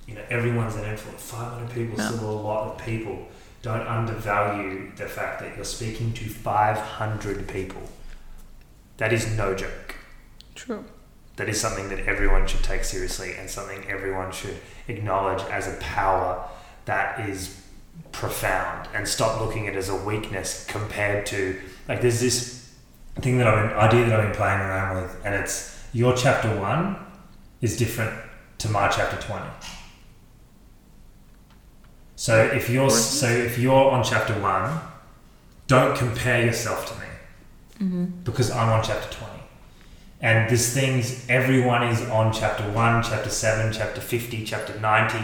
You 0.08 0.16
know, 0.16 0.24
everyone's 0.30 0.76
an 0.76 0.86
influence. 0.86 1.22
Five 1.22 1.54
hundred 1.54 1.72
people 1.74 1.98
Yeah. 1.98 2.10
still 2.10 2.30
a 2.30 2.42
lot 2.42 2.72
of 2.72 2.86
people. 2.86 3.28
Don't 3.62 3.86
undervalue 3.88 4.92
the 4.96 5.06
fact 5.06 5.40
that 5.42 5.56
you're 5.56 5.66
speaking 5.66 6.14
to 6.14 6.26
five 6.30 6.78
hundred 6.78 7.48
people. 7.48 7.82
That 8.98 9.14
is 9.14 9.36
no 9.38 9.56
joke. 9.56 9.96
True. 10.56 10.84
That 11.38 11.48
is 11.48 11.60
something 11.62 11.90
that 11.90 12.00
everyone 12.00 12.46
should 12.48 12.64
take 12.64 12.84
seriously 12.84 13.36
and 13.38 13.50
something 13.50 13.86
everyone 13.90 14.32
should 14.32 14.58
acknowledge 14.88 15.42
as 15.44 15.68
a 15.68 15.78
power 15.78 16.48
that 16.86 17.30
is 17.30 17.61
profound 18.12 18.88
and 18.94 19.08
stop 19.08 19.40
looking 19.42 19.68
at 19.68 19.76
it 19.76 19.78
as 19.78 19.90
a 19.90 19.96
weakness 19.96 20.66
compared 20.66 21.26
to 21.28 21.60
like 21.88 22.02
there's 22.02 22.20
this 22.20 22.74
thing 23.16 23.38
that 23.38 23.48
I've 23.48 23.70
been, 23.70 23.78
idea 23.78 24.06
that 24.10 24.20
I've 24.20 24.28
been 24.28 24.36
playing 24.36 24.60
around 24.60 25.02
with 25.02 25.26
and 25.26 25.36
it's 25.36 25.84
your 25.94 26.16
chapter 26.16 26.50
one 26.60 26.96
is 27.62 27.78
different 27.78 28.14
to 28.60 28.70
my 28.70 28.88
chapter 28.88 29.18
20 29.26 29.46
so 32.16 32.42
if 32.44 32.70
you're 32.70 32.90
so 32.90 33.28
if 33.28 33.58
you're 33.58 33.92
on 33.92 34.04
chapter 34.04 34.34
one 34.42 34.80
don't 35.68 35.98
compare 35.98 36.46
yourself 36.46 36.88
to 36.94 37.00
me 37.00 37.08
Mm-hmm. 37.82 38.06
because 38.24 38.52
I'm 38.52 38.70
on 38.70 38.84
chapter 38.84 39.12
20. 39.12 39.34
And 40.22 40.48
this 40.52 40.72
things, 40.72 41.26
everyone 41.28 41.82
is 41.82 42.00
on 42.10 42.32
chapter 42.32 42.64
1, 42.64 43.02
chapter 43.02 43.30
7, 43.30 43.74
chapter 43.74 44.00
50, 44.00 44.46
chapter 44.46 44.80
90, 44.80 45.18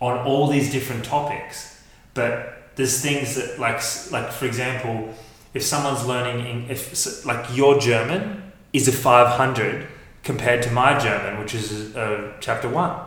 on 0.00 0.26
all 0.26 0.48
these 0.48 0.72
different 0.72 1.04
topics. 1.04 1.73
But 2.14 2.70
there's 2.76 3.00
things 3.00 3.36
that, 3.36 3.58
like, 3.58 3.82
like 4.10 4.32
for 4.32 4.46
example, 4.46 5.14
if 5.52 5.62
someone's 5.62 6.04
learning, 6.06 6.46
in, 6.46 6.70
if 6.70 7.24
like 7.24 7.56
your 7.56 7.78
German 7.78 8.52
is 8.72 8.88
a 8.88 8.92
500 8.92 9.86
compared 10.22 10.62
to 10.62 10.70
my 10.70 10.98
German, 10.98 11.38
which 11.38 11.54
is 11.54 11.94
uh, 11.94 12.32
chapter 12.40 12.68
1. 12.68 13.00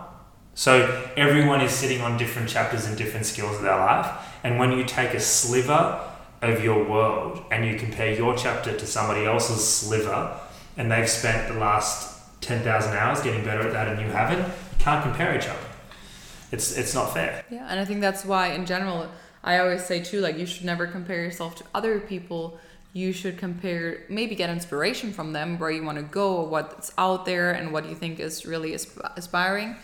So 0.54 1.06
everyone 1.18 1.62
is 1.62 1.72
sitting 1.72 2.02
on 2.02 2.18
different 2.18 2.50
chapters 2.50 2.86
and 2.86 2.98
different 2.98 3.26
skills 3.26 3.58
of 3.58 3.62
their 3.64 3.78
life. 3.78 4.08
And 4.44 4.58
when 4.58 4.72
you 4.72 4.86
take 4.86 5.14
a 5.14 5.20
sliver 5.20 6.02
of 6.42 6.64
your 6.64 6.84
world 6.84 7.44
and 7.52 7.66
you 7.66 7.78
compare 7.78 8.14
your 8.14 8.36
chapter 8.36 8.76
to 8.76 8.88
somebody 8.88 9.26
else's 9.26 9.68
sliver 9.68 10.40
and 10.78 10.92
they've 10.92 11.10
spent 11.10 11.48
the 11.52 11.60
last 11.60 12.42
10,000 12.42 12.96
hours 12.96 13.22
getting 13.22 13.44
better 13.44 13.62
at 13.68 13.74
that 13.74 13.88
and 13.88 14.00
you 14.00 14.08
haven't, 14.08 14.40
you 14.40 14.80
can't 14.80 15.04
compare 15.04 15.36
each 15.36 15.48
other. 15.48 15.67
It's, 16.52 16.78
it's 16.78 16.94
not 16.94 17.14
fair. 17.14 17.44
Yeah, 17.50 17.68
and 17.70 17.80
I 17.80 17.86
think 17.86 18.02
that's 18.02 18.24
why, 18.24 18.50
in 18.50 18.66
general, 18.66 19.10
I 19.44 19.60
always 19.60 19.86
say 19.86 20.02
too, 20.02 20.22
like 20.22 20.38
you 20.38 20.46
should 20.46 20.66
never 20.66 20.88
compare 20.88 21.24
yourself 21.24 21.56
to 21.56 21.64
other 21.74 22.00
people. 22.00 22.60
You 22.94 23.14
should 23.14 23.38
compare, 23.38 24.04
maybe 24.10 24.34
get 24.34 24.50
inspiration 24.50 25.14
from 25.14 25.34
them 25.34 25.60
where 25.60 25.70
you 25.70 25.84
want 25.84 25.98
to 25.98 26.04
go, 26.04 26.38
or 26.38 26.48
what's 26.48 26.92
out 26.98 27.26
there, 27.26 27.52
and 27.52 27.72
what 27.72 27.88
you 27.88 27.96
think 27.96 28.20
is 28.20 28.46
really 28.46 28.74
aspiring. 28.74 29.76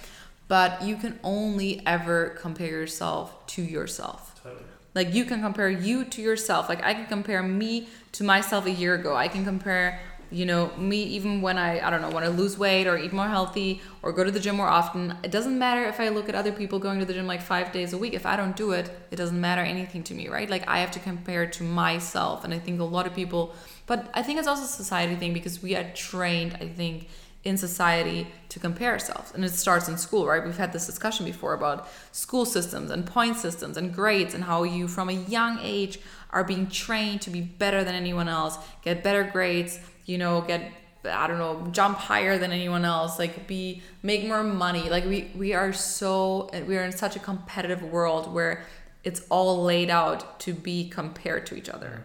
But 0.47 0.81
you 0.83 0.95
can 0.95 1.19
only 1.23 1.81
ever 1.85 2.29
compare 2.41 2.67
yourself 2.67 3.45
to 3.47 3.61
yourself. 3.61 4.41
Totally. 4.41 4.63
Like 4.95 5.13
you 5.13 5.25
can 5.25 5.41
compare 5.41 5.69
you 5.69 6.05
to 6.05 6.21
yourself. 6.21 6.69
Like 6.69 6.83
I 6.83 6.93
can 6.93 7.07
compare 7.07 7.41
me 7.41 7.87
to 8.13 8.23
myself 8.23 8.65
a 8.65 8.71
year 8.71 8.95
ago. 8.95 9.15
I 9.15 9.27
can 9.27 9.43
compare, 9.43 9.99
you 10.33 10.45
know, 10.45 10.71
me 10.77 11.03
even 11.03 11.41
when 11.41 11.57
I 11.57 11.85
I 11.85 11.89
don't 11.89 12.01
know, 12.01 12.09
want 12.09 12.25
to 12.25 12.31
lose 12.31 12.57
weight 12.57 12.87
or 12.87 12.97
eat 12.97 13.13
more 13.13 13.27
healthy 13.27 13.81
or 14.01 14.11
go 14.11 14.23
to 14.23 14.31
the 14.31 14.39
gym 14.39 14.55
more 14.55 14.67
often. 14.67 15.15
It 15.23 15.31
doesn't 15.31 15.57
matter 15.57 15.83
if 15.85 15.99
I 15.99 16.09
look 16.09 16.27
at 16.27 16.35
other 16.35 16.51
people 16.51 16.79
going 16.79 16.99
to 16.99 17.05
the 17.05 17.13
gym 17.13 17.27
like 17.27 17.41
5 17.41 17.71
days 17.71 17.93
a 17.93 17.97
week. 17.97 18.13
If 18.13 18.25
I 18.25 18.35
don't 18.35 18.55
do 18.55 18.71
it, 18.71 18.89
it 19.11 19.15
doesn't 19.15 19.39
matter 19.39 19.61
anything 19.61 20.03
to 20.03 20.13
me, 20.13 20.27
right? 20.27 20.49
Like 20.49 20.67
I 20.67 20.79
have 20.79 20.91
to 20.91 20.99
compare 20.99 21.45
to 21.47 21.63
myself. 21.63 22.43
And 22.43 22.53
I 22.53 22.59
think 22.59 22.79
a 22.79 22.83
lot 22.83 23.05
of 23.07 23.13
people 23.13 23.53
but 23.85 24.09
I 24.13 24.23
think 24.23 24.39
it's 24.39 24.47
also 24.47 24.63
a 24.63 24.67
society 24.67 25.15
thing 25.15 25.33
because 25.33 25.61
we 25.61 25.75
are 25.75 25.83
trained, 25.93 26.57
I 26.61 26.67
think, 26.67 27.09
in 27.43 27.57
society 27.57 28.27
to 28.47 28.59
compare 28.59 28.91
ourselves. 28.91 29.33
And 29.33 29.43
it 29.43 29.51
starts 29.51 29.89
in 29.89 29.97
school, 29.97 30.25
right? 30.25 30.43
We've 30.43 30.57
had 30.57 30.71
this 30.71 30.85
discussion 30.85 31.25
before 31.25 31.53
about 31.53 31.89
school 32.13 32.45
systems 32.45 32.89
and 32.89 33.05
point 33.05 33.35
systems 33.35 33.75
and 33.75 33.93
grades 33.93 34.33
and 34.33 34.45
how 34.45 34.63
you, 34.63 34.87
from 34.87 35.09
a 35.09 35.13
young 35.13 35.59
age, 35.61 35.99
are 36.29 36.45
being 36.45 36.67
trained 36.67 37.21
to 37.23 37.29
be 37.29 37.41
better 37.41 37.83
than 37.83 37.95
anyone 37.95 38.29
else, 38.29 38.57
get 38.81 39.03
better 39.03 39.23
grades, 39.23 39.79
you 40.05 40.17
know, 40.17 40.41
get 40.41 40.71
I 41.05 41.27
don't 41.27 41.37
know, 41.37 41.67
jump 41.71 41.97
higher 41.97 42.37
than 42.37 42.51
anyone 42.51 42.85
else, 42.85 43.19
like 43.19 43.47
be 43.47 43.81
make 44.01 44.25
more 44.25 44.43
money. 44.43 44.89
Like 44.89 45.05
we 45.05 45.31
we 45.35 45.53
are 45.53 45.73
so 45.73 46.49
we 46.67 46.77
are 46.77 46.83
in 46.83 46.91
such 46.91 47.15
a 47.15 47.19
competitive 47.19 47.83
world 47.83 48.33
where 48.33 48.65
it's 49.03 49.21
all 49.29 49.63
laid 49.63 49.89
out 49.89 50.39
to 50.41 50.53
be 50.53 50.89
compared 50.89 51.45
to 51.47 51.55
each 51.55 51.69
other. 51.69 52.03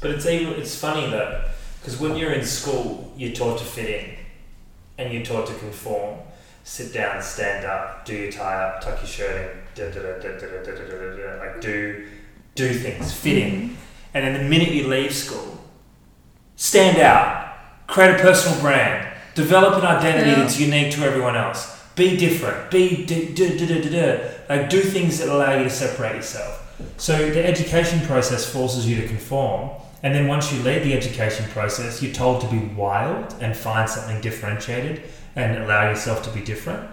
But 0.00 0.10
it's 0.10 0.26
even, 0.26 0.54
it's 0.54 0.76
funny 0.76 1.08
though, 1.10 1.44
because 1.80 1.98
when 2.00 2.16
you're 2.16 2.32
in 2.32 2.44
school, 2.44 3.12
you're 3.16 3.32
taught 3.32 3.58
to 3.58 3.64
fit 3.64 3.88
in 3.88 4.16
and 4.98 5.12
you're 5.12 5.24
taught 5.24 5.46
to 5.46 5.54
conform. 5.54 6.18
Sit 6.64 6.92
down, 6.94 7.22
stand 7.22 7.66
up, 7.66 8.04
do 8.04 8.14
your 8.14 8.32
tie 8.32 8.64
up, 8.64 8.80
tuck 8.80 8.98
your 8.98 9.06
shirt 9.06 9.36
in, 9.36 9.58
da, 9.74 9.90
da, 9.90 10.00
da, 10.00 10.18
da, 10.18 10.38
da, 10.38 10.46
da, 10.46 10.62
da, 10.62 10.72
da, 10.72 11.16
da, 11.16 11.36
da, 11.36 11.38
like 11.38 11.60
do, 11.60 12.06
do 12.54 12.72
things, 12.72 13.12
fit 13.12 13.36
in. 13.36 13.76
And 14.14 14.24
then 14.24 14.42
the 14.42 14.48
minute 14.48 14.70
you 14.70 14.88
leave 14.88 15.14
school, 15.14 15.58
stand 16.56 16.98
out, 16.98 17.54
create 17.86 18.14
a 18.16 18.18
personal 18.18 18.60
brand, 18.60 19.06
develop 19.34 19.74
an 19.82 19.86
identity 19.86 20.30
Yeah. 20.30 20.36
that's 20.36 20.58
unique 20.60 20.92
to 20.94 21.04
everyone 21.04 21.36
else, 21.36 21.70
be 21.96 22.16
different, 22.16 22.70
be 22.70 23.04
da, 23.04 23.32
da, 23.34 23.56
da, 23.58 23.66
da, 23.82 23.90
da. 23.90 24.18
like 24.48 24.70
do 24.70 24.80
things 24.80 25.18
that 25.18 25.28
allow 25.28 25.56
you 25.56 25.64
to 25.64 25.70
separate 25.70 26.16
yourself. 26.16 26.60
So 26.96 27.30
the 27.30 27.44
education 27.46 28.00
process 28.06 28.44
forces 28.44 28.88
you 28.88 28.96
to 29.00 29.06
conform, 29.06 29.70
and 30.02 30.14
then 30.14 30.26
once 30.28 30.52
you 30.52 30.62
leave 30.62 30.82
the 30.84 30.92
education 30.94 31.46
process, 31.50 32.02
you're 32.02 32.12
told 32.12 32.40
to 32.42 32.46
be 32.48 32.58
wild 32.58 33.34
and 33.40 33.56
find 33.56 33.88
something 33.88 34.20
differentiated 34.20 35.02
and 35.36 35.62
allow 35.62 35.88
yourself 35.88 36.22
to 36.24 36.30
be 36.30 36.40
different. 36.40 36.88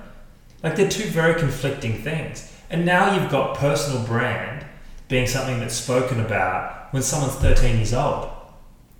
Like 0.63 0.75
they're 0.75 0.89
two 0.89 1.09
very 1.09 1.39
conflicting 1.39 2.01
things. 2.01 2.51
And 2.69 2.85
now 2.85 3.13
you've 3.13 3.29
got 3.31 3.57
personal 3.57 4.03
brand 4.05 4.65
being 5.09 5.27
something 5.27 5.59
that's 5.59 5.73
spoken 5.75 6.21
about 6.21 6.93
when 6.93 7.03
someone's 7.03 7.35
13 7.35 7.77
years 7.77 7.93
old. 7.93 8.29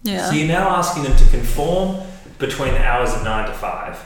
Yeah. 0.03 0.29
So 0.29 0.35
you're 0.35 0.47
now 0.47 0.69
asking 0.69 1.03
them 1.03 1.15
to 1.15 1.25
conform 1.29 2.01
between 2.39 2.73
the 2.73 2.83
hours 2.83 3.13
of 3.13 3.23
nine 3.23 3.47
to 3.47 3.53
five, 3.53 3.97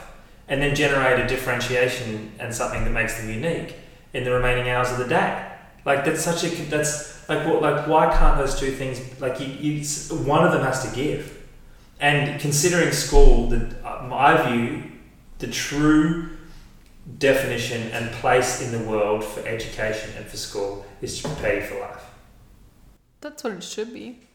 and 0.48 0.60
then 0.60 0.74
generate 0.74 1.18
a 1.18 1.26
differentiation 1.26 2.32
and 2.38 2.54
something 2.54 2.84
that 2.84 2.90
makes 2.90 3.18
them 3.18 3.30
unique 3.30 3.76
in 4.12 4.24
the 4.24 4.30
remaining 4.30 4.68
hours 4.68 4.90
of 4.90 4.98
the 4.98 5.06
day. 5.06 5.52
Like 5.84 6.04
that's 6.04 6.22
such 6.22 6.44
a 6.44 6.48
that's 6.64 7.28
like 7.28 7.46
what 7.46 7.62
like 7.62 7.86
why 7.86 8.14
can't 8.16 8.38
those 8.38 8.58
two 8.58 8.72
things 8.72 9.00
like 9.20 9.40
you, 9.40 9.46
you 9.46 9.84
one 10.24 10.44
of 10.44 10.52
them 10.52 10.62
has 10.62 10.88
to 10.88 10.94
give. 10.94 11.32
And 11.98 12.38
considering 12.40 12.92
school, 12.92 13.48
the 13.48 13.74
uh, 13.84 14.06
my 14.06 14.50
view, 14.50 14.82
the 15.38 15.46
true 15.46 16.30
definition 17.18 17.90
and 17.92 18.10
place 18.12 18.60
in 18.60 18.72
the 18.72 18.88
world 18.90 19.24
for 19.24 19.40
education 19.46 20.10
and 20.16 20.26
for 20.26 20.36
school 20.36 20.84
is 21.00 21.22
to 21.22 21.28
prepare 21.28 21.60
you 21.60 21.66
for 21.66 21.80
life. 21.80 22.04
That's 23.20 23.44
what 23.44 23.54
it 23.54 23.62
should 23.62 23.94
be. 23.94 24.25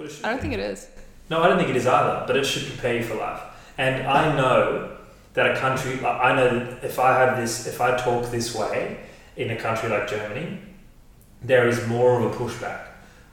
That's 0.00 0.12
what 0.12 0.12
it 0.12 0.16
should 0.16 0.24
I 0.24 0.28
don't 0.30 0.38
be. 0.38 0.42
think 0.42 0.54
it 0.54 0.60
is. 0.60 0.88
No, 1.28 1.42
I 1.42 1.48
don't 1.48 1.58
think 1.58 1.70
it 1.70 1.76
is 1.76 1.86
either, 1.86 2.24
but 2.26 2.36
it 2.36 2.44
should 2.44 2.66
prepare 2.66 2.96
you 2.96 3.02
for 3.04 3.14
life. 3.14 3.40
And 3.78 4.06
I 4.06 4.36
know 4.36 4.96
that 5.34 5.56
a 5.56 5.58
country, 5.58 6.04
I 6.04 6.34
know 6.34 6.58
that 6.58 6.84
if 6.84 6.98
I 6.98 7.18
have 7.18 7.36
this, 7.36 7.66
if 7.66 7.80
I 7.80 7.96
talk 7.96 8.30
this 8.30 8.54
way 8.54 8.98
in 9.36 9.50
a 9.50 9.56
country 9.56 9.88
like 9.88 10.08
Germany, 10.08 10.58
there 11.42 11.68
is 11.68 11.86
more 11.86 12.20
of 12.20 12.32
a 12.32 12.36
pushback 12.36 12.86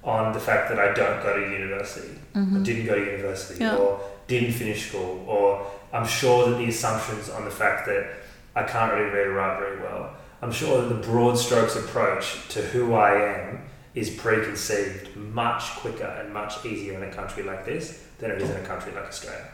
on 0.03 0.31
the 0.31 0.39
fact 0.39 0.69
that 0.69 0.79
I 0.79 0.93
don't 0.93 1.21
go 1.23 1.35
to 1.37 1.51
university, 1.51 2.13
or 2.35 2.41
mm-hmm. 2.41 2.63
didn't 2.63 2.85
go 2.85 2.95
to 2.95 3.03
university, 3.03 3.59
Yeah. 3.59 3.75
or 3.75 3.99
didn't 4.27 4.53
finish 4.53 4.89
school, 4.89 5.25
or 5.27 5.65
I'm 5.91 6.05
sure 6.05 6.49
that 6.49 6.57
the 6.57 6.65
assumptions 6.69 7.29
on 7.29 7.43
the 7.45 7.51
fact 7.51 7.87
that 7.87 8.07
I 8.55 8.63
can't 8.63 8.93
really 8.93 9.09
read 9.09 9.27
or 9.27 9.33
write 9.33 9.59
very 9.59 9.81
well, 9.81 10.11
I'm 10.41 10.51
sure 10.51 10.81
that 10.81 10.87
the 10.87 11.01
broad 11.01 11.37
strokes 11.37 11.75
approach 11.75 12.47
to 12.49 12.61
who 12.61 12.93
I 12.93 13.11
am 13.15 13.61
is 13.99 14.09
preconceived 14.09 15.15
much 15.15 15.63
quicker 15.81 16.05
and 16.19 16.33
much 16.33 16.53
easier 16.65 16.93
in 16.97 17.03
a 17.09 17.11
country 17.19 17.43
like 17.43 17.65
this 17.65 17.85
than 18.19 18.31
it 18.31 18.41
is 18.41 18.49
in 18.49 18.57
a 18.57 18.65
country 18.71 18.91
like 18.93 19.05
Australia 19.05 19.47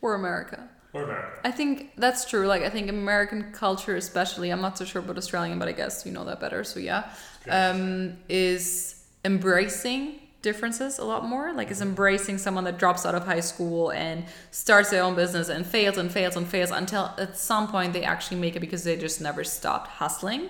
Or 0.00 0.14
America. 0.14 0.68
or 0.94 1.02
America. 1.04 1.38
I 1.44 1.50
think 1.50 1.72
that's 1.96 2.22
true. 2.30 2.46
Like 2.46 2.62
I 2.62 2.70
think 2.70 2.88
American 2.88 3.52
culture, 3.52 3.96
especially, 3.96 4.50
I'm 4.50 4.60
not 4.60 4.78
so 4.78 4.84
sure 4.84 5.00
about 5.02 5.16
Australian, 5.18 5.58
but 5.58 5.68
I 5.68 5.72
guess 5.72 6.04
you 6.06 6.12
know 6.12 6.24
that 6.24 6.40
better. 6.40 6.64
So 6.64 6.80
yeah, 6.80 7.02
um, 7.58 8.16
is 8.28 9.04
embracing 9.24 10.18
differences 10.42 10.98
a 10.98 11.04
lot 11.04 11.24
more. 11.24 11.52
Like 11.52 11.70
is 11.70 11.80
embracing 11.80 12.38
someone 12.38 12.64
that 12.64 12.76
drops 12.78 13.06
out 13.06 13.14
of 13.14 13.24
high 13.24 13.40
school 13.52 13.90
and 13.92 14.24
starts 14.50 14.90
their 14.90 15.02
own 15.04 15.14
business 15.14 15.48
and 15.48 15.64
fails 15.66 15.96
and 15.98 16.10
fails 16.10 16.34
and 16.36 16.46
fails 16.46 16.70
until 16.70 17.04
at 17.18 17.36
some 17.38 17.68
point 17.68 17.92
they 17.92 18.04
actually 18.04 18.38
make 18.40 18.56
it 18.56 18.60
because 18.60 18.82
they 18.84 18.96
just 18.96 19.20
never 19.20 19.44
stopped 19.44 19.88
hustling. 19.88 20.48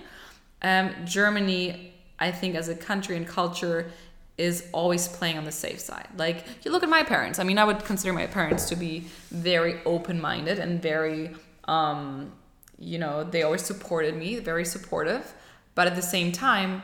Um, 0.63 0.91
Germany, 1.05 1.92
I 2.19 2.31
think, 2.31 2.55
as 2.55 2.69
a 2.69 2.75
country 2.75 3.17
and 3.17 3.27
culture, 3.27 3.91
is 4.39 4.67
always 4.73 5.09
playing 5.09 5.39
on 5.39 5.45
the 5.45 5.53
safe 5.53 5.81
side. 5.81 6.09
Like 6.17 6.45
you 6.65 6.71
look 6.71 6.83
at 6.83 6.89
my 6.89 7.03
parents. 7.03 7.39
I 7.39 7.45
mean, 7.45 7.59
I 7.59 7.65
would 7.65 7.85
consider 7.85 8.13
my 8.13 8.27
parents 8.27 8.69
to 8.71 8.77
be 8.77 9.01
very 9.31 9.81
open-minded 9.85 10.59
and 10.59 10.81
very 10.81 11.31
um 11.65 12.33
you 12.79 12.99
know, 12.99 13.23
they 13.23 13.45
always 13.45 13.63
supported 13.63 14.17
me, 14.17 14.41
very 14.41 14.65
supportive, 14.65 15.35
but 15.77 15.87
at 15.87 15.95
the 15.95 16.03
same 16.03 16.33
time, 16.33 16.83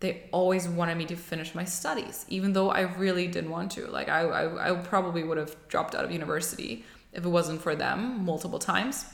they 0.00 0.22
always 0.32 0.66
wanted 0.68 0.96
me 0.96 1.04
to 1.06 1.16
finish 1.16 1.54
my 1.54 1.64
studies, 1.64 2.24
even 2.28 2.52
though 2.52 2.70
I 2.70 2.80
really 2.80 3.26
didn't 3.26 3.50
want 3.50 3.72
to. 3.72 3.86
Like 3.86 4.08
I, 4.08 4.20
I, 4.22 4.70
I 4.70 4.74
probably 4.76 5.22
would 5.22 5.38
have 5.38 5.54
dropped 5.68 5.94
out 5.94 6.04
of 6.04 6.10
university 6.10 6.84
if 7.12 7.24
it 7.24 7.28
wasn't 7.28 7.60
for 7.60 7.74
them 7.74 8.24
multiple 8.24 8.58
times. 8.58 9.04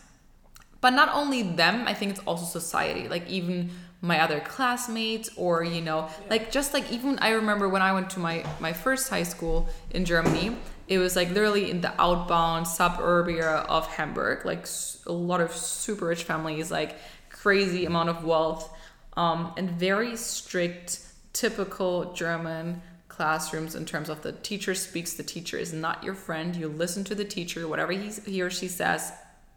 But 0.80 0.90
not 0.90 1.10
only 1.12 1.42
them, 1.42 1.86
I 1.86 1.94
think 1.94 2.12
it's 2.12 2.20
also 2.20 2.44
society. 2.44 3.08
Like 3.08 3.28
even 3.28 3.70
my 4.02 4.20
other 4.20 4.40
classmates, 4.40 5.30
or 5.36 5.62
you 5.62 5.80
know, 5.80 6.08
like 6.28 6.50
just 6.50 6.72
like 6.72 6.90
even 6.90 7.18
I 7.18 7.30
remember 7.30 7.68
when 7.68 7.82
I 7.82 7.92
went 7.92 8.10
to 8.10 8.20
my 8.20 8.44
my 8.58 8.72
first 8.72 9.10
high 9.10 9.24
school 9.24 9.68
in 9.90 10.04
Germany. 10.04 10.56
It 10.88 10.98
was 10.98 11.14
like 11.14 11.28
literally 11.28 11.70
in 11.70 11.82
the 11.82 11.92
outbound 12.00 12.66
suburbia 12.66 13.48
of 13.68 13.86
Hamburg, 13.86 14.44
like 14.44 14.66
a 15.06 15.12
lot 15.12 15.40
of 15.40 15.52
super 15.52 16.06
rich 16.06 16.24
families, 16.24 16.70
like 16.70 16.96
crazy 17.28 17.86
amount 17.86 18.08
of 18.08 18.24
wealth, 18.24 18.68
um, 19.16 19.52
and 19.56 19.70
very 19.70 20.16
strict, 20.16 20.98
typical 21.32 22.12
German 22.12 22.82
classrooms 23.08 23.76
in 23.76 23.84
terms 23.84 24.08
of 24.08 24.22
the 24.22 24.32
teacher 24.32 24.74
speaks. 24.74 25.12
The 25.12 25.22
teacher 25.22 25.58
is 25.58 25.72
not 25.72 26.02
your 26.02 26.14
friend. 26.14 26.56
You 26.56 26.68
listen 26.68 27.04
to 27.04 27.14
the 27.14 27.24
teacher, 27.24 27.68
whatever 27.68 27.92
he's, 27.92 28.24
he 28.24 28.42
or 28.42 28.50
she 28.50 28.66
says, 28.66 29.12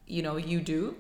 you 0.06 0.22
know, 0.22 0.38
you 0.38 0.62
do, 0.62 0.96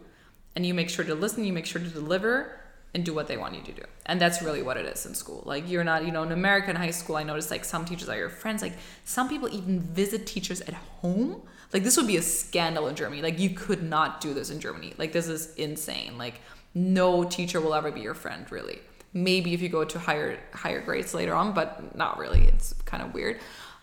and 0.55 0.65
you 0.65 0.73
make 0.73 0.89
sure 0.89 1.05
to 1.05 1.13
listen. 1.13 1.43
You 1.43 1.53
make 1.53 1.65
sure 1.67 1.81
to 1.81 1.87
deliver 1.89 2.62
and 2.93 3.03
do 3.03 3.13
what 3.13 3.27
they 3.27 3.37
want 3.37 3.55
you 3.55 3.61
to 3.61 3.71
do. 3.71 3.83
And 4.05 4.21
that's 4.21 4.41
really 4.41 4.61
what 4.61 4.77
it 4.77 4.85
is 4.85 5.05
in 5.05 5.15
school. 5.15 5.41
Like 5.45 5.69
you're 5.69 5.83
not, 5.83 6.05
you 6.05 6.11
know, 6.11 6.23
in 6.23 6.31
American 6.31 6.75
high 6.75 6.91
school, 6.91 7.15
I 7.15 7.23
noticed 7.23 7.49
like 7.49 7.65
some 7.65 7.85
teachers 7.85 8.09
are 8.09 8.17
your 8.17 8.29
friends. 8.29 8.61
Like 8.61 8.73
some 9.03 9.27
people 9.29 9.49
even 9.53 9.79
visit 9.79 10.27
teachers 10.27 10.61
at 10.61 10.73
home. 10.73 11.41
Like 11.73 11.83
this 11.83 11.97
would 11.97 12.07
be 12.07 12.17
a 12.17 12.21
scandal 12.21 12.87
in 12.87 12.95
Germany. 12.95 13.21
Like 13.21 13.39
you 13.39 13.49
could 13.49 13.81
not 13.81 14.21
do 14.21 14.33
this 14.33 14.51
in 14.51 14.59
Germany. 14.59 14.93
Like 14.97 15.11
this 15.11 15.27
is 15.27 15.55
insane. 15.55 16.17
Like 16.17 16.41
no 16.75 17.23
teacher 17.23 17.59
will 17.59 17.73
ever 17.73 17.91
be 17.91 18.01
your 18.01 18.13
friend, 18.13 18.49
really. 18.51 18.79
Maybe 19.13 19.53
if 19.53 19.61
you 19.61 19.69
go 19.69 19.83
to 19.83 19.99
higher 19.99 20.39
higher 20.53 20.81
grades 20.81 21.13
later 21.13 21.33
on, 21.33 21.53
but 21.53 21.95
not 21.95 22.17
really. 22.19 22.43
It's 22.43 22.73
kind 22.85 23.01
of 23.01 23.13
weird. 23.13 23.39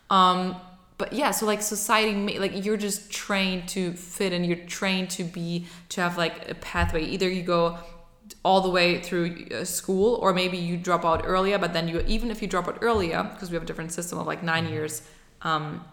Um, 0.09 0.57
but 0.99 1.13
yeah, 1.15 1.31
so 1.31 1.47
like 1.47 1.63
society, 1.63 2.39
like 2.39 2.65
you're 2.65 2.77
just 2.77 3.11
trained 3.11 3.69
to 3.71 3.93
fit 3.95 4.33
and 4.33 4.45
you're 4.45 4.59
trained 4.67 5.09
to 5.11 5.25
be 5.25 5.67
to 5.91 6.01
have 6.01 6.19
like 6.19 6.51
a 6.51 6.55
pathway. 6.55 7.05
Either 7.05 7.29
you 7.29 7.43
go 7.43 7.79
all 8.43 8.61
the 8.61 8.70
way 8.70 9.01
through 9.01 9.47
uh, 9.55 9.64
school 9.64 10.14
or 10.16 10.32
maybe 10.32 10.57
you 10.57 10.76
drop 10.76 11.05
out 11.05 11.22
earlier 11.26 11.59
but 11.59 11.72
then 11.72 11.88
you 11.88 12.01
even 12.07 12.30
if 12.30 12.41
you 12.41 12.49
drop 12.49 12.66
out 12.68 12.78
earlier 12.80 13.22
because 13.34 13.51
we 13.51 13.55
have 13.55 13.62
a 13.62 13.66
different 13.66 13.93
system 13.93 14.18
of 14.18 14.26
like 14.26 14.43
nine 14.43 14.66
years 14.68 15.03
um, 15.43 15.84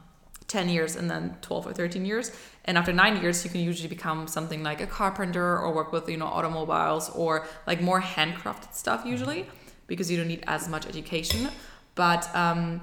10 0.48 0.70
years 0.70 0.96
and 0.96 1.10
then 1.12 1.36
12 1.42 1.68
or 1.68 1.74
13 1.74 2.06
years 2.06 2.32
and 2.64 2.78
after 2.78 2.94
nine 2.94 3.22
years 3.22 3.44
you 3.44 3.50
can 3.50 3.60
usually 3.60 3.90
become 3.90 4.28
something 4.28 4.64
like 4.64 4.80
a 4.80 4.88
carpenter 4.88 5.60
or 5.60 5.74
work 5.74 5.92
with 5.92 6.08
you 6.08 6.18
know 6.18 6.26
automobiles 6.26 7.10
or 7.10 7.46
like 7.66 7.82
more 7.82 8.02
handcrafted 8.02 8.74
stuff 8.74 9.06
usually 9.06 9.46
because 9.88 10.12
you 10.12 10.18
don't 10.18 10.28
need 10.28 10.44
as 10.48 10.68
much 10.68 10.86
education. 10.86 11.50
But 11.96 12.34
um, 12.36 12.82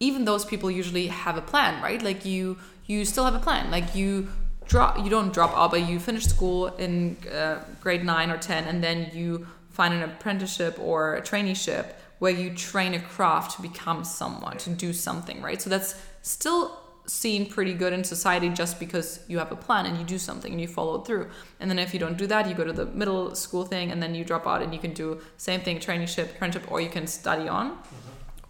even 0.00 0.24
those 0.24 0.44
people 0.44 0.70
usually 0.70 1.08
have 1.08 1.36
a 1.36 1.42
plan 1.42 1.82
right? 1.82 2.00
Like 2.00 2.24
you 2.24 2.56
you 2.86 3.04
still 3.04 3.24
have 3.24 3.34
a 3.34 3.40
plan. 3.40 3.70
Like 3.70 3.94
you 3.94 4.28
drop 4.66 4.98
you 4.98 5.10
don't 5.10 5.32
drop 5.32 5.54
out 5.56 5.70
but 5.70 5.88
you 5.88 5.98
finish 5.98 6.24
school 6.24 6.68
in 6.76 7.16
uh, 7.32 7.62
grade 7.80 8.04
9 8.04 8.30
or 8.30 8.38
10 8.38 8.64
and 8.64 8.82
then 8.82 9.10
you 9.12 9.46
find 9.70 9.92
an 9.92 10.02
apprenticeship 10.02 10.78
or 10.78 11.16
a 11.16 11.20
traineeship 11.22 11.86
where 12.20 12.32
you 12.32 12.54
train 12.54 12.94
a 12.94 13.00
craft 13.00 13.56
to 13.56 13.62
become 13.62 14.04
someone 14.04 14.56
to 14.56 14.70
do 14.70 14.92
something 14.92 15.42
right? 15.42 15.60
So 15.60 15.68
that's 15.68 16.00
still 16.22 16.80
seen 17.06 17.46
pretty 17.50 17.74
good 17.74 17.92
in 17.92 18.02
society 18.02 18.48
just 18.48 18.80
because 18.80 19.20
you 19.28 19.38
have 19.38 19.52
a 19.52 19.56
plan 19.56 19.84
and 19.84 19.98
you 19.98 20.04
do 20.04 20.16
something 20.16 20.50
and 20.50 20.60
you 20.60 20.66
follow 20.66 21.00
it 21.00 21.06
through. 21.06 21.28
And 21.60 21.70
then 21.70 21.78
if 21.78 21.92
you 21.92 22.00
don't 22.00 22.16
do 22.16 22.26
that 22.28 22.48
you 22.48 22.54
go 22.54 22.64
to 22.64 22.72
the 22.72 22.86
middle 22.86 23.34
school 23.34 23.64
thing 23.64 23.90
and 23.90 24.02
then 24.02 24.14
you 24.14 24.24
drop 24.24 24.46
out 24.46 24.62
and 24.62 24.72
you 24.72 24.80
can 24.80 24.94
do 24.94 25.20
same 25.36 25.60
thing 25.60 25.78
traineeship 25.78 26.30
apprenticeship 26.30 26.70
or 26.70 26.80
you 26.80 26.88
can 26.88 27.06
study 27.06 27.48
on. 27.48 27.78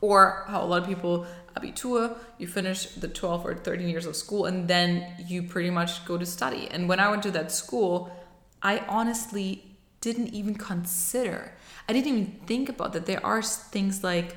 Or 0.01 0.45
how 0.49 0.63
a 0.63 0.67
lot 0.67 0.83
of 0.83 0.89
people 0.89 1.27
abitur 1.57 2.17
you 2.39 2.47
finish 2.47 2.87
the 2.87 3.09
12 3.09 3.47
or 3.47 3.55
13 3.55 3.89
years 3.89 4.07
of 4.07 4.17
school 4.17 4.47
and 4.47 4.69
then 4.69 5.07
you 5.27 5.43
pretty 5.43 5.71
much 5.71 6.05
go 6.05 6.19
to 6.19 6.27
study. 6.27 6.69
And 6.71 6.89
when 6.89 7.01
i 7.01 7.09
went 7.09 7.23
to 7.25 7.31
that 7.33 7.53
school 7.53 8.11
i 8.63 8.79
honestly 8.89 9.77
didn't 10.01 10.29
even 10.35 10.55
consider 10.55 11.53
i 11.89 11.93
didn't 11.93 12.09
even 12.13 12.27
think 12.47 12.69
about 12.69 12.93
that 12.93 13.07
there 13.07 13.25
are 13.25 13.43
things 13.43 14.03
like 14.05 14.37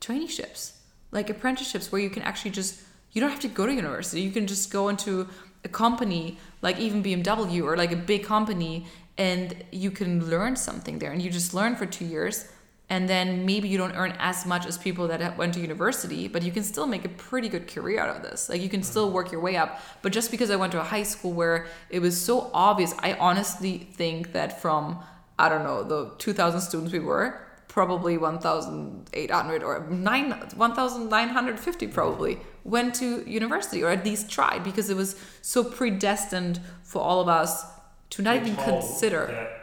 traineeships 0.00 0.72
like 1.10 1.28
apprenticeships 1.30 1.90
where 1.90 2.00
you 2.00 2.10
can 2.10 2.22
actually 2.22 2.50
just 2.50 2.82
you 3.12 3.20
don't 3.20 3.30
have 3.30 3.40
to 3.40 3.48
go 3.48 3.66
to 3.66 3.72
university 3.72 4.20
you 4.20 4.30
can 4.30 4.46
just 4.46 4.70
go 4.70 4.88
into 4.88 5.28
a 5.64 5.68
company 5.68 6.38
like 6.62 6.78
even 6.78 7.02
bmw 7.02 7.62
or 7.64 7.76
like 7.76 7.92
a 7.92 7.96
big 7.96 8.22
company 8.24 8.86
and 9.16 9.64
you 9.72 9.90
can 9.90 10.28
learn 10.30 10.54
something 10.54 10.98
there 11.00 11.10
and 11.10 11.20
you 11.20 11.30
just 11.30 11.52
learn 11.52 11.74
for 11.74 11.86
two 11.86 12.04
years 12.04 12.48
and 12.90 13.08
then 13.08 13.44
maybe 13.44 13.68
you 13.68 13.76
don't 13.76 13.94
earn 13.94 14.14
as 14.18 14.46
much 14.46 14.64
as 14.64 14.78
people 14.78 15.08
that 15.08 15.36
went 15.36 15.54
to 15.54 15.60
university 15.60 16.26
but 16.26 16.42
you 16.42 16.50
can 16.50 16.62
still 16.62 16.86
make 16.86 17.04
a 17.04 17.08
pretty 17.10 17.48
good 17.48 17.68
career 17.68 18.00
out 18.00 18.16
of 18.16 18.22
this. 18.22 18.48
Like 18.48 18.62
you 18.62 18.68
can 18.68 18.82
still 18.82 19.10
work 19.10 19.30
your 19.30 19.40
way 19.40 19.56
up. 19.56 19.80
But 20.02 20.12
just 20.12 20.30
because 20.30 20.50
i 20.50 20.56
went 20.56 20.72
to 20.72 20.80
a 20.80 20.84
high 20.84 21.02
school 21.02 21.32
where 21.32 21.66
it 21.90 22.00
was 22.00 22.20
so 22.20 22.50
obvious 22.54 22.94
i 23.00 23.12
honestly 23.14 23.78
think 23.78 24.32
that 24.32 24.60
from 24.60 24.98
i 25.38 25.48
don't 25.48 25.62
know 25.62 25.82
the 25.82 26.10
2000 26.18 26.60
students 26.60 26.92
we 26.92 26.98
were 26.98 27.40
probably 27.68 28.16
1800 28.16 29.62
or 29.62 29.86
9 29.88 30.30
1950 30.30 31.86
probably 31.88 32.38
went 32.64 32.94
to 32.94 33.28
university 33.28 33.82
or 33.84 33.90
at 33.90 34.04
least 34.04 34.30
tried 34.30 34.64
because 34.64 34.90
it 34.90 34.96
was 34.96 35.14
so 35.42 35.62
predestined 35.62 36.60
for 36.82 37.00
all 37.02 37.20
of 37.20 37.28
us 37.28 37.64
to 38.10 38.22
not 38.22 38.36
even 38.36 38.56
consider 38.56 39.57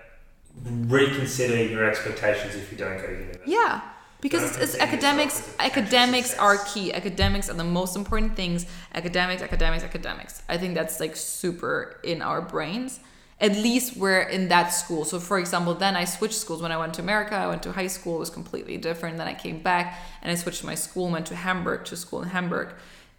reconsider 0.63 1.63
your 1.63 1.85
expectations 1.85 2.55
if 2.55 2.71
you 2.71 2.77
don't 2.77 2.97
go 2.97 3.07
to 3.07 3.13
university. 3.13 3.51
Yeah, 3.51 3.81
because 4.21 4.43
it's, 4.43 4.57
it's 4.57 4.75
academics. 4.79 5.39
as 5.39 5.47
a 5.47 5.51
potential 5.51 5.65
Academics 5.83 6.27
success. 6.27 6.41
are 6.41 6.57
key. 6.73 6.93
Academics 6.93 7.49
are 7.49 7.53
the 7.53 7.63
most 7.63 7.95
important 7.95 8.35
things. 8.35 8.65
Academics, 8.93 9.41
academics, 9.41 9.83
academics. 9.83 10.41
I 10.49 10.57
think 10.57 10.73
that's 10.75 10.99
like 10.99 11.15
super 11.15 11.99
in 12.03 12.21
our 12.21 12.41
brains. 12.41 12.99
At 13.39 13.51
least 13.51 13.97
we're 13.97 14.21
in 14.21 14.47
that 14.47 14.69
school. 14.69 15.03
So, 15.03 15.19
for 15.19 15.37
example, 15.37 15.73
then 15.73 15.97
I 15.97 16.05
switched 16.05 16.35
schools 16.35 16.61
when 16.61 16.71
I 16.71 16.77
went 16.77 16.93
to 16.95 17.01
America. 17.01 17.35
I 17.35 17.47
went 17.47 17.63
to 17.63 17.73
high 17.73 17.87
school. 17.87 18.15
It 18.15 18.19
was 18.19 18.29
completely 18.29 18.77
different. 18.77 19.17
Then 19.17 19.27
I 19.27 19.33
came 19.33 19.59
back 19.61 19.99
and 20.21 20.31
I 20.31 20.35
switched 20.35 20.63
my 20.63 20.75
school. 20.75 21.09
Went 21.09 21.25
to 21.27 21.35
Hamburg 21.35 21.83
to 21.85 21.97
school 21.97 22.21
in 22.23 22.29
Hamburg, 22.29 22.69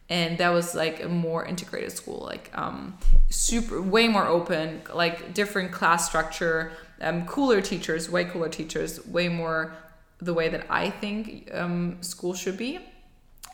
and 0.09 0.39
that 0.39 0.49
was 0.49 0.75
like 0.75 1.03
a 1.03 1.09
more 1.09 1.45
integrated 1.45 1.93
school. 1.93 2.25
Like 2.25 2.51
um, 2.55 2.97
super, 3.29 3.83
way 3.83 4.09
more 4.09 4.27
open. 4.27 4.81
Like 4.93 5.35
different 5.35 5.71
class 5.71 6.09
structure. 6.09 6.73
Um, 7.01 7.27
cooler 7.27 7.61
teachers, 7.61 8.11
way 8.11 8.25
cooler 8.25 8.49
teachers, 8.49 9.07
way 9.07 9.29
more 9.29 9.75
the 10.19 10.33
way 10.33 10.49
that 10.49 10.67
I 10.71 10.91
think 10.91 11.51
um, 11.53 12.03
school 12.03 12.35
should 12.35 12.57
be. 12.57 12.81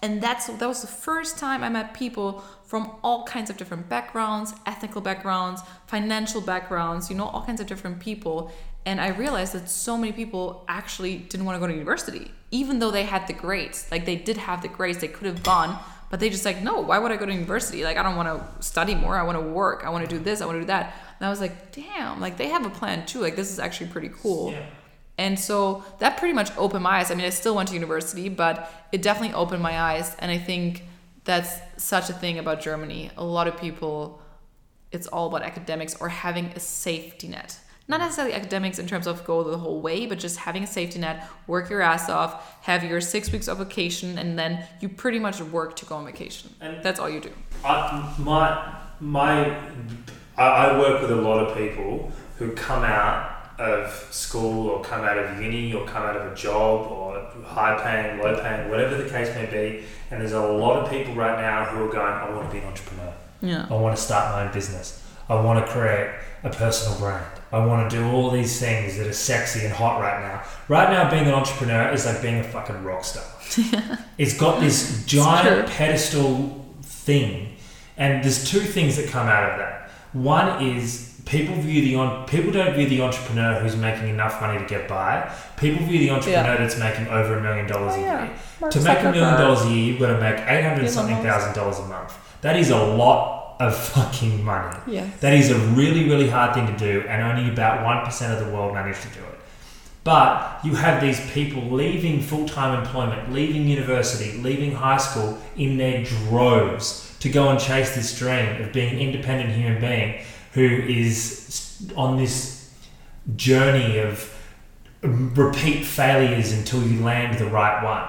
And 0.03 0.21
that's 0.21 0.47
that 0.47 0.67
was 0.67 0.81
the 0.81 0.89
first 0.89 1.39
time 1.39 1.63
I 1.63 1.69
met 1.69 1.95
people 1.95 2.43
from 2.65 2.91
all 3.05 3.25
kinds 3.25 3.51
of 3.51 3.57
different 3.57 3.89
backgrounds, 3.89 4.53
ethnical 4.67 5.01
backgrounds, 5.01 5.63
financial 5.87 6.41
backgrounds, 6.41 7.09
you 7.09 7.17
know, 7.17 7.27
all 7.27 7.45
kinds 7.45 7.61
of 7.61 7.67
different 7.67 8.01
people. 8.01 8.51
And 8.85 9.01
I 9.01 9.09
realized 9.09 9.53
that 9.53 9.69
so 9.69 9.97
many 9.97 10.13
people 10.13 10.65
actually 10.67 11.19
didn't 11.19 11.47
want 11.47 11.55
to 11.57 11.61
go 11.61 11.69
to 11.69 11.73
university, 11.73 12.33
even 12.51 12.81
though 12.81 12.91
they 12.91 13.05
had 13.05 13.29
the 13.29 13.33
grades. 13.33 13.87
Like 13.93 14.05
they 14.07 14.17
did 14.17 14.39
have 14.39 14.61
the 14.63 14.69
grades, 14.69 14.99
they 14.99 15.07
could 15.07 15.27
have 15.27 15.45
gone, 15.45 15.79
but 16.11 16.19
they 16.19 16.31
just 16.31 16.45
like, 16.45 16.61
no, 16.63 16.81
why 16.81 16.99
would 16.99 17.13
I 17.13 17.17
go 17.17 17.25
to 17.25 17.33
university? 17.33 17.85
Like 17.85 17.97
I 17.97 18.03
don't 18.03 18.17
want 18.17 18.29
to 18.29 18.63
study 18.63 18.97
more. 18.97 19.17
I 19.17 19.23
want 19.23 19.39
to 19.39 19.45
work. 19.45 19.85
I 19.85 19.91
want 19.91 20.09
to 20.09 20.13
do 20.13 20.23
this. 20.23 20.41
I 20.41 20.47
want 20.47 20.57
to 20.57 20.61
do 20.61 20.67
that. 20.67 20.95
And 21.23 21.29
I 21.29 21.31
was 21.31 21.41
like, 21.41 21.71
damn, 21.71 22.21
like 22.21 22.37
they 22.37 22.49
have 22.49 22.67
a 22.67 22.71
plan 22.71 23.07
too. 23.07 23.21
Like 23.21 23.37
this 23.37 23.53
is 23.53 23.61
actually 23.61 23.91
pretty 23.91 24.09
cool. 24.09 24.51
Yeah. 24.51 24.67
And 25.19 25.39
so 25.39 25.85
that 26.01 26.17
pretty 26.17 26.35
much 26.35 26.51
opened 26.57 26.83
my 26.83 26.99
eyes. 26.99 27.13
I 27.13 27.15
mean, 27.15 27.25
I 27.25 27.31
still 27.31 27.55
went 27.55 27.69
to 27.69 27.75
university, 27.75 28.29
but 28.29 28.69
it 28.91 29.03
definitely 29.03 29.33
opened 29.33 29.63
my 29.63 29.81
eyes. 29.81 30.17
And 30.19 30.33
I 30.33 30.39
think 30.39 30.83
that's 31.23 31.61
such 31.77 32.11
a 32.11 32.13
thing 32.13 32.41
about 32.41 32.61
Germany. 32.61 33.13
A 33.17 33.23
lot 33.23 33.47
of 33.47 33.57
people, 33.57 34.21
it's 34.91 35.07
all 35.07 35.29
about 35.29 35.43
academics 35.43 35.95
or 36.01 36.09
having 36.09 36.47
a 36.57 36.59
safety 36.59 37.29
net. 37.29 37.57
Not 37.87 38.01
mm. 38.01 38.05
necessarily 38.07 38.35
academics 38.35 38.81
in 38.81 38.89
terms 38.89 39.07
of 39.07 39.25
go 39.25 39.45
the 39.45 39.59
whole 39.59 39.81
way, 39.81 40.07
but 40.07 40.19
just 40.19 40.39
having 40.39 40.65
a 40.65 40.67
safety 40.67 40.99
net, 40.99 41.29
work 41.47 41.71
your 41.71 41.83
ass 41.83 42.11
off, 42.11 42.61
have 42.63 42.83
your 42.83 43.01
six 43.01 43.31
weeks 43.31 43.47
of 43.47 43.59
vacation, 43.59 44.19
and 44.19 44.37
then 44.37 44.67
you 44.81 44.89
pretty 44.89 45.21
much 45.21 45.41
work 45.41 45.77
to 45.77 45.87
go 45.87 45.95
on 45.95 46.05
vacation. 46.05 46.53
And- 46.61 46.83
That's 46.83 46.99
all 46.99 47.09
you 47.09 47.21
do. 47.21 47.31
I, 47.65 48.13
my 48.19 48.81
my 48.99 49.57
I, 50.43 50.71
I 50.71 50.79
work 50.79 51.01
with 51.01 51.11
a 51.13 51.17
lot 51.17 51.39
of 51.39 51.57
people 51.57 52.11
who 52.39 52.53
come 52.53 52.83
out 52.83 53.29
of 53.59 54.09
school 54.11 54.71
or 54.71 54.83
come 54.83 55.03
out 55.03 55.17
of 55.17 55.41
uni 55.41 55.73
or 55.73 55.87
come 55.87 56.03
out 56.03 56.17
of 56.17 56.33
a 56.33 56.35
job 56.35 56.91
or 56.91 57.21
high 57.45 57.81
paying, 57.83 58.21
low 58.21 58.41
paying, 58.41 58.69
whatever 58.69 58.97
the 58.97 59.09
case 59.09 59.33
may 59.37 59.47
be. 59.47 59.85
And 60.11 60.21
there's 60.21 60.33
a 60.33 60.45
lot 60.45 60.83
of 60.83 60.91
people 60.91 61.15
right 61.15 61.41
now 61.41 61.67
who 61.67 61.85
are 61.85 61.93
going, 61.93 62.13
I 62.13 62.29
want 62.31 62.49
to 62.49 62.53
be 62.53 62.59
an 62.59 62.65
entrepreneur. 62.65 63.15
Yeah. 63.41 63.67
I 63.71 63.75
want 63.75 63.97
to 63.97 64.03
start 64.03 64.33
my 64.33 64.47
own 64.47 64.53
business. 64.53 65.01
I 65.29 65.41
want 65.41 65.65
to 65.65 65.73
create 65.73 66.11
a 66.43 66.51
personal 66.51 66.99
brand. 66.99 67.25
I 67.53 67.65
want 67.65 67.89
to 67.89 67.97
do 67.97 68.11
all 68.11 68.31
these 68.31 68.59
things 68.59 68.97
that 68.97 69.07
are 69.07 69.13
sexy 69.13 69.65
and 69.65 69.73
hot 69.73 70.01
right 70.01 70.21
now. 70.21 70.43
Right 70.69 70.91
now, 70.91 71.09
being 71.09 71.27
an 71.27 71.35
entrepreneur 71.35 71.93
is 71.93 72.05
like 72.05 72.21
being 72.21 72.41
a 72.41 72.45
fucking 72.45 72.83
rock 72.83 73.05
star. 73.05 73.25
it's 74.19 74.37
got 74.37 74.61
this 74.61 75.05
giant 75.07 75.69
pedestal 75.69 76.65
thing, 76.83 77.55
and 77.97 78.25
there's 78.25 78.51
two 78.51 78.61
things 78.61 78.97
that 78.97 79.09
come 79.09 79.29
out 79.29 79.53
of 79.53 79.59
that. 79.59 79.82
One 80.13 80.63
is 80.65 81.21
people 81.25 81.55
view 81.57 81.83
the 81.83 81.95
on 81.97 82.27
people 82.27 82.53
don't 82.53 82.75
view 82.75 82.89
the 82.89 83.01
entrepreneur 83.03 83.61
who's 83.61 83.77
making 83.77 84.09
enough 84.09 84.41
money 84.41 84.59
to 84.59 84.67
get 84.67 84.89
by. 84.89 85.33
People 85.57 85.87
view 85.87 85.99
the 86.01 86.11
entrepreneur 86.11 86.57
that's 86.59 86.79
making 86.79 87.09
over 87.09 87.39
a 87.39 87.43
million 87.43 87.67
dollars 87.67 87.95
Oh, 87.97 87.99
a 87.99 88.01
year. 88.01 88.31
Mark 88.61 88.73
To 88.73 88.81
make 88.81 88.99
a 89.01 89.11
million 89.13 89.41
dollars 89.41 89.63
a 89.63 89.69
year, 89.71 89.85
you've 89.93 90.01
got 90.01 90.09
to 90.09 90.21
make 90.21 90.39
eight 90.49 90.65
hundred 90.65 90.91
something 90.91 91.17
thousand 91.17 91.55
dollars 91.55 91.79
a 91.79 91.87
month. 91.87 92.15
That 92.43 92.57
is 92.57 92.71
a 92.71 92.79
lot 92.79 93.57
of 93.61 93.77
fucking 93.95 94.45
money. 94.45 94.77
Yes. 94.87 95.21
That 95.21 95.35
is 95.35 95.51
a 95.51 95.59
really, 95.59 96.09
really 96.09 96.29
hard 96.29 96.55
thing 96.55 96.67
to 96.67 96.77
do, 96.77 97.07
and 97.09 97.23
only 97.23 97.51
about 97.51 97.85
1% 98.07 98.33
of 98.33 98.45
the 98.45 98.53
world 98.53 98.75
manage 98.75 99.01
to 99.03 99.09
do 99.09 99.21
it. 99.21 99.39
But 100.05 100.59
you 100.65 100.75
have 100.75 101.01
these 101.01 101.21
people 101.31 101.63
leaving 101.71 102.21
full 102.21 102.49
time 102.49 102.83
employment, 102.83 103.33
leaving 103.33 103.69
university, 103.69 104.37
leaving 104.39 104.73
high 104.73 104.97
school 104.97 105.39
in 105.57 105.77
their 105.77 106.03
droves 106.03 107.12
to 107.23 107.29
go 107.29 107.51
and 107.51 107.61
chase 107.61 107.95
this 107.95 108.19
dream 108.19 108.61
of 108.61 108.73
being 108.73 108.95
an 108.95 108.99
independent 108.99 109.55
human 109.55 109.81
being 109.81 110.25
who 110.55 110.65
is 110.65 111.89
on 111.95 112.17
this 112.17 112.75
journey 113.37 113.99
of 113.99 114.29
repeat 115.03 115.85
failures 115.85 116.51
until 116.51 116.83
you 116.83 117.01
land 117.01 117.39
the 117.39 117.47
right 117.47 117.85
one. 117.85 118.09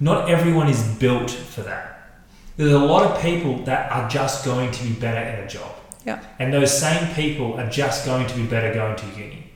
Not 0.00 0.30
everyone 0.30 0.68
is 0.68 0.82
built 0.96 1.30
for 1.30 1.60
that. 1.60 2.10
There's 2.56 2.72
a 2.72 2.78
lot 2.78 3.02
of 3.02 3.20
people 3.20 3.58
that 3.64 3.92
are 3.92 4.08
just 4.08 4.46
going 4.46 4.70
to 4.70 4.82
be 4.82 4.94
better 4.94 5.20
in 5.28 5.44
a 5.44 5.46
job. 5.46 5.74
Yeah. 6.06 6.24
And 6.38 6.50
those 6.50 6.76
same 6.76 7.14
people 7.14 7.52
are 7.60 7.68
just 7.68 8.06
going 8.06 8.28
to 8.28 8.34
be 8.34 8.46
better 8.46 8.72
going 8.72 8.96
to 8.96 9.06
uni. 9.08 9.50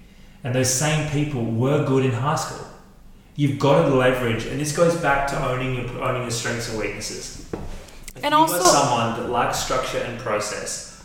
And 0.44 0.54
those 0.54 0.70
same 0.70 1.08
people 1.08 1.42
were 1.42 1.82
good 1.86 2.04
in 2.04 2.12
high 2.12 2.36
school. 2.36 2.66
You've 3.36 3.58
got 3.58 3.88
to 3.88 3.94
leverage, 3.94 4.44
and 4.44 4.60
this 4.60 4.76
goes 4.76 4.94
back 5.00 5.26
to 5.28 5.42
owning 5.42 5.74
your 5.76 6.02
owning 6.02 6.22
your 6.22 6.30
strengths 6.30 6.68
and 6.68 6.78
weaknesses. 6.78 7.50
And 8.22 8.32
you 8.32 8.38
also- 8.38 8.56
are 8.56 8.64
someone 8.64 9.20
that 9.20 9.30
likes 9.30 9.58
structure 9.58 9.98
and 9.98 10.18
process, 10.18 11.02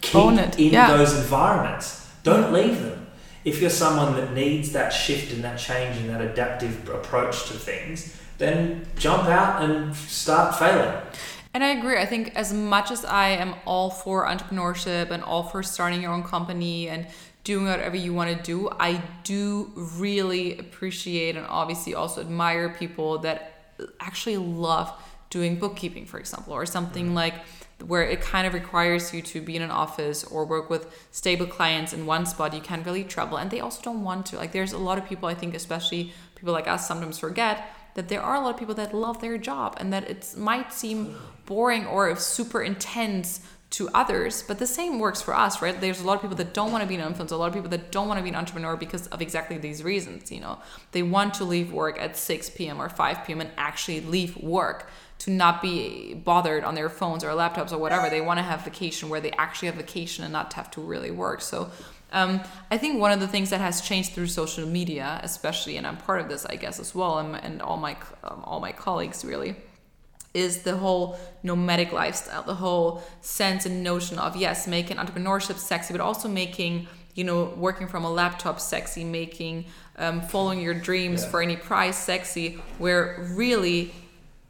keep 0.00 0.14
Own 0.14 0.38
it, 0.38 0.58
in 0.58 0.72
yeah. 0.72 0.96
those 0.96 1.14
environments. 1.16 2.06
Don't 2.22 2.52
leave 2.52 2.82
them. 2.82 3.06
If 3.44 3.60
you're 3.60 3.70
someone 3.70 4.16
that 4.16 4.32
needs 4.32 4.72
that 4.72 4.90
shift 4.90 5.32
and 5.32 5.44
that 5.44 5.58
change 5.58 5.96
and 5.98 6.10
that 6.10 6.20
adaptive 6.20 6.88
approach 6.88 7.46
to 7.46 7.54
things, 7.54 8.16
then 8.38 8.86
jump 8.98 9.28
out 9.28 9.62
and 9.62 9.94
start 9.94 10.56
failing. 10.56 10.94
And 11.54 11.64
I 11.64 11.68
agree. 11.68 11.96
I 11.96 12.04
think 12.04 12.34
as 12.34 12.52
much 12.52 12.90
as 12.90 13.04
I 13.04 13.28
am 13.28 13.54
all 13.64 13.88
for 13.88 14.26
entrepreneurship 14.26 15.10
and 15.10 15.22
all 15.22 15.42
for 15.44 15.62
starting 15.62 16.02
your 16.02 16.12
own 16.12 16.22
company 16.22 16.88
and 16.88 17.06
doing 17.44 17.66
whatever 17.66 17.96
you 17.96 18.12
want 18.12 18.36
to 18.36 18.42
do, 18.42 18.68
I 18.78 19.00
do 19.22 19.72
really 19.76 20.58
appreciate 20.58 21.36
and 21.36 21.46
obviously 21.46 21.94
also 21.94 22.20
admire 22.20 22.68
people 22.70 23.18
that 23.18 23.72
actually 24.00 24.36
love 24.36 24.92
doing 25.38 25.52
bookkeeping, 25.64 26.06
for 26.06 26.18
example, 26.18 26.52
or 26.52 26.64
something 26.76 27.06
mm. 27.10 27.22
like 27.22 27.36
where 27.90 28.04
it 28.14 28.20
kind 28.32 28.46
of 28.46 28.54
requires 28.54 29.12
you 29.14 29.20
to 29.32 29.38
be 29.48 29.54
in 29.58 29.62
an 29.68 29.74
office 29.84 30.24
or 30.24 30.40
work 30.54 30.70
with 30.70 30.84
stable 31.10 31.48
clients 31.56 31.92
in 31.92 32.00
one 32.06 32.24
spot. 32.32 32.54
You 32.54 32.64
can't 32.70 32.84
really 32.86 33.04
travel, 33.04 33.36
and 33.36 33.50
they 33.50 33.60
also 33.60 33.80
don't 33.88 34.02
want 34.02 34.22
to. 34.26 34.36
Like, 34.36 34.52
there's 34.52 34.72
a 34.72 34.84
lot 34.88 34.96
of 34.98 35.04
people, 35.10 35.28
I 35.28 35.34
think, 35.34 35.52
especially 35.54 36.02
people 36.36 36.54
like 36.58 36.68
us, 36.74 36.88
sometimes 36.88 37.18
forget 37.18 37.56
that 37.96 38.08
there 38.08 38.22
are 38.22 38.36
a 38.36 38.40
lot 38.40 38.54
of 38.54 38.58
people 38.62 38.74
that 38.74 38.94
love 38.94 39.20
their 39.20 39.38
job 39.50 39.76
and 39.78 39.92
that 39.92 40.04
it 40.08 40.34
might 40.36 40.72
seem 40.72 41.16
boring 41.46 41.86
or 41.86 42.14
super 42.16 42.62
intense 42.62 43.40
to 43.68 43.88
others, 43.92 44.44
but 44.46 44.58
the 44.58 44.66
same 44.66 44.98
works 44.98 45.20
for 45.20 45.34
us, 45.34 45.60
right? 45.60 45.80
There's 45.80 46.00
a 46.00 46.06
lot 46.06 46.16
of 46.16 46.22
people 46.22 46.36
that 46.36 46.54
don't 46.54 46.70
want 46.72 46.82
to 46.82 46.88
be 46.88 46.94
an 46.94 47.02
influencer, 47.02 47.32
a 47.32 47.36
lot 47.36 47.48
of 47.48 47.54
people 47.54 47.70
that 47.70 47.90
don't 47.90 48.06
want 48.06 48.18
to 48.18 48.22
be 48.22 48.28
an 48.28 48.36
entrepreneur 48.36 48.76
because 48.76 49.06
of 49.08 49.20
exactly 49.20 49.58
these 49.58 49.82
reasons. 49.82 50.30
You 50.30 50.40
know, 50.40 50.58
they 50.92 51.02
want 51.02 51.34
to 51.34 51.44
leave 51.44 51.72
work 51.72 52.00
at 52.00 52.16
6 52.16 52.50
p.m. 52.50 52.80
or 52.80 52.88
5 52.88 53.26
p.m. 53.26 53.40
and 53.40 53.50
actually 53.58 54.00
leave 54.00 54.36
work 54.36 54.88
to 55.18 55.30
not 55.30 55.62
be 55.62 56.14
bothered 56.14 56.62
on 56.64 56.74
their 56.74 56.88
phones 56.88 57.24
or 57.24 57.28
laptops 57.30 57.72
or 57.72 57.78
whatever. 57.78 58.10
They 58.10 58.20
want 58.20 58.38
to 58.38 58.42
have 58.42 58.64
vacation 58.64 59.08
where 59.08 59.20
they 59.20 59.32
actually 59.32 59.66
have 59.66 59.76
vacation 59.76 60.24
and 60.24 60.32
not 60.32 60.52
have 60.54 60.70
to 60.72 60.80
really 60.80 61.10
work. 61.10 61.40
So 61.40 61.70
um, 62.12 62.40
I 62.70 62.78
think 62.78 63.00
one 63.00 63.12
of 63.12 63.20
the 63.20 63.26
things 63.26 63.50
that 63.50 63.60
has 63.60 63.80
changed 63.80 64.12
through 64.12 64.28
social 64.28 64.66
media, 64.66 65.20
especially, 65.22 65.76
and 65.76 65.86
I'm 65.86 65.96
part 65.96 66.20
of 66.20 66.28
this, 66.28 66.46
I 66.46 66.56
guess, 66.56 66.78
as 66.78 66.94
well, 66.94 67.18
and, 67.18 67.34
and 67.36 67.60
all 67.60 67.76
my 67.76 67.96
um, 68.22 68.42
all 68.44 68.60
my 68.60 68.72
colleagues 68.72 69.24
really, 69.24 69.56
is 70.32 70.62
the 70.62 70.76
whole 70.76 71.18
nomadic 71.42 71.92
lifestyle, 71.92 72.42
the 72.42 72.54
whole 72.54 73.02
sense 73.22 73.66
and 73.66 73.82
notion 73.82 74.18
of 74.18 74.36
yes, 74.36 74.66
making 74.66 74.98
entrepreneurship 74.98 75.56
sexy, 75.58 75.92
but 75.92 76.00
also 76.00 76.28
making 76.28 76.86
you 77.14 77.24
know 77.24 77.52
working 77.56 77.88
from 77.88 78.04
a 78.04 78.10
laptop 78.10 78.60
sexy, 78.60 79.02
making 79.02 79.64
um, 79.98 80.20
following 80.22 80.60
your 80.60 80.74
dreams 80.74 81.22
Yeah. 81.24 81.30
for 81.30 81.42
any 81.42 81.56
price 81.56 81.98
sexy. 81.98 82.62
Where 82.78 83.26
really, 83.34 83.92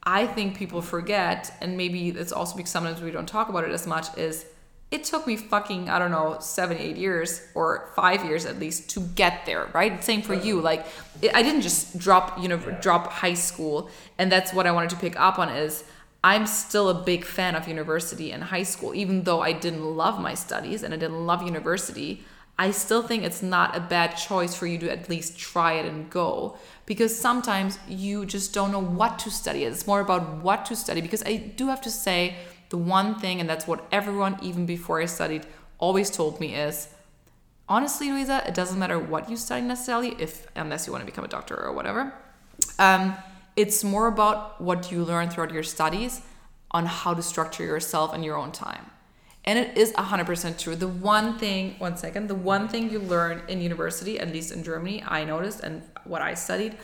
I 0.07 0.27
think 0.27 0.57
people 0.57 0.81
forget, 0.83 1.53
and 1.61 1.77
maybe 1.77 2.11
it's 2.11 2.33
also 2.33 2.57
because 2.57 2.71
sometimes 2.71 3.03
we 3.03 3.11
don't 3.11 3.27
talk 3.29 3.49
about 3.49 3.65
it 3.65 3.73
as 3.73 3.87
much. 3.87 4.17
Is 4.17 4.47
it 4.93 5.03
took 5.03 5.27
me 5.27 5.37
fucking 5.37 5.91
I 5.91 5.99
don't 5.99 6.13
know 6.13 6.37
seven 6.39 6.79
eight 6.79 6.97
years 6.97 7.43
or 7.57 7.91
five 7.97 8.25
years 8.25 8.47
at 8.47 8.61
least 8.61 8.89
to 8.91 9.01
get 9.01 9.45
there, 9.45 9.69
right? 9.75 10.03
Same 10.05 10.23
for 10.23 10.35
you. 10.35 10.61
Like 10.61 10.87
it, 11.21 11.35
I 11.35 11.43
didn't 11.43 11.63
just 11.63 11.99
drop 11.99 12.41
you 12.41 12.49
know 12.49 12.61
Yeah. 12.65 12.79
drop 12.81 13.09
high 13.09 13.35
school, 13.35 13.91
and 14.17 14.31
that's 14.31 14.55
what 14.55 14.67
I 14.67 14.71
wanted 14.71 14.91
to 14.91 14.97
pick 14.97 15.19
up 15.19 15.39
on 15.39 15.49
is. 15.49 15.85
I'm 16.25 16.47
still 16.49 16.89
a 16.89 16.95
big 17.05 17.25
fan 17.25 17.55
of 17.55 17.69
university 17.69 18.33
and 18.33 18.43
high 18.43 18.65
school, 18.65 18.93
even 18.97 19.23
though 19.23 19.43
I 19.43 19.53
didn't 19.53 19.85
love 19.85 20.21
my 20.21 20.35
studies 20.35 20.83
and 20.83 20.93
I 20.93 20.97
didn't 20.97 21.25
love 21.25 21.41
university. 21.45 22.25
I 22.59 22.73
still 22.73 23.03
think 23.03 23.23
it's 23.23 23.43
not 23.43 23.77
a 23.77 23.81
bad 23.81 24.17
choice 24.17 24.53
for 24.53 24.67
you 24.67 24.77
to 24.79 24.91
at 24.91 25.09
least 25.09 25.39
try 25.39 25.75
it 25.75 25.87
and 25.87 26.11
go 26.11 26.57
because 26.87 27.17
sometimes 27.19 27.79
you 27.89 28.25
just 28.25 28.55
don't 28.55 28.71
know 28.73 28.83
what 28.83 29.19
to 29.21 29.31
study. 29.31 29.65
It's 29.65 29.87
more 29.87 30.01
about 30.01 30.43
what 30.43 30.65
to 30.67 30.77
study 30.77 31.01
because 31.01 31.23
I 31.25 31.37
do 31.37 31.69
have 31.69 31.83
to 31.83 31.91
say 31.91 32.37
the 32.69 32.79
one 32.79 33.19
thing, 33.19 33.41
and 33.41 33.49
that's 33.49 33.67
what 33.67 33.85
everyone, 33.93 34.39
even 34.43 34.67
before 34.67 35.01
I 35.01 35.07
studied, 35.07 35.47
always 35.79 36.11
told 36.11 36.41
me 36.41 36.55
is 36.55 36.89
honestly, 37.69 38.11
Louisa, 38.11 38.43
it 38.47 38.55
doesn't 38.55 38.79
matter 38.79 38.99
what 38.99 39.29
you 39.29 39.37
study 39.37 39.63
necessarily, 39.63 40.17
if 40.19 40.47
unless 40.57 40.87
you 40.87 40.93
want 40.93 41.03
to 41.03 41.07
become 41.07 41.25
a 41.25 41.29
doctor 41.29 41.57
or 41.57 41.73
whatever. 41.73 42.13
Um, 42.79 43.17
it's 43.57 43.83
more 43.83 44.07
about 44.07 44.61
what 44.61 44.93
you 44.93 45.05
learn 45.05 45.31
throughout 45.31 45.53
your 45.53 45.63
studies 45.63 46.23
on 46.71 46.87
how 46.87 47.15
to 47.15 47.23
structure 47.23 47.65
yourself 47.65 48.15
in 48.15 48.23
your 48.23 48.37
own 48.37 48.53
time. 48.53 48.91
And 49.47 49.59
it 49.61 49.79
is 49.79 49.93
100% 49.93 50.59
true. 50.59 50.75
The 50.75 50.89
one 50.89 51.39
thing, 51.39 51.77
one 51.79 51.97
second, 51.97 52.27
the 52.27 52.35
one 52.35 52.67
thing 52.67 52.91
you 52.91 52.99
learn 52.99 53.43
in 53.49 53.61
university, 53.61 54.19
at 54.19 54.33
least 54.33 54.51
in 54.53 54.65
Germany, 54.65 55.05
I 55.07 55.25
noticed, 55.25 55.61
and 55.61 55.83
what 56.05 56.21
I 56.21 56.35
studied, 56.35 56.77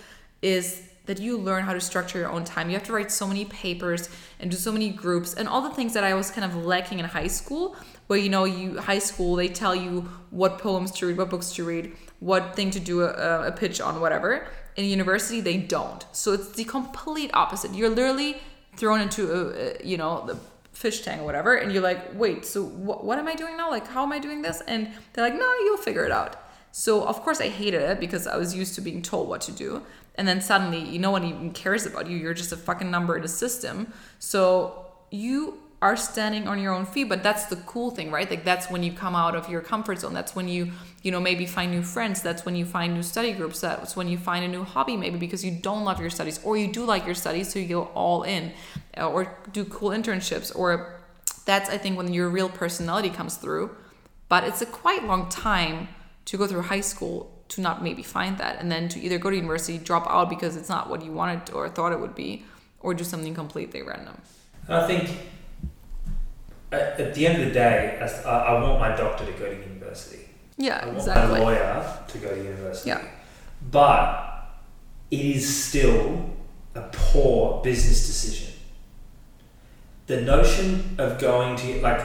is 0.42 0.82
that 1.06 1.18
you 1.18 1.36
learn 1.36 1.64
how 1.64 1.72
to 1.72 1.80
structure 1.80 2.20
your 2.20 2.30
own 2.30 2.44
time. 2.44 2.70
You 2.70 2.76
have 2.76 2.84
to 2.84 2.92
write 2.92 3.10
so 3.10 3.26
many 3.26 3.44
papers 3.46 4.08
and 4.38 4.50
do 4.50 4.56
so 4.56 4.70
many 4.70 4.90
groups 4.90 5.34
and 5.34 5.48
all 5.48 5.60
the 5.60 5.74
things 5.74 5.94
that 5.94 6.04
I 6.04 6.14
was 6.14 6.30
kind 6.30 6.44
of 6.44 6.64
lacking 6.64 7.00
in 7.00 7.04
high 7.04 7.26
school, 7.26 7.76
where 8.06 8.18
you 8.18 8.28
know, 8.28 8.44
you 8.44 8.78
high 8.78 9.00
school 9.00 9.34
they 9.34 9.48
tell 9.48 9.74
you 9.74 10.08
what 10.30 10.58
poems 10.58 10.92
to 10.92 11.06
read, 11.06 11.16
what 11.16 11.30
books 11.30 11.52
to 11.54 11.64
read, 11.64 11.96
what 12.20 12.54
thing 12.54 12.70
to 12.70 12.78
do 12.78 13.02
a, 13.02 13.48
a 13.48 13.52
pitch 13.52 13.80
on, 13.80 14.00
whatever. 14.00 14.46
In 14.76 14.84
university, 14.84 15.40
they 15.40 15.56
don't. 15.56 16.04
So 16.12 16.32
it's 16.32 16.50
the 16.52 16.64
complete 16.64 17.30
opposite. 17.34 17.74
You're 17.74 17.90
literally 17.90 18.36
thrown 18.76 19.00
into 19.00 19.30
a, 19.32 19.82
a 19.82 19.84
you 19.84 19.96
know 19.96 20.24
the 20.24 20.38
fish 20.82 21.02
tank 21.02 21.22
or 21.22 21.24
whatever, 21.24 21.54
and 21.54 21.72
you're 21.72 21.82
like, 21.82 22.00
wait, 22.14 22.44
so 22.44 22.64
wh- 22.64 23.04
what 23.04 23.16
am 23.18 23.28
I 23.28 23.34
doing 23.34 23.56
now? 23.56 23.70
Like, 23.70 23.86
how 23.86 24.02
am 24.02 24.12
I 24.12 24.18
doing 24.18 24.42
this? 24.42 24.60
And 24.66 24.90
they're 25.12 25.24
like, 25.24 25.38
no, 25.38 25.48
you'll 25.64 25.84
figure 25.88 26.04
it 26.04 26.10
out. 26.10 26.36
So 26.72 27.04
of 27.04 27.20
course 27.22 27.40
I 27.40 27.48
hated 27.48 27.82
it 27.82 28.00
because 28.00 28.26
I 28.26 28.36
was 28.36 28.54
used 28.54 28.74
to 28.74 28.80
being 28.80 29.00
told 29.00 29.28
what 29.28 29.42
to 29.42 29.52
do. 29.52 29.82
And 30.16 30.26
then 30.26 30.40
suddenly 30.40 30.80
you 30.80 30.98
no 30.98 31.10
one 31.10 31.24
even 31.24 31.52
cares 31.52 31.86
about 31.86 32.08
you. 32.08 32.16
You're 32.16 32.34
just 32.34 32.52
a 32.52 32.56
fucking 32.56 32.90
number 32.90 33.14
in 33.16 33.22
the 33.22 33.28
system. 33.28 33.92
So 34.18 34.86
you 35.10 35.61
are 35.82 35.96
standing 35.96 36.46
on 36.46 36.60
your 36.60 36.72
own 36.72 36.86
feet, 36.86 37.08
but 37.08 37.24
that's 37.24 37.46
the 37.46 37.56
cool 37.56 37.90
thing, 37.90 38.12
right? 38.12 38.30
Like 38.30 38.44
that's 38.44 38.70
when 38.70 38.84
you 38.84 38.92
come 38.92 39.16
out 39.16 39.34
of 39.34 39.50
your 39.50 39.60
comfort 39.60 39.98
zone. 39.98 40.14
That's 40.14 40.34
when 40.34 40.46
you, 40.46 40.70
you 41.02 41.10
know, 41.10 41.18
maybe 41.18 41.44
find 41.44 41.72
new 41.72 41.82
friends. 41.82 42.22
That's 42.22 42.44
when 42.46 42.54
you 42.54 42.64
find 42.64 42.94
new 42.94 43.02
study 43.02 43.32
groups. 43.32 43.60
That's 43.60 43.96
when 43.96 44.06
you 44.06 44.16
find 44.16 44.44
a 44.44 44.48
new 44.48 44.62
hobby, 44.62 44.96
maybe 44.96 45.18
because 45.18 45.44
you 45.44 45.50
don't 45.50 45.84
love 45.84 46.00
your 46.00 46.08
studies 46.08 46.38
or 46.44 46.56
you 46.56 46.68
do 46.72 46.84
like 46.84 47.04
your 47.04 47.16
studies, 47.16 47.52
so 47.52 47.58
you 47.58 47.66
go 47.66 47.82
all 47.94 48.22
in, 48.22 48.52
uh, 48.96 49.10
or 49.10 49.36
do 49.52 49.64
cool 49.64 49.90
internships. 49.90 50.54
Or 50.54 51.00
that's 51.44 51.68
I 51.68 51.78
think 51.78 51.98
when 51.98 52.14
your 52.14 52.28
real 52.28 52.48
personality 52.48 53.10
comes 53.10 53.36
through. 53.36 53.74
But 54.28 54.44
it's 54.44 54.62
a 54.62 54.66
quite 54.66 55.04
long 55.04 55.28
time 55.28 55.88
to 56.26 56.38
go 56.38 56.46
through 56.46 56.62
high 56.62 56.80
school 56.80 57.30
to 57.48 57.60
not 57.60 57.82
maybe 57.82 58.04
find 58.04 58.38
that, 58.38 58.60
and 58.60 58.70
then 58.70 58.88
to 58.88 59.00
either 59.00 59.18
go 59.18 59.30
to 59.30 59.36
university, 59.36 59.78
drop 59.78 60.06
out 60.08 60.30
because 60.30 60.56
it's 60.56 60.68
not 60.68 60.88
what 60.88 61.04
you 61.04 61.12
wanted 61.12 61.52
or 61.52 61.68
thought 61.68 61.92
it 61.92 62.00
would 62.00 62.14
be, 62.14 62.44
or 62.80 62.94
do 62.94 63.04
something 63.04 63.34
completely 63.34 63.82
random. 63.82 64.16
I 64.68 64.86
think 64.86 65.18
at, 66.72 67.00
at 67.00 67.14
the 67.14 67.26
end 67.26 67.42
of 67.42 67.48
the 67.48 67.54
day, 67.54 67.98
as, 68.00 68.24
I, 68.24 68.46
I 68.46 68.62
want 68.62 68.80
my 68.80 68.96
doctor 68.96 69.26
to 69.26 69.32
go 69.32 69.46
to 69.46 69.60
university. 69.60 70.28
Yeah, 70.56 70.80
I 70.82 70.86
want 70.86 70.98
exactly. 70.98 71.38
my 71.38 71.44
lawyer 71.44 71.98
to 72.08 72.18
go 72.18 72.34
to 72.34 72.42
university. 72.42 72.90
Yeah. 72.90 73.04
But 73.70 74.50
it 75.10 75.20
is 75.20 75.64
still 75.64 76.30
a 76.74 76.82
poor 76.92 77.62
business 77.62 78.06
decision. 78.06 78.54
The 80.06 80.22
notion 80.22 80.96
of 80.98 81.18
going 81.18 81.56
to 81.56 81.80
like 81.80 82.00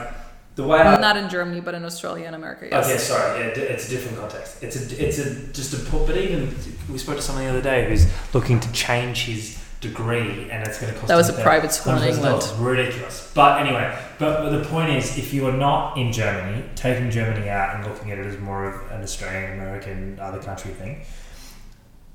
the 0.54 0.66
way 0.66 0.80
I 0.80 0.98
Not 1.00 1.16
in 1.16 1.28
Germany, 1.28 1.60
but 1.60 1.74
in 1.74 1.84
Australia 1.84 2.26
and 2.26 2.34
America. 2.34 2.68
Yes. 2.70 2.86
Okay, 2.86 2.98
sorry. 2.98 3.40
Yeah, 3.40 3.46
it's 3.46 3.86
a 3.86 3.90
different 3.90 4.18
context. 4.18 4.62
It's 4.62 4.76
a, 4.76 5.04
it's 5.06 5.18
a 5.18 5.52
just 5.52 5.74
a. 5.74 5.90
But 5.90 6.16
even 6.16 6.54
we 6.90 6.98
spoke 6.98 7.16
to 7.16 7.22
someone 7.22 7.44
the 7.44 7.50
other 7.50 7.62
day 7.62 7.88
who's 7.88 8.06
looking 8.34 8.60
to 8.60 8.72
change 8.72 9.24
his 9.24 9.58
degree, 9.80 10.50
and 10.50 10.66
it's 10.66 10.80
going 10.80 10.92
to 10.92 10.98
cost. 10.98 11.08
That 11.08 11.16
was 11.16 11.28
a 11.28 11.34
private 11.34 11.72
school 11.72 11.94
in 11.94 12.02
$100,000. 12.02 12.14
England. 12.14 12.66
Ridiculous. 12.66 13.32
But 13.34 13.60
anyway, 13.60 13.98
but, 14.18 14.42
but 14.42 14.50
the 14.50 14.64
point 14.68 14.90
is, 14.90 15.16
if 15.16 15.32
you 15.32 15.46
are 15.46 15.52
not 15.52 15.96
in 15.96 16.12
Germany, 16.12 16.64
taking 16.74 17.10
Germany 17.10 17.48
out 17.48 17.76
and 17.76 17.86
looking 17.86 18.10
at 18.10 18.18
it 18.18 18.26
as 18.26 18.38
more 18.38 18.64
of 18.66 18.90
an 18.90 19.02
Australian, 19.02 19.54
American, 19.54 20.18
other 20.20 20.40
country 20.40 20.72
thing. 20.72 21.04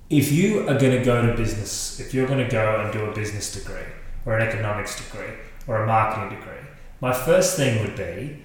If 0.09 0.31
you 0.31 0.67
are 0.69 0.77
going 0.77 0.97
to 0.97 1.03
go 1.03 1.25
to 1.25 1.35
business, 1.35 1.99
if 1.99 2.13
you're 2.13 2.27
going 2.27 2.43
to 2.43 2.51
go 2.51 2.81
and 2.81 2.91
do 2.93 3.05
a 3.05 3.15
business 3.15 3.51
degree 3.53 3.87
or 4.25 4.37
an 4.37 4.47
economics 4.47 5.01
degree 5.03 5.33
or 5.65 5.83
a 5.83 5.87
marketing 5.87 6.37
degree, 6.37 6.61
my 7.01 7.13
first 7.13 7.57
thing 7.57 7.81
would 7.81 7.95
be 7.95 8.43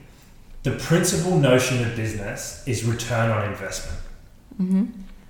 the 0.63 0.73
principal 0.73 1.37
notion 1.37 1.87
of 1.87 1.95
business 1.95 2.67
is 2.67 2.85
return 2.85 3.31
on 3.31 3.49
investment. 3.49 4.01
Mm-hmm. 4.61 4.85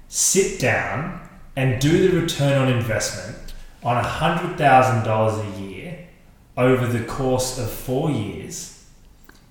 Sit 0.08 0.60
down 0.60 1.28
and 1.56 1.80
do 1.80 2.08
the 2.08 2.20
return 2.20 2.60
on 2.60 2.72
investment 2.72 3.47
on 3.82 4.02
$100,000 4.02 5.56
a 5.56 5.60
year 5.60 6.08
over 6.56 6.86
the 6.86 7.04
course 7.04 7.58
of 7.58 7.70
four 7.70 8.10
years, 8.10 8.84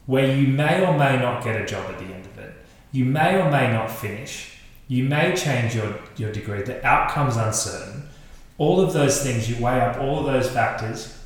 where 0.06 0.36
you 0.36 0.48
may 0.48 0.86
or 0.86 0.98
may 0.98 1.18
not 1.18 1.44
get 1.44 1.60
a 1.62 1.66
job 1.66 1.90
at 1.90 2.00
the 2.00 2.06
end 2.06 2.26
of 2.26 2.38
it. 2.38 2.54
You 2.92 3.06
may 3.06 3.40
or 3.40 3.50
may 3.50 3.72
not 3.72 3.90
finish. 3.90 4.58
You 4.88 5.06
may 5.06 5.36
change 5.36 5.76
your, 5.76 5.96
your 6.18 6.32
degree. 6.32 6.64
The 6.64 6.86
outcome's 6.86 7.38
uncertain. 7.38 8.08
All 8.58 8.82
of 8.82 8.94
those 8.94 9.22
things, 9.24 9.50
you 9.50 9.64
weigh 9.64 9.80
up 9.80 9.98
all 9.98 10.20
of 10.20 10.26
those 10.26 10.50
factors. 10.50 11.18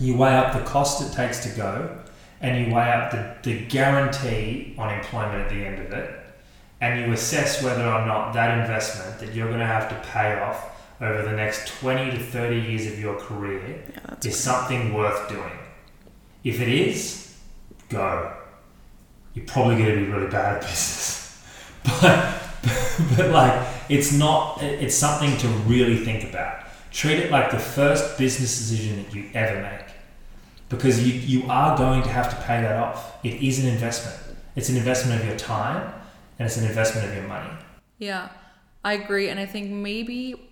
You 0.00 0.16
weigh 0.16 0.36
up 0.36 0.52
the 0.52 0.64
cost 0.68 1.02
it 1.02 1.14
takes 1.14 1.44
to 1.44 1.56
go, 1.56 1.98
and 2.40 2.66
you 2.66 2.74
weigh 2.74 2.90
up 2.90 3.10
the, 3.10 3.36
the 3.42 3.64
guarantee 3.66 4.74
on 4.78 4.92
employment 4.92 5.42
at 5.42 5.48
the 5.48 5.64
end 5.64 5.86
of 5.86 5.92
it, 5.92 6.18
and 6.80 7.00
you 7.00 7.12
assess 7.12 7.62
whether 7.62 7.84
or 7.84 8.04
not 8.06 8.32
that 8.32 8.58
investment 8.58 9.20
that 9.20 9.34
you're 9.34 9.48
going 9.48 9.60
to 9.60 9.66
have 9.66 9.88
to 9.88 10.08
pay 10.10 10.40
off 10.40 10.71
over 11.02 11.22
the 11.22 11.32
next 11.32 11.66
20 11.80 12.12
to 12.12 12.18
30 12.18 12.60
years 12.60 12.86
of 12.86 12.98
your 12.98 13.16
career 13.16 13.84
Yeah, 13.92 14.14
is 14.24 14.38
something 14.38 14.94
worth 14.94 15.28
doing. 15.28 15.58
If 16.44 16.60
it 16.60 16.68
is, 16.68 17.36
go. 17.88 18.32
You're 19.34 19.46
probably 19.46 19.76
going 19.76 19.90
to 19.90 19.96
be 19.96 20.10
really 20.10 20.30
bad 20.30 20.56
at 20.56 20.60
business. 20.60 21.18
But, 22.64 23.16
but 23.16 23.30
like, 23.30 23.68
it's 23.88 24.12
not, 24.12 24.62
it's 24.62 24.94
something 24.94 25.36
to 25.38 25.48
really 25.66 25.96
think 25.96 26.30
about. 26.30 26.64
Treat 26.92 27.18
it 27.18 27.32
like 27.32 27.50
the 27.50 27.58
first 27.58 28.16
business 28.18 28.56
decision 28.56 29.02
that 29.02 29.12
you 29.12 29.28
ever 29.34 29.60
make. 29.60 29.92
Because 30.68 31.04
you, 31.04 31.14
you 31.14 31.50
are 31.50 31.76
going 31.76 32.04
to 32.04 32.08
have 32.08 32.30
to 32.30 32.36
pay 32.46 32.62
that 32.62 32.76
off. 32.76 33.18
It 33.24 33.42
is 33.42 33.58
an 33.58 33.68
investment. 33.68 34.38
It's 34.54 34.68
an 34.68 34.76
investment 34.76 35.20
of 35.20 35.26
your 35.26 35.36
time 35.36 35.92
and 36.38 36.46
it's 36.46 36.56
an 36.56 36.66
investment 36.66 37.08
of 37.08 37.14
your 37.16 37.26
money. 37.26 37.50
Yeah, 37.98 38.28
I 38.84 38.92
agree. 38.92 39.28
And 39.28 39.40
I 39.40 39.46
think 39.46 39.70
maybe 39.70 40.51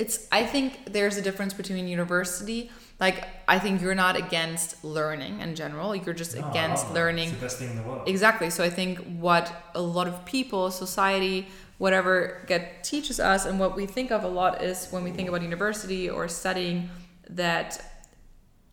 it's, 0.00 0.26
I 0.32 0.44
think 0.46 0.92
there's 0.92 1.16
a 1.16 1.22
difference 1.22 1.52
between 1.52 1.86
university. 1.86 2.70
Like, 2.98 3.28
I 3.46 3.58
think 3.58 3.82
you're 3.82 3.94
not 3.94 4.16
against 4.16 4.82
learning 4.82 5.40
in 5.40 5.54
general, 5.54 5.94
you're 5.94 6.14
just 6.14 6.36
No, 6.36 6.48
against 6.48 6.90
learning 6.92 7.28
It's 7.28 7.38
the 7.38 7.46
best 7.46 7.58
thing 7.58 7.70
in 7.70 7.76
the 7.76 7.82
world. 7.82 8.08
Exactly. 8.08 8.48
So 8.50 8.64
I 8.64 8.70
think 8.70 8.98
what 9.26 9.52
a 9.74 9.82
lot 9.82 10.06
of 10.08 10.24
people, 10.24 10.70
society, 10.70 11.48
whatever 11.78 12.44
get 12.46 12.84
teaches 12.84 13.18
us 13.20 13.46
and 13.46 13.58
what 13.58 13.74
we 13.74 13.86
think 13.86 14.10
of 14.10 14.24
a 14.24 14.28
lot 14.28 14.62
is 14.62 14.88
when 14.90 15.02
we 15.02 15.10
think 15.10 15.28
about 15.28 15.42
university 15.42 16.10
or 16.10 16.28
studying 16.28 16.90
that 17.30 17.82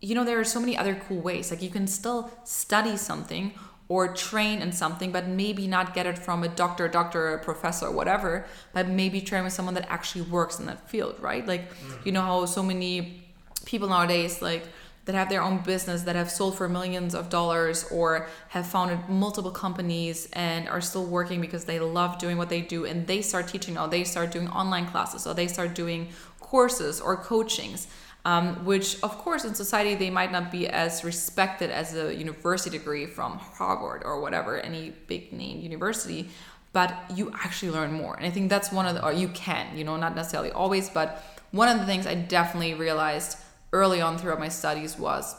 you 0.00 0.14
know 0.14 0.24
there 0.24 0.38
are 0.38 0.44
so 0.44 0.60
many 0.60 0.76
other 0.76 0.94
cool 1.08 1.20
ways. 1.20 1.50
Like 1.50 1.62
you 1.62 1.70
can 1.70 1.86
still 1.86 2.30
study 2.44 2.96
something 2.96 3.52
or 3.88 4.08
train 4.12 4.60
in 4.60 4.70
something 4.70 5.10
but 5.10 5.26
maybe 5.26 5.66
not 5.66 5.94
get 5.94 6.06
it 6.06 6.18
from 6.18 6.44
a 6.44 6.48
doctor, 6.48 6.88
doctor, 6.88 7.34
a 7.34 7.38
professor 7.38 7.86
or 7.86 7.92
whatever, 7.92 8.46
but 8.72 8.88
maybe 8.88 9.20
train 9.20 9.44
with 9.44 9.52
someone 9.52 9.74
that 9.74 9.86
actually 9.88 10.22
works 10.22 10.58
in 10.58 10.66
that 10.66 10.88
field, 10.88 11.16
right? 11.20 11.46
Like 11.46 11.72
mm. 11.72 12.06
you 12.06 12.12
know 12.12 12.22
how 12.22 12.44
so 12.46 12.62
many 12.62 13.24
people 13.64 13.88
nowadays 13.88 14.40
like 14.40 14.64
that 15.08 15.14
have 15.14 15.30
their 15.30 15.40
own 15.40 15.56
business 15.60 16.02
that 16.02 16.16
have 16.16 16.30
sold 16.30 16.54
for 16.54 16.68
millions 16.68 17.14
of 17.14 17.30
dollars 17.30 17.86
or 17.90 18.28
have 18.48 18.66
founded 18.66 18.98
multiple 19.08 19.50
companies 19.50 20.28
and 20.34 20.68
are 20.68 20.82
still 20.82 21.06
working 21.06 21.40
because 21.40 21.64
they 21.64 21.80
love 21.80 22.18
doing 22.18 22.36
what 22.36 22.50
they 22.50 22.60
do 22.60 22.84
and 22.84 23.06
they 23.06 23.22
start 23.22 23.48
teaching 23.48 23.78
or 23.78 23.88
they 23.88 24.04
start 24.04 24.30
doing 24.30 24.48
online 24.48 24.86
classes 24.86 25.26
or 25.26 25.32
they 25.32 25.46
start 25.46 25.74
doing 25.74 26.08
courses 26.40 27.00
or 27.00 27.16
coachings 27.16 27.88
um, 28.24 28.64
which 28.64 29.02
of 29.02 29.16
course 29.18 29.44
in 29.44 29.54
society 29.54 29.94
they 29.94 30.10
might 30.10 30.32
not 30.32 30.50
be 30.50 30.68
as 30.68 31.04
respected 31.04 31.70
as 31.70 31.94
a 31.94 32.14
university 32.14 32.76
degree 32.76 33.06
from 33.06 33.38
harvard 33.38 34.02
or 34.04 34.20
whatever 34.20 34.58
any 34.58 34.92
big 35.06 35.32
name 35.32 35.60
university 35.60 36.28
but 36.72 36.94
you 37.14 37.32
actually 37.42 37.72
learn 37.72 37.92
more. 37.92 38.14
And 38.16 38.26
i 38.26 38.30
think 38.30 38.50
that's 38.50 38.70
one 38.70 38.86
of 38.86 38.94
the 38.94 39.04
or 39.04 39.12
you 39.12 39.28
can 39.28 39.76
you 39.76 39.84
know 39.84 39.96
not 39.96 40.14
necessarily 40.14 40.50
always 40.50 40.90
but 40.90 41.22
one 41.50 41.68
of 41.68 41.78
the 41.78 41.86
things 41.86 42.06
i 42.06 42.14
definitely 42.14 42.74
realized 42.74 43.38
early 43.72 44.00
on 44.00 44.18
throughout 44.18 44.38
my 44.38 44.48
studies 44.48 44.98
was 44.98 45.34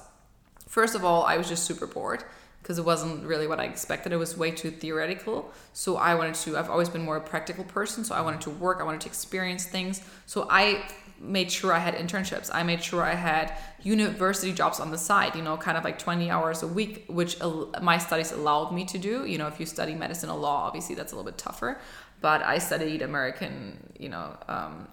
first 0.67 0.95
of 0.95 1.03
all 1.03 1.23
i 1.23 1.37
was 1.37 1.47
just 1.47 1.65
super 1.65 1.87
bored 1.87 2.23
because 2.61 2.77
it 2.77 2.85
wasn't 2.85 3.25
really 3.25 3.47
what 3.47 3.59
i 3.59 3.63
expected. 3.63 4.11
It 4.11 4.17
was 4.17 4.37
way 4.37 4.51
too 4.51 4.71
theoretical. 4.71 5.51
So 5.73 5.97
i 5.97 6.13
wanted 6.15 6.35
to 6.35 6.57
i've 6.57 6.69
always 6.69 6.89
been 6.89 7.01
more 7.01 7.17
a 7.17 7.21
practical 7.21 7.63
person 7.63 8.03
so 8.03 8.13
i 8.15 8.21
wanted 8.21 8.41
to 8.41 8.49
work 8.49 8.79
i 8.79 8.83
wanted 8.83 9.01
to 9.01 9.07
experience 9.07 9.65
things. 9.65 10.01
So 10.25 10.47
i 10.49 10.83
made 11.19 11.51
sure 11.51 11.73
i 11.73 11.79
had 11.79 11.95
internships 11.95 12.49
i 12.53 12.63
made 12.63 12.83
sure 12.83 13.03
i 13.03 13.13
had 13.13 13.53
university 13.83 14.53
jobs 14.53 14.79
on 14.79 14.91
the 14.91 14.97
side 14.97 15.35
you 15.35 15.41
know 15.41 15.57
kind 15.57 15.77
of 15.77 15.83
like 15.83 15.99
20 15.99 16.29
hours 16.29 16.63
a 16.63 16.67
week 16.67 17.05
which 17.07 17.37
my 17.81 17.97
studies 17.97 18.31
allowed 18.31 18.71
me 18.73 18.85
to 18.85 18.97
do 18.97 19.25
you 19.25 19.37
know 19.37 19.47
if 19.47 19.59
you 19.59 19.65
study 19.65 19.93
medicine 19.93 20.29
or 20.29 20.37
law 20.37 20.65
obviously 20.65 20.95
that's 20.95 21.11
a 21.11 21.15
little 21.15 21.29
bit 21.29 21.37
tougher 21.37 21.79
but 22.21 22.41
i 22.43 22.57
studied 22.57 23.01
american 23.01 23.91
you 23.97 24.09
know 24.09 24.35
um, 24.47 24.87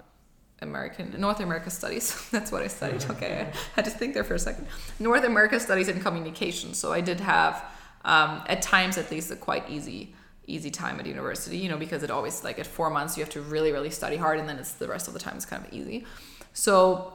American 0.61 1.13
North 1.19 1.39
America 1.39 1.69
Studies. 1.69 2.27
That's 2.31 2.51
what 2.51 2.63
I 2.63 2.67
studied. 2.67 3.05
Okay, 3.11 3.47
I 3.51 3.57
had 3.75 3.85
to 3.85 3.91
think 3.91 4.13
there 4.13 4.23
for 4.23 4.33
a 4.33 4.39
second. 4.39 4.67
North 4.99 5.23
America 5.23 5.59
Studies 5.59 5.87
and 5.87 6.01
Communication. 6.01 6.73
So 6.73 6.91
I 6.91 7.01
did 7.01 7.19
have, 7.19 7.63
um, 8.03 8.43
at 8.47 8.61
times 8.61 8.97
at 8.97 9.09
least, 9.11 9.31
a 9.31 9.35
quite 9.35 9.69
easy 9.69 10.15
easy 10.47 10.71
time 10.71 10.99
at 10.99 11.05
university. 11.05 11.57
You 11.57 11.69
know, 11.69 11.77
because 11.77 12.03
it 12.03 12.09
always 12.09 12.43
like 12.43 12.57
at 12.57 12.65
four 12.65 12.89
months 12.89 13.17
you 13.17 13.23
have 13.23 13.33
to 13.33 13.41
really 13.41 13.71
really 13.71 13.91
study 13.91 14.17
hard, 14.17 14.39
and 14.39 14.49
then 14.49 14.57
it's 14.57 14.73
the 14.73 14.87
rest 14.87 15.07
of 15.07 15.13
the 15.13 15.19
time 15.19 15.35
it's 15.35 15.45
kind 15.45 15.65
of 15.65 15.71
easy. 15.73 16.05
So 16.53 17.13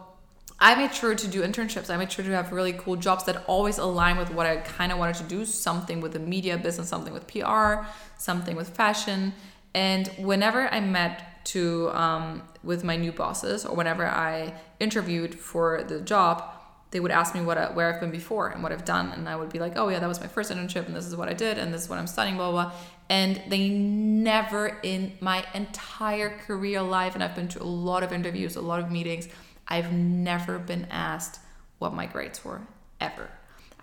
I 0.60 0.76
made 0.76 0.94
sure 0.94 1.14
to 1.14 1.28
do 1.28 1.42
internships. 1.42 1.90
I 1.90 1.96
made 1.96 2.12
sure 2.12 2.24
to 2.24 2.30
have 2.30 2.52
really 2.52 2.72
cool 2.72 2.94
jobs 2.94 3.24
that 3.24 3.44
always 3.48 3.78
align 3.78 4.16
with 4.16 4.32
what 4.32 4.46
I 4.46 4.58
kind 4.58 4.92
of 4.92 4.98
wanted 4.98 5.16
to 5.16 5.24
do 5.24 5.44
something 5.44 6.00
with 6.00 6.12
the 6.12 6.20
media 6.20 6.56
business, 6.56 6.88
something 6.88 7.12
with 7.12 7.26
PR, 7.26 7.84
something 8.16 8.54
with 8.54 8.68
fashion. 8.68 9.34
And 9.74 10.06
whenever 10.18 10.72
I 10.72 10.78
met 10.78 11.44
to 11.46 11.90
um, 11.90 12.42
with 12.62 12.84
my 12.84 12.96
new 12.96 13.10
bosses 13.10 13.64
or 13.64 13.74
whenever 13.74 14.06
I 14.06 14.54
interviewed 14.78 15.34
for 15.34 15.82
the 15.82 16.00
job, 16.00 16.44
they 16.92 17.00
would 17.00 17.10
ask 17.10 17.34
me 17.34 17.40
what 17.40 17.58
I, 17.58 17.72
where 17.72 17.92
I've 17.92 18.00
been 18.00 18.10
before 18.10 18.48
and 18.48 18.62
what 18.62 18.70
I've 18.70 18.84
done, 18.84 19.10
and 19.12 19.28
I 19.28 19.34
would 19.34 19.50
be 19.50 19.58
like, 19.58 19.72
"Oh 19.76 19.88
yeah, 19.88 19.98
that 19.98 20.06
was 20.06 20.20
my 20.20 20.26
first 20.26 20.52
internship, 20.52 20.86
and 20.86 20.94
this 20.94 21.06
is 21.06 21.16
what 21.16 21.28
I 21.28 21.32
did, 21.32 21.56
and 21.58 21.72
this 21.72 21.82
is 21.82 21.88
what 21.88 21.98
I'm 21.98 22.06
studying, 22.06 22.36
blah 22.36 22.50
blah." 22.50 22.64
blah. 22.64 22.72
And 23.08 23.42
they 23.48 23.68
never 23.68 24.78
in 24.82 25.12
my 25.20 25.44
entire 25.54 26.30
career 26.30 26.82
life, 26.82 27.14
and 27.14 27.22
I've 27.22 27.34
been 27.34 27.48
to 27.48 27.62
a 27.62 27.64
lot 27.64 28.02
of 28.02 28.12
interviews, 28.12 28.56
a 28.56 28.60
lot 28.60 28.80
of 28.80 28.90
meetings, 28.90 29.28
I've 29.68 29.92
never 29.92 30.58
been 30.58 30.86
asked 30.90 31.38
what 31.78 31.92
my 31.92 32.06
grades 32.06 32.44
were 32.44 32.62
ever. 33.00 33.28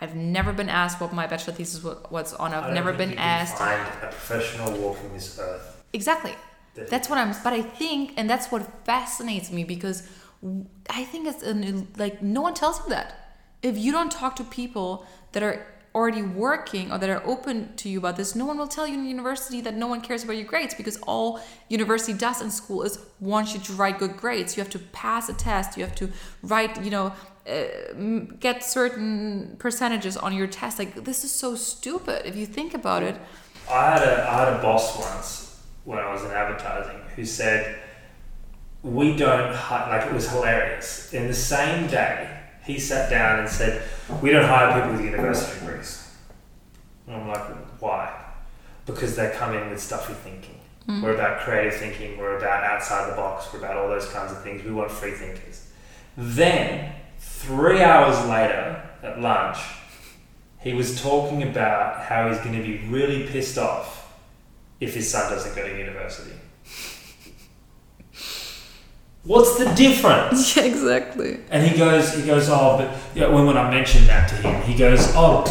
I've 0.02 0.16
never 0.16 0.54
been 0.54 0.70
asked 0.70 1.02
what 1.02 1.14
my 1.14 1.28
bachelor 1.28 1.54
thesis 1.54 1.84
was 1.84 2.34
on. 2.34 2.54
I've 2.54 2.74
never 2.74 2.94
been 2.94 3.16
asked. 3.18 3.58
Find 3.58 3.82
a 3.82 4.08
professional 4.08 4.72
walking 4.80 5.14
this 5.14 5.38
earth. 5.40 5.84
Exactly. 5.94 6.34
That's 6.76 7.10
what 7.10 7.20
I'm. 7.20 7.36
But 7.44 7.54
I 7.54 7.62
think, 7.62 8.14
and 8.16 8.30
that's 8.30 8.48
what 8.52 8.86
fascinates 8.86 9.52
me 9.52 9.66
because 9.66 10.08
I 10.90 11.04
think 11.04 11.28
it's 11.28 11.44
an, 11.44 11.90
like 11.98 12.22
no 12.22 12.41
one 12.41 12.54
tells 12.54 12.80
you 12.80 12.90
that. 12.90 13.36
If 13.62 13.78
you 13.78 13.91
don't 13.91 14.12
talk 14.12 14.38
to 14.38 14.44
people 14.46 15.06
that 15.34 15.44
are 15.44 15.66
already 15.95 16.22
working 16.22 16.91
or 16.91 16.98
that 16.98 17.10
are 17.10 17.26
open 17.26 17.76
to 17.78 17.90
you 17.90 17.99
about 17.99 18.16
this, 18.18 18.36
no 18.36 18.45
one 18.45 18.57
will 18.57 18.68
tell 18.68 18.88
you 18.88 18.94
in 18.95 19.06
university 19.06 19.61
that 19.61 19.76
no 19.76 19.88
one 19.88 20.02
cares 20.02 20.24
about 20.24 20.38
your 20.38 20.45
grades 20.45 20.74
because 20.74 20.98
all 21.03 21.40
university 21.68 22.14
does 22.14 22.41
in 22.41 22.52
school 22.52 22.84
is 22.84 22.99
wants 23.20 23.53
you 23.53 23.60
to 23.60 23.74
write 23.74 23.99
good 23.99 24.18
grades. 24.18 24.56
You 24.56 24.64
have 24.64 24.72
to 24.72 24.80
pass 24.80 25.30
a 25.30 25.34
test. 25.34 25.78
You 25.78 25.84
have 25.86 25.95
to 25.95 26.11
write. 26.44 26.84
You 26.84 26.91
know. 26.91 27.14
Uh, 27.48 27.64
get 28.40 28.64
certain 28.64 29.56
percentages 29.57 30.16
on 30.16 30.36
your 30.36 30.45
test 30.45 30.78
like 30.78 31.03
this 31.03 31.24
is 31.24 31.32
so 31.32 31.56
stupid 31.56 32.24
if 32.24 32.36
you 32.36 32.45
think 32.45 32.76
about 32.76 33.02
it 33.02 33.16
I 33.68 33.90
had 33.91 34.03
a 34.03 34.30
I 34.30 34.45
had 34.45 34.53
a 34.53 34.61
boss 34.61 34.99
once 34.99 35.60
when 35.84 35.98
I 35.98 36.14
was 36.14 36.24
in 36.24 36.30
advertising 36.30 36.99
who 37.16 37.26
said 37.26 37.80
we 38.84 39.16
don't 39.16 39.52
like 39.52 40.07
it 40.07 40.14
was 40.14 40.30
hilarious. 40.30 41.14
In 41.14 41.28
the 41.28 41.34
same 41.34 41.88
day, 41.88 42.39
he 42.65 42.80
sat 42.80 43.10
down 43.10 43.40
and 43.40 43.49
said 43.49 43.81
we 44.22 44.30
don't 44.31 44.45
hire 44.45 44.73
people 44.73 44.98
with 44.98 45.06
university 45.06 45.60
degrees. 45.60 46.15
And 47.07 47.15
I'm 47.15 47.27
like, 47.27 47.41
why? 47.81 48.26
Because 48.86 49.15
they 49.15 49.34
come 49.36 49.56
in 49.56 49.69
with 49.69 49.81
stuffy 49.81 50.14
thinking. 50.14 50.60
Mm. 50.88 51.03
We're 51.03 51.14
about 51.14 51.41
creative 51.41 51.76
thinking. 51.76 52.18
We're 52.18 52.38
about 52.38 52.64
outside 52.64 53.11
the 53.11 53.15
box. 53.15 53.52
We're 53.53 53.60
about 53.60 53.77
all 53.77 53.88
those 53.88 54.07
kinds 54.10 54.31
of 54.31 54.41
things. 54.41 54.64
We 54.64 54.72
want 54.72 54.91
free 54.91 55.11
thinkers. 55.11 55.68
Then, 56.18 56.94
three 57.19 57.81
hours 57.81 58.18
later 58.27 58.84
at 59.03 59.19
lunch, 59.19 59.57
he 60.60 60.73
was 60.73 61.02
talking 61.02 61.44
about 61.44 62.02
how 62.02 62.30
he's 62.30 62.40
going 62.40 62.56
to 62.56 62.64
be 62.64 62.86
really 62.88 63.27
pissed 63.27 63.57
off 63.57 64.14
if 64.80 64.94
his 64.94 65.10
son 65.10 65.31
doesn't 65.31 65.56
go 65.56 65.68
to 65.68 65.77
university. 65.77 66.36
What's 69.24 69.58
the 69.58 69.74
difference? 69.76 70.56
Yeah, 70.56 70.64
exactly. 70.74 71.40
And 71.50 71.66
he 71.66 71.78
goes, 71.78 72.14
he 72.14 72.26
goes, 72.26 72.50
oh, 72.50 72.78
but 72.78 73.16
you 73.16 73.22
know, 73.22 73.34
when, 73.34 73.46
when 73.46 73.58
I 73.58 73.70
mentioned 73.70 74.08
that 74.08 74.30
to 74.30 74.36
him, 74.36 74.62
he 74.64 74.78
goes, 74.78 75.12
oh, 75.16 75.44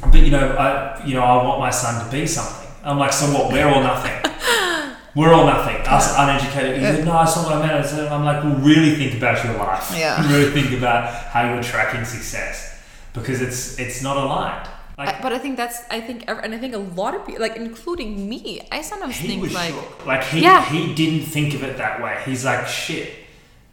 but 0.00 0.20
you 0.20 0.30
know, 0.30 0.56
I, 0.56 1.04
you 1.04 1.14
know, 1.14 1.22
I 1.22 1.44
want 1.44 1.60
my 1.60 1.70
son 1.70 2.04
to 2.04 2.10
be 2.10 2.26
something. 2.26 2.68
I'm 2.84 2.98
like, 2.98 3.12
so 3.12 3.26
what? 3.26 3.52
We're 3.52 3.68
all 3.68 3.82
nothing. 3.82 4.30
We're 5.14 5.32
all 5.34 5.44
nothing. 5.44 5.76
Us 5.86 6.14
uneducated. 6.16 6.76
He 6.76 6.82
said, 6.82 7.04
no, 7.04 7.12
that's 7.12 7.36
not 7.36 7.44
what 7.44 7.56
I 7.56 7.66
meant. 7.66 8.10
I'm 8.10 8.24
like, 8.24 8.42
well, 8.42 8.56
really 8.56 8.96
think 8.96 9.14
about 9.14 9.44
your 9.44 9.58
life. 9.58 9.92
Yeah. 9.94 10.26
really 10.32 10.50
think 10.50 10.76
about 10.76 11.12
how 11.12 11.52
you're 11.52 11.62
tracking 11.62 12.04
success 12.04 12.80
because 13.12 13.42
it's 13.42 13.78
it's 13.78 14.02
not 14.02 14.16
aligned. 14.16 14.68
Like, 14.98 15.18
I, 15.18 15.22
but 15.22 15.32
I 15.32 15.38
think 15.38 15.56
that's 15.56 15.84
I 15.90 16.00
think 16.00 16.24
and 16.28 16.54
I 16.54 16.58
think 16.58 16.74
a 16.74 16.78
lot 16.78 17.14
of 17.14 17.24
people, 17.26 17.40
like 17.40 17.56
including 17.56 18.28
me, 18.28 18.60
I 18.70 18.82
sometimes 18.82 19.16
he 19.16 19.28
think 19.28 19.42
was 19.42 19.54
like 19.54 19.72
shook. 19.72 20.06
Like 20.06 20.22
he 20.24 20.42
Yeah. 20.42 20.64
he 20.64 20.94
didn't 20.94 21.26
think 21.26 21.54
of 21.54 21.62
it 21.62 21.78
that 21.78 22.02
way. 22.02 22.20
He's 22.26 22.44
like, 22.44 22.66
shit. 22.66 23.10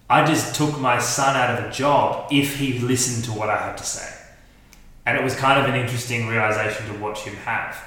I 0.10 0.26
just 0.26 0.56
took 0.56 0.80
my 0.80 0.98
son 1.00 1.36
out 1.36 1.60
of 1.60 1.66
a 1.66 1.72
job 1.72 2.32
if 2.32 2.58
he 2.58 2.80
listened 2.80 3.26
to 3.26 3.32
what 3.32 3.50
I 3.50 3.58
had 3.58 3.78
to 3.78 3.84
say. 3.84 4.12
And 5.06 5.18
it 5.18 5.24
was 5.24 5.36
kind 5.36 5.60
of 5.60 5.66
an 5.74 5.80
interesting 5.80 6.28
realization 6.28 6.88
to 6.88 7.00
watch 7.00 7.20
him 7.22 7.36
have. 7.38 7.78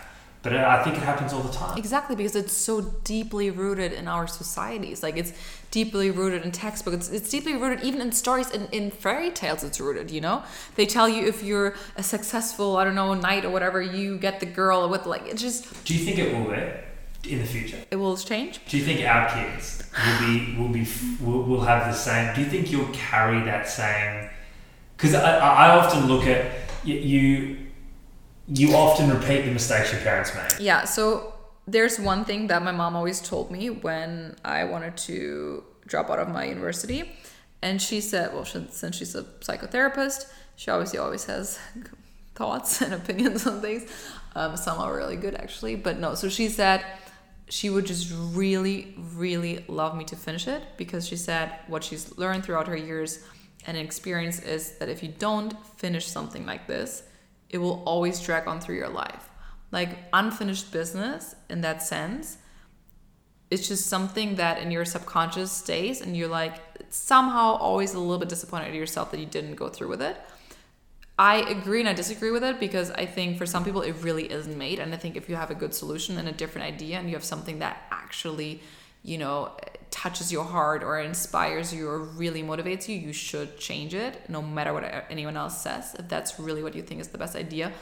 But 0.43 0.57
I 0.57 0.83
think 0.83 0.97
it 0.97 1.03
happens 1.05 1.33
all 1.33 1.43
the 1.43 1.53
time. 1.53 1.79
Exactly, 1.79 2.17
because 2.17 2.35
it's 2.35 2.53
so 2.53 2.81
deeply 3.05 3.51
rooted 3.51 3.93
in 3.93 4.09
our 4.09 4.27
societies. 4.27 5.01
Like 5.01 5.17
it's 5.17 5.33
deeply 5.71 6.11
rooted 6.11 6.43
in 6.43 6.51
textbooks. 6.51 6.97
It's, 6.97 7.11
it's 7.11 7.31
deeply 7.31 7.55
rooted 7.55 7.85
even 7.85 8.01
in 8.01 8.11
stories. 8.11 8.51
In, 8.51 8.67
in 8.73 8.91
fairy 8.91 9.31
tales, 9.31 9.63
it's 9.63 9.79
rooted. 9.81 10.11
You 10.11 10.21
know, 10.21 10.43
they 10.75 10.85
tell 10.85 11.09
you 11.09 11.27
if 11.29 11.45
you're 11.45 11.77
a 11.97 12.03
successful, 12.03 12.77
I 12.77 12.83
don't 12.83 12.97
know, 12.97 13.15
knight 13.15 13.45
or 13.45 13.51
whatever, 13.51 13.81
you 13.81 14.19
get 14.19 14.41
the 14.41 14.47
girl 14.47 14.89
with 14.89 15.07
like. 15.07 15.27
It's 15.27 15.41
just 15.41 15.85
Do 15.85 15.95
you 15.95 16.05
think 16.05 16.19
it 16.19 16.35
will 16.37 16.51
be 16.51 17.31
in 17.33 17.39
the 17.39 17.45
future? 17.47 17.79
it 17.93 17.97
will 17.97 18.17
change. 18.17 18.61
Do 18.69 18.77
you 18.77 18.85
think 18.85 19.07
our 19.07 19.29
kids 19.29 19.85
will 19.97 20.27
be 20.27 20.57
will 20.59 20.69
be 20.69 20.87
will, 21.21 21.43
will 21.45 21.61
have 21.61 21.87
the 21.87 21.97
same? 21.97 22.35
Do 22.35 22.41
you 22.41 22.49
think 22.49 22.73
you'll 22.73 22.93
carry 22.93 23.41
that 23.45 23.69
same? 23.69 24.29
Because 24.97 25.15
I, 25.15 25.39
I 25.39 25.77
often 25.79 26.09
look 26.09 26.27
at 26.27 26.51
you. 26.85 27.59
You 28.55 28.75
often 28.75 29.11
repeat 29.11 29.43
the 29.43 29.51
mistakes 29.51 29.93
your 29.93 30.01
parents 30.03 30.35
made. 30.35 30.65
Yeah. 30.65 30.85
So 30.85 31.35
there's 31.67 31.99
one 31.99 32.25
thing 32.25 32.49
that 32.49 32.63
my 32.63 32.73
mom 32.73 32.97
always 32.97 33.21
told 33.21 33.51
me 33.51 33.71
when 33.71 34.37
I 34.45 34.65
wanted 34.65 34.97
to 35.09 35.65
drop 35.87 36.11
out 36.11 36.19
of 36.19 36.29
my 36.29 36.45
university, 36.45 37.11
and 37.63 37.81
she 37.81 38.01
said, 38.01 38.35
well, 38.35 38.45
she, 38.45 38.67
since 38.71 38.97
she's 38.97 39.15
a 39.15 39.23
psychotherapist, 39.23 40.27
she 40.57 40.71
obviously 40.71 40.99
always 40.99 41.25
has 41.25 41.59
thoughts 42.35 42.83
and 42.83 42.93
opinions 43.01 43.47
on 43.47 43.61
things. 43.61 43.91
Um, 44.35 44.57
some 44.57 44.79
are 44.79 44.95
really 44.95 45.17
good 45.17 45.35
actually, 45.35 45.77
but 45.77 45.99
no. 45.99 46.15
So 46.15 46.29
she 46.29 46.49
said 46.49 46.85
she 47.49 47.69
would 47.71 47.87
just 47.87 48.13
really, 48.33 48.95
really 49.15 49.65
love 49.69 49.97
me 49.97 50.05
to 50.05 50.17
finish 50.17 50.49
it 50.49 50.63
because 50.77 51.07
she 51.07 51.17
said 51.17 51.53
what 51.67 51.85
she's 51.85 52.17
learned 52.17 52.45
throughout 52.45 52.67
her 52.67 52.77
years 52.77 53.25
and 53.67 53.77
experience 53.77 54.41
is 54.41 54.79
that 54.79 54.89
if 54.89 55.03
you 55.03 55.13
don't 55.19 55.55
finish 55.77 56.07
something 56.07 56.47
like 56.47 56.67
this, 56.67 57.03
it 57.53 57.59
will 57.59 57.83
always 57.85 58.19
drag 58.21 58.49
on 58.49 58.61
through 58.61 58.77
your 58.77 58.89
life. 58.89 59.29
Like 59.71 59.99
unfinished 60.13 60.73
business 60.73 61.35
in 61.49 61.61
that 61.61 61.83
sense, 61.83 62.39
it's 63.51 63.69
just 63.69 63.87
something 63.87 64.37
that 64.37 64.63
in 64.63 64.71
your 64.71 64.87
subconscious 64.87 65.53
stays 65.53 66.01
and 66.01 66.17
you're 66.17 66.29
like 66.29 66.55
somehow 66.89 67.57
always 67.57 67.93
a 67.93 67.99
little 68.01 68.19
bit 68.19 68.31
disappointed 68.31 68.69
at 68.69 68.75
yourself 68.75 69.11
that 69.11 69.21
you 69.21 69.27
didn't 69.27 69.57
go 69.57 69.69
through 69.69 69.89
with 69.89 70.03
it. 70.03 70.17
I 71.19 71.37
agree 71.51 71.81
and 71.81 71.89
I 71.89 71.93
disagree 71.93 72.31
with 72.31 72.43
it 72.43 72.59
because 72.59 72.91
I 72.91 73.05
think 73.05 73.37
for 73.37 73.45
some 73.45 73.65
people 73.65 73.83
it 73.83 73.95
really 74.01 74.33
isn't 74.33 74.57
made. 74.57 74.79
And 74.79 74.95
I 74.95 74.97
think 74.97 75.17
if 75.17 75.29
you 75.29 75.37
have 75.37 75.51
a 75.51 75.55
good 75.55 75.75
solution 75.75 76.17
and 76.17 76.27
a 76.29 76.33
different 76.33 76.67
idea 76.67 76.99
and 76.99 77.09
you 77.09 77.15
have 77.15 77.25
something 77.25 77.59
that 77.59 77.83
actually, 77.91 78.63
you 79.03 79.19
know, 79.19 79.53
touches 79.91 80.33
your 80.33 80.45
heart 80.45 80.83
or 80.83 80.99
inspires 80.99 81.73
you 81.73 81.89
or 81.89 81.99
really 81.99 82.43
motivates 82.43 82.89
you, 82.89 82.97
you 82.97 83.13
should 83.13 83.59
change 83.59 83.95
it 83.95 84.29
no 84.29 84.41
matter 84.41 84.73
what 84.73 84.85
anyone 85.11 85.37
else 85.37 85.61
says. 85.61 85.95
If 85.99 86.09
that's 86.09 86.41
really 86.41 86.63
what 86.63 86.75
you 86.75 86.83
think 86.83 87.01
is 87.01 87.09
the 87.09 87.19
best 87.19 87.37
idea. 87.37 87.73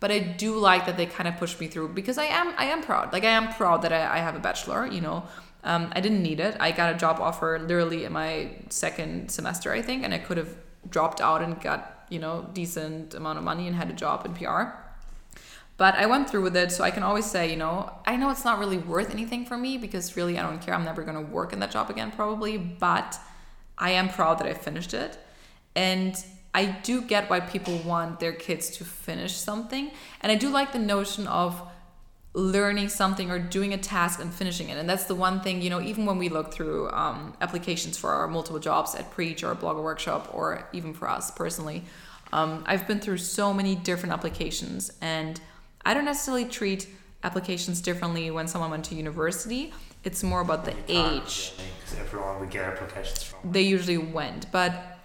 But 0.00 0.10
I 0.10 0.18
do 0.18 0.56
like 0.56 0.86
that 0.86 0.96
they 0.96 1.06
kind 1.06 1.28
of 1.28 1.36
push 1.36 1.58
me 1.60 1.68
through 1.68 1.88
because 1.88 2.16
I 2.16 2.24
am 2.24 2.54
I 2.56 2.64
am 2.64 2.82
proud. 2.82 3.12
Like 3.12 3.24
I 3.24 3.30
am 3.30 3.52
proud 3.52 3.82
that 3.82 3.92
I, 3.92 4.16
I 4.16 4.18
have 4.18 4.34
a 4.34 4.38
bachelor, 4.38 4.86
you 4.86 5.00
know. 5.00 5.24
Um, 5.62 5.92
I 5.92 6.00
didn't 6.00 6.22
need 6.22 6.40
it. 6.40 6.56
I 6.58 6.72
got 6.72 6.94
a 6.94 6.96
job 6.96 7.20
offer 7.20 7.58
literally 7.58 8.04
in 8.04 8.12
my 8.12 8.50
second 8.70 9.30
semester, 9.30 9.70
I 9.72 9.82
think, 9.82 10.04
and 10.04 10.14
I 10.14 10.18
could 10.18 10.38
have 10.38 10.56
dropped 10.88 11.20
out 11.20 11.42
and 11.42 11.60
got 11.60 12.06
you 12.08 12.18
know 12.18 12.48
decent 12.54 13.14
amount 13.14 13.38
of 13.38 13.44
money 13.44 13.66
and 13.66 13.76
had 13.76 13.90
a 13.90 13.92
job 13.92 14.24
in 14.24 14.32
PR. 14.34 14.79
But 15.80 15.94
I 15.94 16.04
went 16.04 16.28
through 16.28 16.42
with 16.42 16.54
it, 16.56 16.70
so 16.70 16.84
I 16.84 16.90
can 16.90 17.02
always 17.02 17.24
say, 17.24 17.50
you 17.50 17.56
know, 17.56 17.90
I 18.04 18.14
know 18.16 18.28
it's 18.28 18.44
not 18.44 18.58
really 18.58 18.76
worth 18.76 19.10
anything 19.12 19.46
for 19.46 19.56
me 19.56 19.78
because 19.78 20.14
really 20.14 20.38
I 20.38 20.42
don't 20.42 20.60
care. 20.60 20.74
I'm 20.74 20.84
never 20.84 21.02
gonna 21.02 21.22
work 21.22 21.54
in 21.54 21.60
that 21.60 21.70
job 21.70 21.88
again, 21.88 22.10
probably. 22.10 22.58
But 22.58 23.18
I 23.78 23.92
am 23.92 24.10
proud 24.10 24.40
that 24.40 24.46
I 24.46 24.52
finished 24.52 24.92
it, 24.92 25.16
and 25.74 26.14
I 26.52 26.66
do 26.66 27.00
get 27.00 27.30
why 27.30 27.40
people 27.40 27.78
want 27.78 28.20
their 28.20 28.34
kids 28.34 28.68
to 28.76 28.84
finish 28.84 29.32
something, 29.32 29.90
and 30.20 30.30
I 30.30 30.34
do 30.34 30.50
like 30.50 30.74
the 30.74 30.78
notion 30.78 31.26
of 31.26 31.62
learning 32.34 32.90
something 32.90 33.30
or 33.30 33.38
doing 33.38 33.72
a 33.72 33.78
task 33.78 34.20
and 34.20 34.34
finishing 34.34 34.68
it. 34.68 34.76
And 34.76 34.86
that's 34.86 35.04
the 35.04 35.14
one 35.14 35.40
thing, 35.40 35.62
you 35.62 35.70
know, 35.70 35.80
even 35.80 36.04
when 36.04 36.18
we 36.18 36.28
look 36.28 36.52
through 36.52 36.90
um, 36.90 37.32
applications 37.40 37.96
for 37.96 38.10
our 38.12 38.28
multiple 38.28 38.60
jobs 38.60 38.94
at 38.94 39.10
Preach 39.12 39.42
or 39.42 39.54
Blogger 39.54 39.82
Workshop, 39.82 40.28
or 40.34 40.68
even 40.74 40.92
for 40.92 41.08
us 41.08 41.30
personally, 41.30 41.84
um, 42.34 42.64
I've 42.66 42.86
been 42.86 43.00
through 43.00 43.16
so 43.16 43.54
many 43.54 43.74
different 43.74 44.12
applications, 44.12 44.92
and 45.00 45.40
I 45.84 45.94
don't 45.94 46.04
necessarily 46.04 46.44
treat 46.44 46.88
applications 47.22 47.80
differently 47.80 48.30
when 48.30 48.48
someone 48.48 48.70
went 48.70 48.84
to 48.86 48.94
university. 48.94 49.72
It's 50.04 50.22
more 50.22 50.40
about 50.40 50.64
the 50.64 50.74
age 50.88 51.52
Because 51.56 51.98
everyone 51.98 52.40
would 52.40 52.50
get 52.50 52.64
applications 52.64 53.22
from. 53.22 53.52
they 53.52 53.62
usually 53.62 53.98
went. 53.98 54.50
But 54.50 54.98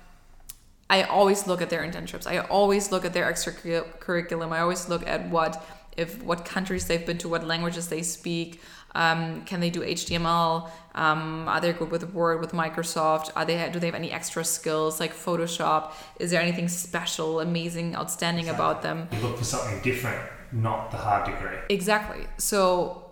I 0.89 1.03
always 1.03 1.47
look 1.47 1.61
at 1.61 1.69
their 1.69 1.81
internships. 1.81 2.27
I 2.27 2.39
always 2.39 2.91
look 2.91 3.03
at 3.05 3.13
their 3.13 3.31
extracurriculum. 3.31 4.51
I 4.51 4.59
always 4.59 4.87
look 4.87 5.05
at 5.07 5.29
what 5.29 5.65
if 5.97 6.21
what 6.23 6.43
countries 6.45 6.87
they've 6.87 7.05
been 7.05 7.17
to, 7.19 7.29
what 7.29 7.45
languages 7.45 7.87
they 7.87 8.01
speak. 8.01 8.61
Um, 8.93 9.43
can 9.43 9.59
they 9.59 9.69
do 9.69 9.81
HTML? 9.81 10.69
Um, 10.93 11.49
are 11.49 11.59
they 11.59 11.73
good 11.73 11.91
with 11.91 12.13
Word, 12.13 12.39
with 12.39 12.51
Microsoft? 12.53 13.29
Are 13.35 13.43
they 13.45 13.69
do 13.71 13.79
they 13.79 13.87
have 13.87 13.95
any 13.95 14.11
extra 14.11 14.45
skills 14.45 14.99
like 15.01 15.13
Photoshop? 15.13 15.91
Is 16.19 16.31
there 16.31 16.41
anything 16.41 16.69
special, 16.69 17.41
amazing, 17.41 17.95
outstanding 17.95 18.47
about 18.47 18.81
them? 18.83 19.09
You 19.11 19.19
look 19.19 19.37
for 19.37 19.43
something 19.43 19.81
different, 19.81 20.21
not 20.55 20.89
the 20.91 20.97
hard 20.97 21.25
degree. 21.25 21.57
Exactly. 21.69 22.25
So, 22.37 23.11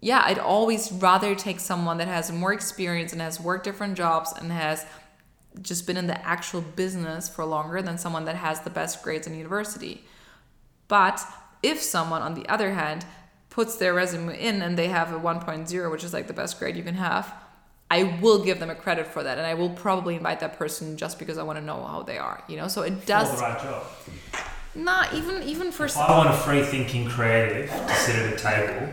yeah, 0.00 0.22
I'd 0.24 0.38
always 0.38 0.92
rather 0.92 1.34
take 1.34 1.60
someone 1.60 1.96
that 1.98 2.08
has 2.08 2.30
more 2.30 2.52
experience 2.52 3.12
and 3.12 3.22
has 3.22 3.40
worked 3.40 3.64
different 3.64 3.96
jobs 3.96 4.32
and 4.32 4.52
has 4.52 4.84
just 5.62 5.86
been 5.86 5.96
in 5.96 6.06
the 6.06 6.26
actual 6.26 6.60
business 6.60 7.28
for 7.28 7.44
longer 7.44 7.80
than 7.80 7.96
someone 7.96 8.26
that 8.26 8.36
has 8.36 8.60
the 8.60 8.70
best 8.70 9.02
grades 9.02 9.26
in 9.26 9.34
university. 9.34 10.04
But 10.88 11.24
if 11.62 11.80
someone, 11.80 12.20
on 12.20 12.34
the 12.34 12.46
other 12.48 12.74
hand, 12.74 13.06
puts 13.48 13.76
their 13.76 13.94
resume 13.94 14.38
in 14.38 14.60
and 14.60 14.76
they 14.76 14.88
have 14.88 15.12
a 15.12 15.18
1.0, 15.18 15.90
which 15.90 16.04
is 16.04 16.12
like 16.12 16.26
the 16.26 16.34
best 16.34 16.58
grade 16.58 16.76
you 16.76 16.82
can 16.82 16.96
have, 16.96 17.32
I 17.90 18.18
will 18.20 18.44
give 18.44 18.60
them 18.60 18.70
a 18.70 18.74
credit 18.74 19.06
for 19.06 19.22
that, 19.22 19.38
and 19.38 19.46
I 19.46 19.54
will 19.54 19.70
probably 19.70 20.16
invite 20.16 20.40
that 20.40 20.58
person 20.58 20.96
just 20.96 21.18
because 21.18 21.38
I 21.38 21.44
want 21.44 21.58
to 21.58 21.64
know 21.64 21.84
how 21.84 22.02
they 22.02 22.18
are. 22.18 22.42
You 22.48 22.56
know, 22.56 22.68
so 22.68 22.82
it 22.82 22.98
For 23.00 23.06
does 23.06 23.36
the 23.36 23.42
right 23.42 23.60
job. 23.62 23.86
Not 24.74 25.12
even 25.14 25.42
even 25.42 25.70
for 25.72 25.86
If 25.86 25.96
I 25.96 26.16
want 26.16 26.30
a 26.30 26.32
free 26.32 26.62
thinking 26.62 27.06
creative 27.08 27.70
to 27.70 27.94
sit 27.94 28.16
at 28.16 28.32
a 28.32 28.36
table, 28.36 28.92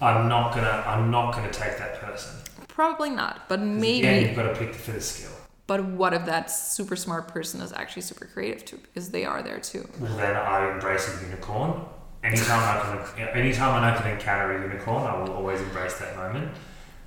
I'm 0.00 0.28
not 0.28 0.54
gonna 0.54 0.82
I'm 0.86 1.10
not 1.10 1.32
gonna 1.34 1.52
take 1.52 1.78
that 1.78 2.00
person. 2.00 2.34
probably 2.68 3.10
not, 3.10 3.48
but 3.48 3.60
maybe. 3.60 3.98
again, 4.06 4.26
you've 4.26 4.36
got 4.36 4.44
to 4.52 4.54
pick 4.58 4.74
for 4.74 4.92
the 4.92 5.00
skill. 5.00 5.32
But 5.66 5.84
what 5.84 6.14
if 6.14 6.24
that 6.26 6.50
super 6.50 6.96
smart 6.96 7.28
person 7.28 7.60
is 7.60 7.72
actually 7.72 8.02
super 8.02 8.24
creative 8.24 8.64
too? 8.64 8.78
Because 8.78 9.10
they 9.10 9.24
are 9.24 9.42
there 9.42 9.58
too. 9.60 9.86
Well, 10.00 10.16
then 10.16 10.34
I 10.36 10.72
embrace 10.72 11.08
a 11.20 11.24
unicorn. 11.26 11.80
Anytime 12.24 12.60
I 12.60 13.04
can, 13.14 13.28
anytime 13.28 13.84
I 13.84 13.96
can 13.96 14.10
encounter 14.12 14.56
a 14.58 14.62
unicorn, 14.62 15.04
I 15.04 15.18
will 15.20 15.32
always 15.32 15.60
embrace 15.60 15.98
that 15.98 16.16
moment. 16.16 16.50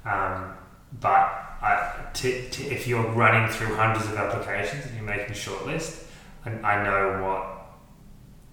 Um, 0.05 0.53
but 0.99 1.27
I, 1.61 1.93
t- 2.13 2.45
t- 2.51 2.68
if 2.68 2.88
you're 2.88 3.05
running 3.11 3.49
through 3.51 3.76
hundreds 3.76 4.05
of 4.07 4.15
applications 4.15 4.85
and 4.85 4.95
you're 4.95 5.03
making 5.05 5.31
a 5.31 5.38
shortlist, 5.38 6.03
and 6.45 6.65
I 6.65 6.84
know 6.84 7.23
what 7.23 7.60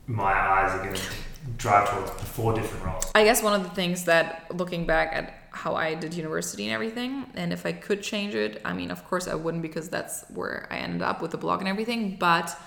my 0.08 0.32
eyes 0.32 0.72
are 0.72 0.82
going 0.82 0.94
to 0.94 1.02
drive 1.58 1.88
towards 1.90 2.10
four 2.10 2.54
different 2.54 2.84
roles. 2.84 3.10
I 3.14 3.24
guess 3.24 3.42
one 3.42 3.52
of 3.52 3.62
the 3.62 3.74
things 3.74 4.04
that 4.04 4.46
looking 4.54 4.86
back 4.86 5.10
at 5.12 5.34
how 5.50 5.74
I 5.74 5.94
did 5.94 6.14
university 6.14 6.64
and 6.64 6.72
everything, 6.72 7.26
and 7.34 7.52
if 7.52 7.66
I 7.66 7.72
could 7.72 8.02
change 8.02 8.34
it, 8.34 8.60
I 8.64 8.72
mean, 8.72 8.90
of 8.90 9.06
course 9.06 9.28
I 9.28 9.34
wouldn't 9.34 9.62
because 9.62 9.88
that's 9.88 10.24
where 10.30 10.66
I 10.70 10.78
ended 10.78 11.02
up 11.02 11.20
with 11.20 11.30
the 11.30 11.36
blog 11.36 11.60
and 11.60 11.68
everything. 11.68 12.16
But 12.16 12.58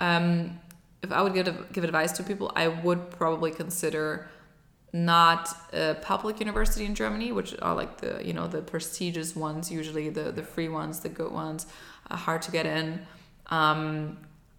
um, 0.00 0.58
if 1.02 1.12
I 1.12 1.22
would 1.22 1.34
give 1.34 1.72
give 1.72 1.84
advice 1.84 2.12
to 2.12 2.22
people, 2.22 2.50
I 2.56 2.68
would 2.68 3.10
probably 3.10 3.50
consider 3.50 4.28
not 4.92 5.54
a 5.74 5.96
public 6.00 6.40
university 6.40 6.86
in 6.86 6.94
Germany, 6.94 7.32
which 7.32 7.54
are 7.60 7.74
like 7.74 8.00
the 8.00 8.24
you 8.24 8.32
know 8.32 8.48
the 8.48 8.62
prestigious 8.62 9.36
ones, 9.36 9.70
usually 9.70 10.08
the 10.08 10.32
the 10.32 10.42
free 10.42 10.68
ones, 10.68 11.00
the 11.00 11.10
good 11.10 11.32
ones, 11.32 11.66
uh, 12.10 12.16
hard 12.16 12.40
to 12.42 12.50
get 12.50 12.64
in. 12.64 13.06
Um, 13.48 14.18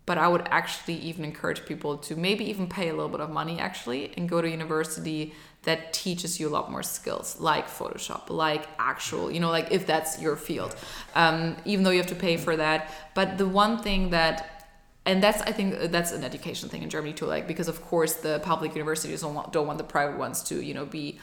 but 0.09 0.17
I 0.17 0.27
would 0.27 0.47
actually 0.49 0.95
even 0.95 1.23
encourage 1.23 1.67
people 1.67 1.95
to 1.99 2.15
maybe 2.15 2.43
even 2.49 2.65
pay 2.65 2.89
a 2.89 2.93
little 2.93 3.09
bit 3.09 3.19
of 3.19 3.29
money 3.29 3.59
actually 3.59 4.11
and 4.17 4.27
go 4.27 4.41
to 4.41 4.49
university 4.49 5.35
that 5.67 5.93
teaches 5.93 6.39
you 6.39 6.47
a 6.47 6.53
lot 6.57 6.71
more 6.71 6.81
skills 6.81 7.39
like 7.39 7.67
Photoshop, 7.67 8.31
like 8.31 8.65
actual, 8.79 9.29
you 9.29 9.39
know, 9.39 9.51
like 9.51 9.67
if 9.69 9.85
that's 9.85 10.19
your 10.19 10.35
field, 10.35 10.75
um, 11.13 11.55
even 11.63 11.83
though 11.83 11.91
you 11.91 11.99
have 11.99 12.07
to 12.07 12.15
pay 12.15 12.37
for 12.37 12.55
that. 12.57 12.91
But 13.13 13.37
the 13.37 13.47
one 13.47 13.83
thing 13.83 14.09
that 14.09 14.65
and 15.05 15.21
that's 15.21 15.43
I 15.43 15.51
think 15.51 15.75
that's 15.91 16.11
an 16.11 16.23
education 16.23 16.69
thing 16.69 16.81
in 16.81 16.89
Germany 16.89 17.13
too, 17.13 17.27
like 17.27 17.47
because 17.47 17.67
of 17.67 17.79
course 17.85 18.13
the 18.15 18.39
public 18.39 18.73
universities 18.73 19.21
don't 19.21 19.35
want, 19.35 19.53
don't 19.53 19.67
want 19.67 19.77
the 19.77 19.89
private 19.97 20.17
ones 20.17 20.41
to 20.49 20.55
you 20.59 20.73
know 20.73 20.87
be 20.87 21.19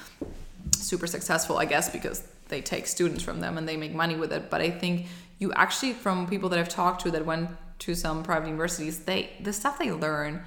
super 0.71 1.09
successful, 1.09 1.59
I 1.59 1.65
guess, 1.65 1.91
because 1.91 2.23
they 2.47 2.61
take 2.61 2.87
students 2.87 3.25
from 3.25 3.41
them 3.41 3.59
and 3.59 3.69
they 3.69 3.77
make 3.77 3.95
money 3.95 4.15
with 4.15 4.33
it. 4.33 4.49
But 4.49 4.61
I 4.61 4.71
think 4.71 5.07
you 5.41 5.53
actually, 5.55 5.93
from 5.93 6.29
people 6.29 6.49
that 6.51 6.59
I've 6.61 6.69
talked 6.69 7.03
to 7.03 7.11
that 7.11 7.27
went 7.27 7.51
to 7.81 7.95
some 7.95 8.23
private 8.23 8.47
universities, 8.47 9.01
they 9.01 9.31
the 9.41 9.53
stuff 9.53 9.79
they 9.79 9.93
learn 9.93 10.43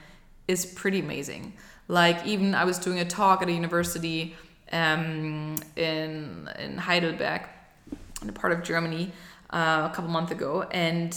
is 0.47 0.65
pretty 0.65 0.99
amazing. 0.99 1.53
Like 1.87 2.25
even 2.25 2.55
I 2.55 2.65
was 2.65 2.77
doing 2.79 2.99
a 2.99 3.05
talk 3.05 3.41
at 3.41 3.49
a 3.49 3.51
university 3.51 4.35
um, 4.71 5.55
in 5.75 6.49
in 6.59 6.77
Heidelberg, 6.77 7.41
in 8.21 8.29
a 8.29 8.33
part 8.33 8.53
of 8.53 8.63
Germany, 8.63 9.11
uh, 9.51 9.89
a 9.91 9.95
couple 9.95 10.09
months 10.11 10.31
ago, 10.31 10.63
and 10.71 11.15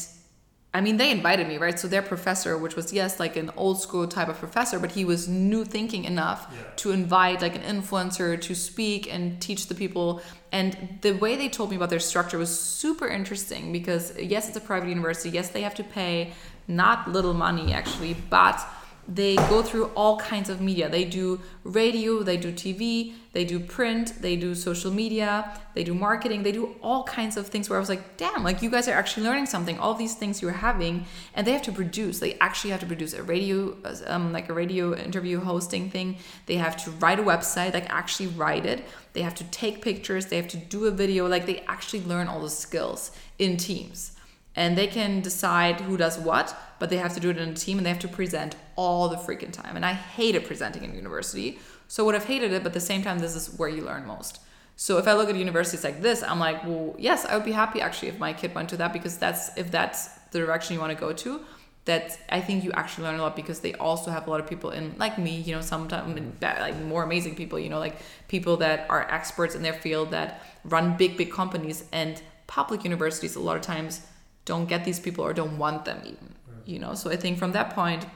I 0.74 0.80
mean, 0.80 0.96
they 0.96 1.10
invited 1.10 1.48
me, 1.48 1.58
right? 1.58 1.78
So 1.78 1.86
their 1.86 2.00
professor, 2.00 2.56
which 2.56 2.76
was 2.76 2.94
yes, 2.94 3.20
like 3.20 3.36
an 3.36 3.50
old 3.58 3.82
school 3.82 4.06
type 4.08 4.28
of 4.28 4.38
professor, 4.38 4.78
but 4.78 4.92
he 4.92 5.04
was 5.04 5.28
new 5.28 5.66
thinking 5.66 6.04
enough 6.04 6.46
Yeah. 6.50 6.62
to 6.76 6.92
invite 6.92 7.42
like 7.42 7.54
an 7.54 7.62
influencer 7.62 8.40
to 8.40 8.54
speak 8.54 9.12
and 9.12 9.38
teach 9.40 9.66
the 9.66 9.74
people. 9.74 10.22
And 10.52 10.98
the 11.00 11.12
way 11.12 11.34
they 11.36 11.48
told 11.48 11.70
me 11.70 11.76
about 11.76 11.88
their 11.90 11.98
structure 11.98 12.36
was 12.36 12.56
super 12.56 13.08
interesting 13.08 13.72
because 13.72 14.16
yes, 14.18 14.48
it's 14.48 14.56
a 14.56 14.60
private 14.60 14.90
university. 14.90 15.30
Yes, 15.30 15.48
they 15.48 15.62
have 15.62 15.74
to 15.76 15.84
pay 15.84 16.34
not 16.68 17.10
little 17.10 17.34
money 17.34 17.72
actually, 17.72 18.14
but 18.28 18.60
they 19.08 19.34
go 19.34 19.62
through 19.62 19.86
all 19.96 20.16
kinds 20.18 20.48
of 20.48 20.60
media. 20.60 20.88
They 20.88 21.04
do 21.04 21.40
radio, 21.64 22.22
they 22.22 22.36
do 22.36 22.52
TV, 22.52 23.14
they 23.32 23.44
do 23.44 23.58
print, 23.58 24.22
they 24.22 24.36
do 24.36 24.54
social 24.54 24.92
media, 24.92 25.60
they 25.74 25.82
do 25.82 25.92
marketing, 25.92 26.44
they 26.44 26.52
do 26.52 26.76
all 26.82 27.02
kinds 27.04 27.36
of 27.36 27.48
things 27.48 27.68
where 27.68 27.78
I 27.78 27.80
was 27.80 27.88
like, 27.88 28.16
damn, 28.16 28.44
like 28.44 28.62
you 28.62 28.70
guys 28.70 28.86
are 28.86 28.92
actually 28.92 29.24
learning 29.24 29.46
something. 29.46 29.78
All 29.78 29.94
these 29.94 30.14
things 30.14 30.40
you're 30.40 30.52
having, 30.52 31.06
and 31.34 31.46
they 31.46 31.52
have 31.52 31.62
to 31.62 31.72
produce. 31.72 32.20
They 32.20 32.34
actually 32.34 32.70
have 32.70 32.80
to 32.80 32.86
produce 32.86 33.12
a 33.12 33.22
radio, 33.22 33.76
um, 34.06 34.32
like 34.32 34.48
a 34.48 34.54
radio 34.54 34.94
interview 34.94 35.40
hosting 35.40 35.90
thing. 35.90 36.18
They 36.46 36.56
have 36.56 36.76
to 36.84 36.90
write 36.92 37.18
a 37.18 37.22
website, 37.22 37.74
like 37.74 37.90
actually 37.90 38.28
write 38.28 38.66
it. 38.66 38.84
They 39.14 39.22
have 39.22 39.34
to 39.36 39.44
take 39.44 39.82
pictures. 39.82 40.26
They 40.26 40.36
have 40.36 40.48
to 40.48 40.56
do 40.56 40.86
a 40.86 40.90
video. 40.92 41.26
Like 41.26 41.46
they 41.46 41.60
actually 41.66 42.02
learn 42.04 42.28
all 42.28 42.40
the 42.40 42.50
skills 42.50 43.10
in 43.38 43.56
teams 43.56 44.12
and 44.54 44.76
they 44.76 44.86
can 44.86 45.20
decide 45.20 45.80
who 45.80 45.96
does 45.96 46.18
what, 46.18 46.54
but 46.78 46.90
they 46.90 46.98
have 46.98 47.14
to 47.14 47.20
do 47.20 47.30
it 47.30 47.38
in 47.38 47.48
a 47.48 47.54
team 47.54 47.78
and 47.78 47.86
they 47.86 47.90
have 47.90 47.98
to 48.00 48.08
present 48.08 48.56
all 48.76 49.08
the 49.08 49.16
freaking 49.16 49.52
time. 49.52 49.76
And 49.76 49.84
I 49.84 49.92
hated 49.92 50.44
presenting 50.44 50.84
in 50.84 50.94
university. 50.94 51.58
So 51.88 52.04
would 52.04 52.14
have 52.14 52.26
hated 52.26 52.52
it, 52.52 52.62
but 52.62 52.68
at 52.68 52.74
the 52.74 52.80
same 52.80 53.02
time, 53.02 53.18
this 53.18 53.34
is 53.34 53.58
where 53.58 53.68
you 53.68 53.82
learn 53.82 54.06
most. 54.06 54.40
So 54.76 54.98
if 54.98 55.06
I 55.06 55.12
look 55.12 55.28
at 55.28 55.36
universities 55.36 55.84
like 55.84 56.02
this, 56.02 56.22
I'm 56.22 56.40
like, 56.40 56.64
well, 56.64 56.94
yes, 56.98 57.24
I 57.24 57.36
would 57.36 57.44
be 57.44 57.52
happy 57.52 57.80
actually 57.80 58.08
if 58.08 58.18
my 58.18 58.32
kid 58.32 58.54
went 58.54 58.68
to 58.70 58.76
that 58.78 58.92
because 58.92 59.18
that's 59.18 59.56
if 59.56 59.70
that's 59.70 60.08
the 60.32 60.38
direction 60.38 60.74
you 60.74 60.80
want 60.80 60.92
to 60.92 60.98
go 60.98 61.12
to. 61.12 61.40
That 61.84 62.16
I 62.28 62.40
think 62.40 62.62
you 62.62 62.70
actually 62.72 63.04
learn 63.04 63.18
a 63.18 63.22
lot 63.22 63.34
because 63.34 63.60
they 63.60 63.74
also 63.74 64.10
have 64.12 64.28
a 64.28 64.30
lot 64.30 64.40
of 64.40 64.48
people 64.48 64.70
in 64.70 64.94
like 64.98 65.18
me, 65.18 65.40
you 65.40 65.52
know, 65.52 65.60
sometimes 65.60 66.18
like 66.40 66.76
more 66.80 67.02
amazing 67.02 67.34
people, 67.34 67.58
you 67.58 67.68
know, 67.68 67.80
like 67.80 67.96
people 68.28 68.56
that 68.58 68.86
are 68.88 69.02
experts 69.10 69.56
in 69.56 69.62
their 69.62 69.72
field 69.72 70.12
that 70.12 70.42
run 70.64 70.96
big, 70.96 71.16
big 71.16 71.32
companies 71.32 71.84
and 71.90 72.22
public 72.46 72.84
universities 72.84 73.34
a 73.34 73.40
lot 73.40 73.56
of 73.56 73.62
times 73.62 74.02
don't 74.44 74.66
get 74.66 74.84
these 74.84 74.98
people 74.98 75.24
or 75.24 75.32
don't 75.32 75.58
want 75.58 75.84
them 75.84 76.00
even 76.04 76.32
you 76.64 76.78
know? 76.78 76.94
So 76.94 77.10
i 77.10 77.16
think 77.16 77.38
from 77.38 77.52
that 77.52 77.74
point 77.74 78.06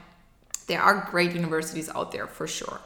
there 0.67 0.81
are 0.81 1.07
great 1.09 1.33
universities 1.33 1.89
out 1.89 2.11
there 2.11 2.27
for 2.27 2.45
sure. 2.45 2.81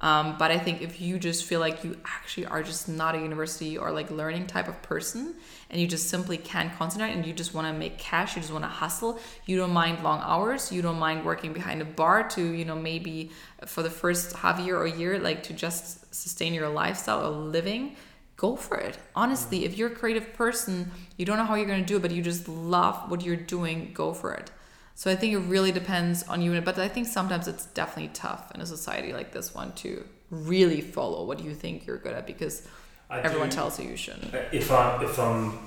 Um, 0.00 0.36
but 0.38 0.52
i 0.52 0.58
think 0.58 0.80
if 0.80 1.00
you 1.00 1.18
just 1.18 1.44
feel 1.44 1.58
like 1.58 1.82
you 1.82 1.98
actually 2.04 2.46
are 2.46 2.62
just 2.62 2.88
not 2.88 3.16
a 3.16 3.18
university 3.18 3.76
or 3.76 3.90
like 3.90 4.12
learning 4.12 4.46
type 4.46 4.68
of 4.68 4.80
person 4.80 5.34
and 5.70 5.80
you 5.80 5.88
just 5.88 6.08
simply 6.08 6.36
can't 6.36 6.72
concentrate 6.72 7.14
and 7.14 7.26
you 7.26 7.32
just 7.32 7.52
want 7.52 7.66
to 7.66 7.72
make 7.72 7.98
cash 7.98 8.36
you 8.36 8.42
just 8.42 8.52
want 8.52 8.62
to 8.62 8.68
hustle 8.68 9.18
you 9.46 9.56
don't 9.56 9.72
mind 9.72 10.04
long 10.04 10.20
hours 10.22 10.70
you 10.70 10.82
don't 10.82 11.00
mind 11.00 11.24
working 11.24 11.52
behind 11.52 11.82
a 11.82 11.84
bar 11.84 12.28
to 12.28 12.40
you 12.40 12.64
know 12.64 12.76
maybe 12.76 13.32
for 13.66 13.82
the 13.82 13.90
first 13.90 14.36
half 14.36 14.60
year 14.60 14.76
or 14.78 14.86
year 14.86 15.18
like 15.18 15.42
to 15.42 15.52
just 15.52 16.14
sustain 16.14 16.54
your 16.54 16.68
lifestyle 16.68 17.26
or 17.26 17.30
living 17.30 17.96
go 18.38 18.56
for 18.56 18.78
it. 18.78 18.96
Honestly, 19.14 19.66
if 19.66 19.76
you're 19.76 19.92
a 19.92 19.94
creative 19.94 20.32
person, 20.32 20.90
you 21.18 21.26
don't 21.26 21.36
know 21.36 21.44
how 21.44 21.56
you're 21.56 21.66
going 21.66 21.80
to 21.80 21.86
do 21.86 21.96
it, 21.96 22.02
but 22.02 22.12
you 22.12 22.22
just 22.22 22.48
love 22.48 23.10
what 23.10 23.22
you're 23.22 23.36
doing, 23.36 23.90
go 23.92 24.14
for 24.14 24.32
it. 24.32 24.50
So 24.94 25.10
I 25.10 25.16
think 25.16 25.34
it 25.34 25.38
really 25.40 25.72
depends 25.72 26.22
on 26.22 26.40
you, 26.40 26.58
but 26.60 26.78
I 26.78 26.88
think 26.88 27.06
sometimes 27.06 27.46
it's 27.46 27.66
definitely 27.66 28.10
tough 28.14 28.50
in 28.54 28.60
a 28.60 28.66
society 28.66 29.12
like 29.12 29.32
this 29.32 29.54
one 29.54 29.72
to 29.74 30.04
really 30.30 30.80
follow 30.80 31.24
what 31.24 31.40
you 31.40 31.54
think 31.54 31.86
you're 31.86 31.98
good 31.98 32.14
at 32.14 32.26
because 32.26 32.66
I 33.10 33.20
everyone 33.20 33.48
do- 33.48 33.56
tells 33.56 33.78
you 33.78 33.90
you 33.90 33.96
shouldn't. 33.96 34.34
Uh, 34.34 34.42
if 34.52 34.70
I'm 34.70 35.04
if 35.04 35.18
I'm 35.18 35.58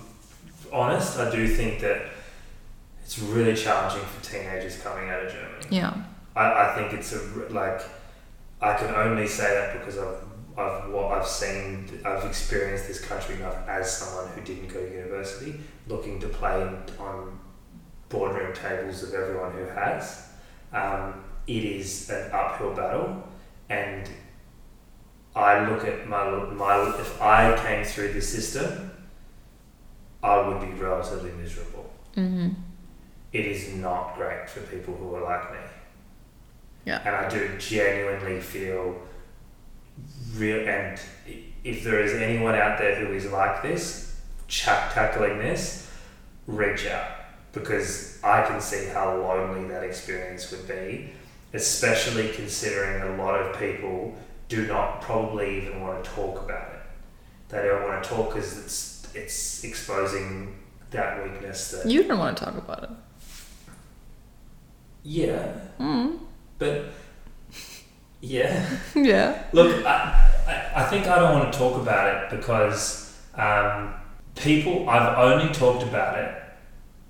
honest, 0.72 1.18
I 1.18 1.32
do 1.32 1.48
think 1.48 1.80
that 1.82 2.08
it's 3.04 3.20
really 3.20 3.56
challenging 3.56 4.06
for 4.06 4.24
teenagers 4.24 4.78
coming 4.82 5.10
out 5.10 5.26
of 5.26 5.32
Germany. 5.32 5.66
Yeah. 5.70 5.94
I, 6.36 6.70
I 6.70 6.76
think 6.76 6.94
it's 6.94 7.14
a 7.14 7.20
like 7.50 7.82
I 8.62 8.76
can 8.76 8.94
only 8.94 9.28
say 9.28 9.50
that 9.56 9.80
because 9.80 9.98
I've 9.98 10.31
I've 10.58 10.90
what 10.92 11.12
I've 11.12 11.28
seen 11.28 12.02
I've 12.06 12.26
experienced 12.26 12.88
this 12.88 13.00
country 13.04 13.36
enough 13.36 13.68
as 13.68 13.98
someone 13.98 14.32
who 14.34 14.42
didn't 14.42 14.68
go 14.68 14.86
to 14.86 14.92
university, 14.92 15.60
looking 15.88 16.20
to 16.20 16.28
play 16.28 16.62
on 17.00 17.40
boardroom 18.10 18.54
tables 18.54 19.04
of 19.04 19.14
everyone 19.14 19.54
who 19.54 19.66
has. 19.66 20.28
Um, 20.74 21.24
it 21.48 21.64
is 21.64 22.10
an 22.10 22.32
uphill 22.32 22.74
battle, 22.74 23.24
and 23.70 24.10
I 25.36 25.70
look 25.70 25.86
at 25.86 26.08
my 26.08 26.30
my 26.30 26.96
if 27.00 27.22
I 27.22 27.56
came 27.64 27.86
through 27.86 28.14
this 28.14 28.30
system, 28.30 28.92
I 30.22 30.48
would 30.48 30.62
be 30.62 30.74
relatively 30.74 31.32
miserable. 31.32 31.92
Mm-hmm. 32.16 32.50
It 33.32 33.46
is 33.46 33.74
not 33.76 34.16
great 34.16 34.50
for 34.50 34.60
people 34.62 34.94
who 34.96 35.16
are 35.16 35.24
like 35.24 35.54
me. 35.54 35.60
Yeah. 36.86 37.02
And 37.06 37.16
I 37.16 37.30
do 37.30 37.58
genuinely 37.58 38.42
feel 38.42 39.02
real. 40.36 40.68
And 40.68 41.00
if 41.64 41.84
there 41.84 42.00
is 42.02 42.14
anyone 42.14 42.56
out 42.56 42.78
there 42.80 42.96
who 42.96 43.14
is 43.14 43.26
like 43.32 43.62
this, 43.62 44.20
tackling 44.48 45.40
this, 45.40 45.90
reach 46.48 46.88
out 46.88 47.08
because 47.54 48.20
I 48.24 48.46
can 48.48 48.62
see 48.62 48.88
how 48.88 49.16
lonely 49.18 49.68
that 49.70 49.84
experience 49.84 50.50
would 50.52 50.68
be, 50.68 51.12
especially 51.54 52.30
considering 52.30 53.02
a 53.04 53.22
lot 53.24 53.36
of 53.36 53.58
people 53.60 54.16
do 54.50 54.66
not 54.68 55.02
probably 55.02 55.58
even 55.62 55.82
want 55.82 56.04
to 56.04 56.10
talk 56.12 56.42
about 56.44 56.70
it. 56.74 56.80
They 57.50 57.62
don't 57.64 57.84
want 57.88 58.04
to 58.04 58.10
talk 58.10 58.30
because 58.34 58.58
it's 58.58 59.08
it's 59.14 59.64
exposing 59.66 60.56
that 60.92 61.22
weakness 61.24 61.72
that 61.72 61.86
You 61.90 62.04
don't 62.04 62.20
want 62.20 62.38
to 62.38 62.46
talk 62.46 62.58
about 62.58 62.84
it. 62.84 62.90
yeah, 65.04 65.54
Mm. 65.80 66.20
but 66.60 66.86
yeah. 68.22 68.78
yeah. 68.96 69.44
Look, 69.52 69.86
I, 69.86 70.30
I, 70.48 70.84
I 70.84 70.84
think 70.86 71.08
I 71.08 71.20
don't 71.20 71.40
want 71.40 71.52
to 71.52 71.58
talk 71.58 71.82
about 71.82 72.08
it 72.16 72.38
because 72.38 73.20
um, 73.36 73.94
people, 74.36 74.88
I've 74.90 75.18
only 75.18 75.54
talked 75.54 75.84
about 75.84 76.18
it 76.20 76.42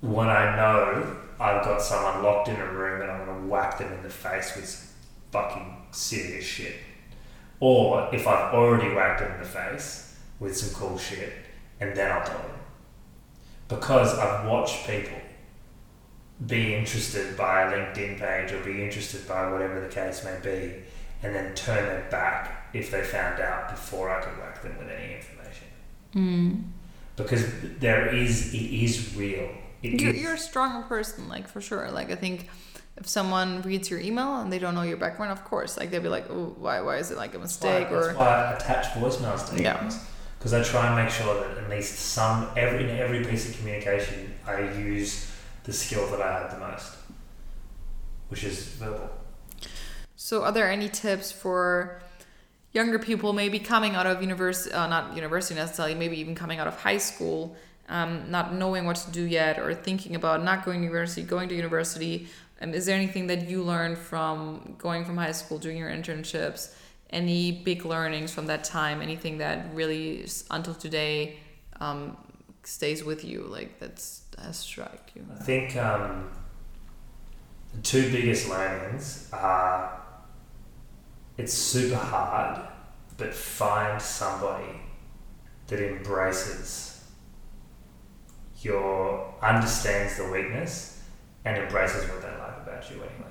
when 0.00 0.28
I 0.28 0.56
know 0.56 1.16
I've 1.38 1.64
got 1.64 1.82
someone 1.82 2.22
locked 2.22 2.48
in 2.48 2.56
a 2.56 2.72
room 2.72 3.02
and 3.02 3.10
I'm 3.10 3.26
going 3.26 3.42
to 3.42 3.46
whack 3.46 3.78
them 3.78 3.92
in 3.92 4.02
the 4.02 4.10
face 4.10 4.54
with 4.56 4.66
some 4.66 4.88
fucking 5.30 5.76
serious 5.90 6.44
shit. 6.44 6.76
Or 7.60 8.08
if 8.12 8.26
I've 8.26 8.54
already 8.54 8.94
whacked 8.94 9.20
them 9.20 9.32
in 9.32 9.38
the 9.38 9.46
face 9.46 10.16
with 10.40 10.56
some 10.56 10.74
cool 10.74 10.98
shit 10.98 11.32
and 11.80 11.96
then 11.96 12.10
I'll 12.10 12.24
tell 12.24 12.38
them. 12.38 12.50
Because 13.68 14.18
I've 14.18 14.46
watched 14.46 14.86
people 14.86 15.18
be 16.46 16.74
interested 16.74 17.36
by 17.36 17.62
a 17.62 17.72
LinkedIn 17.72 18.18
page 18.18 18.52
or 18.52 18.62
be 18.64 18.82
interested 18.82 19.26
by 19.28 19.50
whatever 19.50 19.80
the 19.80 19.88
case 19.88 20.24
may 20.24 20.36
be 20.42 20.74
and 21.22 21.34
then 21.34 21.54
turn 21.54 21.84
their 21.86 22.06
back 22.10 22.68
if 22.74 22.90
they 22.90 23.02
found 23.02 23.40
out 23.40 23.70
before 23.70 24.10
I 24.10 24.20
could 24.22 24.36
whack 24.38 24.62
them 24.62 24.76
with 24.78 24.88
any 24.88 25.14
information. 25.16 25.66
Mm. 26.14 26.62
Because 27.16 27.44
there 27.78 28.06
is, 28.14 28.52
it 28.54 28.58
is 28.58 29.14
real. 29.16 29.50
It 29.82 30.00
You're, 30.00 30.10
is- 30.12 30.22
you're 30.22 30.34
a 30.34 30.38
stronger 30.38 30.86
person, 30.86 31.28
like 31.28 31.48
for 31.48 31.60
sure. 31.60 31.90
Like 31.90 32.10
I 32.10 32.14
think 32.16 32.48
if 32.96 33.08
someone 33.08 33.62
reads 33.62 33.90
your 33.90 34.00
email 34.00 34.40
and 34.40 34.52
they 34.52 34.58
don't 34.58 34.74
know 34.74 34.82
your 34.82 34.96
background, 34.96 35.32
of 35.32 35.44
course, 35.44 35.76
like 35.76 35.90
they'll 35.90 36.02
be 36.02 36.08
like, 36.08 36.26
"Oh, 36.30 36.54
why? 36.58 36.80
Why 36.80 36.96
is 36.98 37.10
it 37.10 37.16
like 37.16 37.34
a 37.34 37.38
That's 37.38 37.60
why, 37.60 37.70
mistake?" 37.80 37.90
that's 37.90 38.06
Or 38.08 38.14
why 38.14 38.26
I 38.26 38.52
attach 38.54 38.86
voicemails 38.94 39.48
to 39.54 39.62
Yeah. 39.62 39.78
emails. 39.78 39.98
Because 40.38 40.52
I 40.54 40.62
try 40.62 40.86
and 40.88 40.96
make 40.96 41.08
sure 41.12 41.32
that 41.40 41.56
at 41.58 41.70
least 41.70 41.94
some, 41.98 42.48
every, 42.56 42.84
in 42.90 42.96
every 42.98 43.24
piece 43.24 43.48
of 43.48 43.56
communication, 43.56 44.34
I 44.46 44.60
use 44.76 45.30
the 45.64 45.72
skill 45.72 46.06
that 46.10 46.20
I 46.20 46.40
have 46.40 46.50
the 46.50 46.58
most, 46.58 46.96
which 48.28 48.42
is 48.44 48.64
verbal. 48.74 49.08
So, 50.24 50.44
are 50.44 50.52
there 50.52 50.70
any 50.70 50.88
tips 50.88 51.32
for 51.32 52.00
younger 52.70 53.00
people, 53.00 53.32
maybe 53.32 53.58
coming 53.58 53.96
out 53.96 54.06
of 54.06 54.20
university, 54.20 54.72
uh, 54.72 54.86
not 54.86 55.16
university 55.16 55.56
necessarily, 55.56 55.96
maybe 55.96 56.16
even 56.20 56.36
coming 56.36 56.60
out 56.60 56.68
of 56.68 56.76
high 56.80 56.98
school, 56.98 57.56
um, 57.88 58.30
not 58.30 58.54
knowing 58.54 58.84
what 58.84 58.94
to 58.98 59.10
do 59.10 59.24
yet 59.24 59.58
or 59.58 59.74
thinking 59.74 60.14
about 60.14 60.44
not 60.44 60.64
going 60.64 60.78
to 60.78 60.84
university, 60.84 61.22
going 61.22 61.48
to 61.48 61.56
university. 61.56 62.28
Um, 62.60 62.72
is 62.72 62.86
there 62.86 62.94
anything 62.94 63.26
that 63.26 63.48
you 63.48 63.64
learned 63.64 63.98
from 63.98 64.76
going 64.78 65.04
from 65.04 65.16
high 65.16 65.32
school, 65.32 65.58
doing 65.58 65.76
your 65.76 65.90
internships? 65.90 66.72
Any 67.10 67.50
big 67.50 67.84
learnings 67.84 68.32
from 68.32 68.46
that 68.46 68.62
time? 68.62 69.02
Anything 69.02 69.38
that 69.38 69.74
really, 69.74 70.24
until 70.52 70.74
today, 70.74 71.40
um, 71.80 72.16
stays 72.62 73.02
with 73.02 73.24
you? 73.24 73.40
Like 73.48 73.80
that's 73.80 74.22
has 74.38 74.56
struck 74.56 75.10
you? 75.16 75.26
I 75.34 75.42
think 75.42 75.76
um, 75.76 76.30
the 77.74 77.82
two 77.82 78.12
biggest 78.12 78.48
learnings 78.48 79.28
are 79.32 79.98
it's 81.38 81.52
super 81.52 81.96
hard, 81.96 82.60
but 83.16 83.34
find 83.34 84.00
somebody 84.00 84.80
that 85.68 85.80
embraces 85.80 87.04
your 88.60 89.34
understands 89.42 90.16
the 90.16 90.30
weakness 90.30 91.02
and 91.44 91.56
embraces 91.56 92.08
what 92.08 92.22
they 92.22 92.28
like 92.28 92.56
about 92.62 92.88
you 92.90 92.96
anyway. 92.96 93.30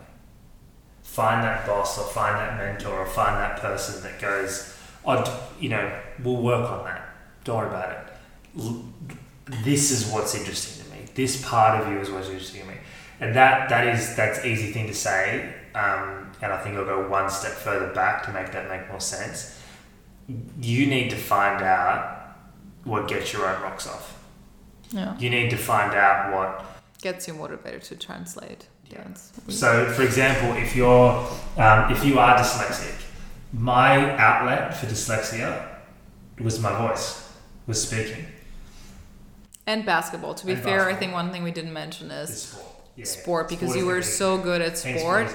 Find 1.03 1.43
that 1.43 1.65
boss 1.65 1.97
or 1.97 2.05
find 2.05 2.35
that 2.35 2.57
mentor 2.57 2.99
or 2.99 3.05
find 3.05 3.35
that 3.37 3.59
person 3.59 4.01
that 4.03 4.19
goes, 4.19 4.75
oh, 5.05 5.49
you 5.59 5.69
know, 5.69 5.99
we'll 6.23 6.41
work 6.41 6.69
on 6.69 6.85
that. 6.85 7.09
Don't 7.43 7.57
worry 7.57 7.67
about 7.67 7.91
it. 7.91 9.63
This 9.63 9.91
is 9.91 10.11
what's 10.11 10.35
interesting 10.35 10.85
to 10.85 10.91
me. 10.91 11.05
This 11.15 11.43
part 11.43 11.81
of 11.81 11.91
you 11.91 11.99
is 11.99 12.09
what's 12.09 12.29
interesting 12.29 12.61
to 12.61 12.67
me, 12.67 12.75
and 13.19 13.35
that 13.35 13.69
that 13.69 13.87
is 13.87 14.15
that's 14.15 14.45
easy 14.45 14.71
thing 14.71 14.87
to 14.87 14.93
say. 14.93 15.53
Um, 15.73 16.20
and 16.41 16.51
I 16.51 16.57
think 16.61 16.75
I'll 16.77 16.85
go 16.85 17.07
one 17.07 17.29
step 17.29 17.51
further 17.53 17.93
back 17.93 18.23
to 18.25 18.31
make 18.31 18.51
that 18.51 18.69
make 18.69 18.89
more 18.89 18.99
sense. 18.99 19.57
You 20.61 20.87
need 20.87 21.09
to 21.09 21.15
find 21.15 21.61
out 21.63 22.35
what 22.83 23.07
gets 23.07 23.33
your 23.33 23.47
own 23.47 23.61
rocks 23.61 23.87
off. 23.87 24.17
Yeah, 24.91 25.17
You 25.19 25.29
need 25.29 25.49
to 25.51 25.57
find 25.57 25.93
out 25.93 26.33
what 26.33 26.65
gets 27.01 27.27
you 27.27 27.33
motivated 27.33 27.83
to 27.83 27.95
translate. 27.95 28.67
Yeah. 28.89 29.03
Dance. 29.03 29.31
So, 29.47 29.85
for 29.91 30.01
example, 30.03 30.53
if 30.61 30.75
you're 30.75 31.11
um, 31.57 31.91
if 31.91 32.03
you 32.05 32.19
are 32.19 32.37
dyslexic, 32.37 32.95
my 33.53 34.17
outlet 34.17 34.75
for 34.75 34.85
dyslexia 34.87 35.65
was 36.39 36.59
my 36.59 36.75
voice, 36.77 37.31
was 37.67 37.81
speaking. 37.81 38.25
And 39.67 39.85
basketball. 39.85 40.33
To 40.35 40.45
be 40.45 40.53
And 40.53 40.61
fair, 40.63 40.89
I 40.89 40.95
think 40.95 41.13
one 41.13 41.31
thing 41.31 41.43
we 41.43 41.51
didn't 41.51 41.73
mention 41.73 42.11
It's 42.11 42.31
is 42.31 42.41
sport. 42.41 42.65
Yeah. 42.97 43.05
sport 43.05 43.49
because 43.49 43.69
Sport 43.69 43.79
you 43.79 43.85
were 43.85 44.01
so 44.01 44.37
good 44.37 44.61
at 44.61 44.75
Team 44.75 44.97
sport, 44.97 45.33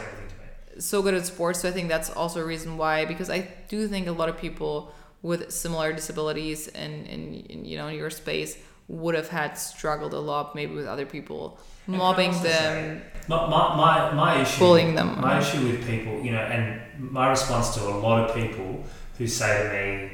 so 0.78 1.02
good 1.02 1.14
at 1.14 1.26
sports. 1.26 1.60
So 1.60 1.68
I 1.68 1.72
think 1.72 1.88
that's 1.88 2.10
also 2.10 2.40
a 2.40 2.44
reason 2.44 2.76
why. 2.76 3.04
Because 3.04 3.30
I 3.30 3.48
do 3.68 3.88
think 3.88 4.06
a 4.06 4.12
lot 4.12 4.28
of 4.28 4.38
people 4.38 4.92
with 5.22 5.50
similar 5.50 5.92
disabilities 5.92 6.68
in, 6.68 7.06
in, 7.06 7.34
in 7.50 7.64
you 7.64 7.76
know 7.76 7.88
in 7.88 7.96
your 7.96 8.10
space 8.10 8.58
would 8.88 9.14
have 9.14 9.28
had 9.28 9.54
struggled 9.58 10.14
a 10.14 10.20
lot 10.20 10.54
maybe 10.54 10.74
with 10.74 10.86
other 10.86 11.04
people 11.06 11.58
And 11.86 11.94
can 11.94 11.94
I 11.94 11.98
mobbing 11.98 12.32
them, 12.42 13.02
My, 13.26 13.48
my, 13.48 13.76
my, 13.76 14.12
my 14.14 14.42
issue 14.42 14.58
bullying 14.58 14.94
them. 14.94 15.20
My 15.20 15.40
issue 15.40 15.66
with 15.66 15.84
people, 15.86 16.20
you 16.20 16.30
know, 16.30 16.38
and 16.38 16.80
my 16.98 17.28
response 17.28 17.74
to 17.74 17.82
a 17.82 17.96
lot 17.98 18.28
of 18.28 18.36
people 18.36 18.84
who 19.18 19.26
say 19.26 19.62
to 19.62 19.68
me, 19.72 20.12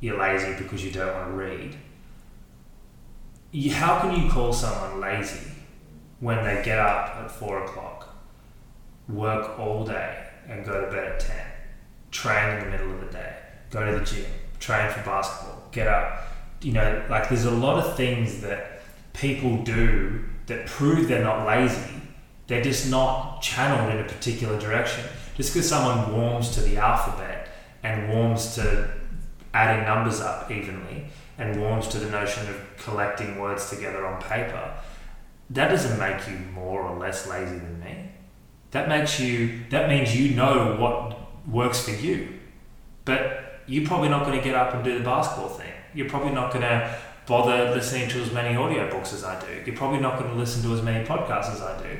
"You're 0.00 0.18
lazy 0.18 0.54
because 0.62 0.84
you 0.84 0.90
don't 0.92 1.12
want 1.14 1.28
to 1.30 1.36
read." 1.36 1.76
You, 3.50 3.72
how 3.72 4.00
can 4.00 4.20
you 4.20 4.30
call 4.30 4.52
someone 4.52 5.00
lazy 5.00 5.50
when 6.20 6.44
they 6.44 6.62
get 6.64 6.78
up 6.78 7.16
at 7.16 7.30
four 7.30 7.64
o'clock, 7.64 8.11
work 9.12 9.58
all 9.58 9.84
day, 9.84 10.26
and 10.48 10.64
go 10.64 10.80
to 10.80 10.90
bed 10.90 11.12
at 11.12 11.20
ten, 11.20 11.46
train 12.10 12.56
in 12.56 12.64
the 12.64 12.70
middle 12.70 12.92
of 12.92 13.00
the 13.00 13.12
day, 13.12 13.36
go 13.70 13.84
to 13.84 13.98
the 13.98 14.04
gym, 14.04 14.26
train 14.58 14.90
for 14.90 15.02
basketball, 15.04 15.62
get 15.72 15.88
up? 15.88 16.28
You 16.60 16.72
know, 16.72 17.04
like 17.10 17.28
there's 17.28 17.44
a 17.44 17.50
lot 17.50 17.84
of 17.84 17.96
things 17.96 18.40
that 18.42 18.82
people 19.12 19.62
do 19.62 20.24
that 20.46 20.66
prove 20.66 21.08
they're 21.08 21.24
not 21.24 21.46
lazy 21.46 22.02
they're 22.52 22.62
just 22.62 22.90
not 22.90 23.40
channeled 23.40 23.94
in 23.94 24.04
a 24.04 24.08
particular 24.08 24.60
direction. 24.60 25.04
Just 25.36 25.54
because 25.54 25.68
someone 25.68 26.14
warms 26.14 26.50
to 26.54 26.60
the 26.60 26.76
alphabet 26.76 27.48
and 27.82 28.10
warms 28.10 28.54
to 28.56 28.90
adding 29.54 29.86
numbers 29.86 30.20
up 30.20 30.50
evenly 30.50 31.06
and 31.38 31.58
warms 31.58 31.88
to 31.88 31.98
the 31.98 32.10
notion 32.10 32.46
of 32.48 32.56
collecting 32.76 33.40
words 33.40 33.70
together 33.70 34.06
on 34.06 34.20
paper, 34.20 34.74
that 35.50 35.68
doesn't 35.68 35.98
make 35.98 36.28
you 36.28 36.36
more 36.52 36.82
or 36.82 36.98
less 36.98 37.26
lazy 37.26 37.56
than 37.56 37.80
me. 37.80 38.01
That 38.72 38.88
makes 38.88 39.20
you. 39.20 39.60
That 39.70 39.88
means 39.88 40.16
you 40.16 40.34
know 40.34 40.76
what 40.78 41.18
works 41.48 41.84
for 41.84 41.92
you, 41.92 42.40
but 43.04 43.62
you're 43.66 43.86
probably 43.86 44.08
not 44.08 44.26
going 44.26 44.36
to 44.36 44.44
get 44.44 44.54
up 44.54 44.74
and 44.74 44.84
do 44.84 44.98
the 44.98 45.04
basketball 45.04 45.48
thing. 45.48 45.72
You're 45.94 46.08
probably 46.08 46.32
not 46.32 46.52
going 46.52 46.62
to 46.62 46.98
bother 47.26 47.70
listening 47.70 48.08
to 48.10 48.20
as 48.20 48.32
many 48.32 48.56
audiobooks 48.56 49.14
as 49.14 49.24
I 49.24 49.40
do. 49.40 49.62
You're 49.64 49.76
probably 49.76 50.00
not 50.00 50.18
going 50.18 50.30
to 50.30 50.36
listen 50.36 50.62
to 50.62 50.74
as 50.74 50.82
many 50.82 51.06
podcasts 51.06 51.52
as 51.52 51.62
I 51.62 51.80
do 51.82 51.98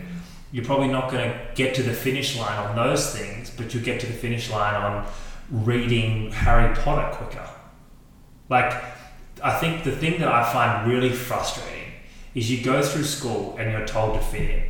you're 0.52 0.64
probably 0.64 0.88
not 0.88 1.10
going 1.10 1.30
to 1.30 1.40
get 1.54 1.74
to 1.76 1.82
the 1.82 1.94
finish 1.94 2.38
line 2.38 2.58
on 2.58 2.76
those 2.76 3.14
things, 3.14 3.50
but 3.50 3.72
you'll 3.72 3.82
get 3.82 4.00
to 4.00 4.06
the 4.06 4.12
finish 4.12 4.50
line 4.50 4.74
on 4.74 5.10
reading 5.50 6.30
Harry 6.30 6.74
Potter 6.76 7.16
quicker. 7.16 7.48
Like, 8.50 8.84
I 9.42 9.58
think 9.58 9.82
the 9.82 9.92
thing 9.92 10.20
that 10.20 10.28
I 10.28 10.52
find 10.52 10.90
really 10.90 11.08
frustrating 11.08 11.92
is 12.34 12.50
you 12.50 12.62
go 12.62 12.82
through 12.82 13.04
school 13.04 13.56
and 13.58 13.72
you're 13.72 13.86
told 13.86 14.14
to 14.14 14.20
fit 14.20 14.50
in. 14.50 14.62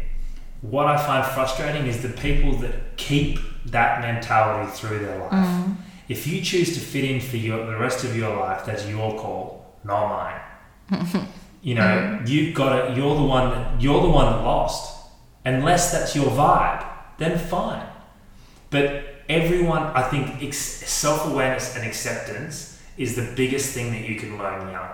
What 0.62 0.86
I 0.86 0.96
find 0.96 1.26
frustrating 1.26 1.86
is 1.86 2.02
the 2.02 2.08
people 2.08 2.56
that 2.58 2.96
keep 2.96 3.38
that 3.66 4.00
mentality 4.00 4.70
through 4.72 5.00
their 5.00 5.18
life. 5.18 5.32
Mm. 5.32 5.76
If 6.08 6.26
you 6.26 6.40
choose 6.40 6.74
to 6.74 6.80
fit 6.80 7.04
in 7.04 7.20
for 7.20 7.36
your, 7.36 7.66
the 7.66 7.76
rest 7.76 8.04
of 8.04 8.16
your 8.16 8.36
life, 8.36 8.64
that's 8.64 8.86
your 8.86 9.18
call, 9.18 9.76
not 9.84 10.40
mine. 10.90 11.28
you 11.62 11.74
know, 11.74 12.22
you've 12.26 12.54
got 12.54 12.78
it. 12.90 12.96
you're 12.96 13.14
the 13.14 13.22
one 13.22 13.50
that, 13.50 13.80
you're 13.80 14.02
the 14.02 14.08
one 14.08 14.26
that 14.26 14.44
lost 14.44 15.00
unless 15.44 15.90
that's 15.90 16.14
your 16.14 16.26
vibe, 16.26 16.86
then 17.18 17.38
fine. 17.38 17.86
But 18.70 19.04
everyone, 19.28 19.82
I 19.82 20.02
think, 20.02 20.42
ex- 20.42 20.58
self 20.58 21.26
awareness 21.26 21.76
and 21.76 21.86
acceptance 21.86 22.80
is 22.96 23.16
the 23.16 23.32
biggest 23.34 23.74
thing 23.74 23.92
that 23.92 24.08
you 24.08 24.16
can 24.16 24.38
learn 24.38 24.70
young. 24.70 24.90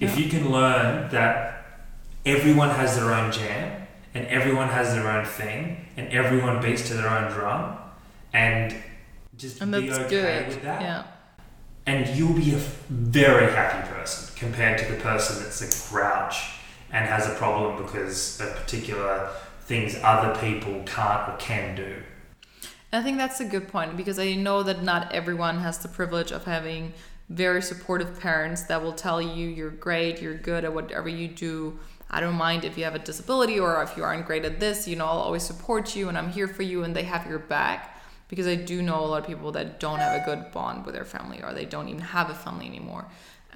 If 0.00 0.18
you 0.18 0.28
can 0.28 0.50
learn 0.50 1.10
that 1.10 1.64
everyone 2.24 2.70
has 2.70 2.96
their 2.96 3.12
own 3.12 3.32
jam 3.32 3.85
and 4.16 4.26
everyone 4.28 4.68
has 4.68 4.94
their 4.94 5.06
own 5.06 5.26
thing 5.26 5.86
and 5.98 6.08
everyone 6.08 6.62
beats 6.62 6.88
to 6.88 6.94
their 6.94 7.08
own 7.08 7.30
drum 7.30 7.76
and 8.32 8.74
just 9.36 9.60
And 9.60 9.70
be 9.70 9.92
okay 9.92 10.08
good. 10.08 10.48
with 10.48 10.62
that 10.62 10.80
Yeah. 10.80 11.02
and 11.84 12.08
you'll 12.16 12.32
be 12.32 12.54
a 12.54 12.62
very 12.88 13.52
happy 13.52 13.86
person 13.92 14.34
compared 14.34 14.78
to 14.78 14.86
the 14.90 14.98
person 15.00 15.42
that's 15.42 15.60
a 15.60 15.90
grouch 15.92 16.36
and 16.90 17.06
has 17.06 17.26
a 17.28 17.34
problem 17.34 17.82
because 17.82 18.40
of 18.40 18.56
particular 18.56 19.28
things 19.66 19.96
other 20.02 20.32
people 20.40 20.82
can't 20.86 21.28
or 21.28 21.36
can 21.38 21.74
do. 21.76 21.96
I 22.92 23.02
think 23.02 23.18
that's 23.18 23.40
a 23.40 23.44
good 23.44 23.68
point 23.68 23.98
because 23.98 24.18
I 24.18 24.32
know 24.34 24.62
that 24.62 24.82
not 24.82 25.12
everyone 25.12 25.58
has 25.58 25.76
the 25.78 25.88
privilege 25.88 26.30
of 26.32 26.44
having 26.44 26.94
very 27.28 27.60
supportive 27.60 28.18
parents 28.20 28.62
that 28.62 28.80
will 28.82 28.92
tell 28.94 29.20
you 29.20 29.46
you're 29.48 29.70
great, 29.88 30.22
you're 30.22 30.36
good 30.38 30.64
at 30.64 30.72
whatever 30.72 31.08
you 31.08 31.28
do. 31.28 31.78
I 32.10 32.20
don't 32.20 32.34
mind 32.34 32.64
if 32.64 32.78
you 32.78 32.84
have 32.84 32.94
a 32.94 33.00
disability 33.00 33.58
or 33.58 33.82
if 33.82 33.96
you 33.96 34.04
aren't 34.04 34.26
great 34.26 34.44
at 34.44 34.60
this, 34.60 34.86
you 34.86 34.96
know, 34.96 35.06
I'll 35.06 35.18
always 35.18 35.42
support 35.42 35.96
you 35.96 36.08
and 36.08 36.16
I'm 36.16 36.30
here 36.30 36.48
for 36.48 36.62
you 36.62 36.84
and 36.84 36.94
they 36.94 37.02
have 37.04 37.26
your 37.28 37.38
back. 37.38 37.92
Because 38.28 38.48
I 38.48 38.56
do 38.56 38.82
know 38.82 38.98
a 39.04 39.06
lot 39.06 39.20
of 39.20 39.26
people 39.26 39.52
that 39.52 39.78
don't 39.78 40.00
have 40.00 40.20
a 40.20 40.24
good 40.24 40.50
bond 40.50 40.84
with 40.84 40.96
their 40.96 41.04
family 41.04 41.42
or 41.44 41.52
they 41.52 41.64
don't 41.64 41.88
even 41.88 42.00
have 42.00 42.28
a 42.28 42.34
family 42.34 42.66
anymore. 42.66 43.06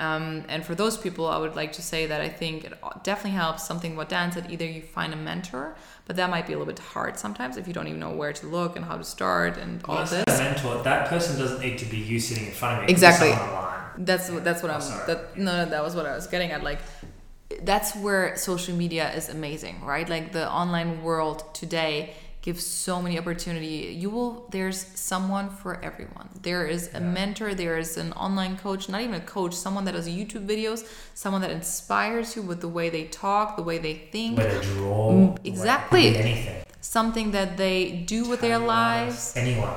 Um, 0.01 0.45
and 0.49 0.65
for 0.65 0.75
those 0.75 0.97
people, 0.97 1.27
I 1.27 1.37
would 1.37 1.57
like 1.57 1.73
to 1.73 1.83
say 1.83 2.07
that 2.07 2.23
I 2.23 2.29
think 2.29 2.65
it 2.65 2.73
definitely 3.03 3.37
helps 3.37 3.67
something 3.67 3.97
what 3.97 4.09
Dan 4.09 4.33
said 4.33 4.51
either 4.51 4.65
you 4.65 4.81
find 4.81 5.13
a 5.13 5.17
mentor, 5.17 5.75
but 6.07 6.17
that 6.17 6.31
might 6.31 6.47
be 6.47 6.55
a 6.55 6.59
little 6.59 6.73
bit 6.73 6.79
hard 6.79 7.19
sometimes 7.19 7.59
if 7.59 7.69
you 7.69 7.75
don't 7.75 7.87
even 7.87 8.01
know 8.01 8.13
where 8.13 8.33
to 8.33 8.47
look 8.47 8.77
and 8.77 8.85
how 8.87 8.97
to 8.97 9.05
start 9.05 9.59
and 9.59 9.83
all 9.85 10.05
this. 10.07 10.25
a 10.27 10.43
mentor, 10.43 10.83
that 10.85 11.09
person 11.09 11.39
doesn't 11.39 11.61
need 11.61 11.77
to 11.79 11.85
be 11.85 11.99
you 11.99 12.19
sitting 12.19 12.47
in 12.47 12.53
front 12.53 12.79
of 12.79 12.81
me. 12.81 12.85
It 12.85 12.87
could 12.87 13.01
be 13.01 13.07
Exactly. 13.07 14.05
That's 14.05 14.31
what 14.31 14.43
that's 14.43 14.63
what 14.63 14.71
I'm. 14.71 14.81
That 15.07 15.37
no, 15.37 15.65
no, 15.65 15.71
that 15.71 15.83
was 15.83 15.95
what 15.95 16.07
I 16.07 16.15
was 16.15 16.27
getting 16.27 16.51
at. 16.53 16.63
Like, 16.63 16.79
that's 17.63 17.95
where 17.97 18.37
social 18.37 18.75
media 18.77 19.13
is 19.15 19.29
amazing, 19.29 19.85
right? 19.85 20.09
Like 20.09 20.33
the 20.33 20.51
online 20.51 21.03
world 21.03 21.53
today 21.55 22.15
gives 22.43 22.65
so 22.65 23.03
many 23.03 23.19
opportunity. 23.19 23.95
You 23.99 24.09
will. 24.09 24.49
There's 24.51 24.87
someone 24.95 25.51
for 25.51 25.79
everyone. 25.85 26.31
There 26.41 26.67
is 26.67 26.89
a 26.95 27.01
Yeah. 27.01 27.01
mentor. 27.01 27.55
There 27.55 27.77
is 27.77 27.99
an 27.99 28.13
online 28.15 28.57
coach. 28.57 28.89
Not 28.89 29.03
even 29.03 29.15
a 29.15 29.21
coach. 29.21 29.55
Someone 29.55 29.85
that 29.85 29.93
does 29.93 30.09
YouTube 30.09 30.47
videos. 30.47 30.87
Someone 31.15 31.43
that 31.43 31.51
inspires 31.51 32.37
you 32.37 32.43
with 32.43 32.61
the 32.63 32.69
way 32.69 32.89
they 32.89 33.05
talk, 33.05 33.57
the 33.57 33.63
way 33.63 33.77
they 33.79 33.95
think. 34.13 34.37
They 34.39 34.61
draw. 34.63 35.11
Mm, 35.13 35.39
exactly. 35.45 36.17
Anything. 36.17 36.65
Something 36.81 37.33
that 37.33 37.59
they 37.59 37.91
do 38.07 38.25
with 38.31 38.41
their 38.41 38.59
lives. 38.59 39.35
Anyone. 39.37 39.71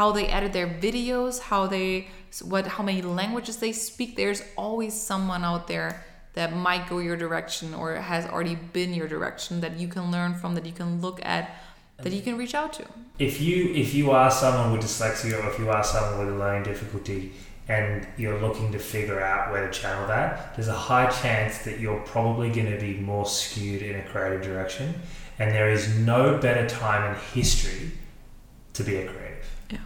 how 0.00 0.12
they 0.12 0.26
edit 0.26 0.52
their 0.52 0.68
videos, 0.68 1.40
how 1.50 1.66
they 1.66 2.06
what 2.44 2.64
how 2.76 2.82
many 2.84 3.02
languages 3.02 3.56
they 3.56 3.72
speak. 3.72 4.14
There's 4.14 4.40
always 4.56 4.94
someone 4.94 5.42
out 5.42 5.66
there 5.66 6.04
that 6.34 6.54
might 6.54 6.88
go 6.88 6.98
your 6.98 7.16
direction 7.16 7.74
or 7.74 7.96
has 7.96 8.24
already 8.26 8.54
been 8.54 8.94
your 8.94 9.08
direction 9.08 9.60
that 9.60 9.78
you 9.78 9.88
can 9.88 10.10
learn 10.10 10.34
from, 10.34 10.54
that 10.54 10.64
you 10.64 10.72
can 10.72 11.00
look 11.00 11.20
at, 11.24 11.56
that 11.98 12.12
you 12.12 12.22
can 12.22 12.38
reach 12.38 12.54
out 12.54 12.72
to. 12.72 12.84
if 13.18 13.40
you 13.40 13.74
if 13.74 13.92
you 13.94 14.10
are 14.10 14.30
someone 14.30 14.72
with 14.72 14.80
dyslexia 14.80 15.42
or 15.42 15.50
if 15.50 15.58
you 15.58 15.68
are 15.68 15.84
someone 15.84 16.24
with 16.24 16.34
a 16.34 16.38
learning 16.38 16.62
difficulty 16.62 17.32
and 17.68 18.06
you're 18.16 18.40
looking 18.40 18.72
to 18.72 18.78
figure 18.78 19.20
out 19.20 19.52
where 19.52 19.66
to 19.66 19.72
channel 19.72 20.06
that, 20.08 20.54
there's 20.56 20.68
a 20.68 20.72
high 20.72 21.08
chance 21.10 21.58
that 21.58 21.78
you're 21.78 22.00
probably 22.00 22.50
going 22.50 22.70
to 22.70 22.80
be 22.80 22.94
more 22.94 23.26
skewed 23.26 23.82
in 23.82 23.96
a 23.96 24.02
creative 24.04 24.42
direction. 24.42 24.94
And 25.38 25.52
there 25.54 25.70
is 25.70 25.96
no 25.96 26.38
better 26.38 26.68
time 26.68 27.14
in 27.14 27.20
history 27.32 27.92
to 28.72 28.82
be 28.82 28.96
a 28.96 29.06
creative. 29.06 29.48
Yeah. 29.70 29.78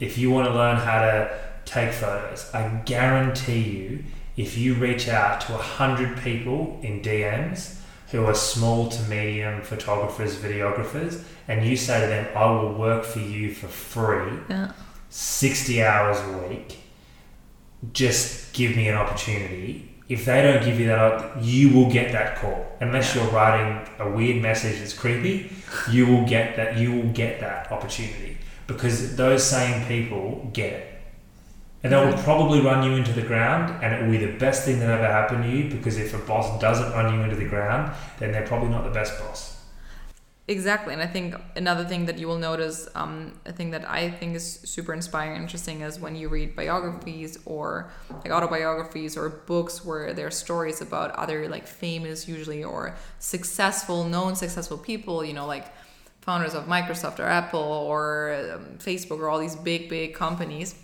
If 0.00 0.18
you 0.18 0.30
want 0.30 0.48
to 0.48 0.54
learn 0.54 0.76
how 0.76 1.00
to 1.00 1.38
take 1.64 1.92
photos, 1.92 2.50
I 2.52 2.68
guarantee 2.84 3.60
you, 3.60 4.04
if 4.36 4.56
you 4.58 4.74
reach 4.74 5.08
out 5.08 5.40
to 5.42 5.52
100 5.52 6.18
people 6.18 6.78
in 6.82 7.00
DMs 7.00 7.80
who 8.10 8.24
are 8.24 8.34
small 8.34 8.88
to 8.88 9.02
medium 9.08 9.62
photographers, 9.62 10.36
videographers, 10.36 11.22
and 11.48 11.64
you 11.66 11.76
say 11.76 12.00
to 12.00 12.06
them, 12.06 12.26
I 12.36 12.46
will 12.50 12.72
work 12.74 13.04
for 13.04 13.20
you 13.20 13.52
for 13.52 13.66
free 13.68 14.32
Yeah. 14.48 14.72
60 15.08 15.82
hours 15.82 16.18
a 16.20 16.48
week, 16.48 16.78
just 17.92 18.52
give 18.52 18.76
me 18.76 18.88
an 18.88 18.96
opportunity. 18.96 19.90
If 20.08 20.24
they 20.24 20.40
don't 20.42 20.64
give 20.64 20.78
you 20.78 20.86
that, 20.86 21.42
you 21.42 21.70
will 21.70 21.90
get 21.90 22.12
that 22.12 22.36
call. 22.36 22.64
Unless 22.80 23.14
Yeah. 23.14 23.22
you're 23.24 23.32
writing 23.32 23.80
a 23.98 24.08
weird 24.08 24.40
message 24.42 24.78
that's 24.78 24.92
creepy, 24.92 25.50
you 25.90 26.06
will 26.06 26.24
get 26.26 26.56
that. 26.56 26.76
You 26.76 26.92
will 26.92 27.10
get 27.12 27.40
that 27.40 27.70
opportunity 27.72 28.38
because 28.66 29.16
those 29.16 29.42
same 29.44 29.84
people 29.86 30.48
get 30.52 30.72
it, 30.72 30.95
and 31.86 31.92
they 31.92 32.04
will 32.04 32.22
probably 32.22 32.60
run 32.60 32.82
you 32.82 32.96
into 32.96 33.12
the 33.12 33.22
ground, 33.22 33.82
and 33.82 33.94
it 33.94 34.02
will 34.02 34.10
be 34.10 34.24
the 34.24 34.38
best 34.38 34.64
thing 34.64 34.80
that 34.80 34.90
ever 34.90 35.06
happened 35.06 35.44
to 35.44 35.50
you. 35.50 35.70
Because 35.70 35.98
if 35.98 36.14
a 36.14 36.18
boss 36.18 36.60
doesn't 36.60 36.92
run 36.92 37.14
you 37.14 37.22
into 37.22 37.36
the 37.36 37.44
ground, 37.44 37.94
then 38.18 38.32
they're 38.32 38.46
probably 38.46 38.68
not 38.68 38.84
the 38.84 38.90
best 38.90 39.18
boss. 39.20 39.56
Exactly, 40.48 40.92
and 40.92 41.02
I 41.02 41.08
think 41.08 41.34
another 41.56 41.84
thing 41.84 42.06
that 42.06 42.18
you 42.18 42.28
will 42.28 42.38
notice, 42.38 42.88
um, 42.94 43.40
a 43.46 43.52
thing 43.52 43.72
that 43.72 43.88
I 43.90 44.10
think 44.10 44.36
is 44.36 44.60
super 44.62 44.92
inspiring 44.94 45.32
and 45.32 45.42
interesting 45.42 45.80
is 45.80 45.98
when 45.98 46.14
you 46.14 46.28
read 46.28 46.54
biographies 46.54 47.36
or 47.44 47.90
like 48.22 48.30
autobiographies 48.30 49.16
or 49.16 49.28
books 49.28 49.84
where 49.84 50.12
there 50.12 50.28
are 50.28 50.30
stories 50.30 50.80
about 50.80 51.10
other 51.16 51.48
like 51.48 51.66
famous, 51.66 52.28
usually 52.28 52.62
or 52.62 52.94
successful, 53.18 54.04
known 54.04 54.36
successful 54.36 54.78
people, 54.78 55.24
you 55.24 55.32
know, 55.32 55.46
like 55.46 55.66
founders 56.20 56.54
of 56.54 56.66
Microsoft 56.66 57.18
or 57.18 57.24
Apple 57.24 57.60
or 57.60 58.52
um, 58.54 58.78
Facebook 58.78 59.18
or 59.18 59.28
all 59.28 59.40
these 59.40 59.56
big, 59.56 59.88
big 59.88 60.14
companies. 60.14 60.76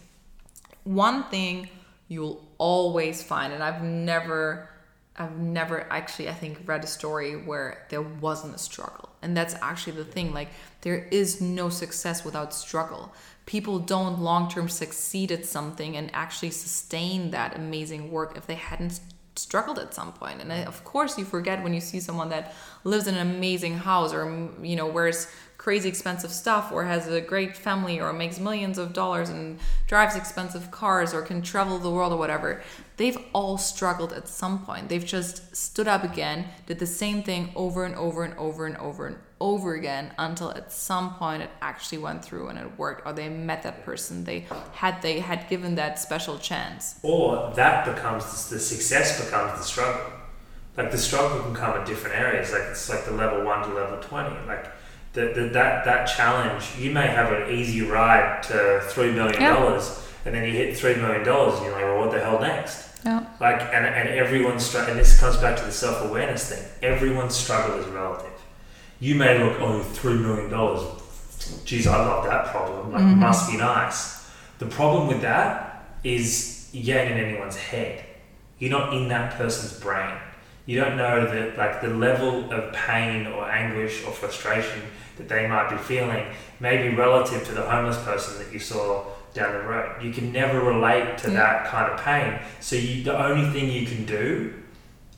One 0.84 1.24
thing 1.24 1.68
you'll 2.08 2.46
always 2.58 3.22
find, 3.22 3.52
and 3.52 3.62
I've 3.62 3.82
never 3.82 4.68
I've 5.14 5.38
never 5.38 5.86
actually, 5.92 6.30
I 6.30 6.32
think, 6.32 6.62
read 6.64 6.84
a 6.84 6.86
story 6.86 7.36
where 7.36 7.86
there 7.90 8.00
wasn't 8.00 8.54
a 8.54 8.58
struggle. 8.58 9.10
And 9.20 9.36
that's 9.36 9.54
actually 9.60 9.92
the 9.92 10.04
thing. 10.04 10.32
Like, 10.32 10.48
there 10.80 11.06
is 11.10 11.40
no 11.40 11.68
success 11.68 12.24
without 12.24 12.54
struggle. 12.54 13.12
People 13.44 13.78
don't 13.78 14.20
long 14.20 14.48
term 14.48 14.68
succeed 14.68 15.30
at 15.30 15.44
something 15.44 15.96
and 15.96 16.10
actually 16.14 16.50
sustain 16.50 17.30
that 17.32 17.56
amazing 17.56 18.10
work 18.10 18.36
if 18.36 18.46
they 18.46 18.54
hadn't 18.54 19.00
struggled 19.36 19.78
at 19.78 19.94
some 19.94 20.12
point. 20.12 20.40
And 20.40 20.52
I, 20.52 20.64
of 20.64 20.82
course, 20.84 21.18
you 21.18 21.24
forget 21.24 21.62
when 21.62 21.74
you 21.74 21.80
see 21.80 22.00
someone 22.00 22.30
that 22.30 22.54
lives 22.84 23.06
in 23.06 23.14
an 23.14 23.28
amazing 23.34 23.78
house 23.78 24.14
or, 24.14 24.50
you 24.62 24.76
know, 24.76 24.86
wears 24.86 25.28
crazy 25.62 25.88
expensive 25.88 26.32
stuff 26.32 26.72
or 26.72 26.82
has 26.82 27.06
a 27.06 27.20
great 27.20 27.56
family 27.56 28.00
or 28.00 28.12
makes 28.12 28.40
millions 28.40 28.78
of 28.78 28.92
dollars 28.92 29.28
and 29.28 29.60
drives 29.86 30.16
expensive 30.16 30.72
cars 30.72 31.14
or 31.14 31.22
can 31.22 31.40
travel 31.40 31.78
the 31.78 31.88
world 31.88 32.12
or 32.12 32.16
whatever. 32.16 32.60
They've 32.96 33.18
all 33.32 33.58
struggled 33.58 34.12
at 34.12 34.26
some 34.26 34.64
point. 34.66 34.88
They've 34.88 35.06
just 35.06 35.54
stood 35.54 35.86
up 35.86 36.02
again, 36.02 36.46
did 36.66 36.80
the 36.80 36.86
same 36.86 37.22
thing 37.22 37.52
over 37.54 37.84
and 37.84 37.94
over 37.94 38.24
and 38.24 38.36
over 38.38 38.66
and 38.66 38.76
over 38.78 39.06
and 39.06 39.16
over 39.38 39.74
again 39.74 40.12
until 40.18 40.50
at 40.50 40.72
some 40.72 41.14
point 41.14 41.44
it 41.44 41.50
actually 41.60 41.98
went 41.98 42.24
through 42.24 42.48
and 42.48 42.58
it 42.58 42.76
worked 42.76 43.06
or 43.06 43.12
they 43.12 43.28
met 43.28 43.62
that 43.62 43.84
person 43.84 44.24
they 44.24 44.46
had 44.72 45.00
they 45.00 45.20
had 45.20 45.48
given 45.48 45.76
that 45.76 45.98
special 46.00 46.38
chance. 46.38 46.98
or 47.04 47.52
that 47.54 47.84
becomes 47.84 48.24
the 48.50 48.58
success 48.58 49.24
becomes 49.24 49.56
the 49.56 49.64
struggle. 49.64 50.10
Like 50.76 50.90
the 50.90 50.98
struggle 50.98 51.40
can 51.44 51.54
come 51.54 51.78
in 51.78 51.86
different 51.86 52.16
areas. 52.16 52.50
Like 52.50 52.62
it's 52.62 52.88
like 52.88 53.04
the 53.04 53.12
level 53.12 53.44
one 53.44 53.62
to 53.68 53.72
level 53.74 53.98
twenty. 54.00 54.34
Like 54.46 54.66
the, 55.12 55.32
the 55.34 55.48
that 55.52 55.84
that 55.84 56.06
challenge, 56.06 56.64
you 56.78 56.90
may 56.90 57.06
have 57.06 57.32
an 57.32 57.50
easy 57.50 57.82
ride 57.82 58.42
to 58.44 58.80
three 58.88 59.12
million 59.12 59.40
dollars, 59.42 60.02
and 60.24 60.34
then 60.34 60.44
you 60.44 60.52
hit 60.52 60.76
three 60.76 60.94
million 60.94 61.24
dollars, 61.24 61.56
and 61.56 61.66
you're 61.66 61.74
like, 61.74 61.84
well, 61.84 61.98
what 61.98 62.10
the 62.10 62.20
hell 62.20 62.40
next? 62.40 62.88
Yeah. 63.04 63.24
Like 63.40 63.60
and 63.60 63.84
and 63.84 64.08
everyone's 64.08 64.64
str- 64.64 64.78
and 64.88 64.98
this 64.98 65.18
comes 65.20 65.36
back 65.38 65.56
to 65.58 65.64
the 65.64 65.72
self 65.72 66.02
awareness 66.08 66.48
thing. 66.50 66.64
Everyone's 66.82 67.34
struggle 67.34 67.78
is 67.78 67.86
relative. 67.88 68.28
You 69.00 69.16
may 69.16 69.38
look, 69.42 69.60
oh, 69.60 69.82
three 69.82 70.14
million 70.14 70.48
dollars. 70.50 70.82
Geez, 71.64 71.86
I 71.88 71.96
love 71.96 72.24
that 72.26 72.46
problem. 72.46 72.92
Like, 72.92 73.02
Mhm. 73.02 73.16
must 73.16 73.50
be 73.50 73.56
nice. 73.56 74.30
The 74.58 74.66
problem 74.66 75.08
with 75.08 75.22
that 75.22 75.84
is 76.04 76.68
getting 76.72 77.18
in 77.18 77.24
anyone's 77.24 77.56
head. 77.56 78.04
You're 78.60 78.70
not 78.70 78.94
in 78.94 79.08
that 79.08 79.34
person's 79.36 79.78
brain. 79.80 80.14
You 80.66 80.80
don't 80.80 80.96
know 80.96 81.26
that 81.26 81.58
like 81.58 81.80
the 81.80 81.88
level 81.88 82.52
of 82.52 82.72
pain 82.72 83.26
or 83.26 83.50
anguish 83.50 84.04
or 84.04 84.12
frustration 84.12 84.82
that 85.16 85.28
they 85.28 85.46
might 85.48 85.68
be 85.70 85.76
feeling 85.76 86.26
may 86.60 86.88
be 86.88 86.94
relative 86.94 87.44
to 87.46 87.52
the 87.52 87.62
homeless 87.62 87.98
person 88.04 88.38
that 88.42 88.52
you 88.52 88.58
saw 88.60 89.04
down 89.34 89.52
the 89.54 89.60
road. 89.62 90.02
You 90.02 90.12
can 90.12 90.30
never 90.32 90.60
relate 90.60 91.18
to 91.18 91.30
Yeah. 91.30 91.36
that 91.38 91.66
kind 91.66 91.90
of 91.92 92.00
pain. 92.00 92.38
So 92.60 92.76
you, 92.76 93.02
the 93.02 93.16
only 93.18 93.50
thing 93.50 93.70
you 93.70 93.86
can 93.86 94.04
do 94.04 94.54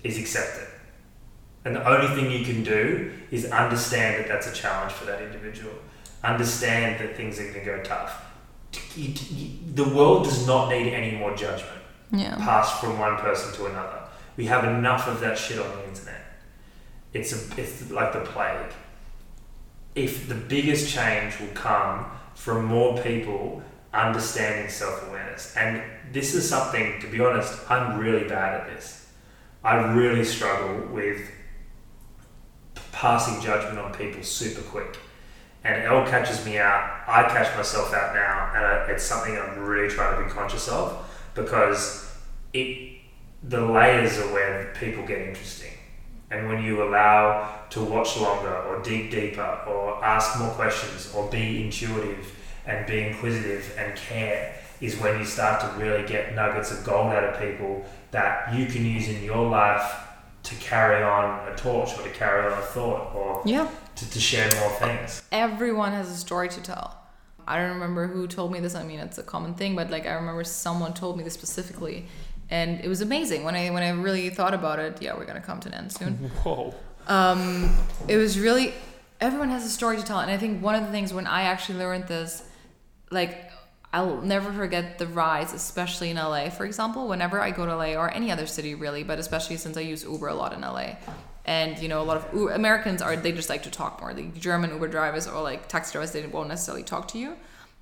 is 0.03 0.19
accept 0.19 0.57
it. 0.63 0.69
And 1.67 1.75
the 1.77 1.87
only 1.89 2.15
thing 2.15 2.31
you 2.31 2.45
can 2.45 2.63
do 2.63 3.11
is 3.31 3.47
understand 3.51 4.19
that 4.21 4.29
that's 4.29 4.47
a 4.47 4.53
challenge 4.53 4.93
for 4.93 5.05
that 5.07 5.21
individual. 5.23 5.73
Understand 6.23 7.01
that 7.01 7.17
things 7.17 7.39
are 7.39 7.43
going 7.45 7.55
to 7.55 7.65
go 7.65 7.83
tough. 7.83 8.23
The 8.97 9.85
world 9.95 10.25
does 10.25 10.47
not 10.47 10.69
need 10.71 10.93
any 10.93 11.17
more 11.17 11.35
judgment 11.37 11.81
Yeah. 12.13 12.37
passed 12.37 12.81
from 12.81 12.99
one 12.99 13.17
person 13.17 13.53
to 13.57 13.67
another. 13.67 14.01
We 14.37 14.47
have 14.47 14.65
enough 14.65 15.07
of 15.07 15.21
that 15.21 15.39
shit 15.39 15.59
on 15.59 15.71
the 15.77 15.89
internet. 15.89 16.21
It's 17.13 17.33
a, 17.33 17.61
it's 17.61 17.91
like 17.91 18.13
the 18.13 18.21
plague. 18.21 18.73
If 19.95 20.29
the 20.29 20.35
biggest 20.35 20.93
change 20.93 21.39
will 21.39 21.55
come 21.55 22.07
from 22.35 22.65
more 22.65 23.01
people 23.01 23.63
understanding 23.93 24.69
self 24.69 25.07
awareness, 25.09 25.57
and 25.57 25.83
this 26.13 26.35
is 26.35 26.49
something, 26.49 27.01
to 27.01 27.07
be 27.07 27.21
honest, 27.21 27.59
I'm 27.71 27.99
really 27.99 28.29
bad 28.29 28.61
at 28.61 28.67
this. 28.67 29.09
I 29.63 29.77
really 29.93 30.25
struggle 30.25 30.89
with 30.93 31.21
passing 32.93 33.41
judgment 33.41 33.79
on 33.79 33.93
people 33.95 34.23
super 34.23 34.63
quick. 34.63 34.99
And 35.63 35.83
Elle 35.83 36.07
catches 36.07 36.45
me 36.45 36.59
out. 36.59 37.01
I 37.09 37.23
catch 37.23 37.57
myself 37.57 37.95
out 37.95 38.15
now, 38.15 38.53
and 38.55 38.65
I, 38.67 38.93
it's 38.93 39.05
something 39.05 39.39
I'm 39.39 39.61
really 39.61 39.89
trying 39.89 40.21
to 40.21 40.27
be 40.27 40.31
conscious 40.31 40.69
of 40.69 41.09
because 41.35 42.13
it 42.53 42.94
the 43.49 43.61
layers 43.61 44.19
are 44.19 44.33
where 44.33 44.73
people 44.79 45.07
get 45.07 45.19
interesting. 45.21 45.73
And 46.31 46.49
when 46.49 46.63
you 46.63 46.83
allow 46.83 47.61
to 47.71 47.83
watch 47.85 48.17
longer 48.19 48.55
or 48.55 48.83
dig 48.83 49.11
deeper 49.11 49.61
or 49.69 50.03
ask 50.05 50.39
more 50.39 50.51
questions 50.51 51.13
or 51.15 51.29
be 51.31 51.65
intuitive 51.65 52.33
and 52.67 52.87
be 52.87 53.01
inquisitive 53.09 53.75
and 53.79 53.95
care 53.97 54.55
is 54.81 54.99
when 54.99 55.19
you 55.19 55.25
start 55.25 55.61
to 55.61 55.67
really 55.83 56.07
get 56.07 56.35
nuggets 56.35 56.73
of 56.73 56.83
gold 56.85 57.13
out 57.13 57.23
of 57.25 57.41
people 57.41 57.85
that 58.11 58.53
you 58.55 58.67
can 58.67 58.85
use 58.85 59.09
in 59.09 59.23
your 59.23 59.49
life 59.49 60.01
to 60.43 60.55
carry 60.57 61.03
on 61.03 61.47
a 61.49 61.57
torch 61.57 61.91
or 61.99 62.03
to 62.03 62.11
carry 62.11 62.51
on 62.51 62.59
a 62.59 62.63
thought 62.63 63.15
or 63.15 63.43
Yeah. 63.45 63.69
to, 63.97 64.11
to 64.11 64.21
share 64.21 64.51
more 64.61 64.71
things. 64.71 65.23
everyone 65.31 65.93
has 65.93 66.11
a 66.11 66.17
story 66.17 66.49
to 66.49 66.61
tell. 66.61 66.99
I 67.47 67.59
don't 67.59 67.75
remember 67.75 68.07
who 68.07 68.27
told 68.27 68.53
me 68.53 68.61
this. 68.61 68.75
I 68.75 68.83
mean, 68.83 68.99
it's 69.01 69.19
a 69.19 69.23
common 69.23 69.55
thing, 69.55 69.77
but 69.77 69.91
like 69.91 70.07
I 70.07 70.15
remember 70.15 70.45
someone 70.45 70.95
told 70.95 71.19
me 71.19 71.25
this 71.25 71.35
specifically, 71.35 72.07
and 72.51 72.81
it 72.81 72.89
was 72.89 73.01
amazing 73.01 73.45
when 73.45 73.55
I 73.55 73.71
when 73.71 73.83
I 73.83 73.91
really 73.91 74.31
thought 74.31 74.55
about 74.55 74.79
it. 74.79 75.01
Yeah, 75.01 75.17
we're 75.17 75.27
gonna 75.27 75.41
come 75.41 75.61
to 75.61 75.69
an 75.69 75.75
end 75.75 75.93
soon. 75.93 76.15
Whoa. 76.43 76.75
Um, 77.07 77.75
it 78.09 78.17
was 78.17 78.39
really 78.39 78.73
everyone 79.21 79.51
has 79.51 79.65
a 79.65 79.71
story 79.71 79.97
to 79.97 80.03
tell, 80.03 80.21
and 80.21 80.31
I 80.31 80.37
think 80.37 80.63
one 80.63 80.75
of 80.75 80.85
the 80.85 80.91
things 80.91 81.13
when 81.13 81.27
I 81.27 81.43
actually 81.43 81.79
learned 81.79 82.09
this, 82.09 82.43
like 83.11 83.51
I'll 83.93 84.21
never 84.23 84.53
forget 84.53 84.99
the 84.99 85.07
rise, 85.07 85.53
especially 85.53 86.11
in 86.11 86.17
LA. 86.17 86.51
For 86.51 86.67
example, 86.67 87.07
whenever 87.07 87.41
I 87.41 87.53
go 87.53 87.65
to 87.65 87.77
LA 87.77 87.95
or 87.95 88.11
any 88.11 88.31
other 88.33 88.47
city 88.47 88.75
really, 88.75 89.05
but 89.05 89.19
especially 89.19 89.57
since 89.57 89.77
I 89.77 89.83
use 89.83 90.03
Uber 90.03 90.29
a 90.29 90.35
lot 90.35 90.53
in 90.53 90.63
LA, 90.63 90.97
and 91.45 91.79
you 91.79 91.89
know 91.89 92.03
a 92.03 92.05
lot 92.05 92.17
of 92.17 92.35
U- 92.35 92.51
Americans 92.51 93.01
are 93.01 93.15
they 93.17 93.33
just 93.33 93.49
like 93.49 93.63
to 93.63 93.71
talk 93.71 94.01
more. 94.01 94.13
The 94.13 94.25
German 94.39 94.71
Uber 94.71 94.89
drivers 94.89 95.27
or 95.27 95.41
like 95.43 95.69
taxi 95.69 95.93
drivers 95.93 96.13
they 96.13 96.27
won't 96.27 96.49
necessarily 96.49 96.83
talk 96.83 97.09
to 97.09 97.19
you. 97.19 97.37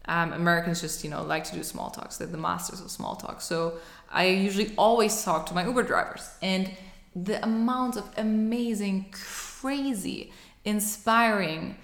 Um, 0.06 0.32
Americans 0.32 0.80
just 0.80 1.02
you 1.02 1.10
know 1.10 1.22
like 1.22 1.44
to 1.44 1.54
do 1.54 1.62
small 1.62 1.90
talks. 1.90 2.18
They're 2.18 2.26
the 2.26 2.36
masters 2.36 2.80
of 2.80 2.90
small 2.90 3.16
talk. 3.16 3.40
So 3.40 3.78
I 4.12 4.26
usually 4.26 4.72
always 4.76 5.24
talk 5.24 5.46
to 5.46 5.54
my 5.54 5.64
Uber 5.64 5.82
drivers, 5.84 6.28
and 6.42 6.70
the 7.16 7.42
amount 7.42 7.96
of 7.96 8.08
amazing, 8.16 9.06
crazy, 9.12 10.32
inspiring 10.64 11.76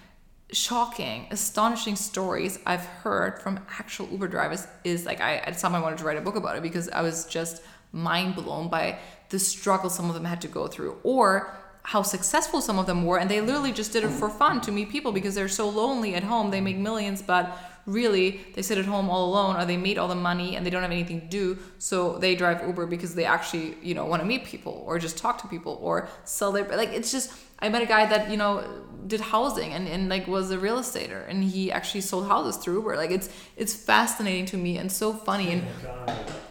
shocking, 0.53 1.27
astonishing 1.31 1.97
stories 1.97 2.59
I've 2.65 2.85
heard 2.85 3.41
from 3.41 3.61
actual 3.79 4.09
Uber 4.09 4.29
drivers 4.29 4.67
is 4.85 5.05
like 5.05 5.21
I 5.21 5.37
at 5.37 5.59
some 5.61 5.73
point 5.73 5.83
I 5.83 5.85
wanted 5.85 5.99
to 5.99 6.05
write 6.05 6.17
a 6.17 6.23
book 6.23 6.37
about 6.37 6.57
it 6.57 6.63
because 6.63 6.89
I 6.89 7.03
was 7.03 7.27
just 7.27 7.63
mind 7.93 8.35
blown 8.35 8.69
by 8.69 8.99
the 9.29 9.39
struggle 9.39 9.91
some 9.91 10.09
of 10.09 10.15
them 10.15 10.25
had 10.25 10.41
to 10.43 10.49
go 10.49 10.67
through 10.67 10.99
or 11.03 11.55
how 11.83 12.03
successful 12.03 12.61
some 12.61 12.79
of 12.79 12.87
them 12.87 13.05
were 13.05 13.19
and 13.19 13.31
they 13.31 13.41
literally 13.41 13.73
just 13.73 13.93
did 13.93 14.05
it 14.05 14.09
for 14.11 14.29
fun 14.29 14.61
to 14.63 14.73
meet 14.73 14.91
people 14.91 15.13
because 15.13 15.35
they're 15.35 15.49
so 15.49 15.69
lonely 15.69 16.15
at 16.15 16.23
home. 16.23 16.51
They 16.51 16.61
make 16.61 16.77
millions 16.77 17.21
but 17.21 17.59
really 17.89 18.41
they 18.55 18.61
sit 18.61 18.77
at 18.77 18.85
home 18.85 19.09
all 19.09 19.25
alone 19.31 19.57
or 19.57 19.65
they 19.65 19.79
made 19.79 19.97
all 19.97 20.09
the 20.09 20.15
money 20.15 20.57
and 20.57 20.65
they 20.65 20.71
don't 20.71 20.83
have 20.83 20.91
anything 20.91 21.21
to 21.23 21.27
do 21.27 21.59
so 21.79 22.19
they 22.19 22.35
drive 22.35 22.63
uber 22.67 22.87
because 22.87 23.15
they 23.15 23.25
actually 23.25 23.75
you 23.83 23.95
know 23.95 24.05
want 24.05 24.21
to 24.21 24.29
meet 24.29 24.45
people 24.45 24.85
or 24.87 24.99
just 24.99 25.17
talk 25.17 25.41
to 25.41 25.49
people 25.49 25.79
or 25.81 26.07
sell 26.25 26.53
their 26.53 26.65
like 26.77 26.91
it's 26.93 27.11
just 27.11 27.33
i 27.61 27.69
met 27.69 27.81
a 27.81 27.87
guy 27.87 28.05
that 28.05 28.31
you 28.31 28.37
know 28.37 28.63
did 29.07 29.23
housing 29.23 29.73
and, 29.73 29.89
and 29.89 30.11
like 30.11 30.27
was 30.27 30.51
a 30.51 30.59
real 30.59 30.79
estater 30.79 31.27
and 31.31 31.43
he 31.43 31.73
actually 31.73 32.03
sold 32.03 32.29
houses 32.29 32.57
through 32.63 32.75
uber 32.75 32.95
like 32.95 33.11
it's 33.11 33.31
it's 33.57 33.73
fascinating 33.73 34.45
to 34.45 34.59
me 34.59 34.77
and 34.77 34.93
so 34.93 35.13
funny 35.13 35.51
and 35.53 35.63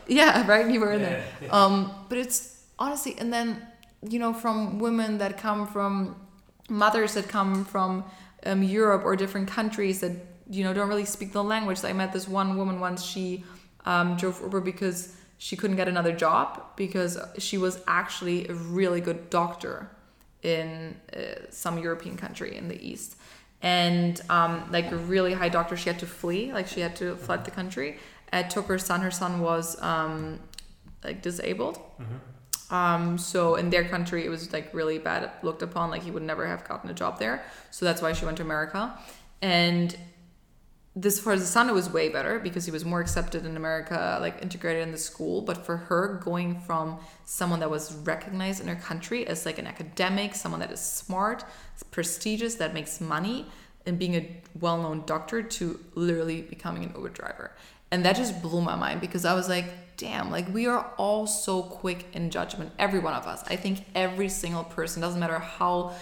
yeah 0.07 0.47
right? 0.51 0.69
You 0.71 0.79
were 0.79 0.93
in 0.93 1.01
there. 1.01 1.23
Um 1.51 1.91
but 2.09 2.17
it's 2.17 2.63
honestly 2.79 3.15
and 3.19 3.31
then 3.31 3.61
you 4.09 4.17
know 4.17 4.33
from 4.33 4.79
women 4.79 5.19
that 5.19 5.37
come 5.37 5.67
from 5.67 6.15
mothers 6.67 7.13
that 7.13 7.27
come 7.27 7.63
from 7.63 8.03
um, 8.45 8.61
europe 8.63 9.03
or 9.05 9.15
different 9.15 9.47
countries 9.47 9.99
that 10.01 10.11
you 10.49 10.63
know 10.63 10.73
don't 10.73 10.89
really 10.89 11.05
speak 11.05 11.31
the 11.31 11.43
language 11.43 11.83
i 11.83 11.93
met 11.93 12.13
this 12.13 12.27
one 12.27 12.57
woman 12.57 12.79
once 12.79 13.03
she 13.03 13.43
um, 13.85 14.17
drove 14.17 14.39
uber 14.41 14.59
because 14.59 15.15
she 15.37 15.55
couldn't 15.55 15.77
get 15.77 15.87
another 15.87 16.13
job 16.13 16.61
because 16.75 17.17
she 17.37 17.57
was 17.57 17.79
actually 17.87 18.47
a 18.47 18.53
really 18.53 19.01
good 19.01 19.29
doctor 19.29 19.89
in 20.43 20.95
uh, 21.15 21.19
some 21.49 21.77
european 21.77 22.17
country 22.17 22.55
in 22.55 22.67
the 22.67 22.87
east 22.87 23.17
and 23.61 24.21
um, 24.29 24.67
like 24.71 24.91
a 24.91 24.97
really 24.97 25.33
high 25.33 25.49
doctor 25.49 25.75
she 25.75 25.89
had 25.89 25.99
to 25.99 26.05
flee 26.05 26.53
like 26.53 26.67
she 26.67 26.79
had 26.79 26.95
to 26.95 27.15
flood 27.15 27.43
the 27.45 27.51
country 27.51 27.97
it 28.33 28.49
took 28.49 28.67
her 28.67 28.77
son 28.77 29.01
her 29.01 29.11
son 29.11 29.39
was 29.39 29.81
um, 29.81 30.39
like 31.03 31.21
disabled 31.21 31.79
um, 32.69 33.17
so 33.17 33.55
in 33.55 33.69
their 33.69 33.85
country, 33.85 34.25
it 34.25 34.29
was 34.29 34.51
like 34.51 34.73
really 34.73 34.97
bad 34.99 35.31
looked 35.41 35.61
upon. 35.61 35.89
Like 35.89 36.03
he 36.03 36.11
would 36.11 36.23
never 36.23 36.45
have 36.45 36.67
gotten 36.67 36.89
a 36.89 36.93
job 36.93 37.19
there. 37.19 37.43
So 37.71 37.85
that's 37.85 38.01
why 38.01 38.13
she 38.13 38.25
went 38.25 38.37
to 38.37 38.43
America. 38.43 38.97
And 39.41 39.95
this 40.99 41.19
for 41.19 41.31
it 41.33 41.73
was 41.73 41.89
way 41.91 42.09
better 42.09 42.39
because 42.39 42.65
he 42.65 42.71
was 42.71 42.83
more 42.83 42.99
accepted 42.99 43.45
in 43.45 43.55
America, 43.55 44.17
like 44.19 44.41
integrated 44.41 44.81
in 44.81 44.91
the 44.91 44.97
school. 44.97 45.43
But 45.43 45.63
for 45.63 45.77
her, 45.77 46.19
going 46.23 46.59
from 46.61 46.97
someone 47.23 47.59
that 47.59 47.69
was 47.69 47.93
recognized 47.97 48.61
in 48.61 48.67
her 48.67 48.75
country 48.75 49.27
as 49.27 49.45
like 49.45 49.59
an 49.59 49.67
academic, 49.67 50.33
someone 50.33 50.59
that 50.59 50.71
is 50.71 50.79
smart, 50.79 51.45
prestigious, 51.91 52.55
that 52.55 52.73
makes 52.73 52.99
money, 52.99 53.45
and 53.85 53.99
being 53.99 54.15
a 54.15 54.41
well-known 54.59 55.03
doctor 55.05 55.43
to 55.43 55.79
literally 55.93 56.41
becoming 56.41 56.83
an 56.83 56.91
Uber 56.95 57.09
driver. 57.09 57.51
And 57.91 58.03
that 58.03 58.15
just 58.15 58.41
blew 58.41 58.61
my 58.61 58.75
mind 58.75 58.99
because 58.99 59.23
I 59.23 59.35
was 59.35 59.47
like, 59.47 59.65
damn, 59.97 60.31
like 60.31 60.51
we 60.53 60.65
are 60.65 60.91
all 60.97 61.27
so 61.27 61.61
quick 61.61 62.07
in 62.13 62.31
judgment, 62.31 62.71
every 62.79 62.99
one 62.99 63.13
of 63.13 63.27
us. 63.27 63.43
I 63.47 63.55
think 63.55 63.85
every 63.93 64.29
single 64.29 64.63
person, 64.63 65.01
doesn't 65.01 65.19
matter 65.19 65.39
how 65.39 65.93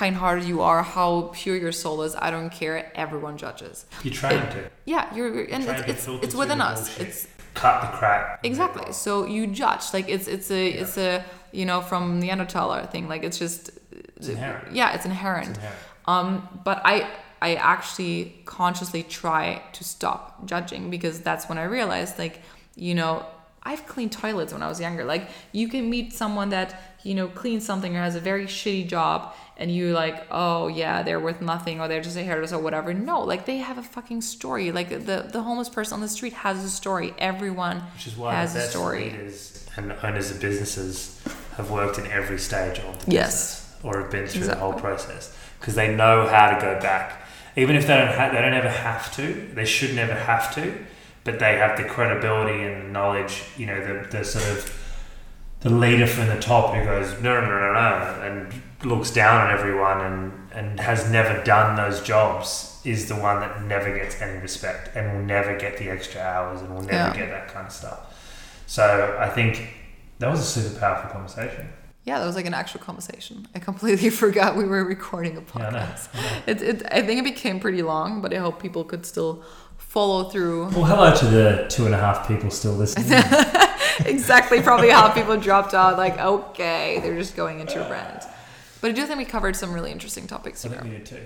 kind 0.00 0.14
hearted 0.16 0.44
you 0.52 0.60
are, 0.68 0.82
how 0.82 1.30
pure 1.32 1.56
your 1.56 1.72
soul 1.72 2.02
is, 2.02 2.12
I 2.26 2.28
don't 2.34 2.50
care, 2.50 2.90
everyone 3.04 3.36
judges. 3.44 3.86
You're 4.02 4.14
trained 4.22 4.50
to. 4.56 4.62
Yeah, 4.84 5.04
you're, 5.14 5.32
you're- 5.34 5.52
and 5.54 5.62
it's 5.64 5.82
it's, 5.92 6.24
it's 6.24 6.34
within 6.34 6.60
us. 6.60 6.80
It's 6.98 7.28
Cut 7.54 7.76
the 7.82 7.96
crap. 7.98 8.44
exactly. 8.44 8.92
So 8.92 9.26
you 9.26 9.46
judge. 9.46 9.84
Like 9.96 10.08
it's 10.08 10.26
it's 10.26 10.50
a 10.50 10.62
it's 10.82 10.96
a 10.98 11.24
you 11.52 11.64
know 11.68 11.80
from 11.90 12.20
Neanderthaler 12.20 12.90
thing. 12.90 13.04
Like 13.12 13.22
it's 13.22 13.38
just 13.38 13.70
It's 14.16 14.28
inherent. 14.28 14.74
yeah, 14.74 14.94
it's 14.94 15.04
inherent. 15.12 15.50
It's 15.50 15.58
inherent. 15.58 15.78
Um, 16.06 16.28
but 16.64 16.78
I 16.84 17.08
I 17.40 17.54
actually 17.54 18.16
consciously 18.44 19.02
try 19.04 19.62
to 19.76 19.82
stop 19.84 20.44
judging 20.46 20.90
because 20.90 21.20
that's 21.20 21.48
when 21.48 21.58
I 21.58 21.64
realized 21.78 22.18
like 22.18 22.40
you 22.74 22.94
know 23.00 23.24
I've 23.62 23.86
cleaned 23.86 24.10
toilets 24.12 24.52
when 24.52 24.62
I 24.66 24.68
was 24.68 24.80
younger. 24.80 25.04
Like 25.04 25.28
you 25.52 25.68
can 25.68 25.88
meet 25.88 26.12
someone 26.12 26.48
that 26.50 26.68
you 27.04 27.14
know 27.14 27.28
cleans 27.28 27.64
something 27.64 27.94
or 27.96 28.00
has 28.00 28.16
a 28.16 28.20
very 28.32 28.46
shitty 28.46 28.88
job 28.88 29.32
and 29.56 29.70
you 29.70 29.92
like 29.92 30.26
oh 30.30 30.66
yeah 30.68 31.02
they're 31.02 31.20
worth 31.20 31.40
nothing 31.40 31.80
or 31.80 31.86
they're 31.88 32.02
just 32.02 32.16
a 32.16 32.22
hairdresser 32.24 32.56
or 32.56 32.62
whatever. 32.62 32.92
No, 32.92 33.20
like 33.20 33.46
they 33.46 33.58
have 33.58 33.78
a 33.78 33.82
fucking 33.82 34.20
story. 34.22 34.72
Like 34.72 34.88
the 34.90 35.26
the 35.30 35.42
homeless 35.42 35.68
person 35.68 35.94
on 35.94 36.00
the 36.00 36.08
street 36.08 36.32
has 36.32 36.62
a 36.64 36.70
story. 36.70 37.14
Everyone 37.18 37.80
Which 37.94 38.06
is 38.06 38.16
why 38.16 38.34
has 38.34 38.54
the 38.54 38.60
a 38.60 38.62
story. 38.62 39.04
leaders 39.10 39.66
and 39.76 39.92
owners 40.02 40.30
of 40.30 40.40
businesses 40.40 41.20
have 41.56 41.70
worked 41.70 41.98
in 41.98 42.06
every 42.08 42.38
stage 42.38 42.78
of 42.80 43.04
the 43.04 43.12
Yes. 43.12 43.32
business 43.32 43.60
or 43.84 44.00
have 44.00 44.10
been 44.10 44.26
through 44.26 44.46
the 44.46 44.56
whole 44.56 44.72
process 44.72 45.36
because 45.60 45.74
they 45.74 45.94
know 45.94 46.26
how 46.26 46.50
to 46.54 46.60
go 46.60 46.80
back. 46.80 47.20
Even 47.56 47.76
if 47.76 47.86
they 47.86 47.96
don't, 47.96 48.08
ha- 48.08 48.30
they 48.32 48.40
don't 48.42 48.54
ever 48.54 48.68
have 48.68 49.14
to. 49.16 49.48
They 49.54 49.64
should 49.64 49.94
never 49.94 50.14
have 50.14 50.52
to, 50.56 50.74
but 51.22 51.38
they 51.38 51.56
have 51.58 51.76
the 51.76 51.84
credibility 51.84 52.64
and 52.64 52.92
knowledge. 52.92 53.44
You 53.56 53.66
know, 53.66 53.80
the, 53.86 54.08
the 54.08 54.24
sort 54.24 54.44
of 54.46 54.80
the 55.60 55.70
leader 55.70 56.06
from 56.08 56.26
the 56.28 56.40
top 56.40 56.74
who 56.74 56.84
goes 56.84 57.12
no 57.22 57.40
no 57.40 57.46
no 57.48 57.72
no 57.72 58.20
and 58.22 58.52
looks 58.82 59.10
down 59.10 59.46
on 59.46 59.50
everyone 59.52 60.00
and 60.00 60.32
and 60.52 60.80
has 60.80 61.10
never 61.10 61.42
done 61.44 61.76
those 61.76 62.00
jobs 62.02 62.80
is 62.84 63.08
the 63.08 63.14
one 63.16 63.40
that 63.40 63.62
never 63.62 63.96
gets 63.96 64.20
any 64.20 64.38
respect 64.40 64.94
and 64.94 65.12
will 65.12 65.24
never 65.24 65.56
get 65.58 65.78
the 65.78 65.88
extra 65.90 66.20
hours 66.20 66.60
and 66.60 66.68
will 66.74 66.82
never 66.82 66.92
Yeah. 66.92 67.16
get 67.16 67.30
that 67.30 67.48
kind 67.52 67.66
of 67.66 67.72
stuff. 67.72 67.98
So 68.66 69.16
I 69.18 69.28
think 69.30 69.68
that 70.18 70.30
was 70.30 70.40
a 70.40 70.44
super 70.44 70.78
powerful 70.78 71.10
conversation. 71.10 71.68
Yeah, 72.04 72.18
that 72.20 72.26
was 72.26 72.36
like 72.36 72.46
an 72.46 72.54
actual 72.54 72.80
conversation. 72.80 73.48
I 73.54 73.58
completely 73.58 74.10
forgot 74.24 74.54
we 74.56 74.64
were 74.64 74.84
recording 74.84 75.36
a 75.38 75.40
Yeah, 75.58 75.68
I 75.68 75.70
know. 75.70 75.78
podcast. 75.78 76.08
It, 76.46 76.62
it, 76.62 76.82
I 76.92 77.00
think 77.02 77.20
it 77.20 77.24
became 77.24 77.58
pretty 77.58 77.82
long, 77.82 78.20
but 78.20 78.32
I 78.34 78.36
hope 78.38 78.60
people 78.60 78.84
could 78.84 79.06
still 79.06 79.42
follow 79.78 80.24
through. 80.24 80.66
Well, 80.68 80.84
hello 80.84 81.14
to 81.16 81.26
the 81.26 81.66
two 81.70 81.86
and 81.86 81.94
a 81.94 81.98
half 81.98 82.28
people 82.28 82.50
still 82.50 82.74
listening. 82.74 83.06
exactly, 84.04 84.60
probably 84.60 84.90
how 84.90 85.08
people 85.10 85.36
dropped 85.38 85.72
out. 85.74 85.96
Like, 85.96 86.18
okay, 86.18 87.00
they're 87.00 87.16
just 87.16 87.34
going 87.34 87.60
into 87.60 87.74
your 87.74 87.86
brand. 87.88 88.20
But 88.84 88.90
I 88.90 88.94
do 88.96 89.06
think 89.06 89.16
we 89.16 89.24
covered 89.24 89.56
some 89.56 89.72
really 89.72 89.90
interesting 89.90 90.26
topics 90.26 90.62
here. 90.62 90.72
I 90.72 90.82
think 90.82 90.84
we 90.84 90.98
did 90.98 91.06
too. 91.06 91.22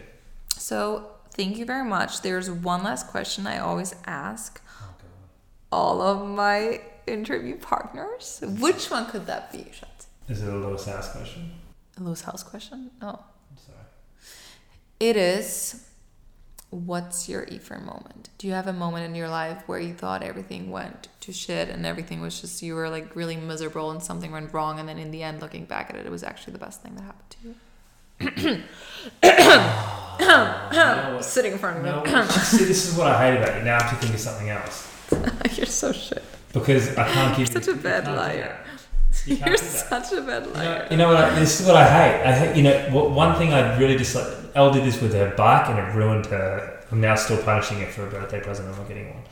So, 0.50 1.10
thank 1.32 1.56
you 1.56 1.64
very 1.64 1.82
much. 1.82 2.22
There's 2.22 2.48
one 2.48 2.84
last 2.84 3.08
question 3.08 3.48
I 3.48 3.58
always 3.58 3.96
ask 4.06 4.62
Oh, 4.80 4.94
all 5.72 6.00
of 6.00 6.24
my 6.24 6.82
interview 7.08 7.56
partners. 7.56 8.40
Which 8.60 8.92
one 8.92 9.06
could 9.06 9.26
that 9.26 9.50
be, 9.50 9.66
Schatz? 9.72 10.06
Is 10.28 10.40
it 10.40 10.48
a 10.48 10.56
Lewis 10.56 10.86
House 10.86 11.10
question? 11.10 11.50
A 11.96 12.02
loose 12.04 12.20
house 12.20 12.44
question? 12.44 12.92
No. 13.02 13.08
I'm 13.08 13.56
sorry. 13.56 13.78
It 15.00 15.16
is 15.16 15.87
what's 16.70 17.28
your 17.28 17.44
Ephraim 17.44 17.86
moment? 17.86 18.28
Do 18.38 18.46
you 18.46 18.52
have 18.52 18.66
a 18.66 18.72
moment 18.72 19.04
in 19.06 19.14
your 19.14 19.28
life 19.28 19.62
where 19.66 19.80
you 19.80 19.94
thought 19.94 20.22
everything 20.22 20.70
went 20.70 21.08
to 21.20 21.32
shit 21.32 21.68
and 21.68 21.86
everything 21.86 22.20
was 22.20 22.40
just 22.40 22.62
you 22.62 22.74
were 22.74 22.88
like 22.90 23.16
really 23.16 23.36
miserable 23.36 23.90
and 23.90 24.02
something 24.02 24.30
went 24.30 24.52
wrong 24.52 24.78
and 24.78 24.88
then 24.88 24.98
in 24.98 25.10
the 25.10 25.22
end 25.22 25.40
looking 25.40 25.64
back 25.64 25.88
at 25.90 25.96
it 25.96 26.04
it 26.06 26.10
was 26.12 26.22
actually 26.22 26.52
the 26.52 26.58
best 26.58 26.82
thing 26.82 26.94
that 26.96 27.02
happened 27.02 27.30
to 27.30 27.38
you? 27.48 27.54
Know? 29.22 31.20
Sitting 31.22 31.52
in 31.52 31.58
front 31.58 31.82
No, 31.84 32.02
of 32.02 32.06
me. 32.06 32.22
see, 32.42 32.64
this 32.64 32.86
is 32.90 32.96
what 32.98 33.06
I 33.06 33.30
hate 33.30 33.38
about 33.40 33.56
you. 33.58 33.64
Now 33.64 33.78
I 33.78 33.82
have 33.82 33.90
to 33.90 33.96
think 33.96 34.14
of 34.14 34.20
something 34.20 34.48
else 34.50 34.92
You're 35.56 35.66
so 35.66 35.92
shit. 35.92 36.22
because 36.52 36.96
I 36.98 37.08
can't 37.10 37.36
give. 37.36 37.48
Such 37.48 37.68
a 37.68 37.74
bad 37.74 38.06
liar. 38.06 38.58
You 39.24 39.36
You're 39.36 39.56
such 39.56 40.12
a 40.12 40.20
bad 40.20 40.44
You 40.46 40.52
know, 40.52 40.58
liar. 40.58 40.88
you 40.90 40.96
know 40.98 41.08
what? 41.08 41.16
I, 41.16 41.38
this 41.40 41.60
is 41.60 41.66
what 41.66 41.76
I 41.76 41.84
hate. 41.88 42.22
I 42.28 42.32
hate. 42.32 42.56
You 42.56 42.62
know, 42.64 42.88
what, 42.90 43.10
one 43.10 43.36
thing 43.38 43.52
I 43.54 43.78
really 43.78 43.96
dislike. 43.96 44.26
Elle 44.54 44.72
did 44.72 44.84
this 44.84 45.00
with 45.00 45.12
her 45.14 45.34
bike, 45.36 45.68
and 45.68 45.78
it 45.78 45.94
ruined 45.94 46.26
her. 46.26 46.80
I'm 46.90 47.00
now 47.00 47.14
still 47.14 47.42
punishing 47.42 47.80
her 47.80 47.86
for 47.86 48.06
a 48.06 48.10
birthday 48.10 48.40
present. 48.40 48.68
I'm 48.68 48.76
not 48.76 48.88
getting 48.88 49.14
one. 49.14 49.22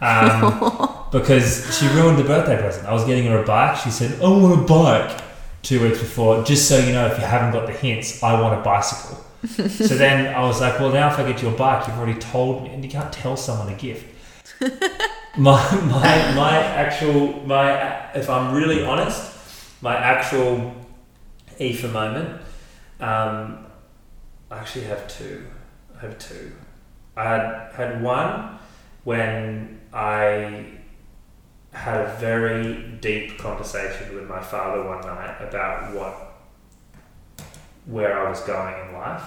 Um, 0.00 1.04
because 1.12 1.78
she 1.78 1.86
ruined 1.88 2.18
the 2.18 2.24
birthday 2.24 2.56
present. 2.56 2.86
I 2.86 2.92
was 2.92 3.04
getting 3.04 3.24
her 3.26 3.42
a 3.42 3.46
bike. 3.46 3.76
She 3.76 3.90
said, 3.90 4.20
"I 4.20 4.28
want 4.28 4.60
a 4.60 4.64
bike." 4.64 5.20
Two 5.62 5.80
weeks 5.80 6.00
before, 6.00 6.42
just 6.42 6.68
so 6.68 6.76
you 6.76 6.92
know, 6.92 7.06
if 7.06 7.16
you 7.18 7.24
haven't 7.24 7.52
got 7.52 7.68
the 7.68 7.72
hints, 7.72 8.20
I 8.20 8.40
want 8.40 8.58
a 8.58 8.64
bicycle. 8.64 9.24
so 9.46 9.94
then 9.94 10.34
I 10.34 10.42
was 10.42 10.60
like, 10.60 10.80
"Well, 10.80 10.90
now 10.90 11.08
if 11.12 11.18
I 11.20 11.30
get 11.30 11.40
you 11.40 11.50
a 11.50 11.52
bike, 11.52 11.86
you've 11.86 11.98
already 11.98 12.18
told 12.18 12.64
me, 12.64 12.70
and 12.70 12.84
you 12.84 12.90
can't 12.90 13.12
tell 13.12 13.36
someone 13.36 13.68
a 13.68 13.76
gift." 13.76 14.06
my 15.36 15.74
my 15.86 16.34
my 16.34 16.58
actual 16.58 17.32
my 17.46 18.10
if 18.12 18.28
I'm 18.28 18.54
really 18.54 18.84
honest, 18.84 19.32
my 19.80 19.94
actual 19.96 20.74
Aoife 21.60 21.92
moment. 21.92 22.40
Um, 23.00 23.66
I 24.52 24.58
actually 24.58 24.84
have 24.84 25.08
two. 25.08 25.46
I 25.96 26.00
have 26.00 26.18
two. 26.18 26.52
I 27.16 27.24
had 27.24 27.72
had 27.74 28.02
one 28.02 28.58
when 29.02 29.80
I 29.94 30.66
had 31.72 32.02
a 32.02 32.16
very 32.20 32.98
deep 33.00 33.38
conversation 33.38 34.14
with 34.14 34.28
my 34.28 34.42
father 34.42 34.84
one 34.84 35.00
night 35.00 35.36
about 35.40 35.94
what 35.94 36.28
where 37.86 38.26
I 38.26 38.28
was 38.28 38.40
going 38.42 38.88
in 38.88 38.92
life, 38.92 39.22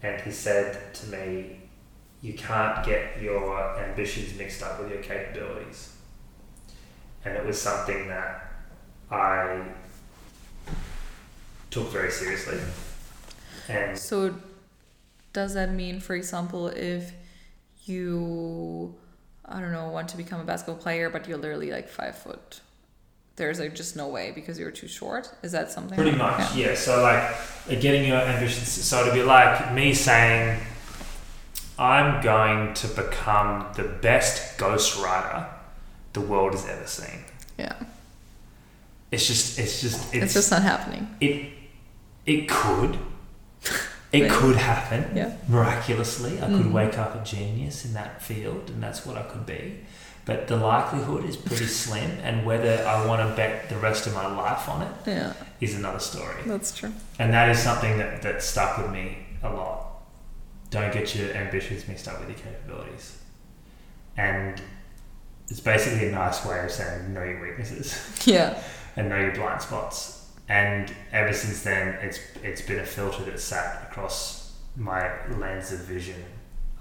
and 0.00 0.20
he 0.20 0.30
said 0.30 0.94
to 0.94 1.06
me, 1.08 1.60
"You 2.20 2.34
can't 2.34 2.86
get 2.86 3.20
your 3.20 3.76
ambitions 3.80 4.38
mixed 4.38 4.62
up 4.62 4.80
with 4.80 4.92
your 4.92 5.02
capabilities," 5.02 5.96
and 7.24 7.36
it 7.36 7.44
was 7.44 7.60
something 7.60 8.06
that 8.06 8.52
I 9.10 9.60
took 11.68 11.88
very 11.88 12.12
seriously. 12.12 12.60
And 13.68 13.98
So, 13.98 14.34
does 15.32 15.54
that 15.54 15.70
mean, 15.72 16.00
for 16.00 16.14
example, 16.14 16.68
if 16.68 17.12
you, 17.84 18.94
I 19.44 19.60
don't 19.60 19.72
know, 19.72 19.88
want 19.88 20.08
to 20.10 20.16
become 20.16 20.40
a 20.40 20.44
basketball 20.44 20.76
player, 20.82 21.10
but 21.10 21.26
you're 21.28 21.38
literally 21.38 21.70
like 21.70 21.88
five 21.88 22.16
foot 22.16 22.60
there's 23.36 23.58
like 23.58 23.74
just 23.74 23.96
no 23.96 24.08
way 24.08 24.30
because 24.34 24.58
you're 24.58 24.70
too 24.70 24.86
short. 24.88 25.32
Is 25.42 25.52
that 25.52 25.70
something? 25.70 25.96
Pretty 25.96 26.10
like- 26.16 26.38
much, 26.38 26.54
Yeah. 26.54 26.68
yeah. 26.70 26.74
So 26.74 27.02
like 27.02 27.80
getting 27.80 28.06
your 28.06 28.18
ambitions. 28.18 28.68
So 28.68 29.00
it'd 29.00 29.14
be 29.14 29.22
like 29.22 29.72
me 29.72 29.94
saying, 29.94 30.60
"I'm 31.78 32.22
going 32.22 32.74
to 32.74 32.88
become 32.88 33.66
the 33.74 33.84
best 33.84 34.58
ghostwriter 34.58 35.46
the 36.12 36.20
world 36.20 36.52
has 36.52 36.66
ever 36.68 36.86
seen." 36.86 37.24
Yeah. 37.58 37.74
It's 39.10 39.26
just, 39.26 39.58
it's 39.58 39.80
just, 39.80 40.14
It's, 40.14 40.24
it's, 40.24 40.34
just 40.34 40.50
not 40.50 40.62
happening. 40.62 41.06
it. 41.20 41.50
It 42.26 42.48
could. 42.48 42.98
It 44.12 44.30
could 44.30 44.56
happen 44.56 45.10
Yeah. 45.14 45.30
miraculously. 45.48 46.36
I 46.38 46.46
could 46.46 46.66
Mhm. 46.66 46.72
wake 46.72 46.98
up 46.98 47.14
a 47.14 47.24
genius 47.24 47.84
in 47.86 47.94
that 47.94 48.20
field, 48.22 48.68
and 48.68 48.82
that's 48.82 49.06
what 49.06 49.16
I 49.16 49.22
could 49.22 49.46
be. 49.46 49.84
But 50.26 50.46
the 50.48 50.56
likelihood 50.56 51.24
is 51.24 51.36
pretty 51.36 51.66
slim, 51.84 52.18
and 52.22 52.44
whether 52.44 52.86
I 52.86 53.06
want 53.06 53.26
to 53.28 53.34
bet 53.34 53.68
the 53.70 53.76
rest 53.76 54.06
of 54.06 54.14
my 54.14 54.26
life 54.26 54.68
on 54.68 54.82
it 54.82 54.88
Yeah, 55.06 55.32
is 55.60 55.74
another 55.74 55.98
story. 55.98 56.42
that's 56.46 56.72
true. 56.72 56.92
And 57.18 57.32
that 57.32 57.48
is 57.48 57.58
something 57.58 57.96
that, 57.98 58.20
that 58.22 58.42
stuck 58.42 58.76
with 58.78 58.90
me 58.90 59.18
a 59.42 59.48
lot. 59.48 59.86
Don't 60.70 60.92
get 60.92 61.14
your 61.14 61.34
ambitions 61.34 61.88
mixed 61.88 62.06
up 62.06 62.20
with 62.20 62.28
your 62.28 62.38
capabilities. 62.38 63.16
And 64.16 64.60
it's 65.48 65.60
basically 65.60 66.08
a 66.08 66.12
nice 66.12 66.44
way 66.44 66.64
of 66.64 66.70
saying 66.70 67.12
know 67.14 67.22
your 67.24 67.40
weaknesses 67.40 67.98
Yeah. 68.26 68.54
and 68.96 69.08
know 69.08 69.18
your 69.18 69.34
blind 69.34 69.62
spots. 69.62 70.21
And 70.52 70.92
ever 71.12 71.32
since 71.32 71.62
then, 71.62 71.94
it's 72.02 72.20
it's 72.42 72.60
been 72.60 72.78
a 72.78 72.84
filter 72.84 73.22
that's 73.24 73.42
sat 73.42 73.88
across 73.90 74.52
my 74.76 75.10
lens 75.38 75.72
of 75.72 75.78
vision 75.78 76.22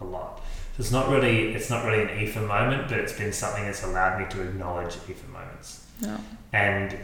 a 0.02 0.04
lot. 0.04 0.42
So 0.76 0.82
it's 0.82 0.92
not 0.92 1.08
really 1.08 1.56
it's 1.56 1.70
not 1.70 1.86
really 1.86 2.02
an 2.04 2.10
EFA 2.10 2.46
moment, 2.46 2.90
but 2.90 3.00
it's 3.00 3.14
been 3.14 3.32
something 3.32 3.64
that's 3.64 3.84
allowed 3.84 4.20
me 4.20 4.26
to 4.32 4.42
acknowledge 4.42 4.96
EFA 4.96 5.30
moments. 5.30 5.88
Yeah. 6.02 6.18
And 6.52 6.98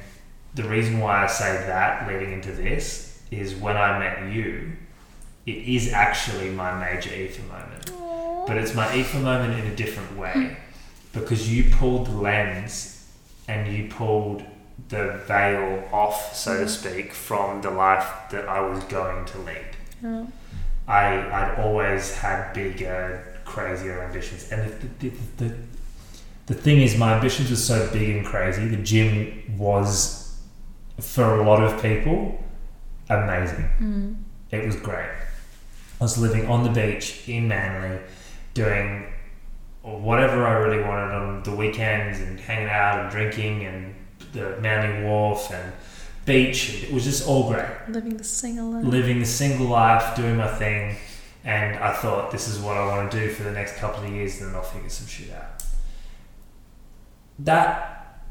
the 0.56 0.64
reason 0.64 1.00
why 1.00 1.24
I 1.24 1.28
say 1.28 1.54
that 1.68 2.06
leading 2.06 2.34
into 2.34 2.52
this 2.52 3.22
is 3.32 3.56
when 3.56 3.78
I 3.78 3.98
met 3.98 4.34
you, 4.34 4.74
it 5.46 5.60
is 5.76 5.94
actually 5.94 6.50
my 6.50 6.78
major 6.78 7.12
EFA 7.12 7.48
moment. 7.48 8.46
But 8.46 8.58
it's 8.58 8.76
my 8.76 8.88
EFA 8.88 9.22
moment 9.22 9.58
in 9.58 9.72
a 9.72 9.76
different 9.78 10.18
way 10.18 10.58
because 11.14 11.50
you 11.50 11.72
pulled 11.76 12.08
the 12.08 12.18
lens 12.18 13.10
and 13.48 13.74
you 13.74 13.88
pulled 13.90 14.44
the 14.90 15.22
veil 15.28 15.88
off, 15.92 16.36
so 16.36 16.64
to 16.64 16.70
speak, 16.70 17.14
from 17.14 17.62
the 17.62 17.70
life 17.72 18.08
that 18.32 18.48
I 18.48 18.62
was 18.62 18.84
going 18.86 19.26
to 19.26 19.38
lead. 19.40 19.76
Yeah. 20.02 20.26
I, 20.88 21.16
I'd 21.16 21.60
always 21.60 22.14
had 22.16 22.54
bigger, 22.54 23.36
crazier 23.44 24.02
ambitions. 24.04 24.50
And 24.52 24.72
the, 24.72 24.88
the, 25.00 25.10
the, 25.10 25.46
the, 25.46 25.56
the 26.48 26.54
thing 26.54 26.82
is, 26.82 26.98
my 26.98 27.14
ambitions 27.16 27.50
were 27.50 27.58
so 27.58 27.90
big 27.92 28.16
and 28.16 28.26
crazy. 28.26 28.68
The 28.68 28.78
gym 28.78 29.58
was, 29.58 30.40
for 31.00 31.40
a 31.40 31.44
lot 31.44 31.62
of 31.62 31.82
people, 31.82 32.42
amazing. 33.10 33.70
Mm. 33.80 34.16
It 34.52 34.66
was 34.66 34.78
great. 34.78 35.10
I 36.00 36.04
was 36.04 36.18
living 36.18 36.48
on 36.48 36.64
the 36.64 36.70
beach 36.70 37.28
in 37.28 37.50
Manly, 37.50 38.00
doing 38.54 39.08
whatever 39.82 40.46
I 40.46 40.54
really 40.54 40.84
wanted 40.84 41.14
on 41.14 41.44
the 41.44 41.56
weekends 41.56 42.20
and 42.20 42.40
hanging 42.40 42.70
out 42.70 43.00
and 43.00 43.12
drinking 43.12 43.66
and 43.66 43.96
the 44.38 44.62
Manly 44.62 45.04
Wharf 45.06 45.52
and 45.52 45.74
beach. 46.26 46.84
It 46.84 46.94
was 46.94 47.04
just 47.04 47.28
all 47.28 47.50
great 47.50 47.66
Living 47.90 48.18
the 48.18 48.24
single 48.24 48.72
life. 48.72 48.86
living 48.86 49.20
the 49.20 49.26
single 49.26 49.68
life, 49.68 50.16
doing 50.16 50.38
my 50.38 50.48
thing, 50.48 50.98
and 51.44 51.78
I 51.78 51.94
thought 51.94 52.32
this 52.32 52.48
is 52.48 52.60
what 52.60 52.78
I 52.78 52.86
want 52.86 53.12
to 53.12 53.20
do 53.20 53.30
for 53.30 53.44
the 53.44 53.52
next 53.52 53.78
couple 53.78 54.04
of 54.04 54.12
years, 54.12 54.40
and 54.40 54.50
then 54.50 54.56
I'll 54.56 54.64
figure 54.64 54.90
some 54.90 55.08
shit 55.08 55.32
out. 55.32 55.64
That 57.40 58.22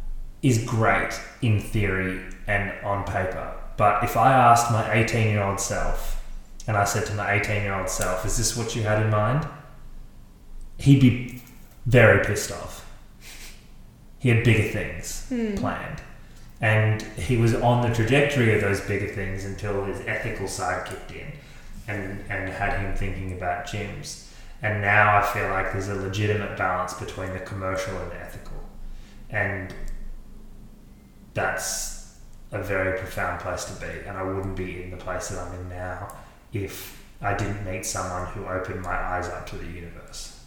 is 0.42 0.64
great 0.64 1.18
in 1.42 1.60
theory 1.60 2.20
and 2.46 2.72
on 2.84 3.04
paper, 3.04 3.54
but 3.76 4.04
if 4.04 4.16
I 4.16 4.32
asked 4.32 4.70
my 4.70 4.92
18 4.92 5.28
year 5.28 5.42
old 5.42 5.60
self, 5.60 6.22
and 6.68 6.76
I 6.76 6.84
said 6.84 7.06
to 7.06 7.14
my 7.14 7.32
18 7.34 7.62
year 7.62 7.74
old 7.74 7.88
self, 7.88 8.24
is 8.26 8.36
this 8.36 8.56
what 8.56 8.74
you 8.76 8.82
had 8.82 9.02
in 9.02 9.10
mind? 9.10 9.46
He'd 10.78 11.00
be 11.00 11.42
very 11.86 12.24
pissed 12.24 12.50
off. 12.50 12.85
He 14.18 14.28
had 14.30 14.44
bigger 14.44 14.68
things 14.70 15.26
Hmm. 15.28 15.54
planned. 15.54 16.00
And 16.60 17.02
he 17.02 17.36
was 17.36 17.54
on 17.54 17.82
the 17.86 17.94
trajectory 17.94 18.54
of 18.54 18.62
those 18.62 18.80
bigger 18.80 19.08
things 19.08 19.44
until 19.44 19.84
his 19.84 20.00
ethical 20.06 20.48
side 20.48 20.86
kicked 20.86 21.12
in 21.12 21.32
and, 21.86 22.24
and 22.30 22.48
had 22.48 22.78
him 22.80 22.94
thinking 22.96 23.32
about 23.32 23.66
gyms. 23.66 24.28
And 24.62 24.80
now 24.80 25.18
I 25.18 25.22
feel 25.22 25.48
like 25.50 25.72
there's 25.72 25.88
a 25.88 25.94
legitimate 25.94 26.56
balance 26.56 26.94
between 26.94 27.32
the 27.34 27.40
commercial 27.40 27.96
and 27.98 28.10
the 28.10 28.16
ethical. 28.20 28.56
And 29.28 29.74
that's 31.34 32.14
a 32.52 32.62
very 32.62 32.98
profound 32.98 33.40
place 33.40 33.64
to 33.64 33.72
be. 33.80 33.92
And 34.06 34.16
I 34.16 34.22
wouldn't 34.22 34.56
be 34.56 34.82
in 34.82 34.90
the 34.90 34.96
place 34.96 35.28
that 35.28 35.38
I'm 35.38 35.54
in 35.60 35.68
now 35.68 36.08
if 36.52 37.02
I 37.20 37.34
didn't 37.34 37.64
meet 37.64 37.84
someone 37.84 38.26
who 38.28 38.46
opened 38.46 38.82
my 38.82 38.94
eyes 38.94 39.28
up 39.28 39.46
to 39.48 39.56
the 39.56 39.66
universe 39.66 40.40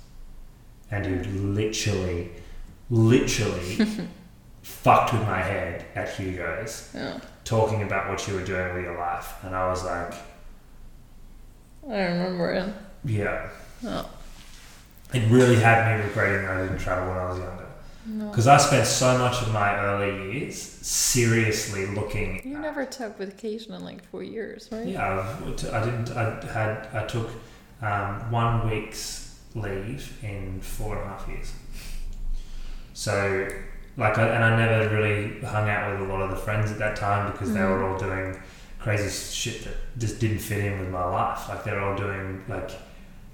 and 0.92 1.06
who 1.06 1.40
literally, 1.54 2.32
literally 2.90 3.78
fucked 4.64 5.14
with 5.14 5.22
my 5.24 5.40
head 5.42 5.86
at 5.96 6.10
Hugo's 6.16 6.92
Yeah. 6.94 7.20
talking 7.44 7.84
about 7.84 8.10
what 8.10 8.28
you 8.28 8.34
were 8.36 8.44
doing 8.44 8.74
with 8.76 8.84
your 8.86 8.98
life. 8.98 9.34
And 9.44 9.56
I 9.56 9.68
was 9.70 9.84
like, 9.84 10.14
I 11.90 12.02
remember 12.04 12.52
it. 12.54 12.74
yeah. 13.06 13.50
Oh. 13.86 14.10
It 15.14 15.28
really 15.32 15.56
had 15.56 15.98
me 15.98 16.04
regretting 16.06 16.44
that 16.46 16.58
I 16.58 16.62
didn't 16.64 16.78
travel 16.78 17.08
when 17.10 17.18
I 17.18 17.30
was 17.30 17.40
younger. 17.40 17.66
No. 18.06 18.30
Because 18.30 18.48
I 18.48 18.58
spent 18.58 18.86
so 18.86 19.18
much 19.18 19.42
of 19.42 19.52
my 19.52 19.76
early 19.80 20.34
years 20.40 20.56
seriously 20.62 21.88
looking. 21.88 22.42
You 22.48 22.60
never 22.60 22.86
took 22.86 23.18
vacation 23.18 23.74
in 23.74 23.84
like 23.84 24.04
four 24.10 24.22
years, 24.24 24.70
right? 24.72 24.86
Yeah, 24.88 25.36
I 25.72 25.84
didn't. 25.86 26.12
I 26.12 26.46
had. 26.52 26.88
I 26.94 27.06
took 27.08 27.30
um, 27.82 28.32
one 28.32 28.70
week's 28.70 29.40
leave 29.56 30.18
in 30.24 30.60
four 30.62 30.96
and 30.98 31.06
a 31.06 31.08
half 31.10 31.28
years. 31.28 31.52
So, 33.00 33.48
like, 33.96 34.18
I, 34.18 34.28
and 34.28 34.44
I 34.44 34.58
never 34.58 34.94
really 34.94 35.40
hung 35.40 35.70
out 35.70 35.90
with 35.92 36.02
a 36.10 36.12
lot 36.12 36.22
of 36.22 36.32
the 36.32 36.36
friends 36.36 36.70
at 36.70 36.80
that 36.80 36.98
time 36.98 37.32
because 37.32 37.54
they 37.54 37.62
were 37.62 37.80
Mhm. 37.80 37.92
all 37.94 37.98
doing 37.98 38.38
crazy 38.78 39.10
shit 39.10 39.64
that 39.64 39.74
just 39.98 40.20
didn't 40.20 40.40
fit 40.40 40.66
in 40.66 40.78
with 40.80 40.90
my 40.90 41.06
life. 41.06 41.48
Like, 41.48 41.64
they're 41.64 41.80
all 41.80 41.96
doing 41.96 42.44
like 42.50 42.72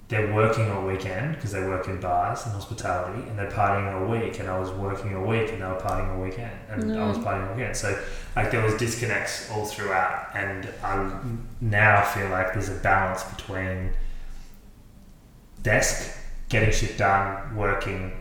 they're 0.07 0.31
working 0.31 0.69
all 0.71 0.83
weekend 0.85 1.33
because 1.33 1.51
they 1.51 1.63
work 1.63 1.87
in 1.87 1.99
bars 1.99 2.45
and 2.45 2.53
hospitality, 2.53 3.27
and 3.27 3.39
they're 3.39 3.49
partying 3.49 3.91
all 3.91 4.05
week. 4.05 4.39
And 4.39 4.47
I 4.47 4.59
was 4.59 4.69
working 4.69 5.15
all 5.17 5.23
week, 5.25 5.51
and 5.51 5.59
they 5.63 5.65
were 5.65 5.81
partying 5.87 6.09
all 6.13 6.21
weekend, 6.21 6.51
and 6.69 6.95
I 6.99 7.07
was 7.07 7.17
partying 7.17 7.47
all 7.49 7.55
weekend. 7.55 7.75
So, 7.75 7.97
like, 8.35 8.51
there 8.51 8.61
was 8.61 8.75
disconnects 8.75 9.49
all 9.49 9.65
throughout, 9.65 10.27
and 10.35 10.69
I 10.83 11.09
now 11.59 12.03
feel 12.03 12.29
like 12.29 12.53
there's 12.53 12.69
a 12.69 12.75
balance 12.91 13.23
between 13.23 13.93
desk, 15.63 16.15
getting 16.49 16.71
shit 16.71 16.99
done, 16.99 17.55
working, 17.55 18.11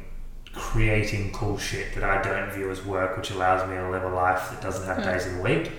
creating 0.55 1.33
cool 1.33 1.59
shit 1.59 1.95
that 1.95 2.05
I 2.05 2.23
don't 2.23 2.51
view 2.53 2.71
as 2.71 2.85
work, 2.85 3.17
which 3.17 3.31
allows 3.31 3.69
me 3.69 3.77
to 3.77 3.91
live 3.91 4.05
a 4.05 4.09
life 4.09 4.51
that 4.51 4.61
doesn't 4.61 4.87
have 4.87 4.99
Yeah. 5.01 5.13
days 5.13 5.27
of 5.27 5.35
the 5.37 5.43
week, 5.43 5.73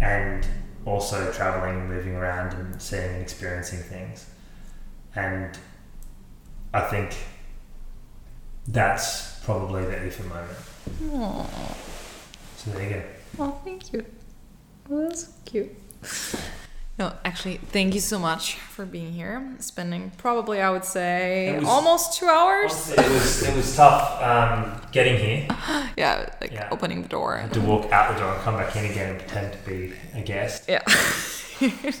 and 0.00 0.46
also 0.84 1.32
traveling 1.32 1.80
and 1.80 1.88
moving 1.88 2.14
around 2.16 2.54
and 2.54 2.80
seeing 2.80 3.10
and 3.14 3.22
experiencing 3.22 3.80
things. 3.80 4.26
And 5.14 5.58
I 6.72 6.82
think 6.82 7.16
that's 8.68 9.40
probably 9.44 9.84
the 9.84 9.96
EFA 9.96 10.24
moment. 10.28 10.58
Aw. 11.12 11.74
So 12.56 12.70
there 12.70 12.82
you 12.82 12.90
go. 12.94 13.02
Oh, 13.40 13.60
thank 13.64 13.92
you. 13.92 14.04
Well, 14.88 15.08
that's 15.08 15.28
cute. 15.44 15.74
No, 17.00 17.14
actually, 17.24 17.56
thank 17.56 17.94
you 17.94 18.00
so 18.00 18.18
much 18.18 18.56
for 18.56 18.84
being 18.84 19.12
here. 19.14 19.56
Spending 19.58 20.12
probably, 20.18 20.60
I 20.60 20.68
would 20.68 20.84
say, 20.84 21.58
was- 21.58 21.66
almost 21.66 22.18
two 22.18 22.26
hours. 22.28 22.72
Honestly, 22.72 23.04
it 23.04 23.10
was 23.10 23.42
it 23.42 23.56
was 23.56 23.74
tough 23.74 24.22
um, 24.22 24.80
getting 24.92 25.16
here. 25.16 25.48
Yeah, 25.96 26.28
like 26.42 26.52
Yeah. 26.52 26.68
opening 26.70 27.00
the 27.00 27.08
door. 27.08 27.38
I 27.38 27.40
had 27.42 27.54
to 27.54 27.60
walk 27.62 27.90
out 27.90 28.12
the 28.14 28.20
door 28.20 28.34
and 28.34 28.42
come 28.42 28.56
back 28.56 28.76
in 28.76 28.84
again 28.84 29.10
and 29.12 29.18
pretend 29.18 29.52
to 29.54 29.58
be 29.70 29.94
a 30.14 30.20
guest. 30.22 30.68
Yeah. 30.68 30.82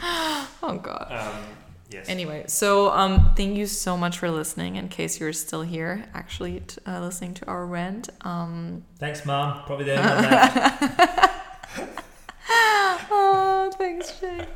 oh 0.62 0.78
God. 0.80 1.08
Um, 1.10 1.42
yes. 1.90 2.08
Anyway, 2.08 2.44
so 2.46 2.90
um, 2.92 3.32
thank 3.36 3.56
you 3.56 3.66
so 3.66 3.96
much 3.96 4.18
for 4.18 4.30
listening. 4.30 4.76
In 4.76 4.88
case 4.88 5.18
you're 5.18 5.32
still 5.32 5.62
here, 5.62 6.06
actually 6.14 6.60
t- 6.60 6.78
uh, 6.86 7.00
listening 7.00 7.34
to 7.34 7.46
our 7.48 7.66
rant. 7.66 8.10
Um, 8.20 8.84
Thanks, 9.00 9.26
Mom. 9.26 9.64
Probably 9.66 9.86
the 9.86 9.92
there. 9.96 10.02
not 10.04 10.80
left. 10.80 12.04
oh, 13.12 13.70
thanks, 13.78 14.18
Jay. 14.20 14.46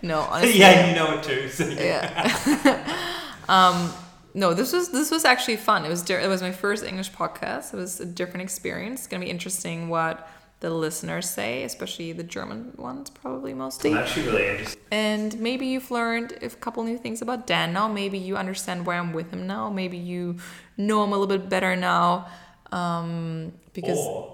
No, 0.00 0.20
honestly. 0.30 0.58
yeah, 0.58 0.88
you 0.88 0.96
know 0.96 1.18
it 1.18 1.22
too. 1.22 1.48
So 1.48 1.68
yeah. 1.68 2.88
um, 3.48 3.92
no, 4.32 4.54
this 4.54 4.72
was 4.72 4.90
this 4.90 5.10
was 5.10 5.26
actually 5.26 5.56
fun. 5.56 5.84
It 5.84 5.90
was 5.90 6.08
it 6.08 6.28
was 6.28 6.40
my 6.40 6.52
first 6.52 6.84
English 6.84 7.12
podcast. 7.12 7.74
It 7.74 7.76
was 7.76 8.00
a 8.00 8.06
different 8.06 8.42
experience. 8.42 9.00
It's 9.00 9.06
gonna 9.08 9.24
be 9.24 9.30
interesting 9.30 9.90
what 9.90 10.26
the 10.60 10.70
listeners 10.70 11.28
say, 11.28 11.64
especially 11.64 12.12
the 12.12 12.22
German 12.22 12.72
ones, 12.78 13.10
probably 13.10 13.52
mostly. 13.52 13.90
I'm 13.92 13.98
actually 13.98 14.26
really 14.26 14.48
interested. 14.48 14.80
And 14.90 15.38
maybe 15.38 15.66
you've 15.66 15.90
learned 15.90 16.38
a 16.40 16.48
couple 16.48 16.82
new 16.84 16.96
things 16.96 17.20
about 17.20 17.46
Dan 17.46 17.74
now. 17.74 17.88
Maybe 17.88 18.16
you 18.16 18.38
understand 18.38 18.86
why 18.86 18.96
I'm 18.96 19.12
with 19.12 19.30
him 19.30 19.46
now. 19.46 19.68
Maybe 19.68 19.98
you 19.98 20.36
know 20.78 21.04
him 21.04 21.12
a 21.12 21.18
little 21.18 21.38
bit 21.38 21.50
better 21.50 21.76
now. 21.76 22.28
Um, 22.72 23.52
because 23.74 23.98
or 23.98 24.33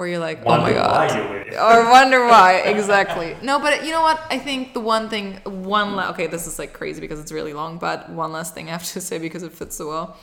or 0.00 0.08
you're 0.08 0.18
like, 0.18 0.42
Wonder 0.46 0.66
oh 0.66 0.68
my 0.68 0.72
god, 0.72 1.10
or 1.66 1.90
wonder 1.90 2.24
why 2.24 2.62
exactly. 2.64 3.36
No, 3.42 3.58
but 3.58 3.84
you 3.84 3.90
know 3.90 4.00
what? 4.00 4.18
I 4.30 4.38
think 4.38 4.72
the 4.72 4.80
one 4.80 5.10
thing, 5.10 5.34
one 5.44 5.94
la- 5.94 6.08
okay, 6.12 6.26
this 6.26 6.46
is 6.46 6.58
like 6.58 6.72
crazy 6.72 7.02
because 7.02 7.20
it's 7.20 7.32
really 7.32 7.52
long, 7.52 7.76
but 7.76 8.08
one 8.08 8.32
last 8.32 8.54
thing 8.54 8.68
I 8.68 8.72
have 8.72 8.84
to 8.94 9.00
say 9.02 9.18
because 9.18 9.42
it 9.42 9.52
fits 9.52 9.76
so 9.76 9.88
well. 9.88 10.16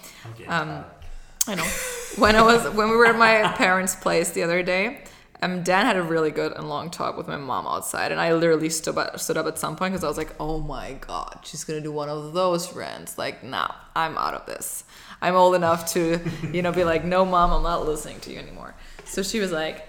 Um. 0.47 0.83
I 1.49 1.55
know. 1.55 1.63
When 2.17 2.35
I 2.35 2.41
was 2.41 2.61
when 2.75 2.89
we 2.89 2.95
were 2.97 3.05
at 3.05 3.17
my 3.17 3.47
parents' 3.53 3.95
place 3.95 4.31
the 4.31 4.43
other 4.43 4.63
day, 4.63 5.03
um, 5.41 5.63
Dan 5.63 5.85
had 5.85 5.95
a 5.95 6.01
really 6.01 6.31
good 6.31 6.51
and 6.51 6.67
long 6.67 6.89
talk 6.89 7.15
with 7.15 7.27
my 7.27 7.37
mom 7.37 7.65
outside, 7.67 8.11
and 8.11 8.19
I 8.19 8.33
literally 8.33 8.69
stood 8.69 8.97
up, 8.97 9.19
stood 9.19 9.37
up 9.37 9.45
at 9.45 9.57
some 9.57 9.75
point 9.75 9.93
because 9.93 10.03
I 10.03 10.07
was 10.07 10.17
like, 10.17 10.33
"Oh 10.39 10.59
my 10.59 10.93
god, 10.93 11.39
she's 11.43 11.63
gonna 11.63 11.79
do 11.79 11.91
one 11.91 12.09
of 12.09 12.33
those 12.33 12.73
rants." 12.73 13.17
Like, 13.17 13.43
nah, 13.43 13.69
I'm 13.95 14.17
out 14.17 14.33
of 14.33 14.45
this. 14.45 14.83
I'm 15.21 15.35
old 15.35 15.55
enough 15.55 15.93
to, 15.93 16.19
you 16.51 16.61
know, 16.63 16.71
be 16.71 16.83
like, 16.83 17.05
"No, 17.05 17.23
mom, 17.23 17.53
I'm 17.53 17.63
not 17.63 17.85
listening 17.85 18.19
to 18.21 18.33
you 18.33 18.39
anymore." 18.39 18.75
So 19.07 19.23
she 19.23 19.39
was 19.39 19.51
like, 19.51 19.87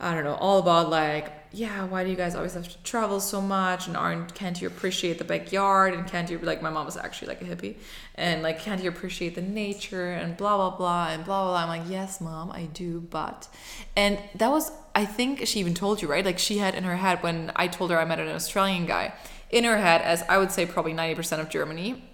I 0.00 0.14
don't 0.14 0.24
know, 0.24 0.34
all 0.34 0.60
about 0.60 0.90
like, 0.90 1.32
yeah, 1.50 1.84
why 1.86 2.04
do 2.04 2.10
you 2.10 2.16
guys 2.16 2.34
always 2.34 2.54
have 2.54 2.68
to 2.68 2.82
travel 2.82 3.20
so 3.20 3.40
much? 3.40 3.88
And 3.88 3.96
aren't 3.96 4.34
can't 4.34 4.60
you 4.60 4.68
appreciate 4.68 5.18
the 5.18 5.24
backyard? 5.24 5.94
And 5.94 6.06
can't 6.06 6.30
you 6.30 6.38
like 6.38 6.62
my 6.62 6.70
mom 6.70 6.86
was 6.86 6.96
actually 6.96 7.28
like 7.28 7.42
a 7.42 7.44
hippie. 7.46 7.76
And 8.14 8.42
like 8.42 8.60
can't 8.60 8.82
you 8.82 8.88
appreciate 8.88 9.34
the 9.34 9.42
nature? 9.42 10.12
And 10.12 10.36
blah 10.36 10.56
blah 10.56 10.76
blah 10.76 11.08
and 11.08 11.24
blah 11.24 11.44
blah 11.44 11.52
blah. 11.52 11.62
I'm 11.62 11.80
like, 11.80 11.90
yes, 11.90 12.20
mom, 12.20 12.52
I 12.52 12.66
do, 12.66 13.00
but. 13.00 13.48
And 13.96 14.18
that 14.36 14.50
was 14.50 14.70
I 14.94 15.04
think 15.04 15.46
she 15.46 15.60
even 15.60 15.74
told 15.74 16.02
you, 16.02 16.08
right? 16.08 16.24
Like 16.24 16.38
she 16.38 16.58
had 16.58 16.74
in 16.74 16.84
her 16.84 16.96
head 16.96 17.22
when 17.22 17.50
I 17.56 17.66
told 17.66 17.90
her 17.90 17.98
I 17.98 18.04
met 18.04 18.20
an 18.20 18.28
Australian 18.28 18.86
guy, 18.86 19.14
in 19.50 19.64
her 19.64 19.78
head, 19.78 20.02
as 20.02 20.22
I 20.28 20.38
would 20.38 20.52
say 20.52 20.66
probably 20.66 20.92
ninety 20.92 21.14
percent 21.14 21.40
of 21.40 21.48
Germany 21.48 22.04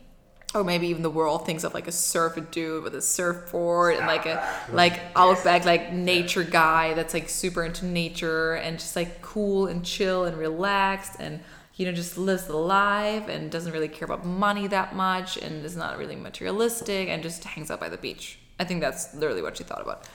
or 0.55 0.65
maybe 0.65 0.87
even 0.89 1.03
the 1.03 1.11
world 1.11 1.45
thinks 1.45 1.65
of 1.65 1.75
like 1.75 1.89
a 1.89 1.93
surfer 1.93 2.41
dude 2.41 2.85
with 2.85 2.95
a 2.95 3.03
surfboard 3.03 3.97
and 3.97 4.07
like 4.07 4.25
a 4.27 4.47
like 4.73 5.01
outback 5.17 5.65
like 5.65 5.93
nature 5.93 6.45
guy 6.45 6.95
that's 6.95 7.13
like 7.13 7.29
super 7.29 7.65
into 7.65 7.85
nature 7.85 8.55
and 8.55 8.79
just 8.79 8.95
like 8.95 9.21
cool 9.21 9.67
and 9.67 9.85
chill 9.85 10.25
and 10.25 10.37
relaxed 10.37 11.17
and 11.19 11.41
you 11.75 11.85
know 11.85 11.93
just 11.93 12.17
lives 12.17 12.47
the 12.47 12.57
life 12.57 13.29
and 13.29 13.51
doesn't 13.51 13.73
really 13.73 13.89
care 13.89 14.07
about 14.07 14.25
money 14.25 14.67
that 14.69 14.95
much 14.95 15.37
and 15.37 15.65
is 15.65 15.77
not 15.77 15.99
really 15.99 16.17
materialistic 16.17 17.09
and 17.09 17.23
just 17.23 17.43
hangs 17.45 17.71
out 17.71 17.81
by 17.81 17.89
the 17.89 17.99
beach. 17.99 18.39
I 18.61 18.65
think 18.65 18.81
that's 18.81 19.13
literally 19.15 19.43
what 19.43 19.57
she 19.57 19.65
thought 19.65 19.83
about. 19.83 20.09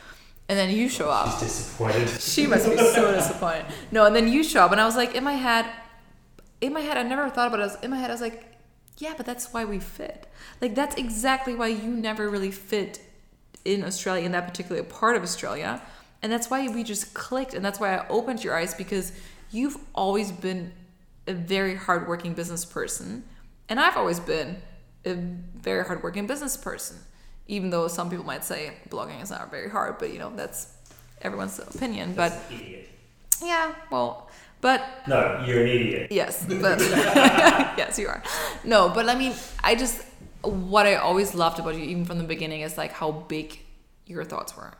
And 0.47 0.57
then 0.57 0.75
you 0.75 0.89
show 0.89 1.09
up. 1.09 1.29
She's 1.33 1.49
disappointed. 1.49 2.09
She 2.09 2.47
must 2.47 2.67
be 2.67 2.77
so 2.77 3.11
disappointed. 3.13 3.65
No, 3.91 4.05
and 4.05 4.15
then 4.15 4.27
you 4.27 4.43
show 4.43 4.61
up, 4.61 4.71
and 4.71 4.81
I 4.81 4.85
was 4.85 4.95
like, 4.95 5.13
in 5.13 5.23
my 5.23 5.33
head, 5.33 5.67
in 6.59 6.73
my 6.73 6.79
head, 6.79 6.97
I 6.97 7.03
never 7.03 7.29
thought 7.29 7.53
about 7.53 7.59
it. 7.59 7.83
In 7.83 7.91
my 7.91 7.97
head, 7.97 8.09
I 8.09 8.13
was 8.13 8.21
like, 8.21 8.48
yeah, 8.99 9.13
but 9.17 9.25
that's 9.25 9.51
why 9.53 9.65
we 9.65 9.79
fit. 9.79 10.27
Like 10.61 10.75
that's 10.75 10.95
exactly 10.95 11.55
why 11.55 11.67
you 11.67 11.89
never 11.89 12.29
really 12.29 12.51
fit 12.51 13.01
in 13.65 13.83
Australia, 13.83 14.25
in 14.25 14.31
that 14.33 14.47
particular 14.47 14.83
part 14.83 15.15
of 15.15 15.23
Australia, 15.23 15.81
and 16.21 16.31
that's 16.31 16.49
why 16.49 16.67
we 16.67 16.83
just 16.83 17.13
clicked, 17.13 17.53
and 17.53 17.63
that's 17.65 17.79
why 17.79 17.95
I 17.95 18.07
opened 18.07 18.43
your 18.43 18.55
eyes 18.55 18.73
because 18.73 19.11
you've 19.51 19.77
always 19.95 20.31
been 20.31 20.71
a 21.27 21.33
very 21.33 21.75
hardworking 21.75 22.33
business 22.33 22.65
person, 22.65 23.23
and 23.67 23.79
I've 23.79 23.97
always 23.97 24.19
been 24.19 24.57
a 25.05 25.13
very 25.13 25.85
hardworking 25.85 26.27
business 26.27 26.55
person. 26.57 26.97
Even 27.47 27.71
though 27.71 27.87
some 27.87 28.09
people 28.11 28.25
might 28.25 28.43
say 28.43 28.73
blogging 28.89 29.21
is 29.23 29.31
not 29.31 29.49
very 29.49 29.69
hard, 29.69 29.97
but 29.97 30.11
you 30.13 30.19
know 30.19 30.31
that's 30.35 30.75
everyone's 31.21 31.57
opinion. 31.59 32.13
But 32.13 32.29
That's 32.29 32.51
an 32.51 32.59
idiot. 32.59 32.89
yeah, 33.43 33.73
well, 33.91 34.29
but 34.61 34.81
No, 35.07 35.43
you're 35.45 35.61
an 35.63 35.67
idiot. 35.69 36.11
yes, 36.11 36.45
but 36.49 36.79
yes, 37.77 37.97
you 37.99 38.07
are. 38.07 38.21
No, 38.63 38.89
but 38.89 39.07
I 39.09 39.15
mean, 39.15 39.33
I 39.63 39.75
just 39.75 40.03
what 40.41 40.85
I 40.87 40.95
always 40.95 41.35
loved 41.35 41.59
about 41.59 41.75
you, 41.75 41.83
even 41.83 42.05
from 42.05 42.17
the 42.17 42.23
beginning, 42.23 42.61
is 42.61 42.77
like 42.77 42.91
how 42.93 43.11
big 43.11 43.59
your 44.05 44.23
thoughts 44.23 44.55
were, 44.55 44.73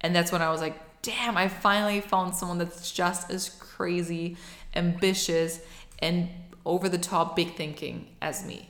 and 0.00 0.14
that's 0.14 0.30
when 0.32 0.42
I 0.42 0.50
was 0.50 0.60
like, 0.60 0.76
damn, 1.02 1.36
I 1.36 1.48
finally 1.48 2.00
found 2.00 2.34
someone 2.34 2.58
that's 2.58 2.90
just 2.92 3.30
as 3.30 3.48
crazy, 3.48 4.36
ambitious, 4.76 5.60
and 5.98 6.28
over 6.64 6.88
the 6.88 6.98
top 6.98 7.34
big 7.36 7.54
thinking 7.56 8.06
as 8.20 8.44
me. 8.46 8.68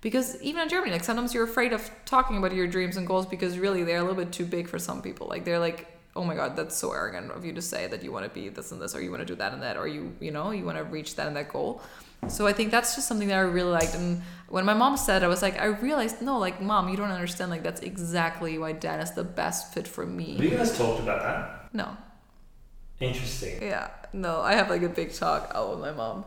Because 0.00 0.40
even 0.42 0.62
in 0.62 0.68
Germany, 0.68 0.92
like 0.92 1.02
sometimes 1.04 1.34
you're 1.34 1.44
afraid 1.44 1.72
of 1.72 1.90
talking 2.04 2.36
about 2.36 2.54
your 2.54 2.66
dreams 2.68 2.96
and 2.96 3.06
goals 3.06 3.26
because 3.26 3.58
really 3.58 3.82
they're 3.84 3.98
a 3.98 4.02
little 4.02 4.16
bit 4.16 4.32
too 4.32 4.44
big 4.44 4.68
for 4.68 4.78
some 4.78 5.02
people. 5.02 5.26
Like 5.26 5.44
they're 5.44 5.58
like, 5.58 5.86
oh 6.18 6.24
my 6.24 6.34
god, 6.34 6.50
that's 6.56 6.76
so 6.76 6.88
arrogant 6.92 7.30
of 7.30 7.44
you 7.46 7.52
to 7.52 7.62
say 7.62 7.82
that 7.92 8.00
you 8.04 8.10
want 8.16 8.24
to 8.28 8.32
be 8.40 8.48
this 8.48 8.72
and 8.72 8.78
this, 8.82 8.94
or 8.94 9.00
you 9.00 9.10
want 9.14 9.22
to 9.26 9.30
do 9.32 9.36
that 9.42 9.52
and 9.54 9.62
that, 9.62 9.76
or 9.76 9.86
you 9.96 10.02
you 10.20 10.32
know 10.36 10.50
you 10.58 10.64
want 10.64 10.76
to 10.78 10.84
reach 10.84 11.10
that 11.16 11.26
and 11.28 11.36
that 11.36 11.48
goal. 11.56 11.80
So 12.26 12.48
I 12.50 12.52
think 12.52 12.72
that's 12.72 12.96
just 12.96 13.06
something 13.06 13.28
that 13.28 13.38
I 13.38 13.46
really 13.58 13.70
liked. 13.70 13.94
And 13.94 14.22
when 14.48 14.64
my 14.64 14.74
mom 14.74 14.96
said, 14.96 15.22
it, 15.22 15.26
I 15.26 15.28
was 15.28 15.40
like, 15.46 15.56
I 15.60 15.66
realized, 15.66 16.20
no, 16.20 16.34
like 16.46 16.60
mom, 16.60 16.88
you 16.88 16.96
don't 16.96 17.12
understand. 17.20 17.48
Like 17.54 17.62
that's 17.62 17.80
exactly 17.92 18.58
why 18.58 18.72
Dan 18.72 18.98
is 19.06 19.12
the 19.12 19.22
best 19.22 19.72
fit 19.72 19.86
for 19.86 20.04
Have 20.04 20.12
me. 20.12 20.32
you 20.32 20.50
guys 20.50 20.76
talked 20.76 21.00
about 21.00 21.22
that? 21.22 21.72
No, 21.72 21.96
Interesting. 23.00 23.62
yeah, 23.62 23.90
no, 24.12 24.40
I 24.40 24.54
have 24.54 24.68
like 24.68 24.82
a 24.82 24.88
big 24.88 25.14
talk 25.14 25.52
out 25.54 25.70
with 25.70 25.78
my 25.78 25.92
mom. 25.92 26.24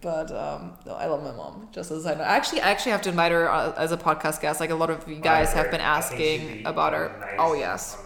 But 0.00 0.30
um, 0.30 0.72
no, 0.86 0.94
I 0.94 1.06
love 1.06 1.22
my 1.22 1.32
mom. 1.32 1.68
Just 1.72 1.90
as 1.90 2.06
I 2.06 2.14
know, 2.14 2.22
actually, 2.22 2.60
I 2.60 2.70
actually 2.70 2.92
have 2.92 3.02
to 3.02 3.10
invite 3.10 3.32
her 3.32 3.50
uh, 3.50 3.74
as 3.76 3.92
a 3.92 3.96
podcast 3.96 4.40
guest. 4.40 4.60
Like 4.60 4.70
a 4.70 4.74
lot 4.74 4.90
of 4.90 5.06
you 5.08 5.16
guys 5.16 5.52
have 5.52 5.70
been 5.70 5.80
I 5.80 6.00
think 6.00 6.20
she'd 6.20 6.24
asking 6.40 6.56
be 6.58 6.64
about 6.64 6.92
her. 6.92 7.36
Oh 7.38 7.54
yes. 7.54 7.98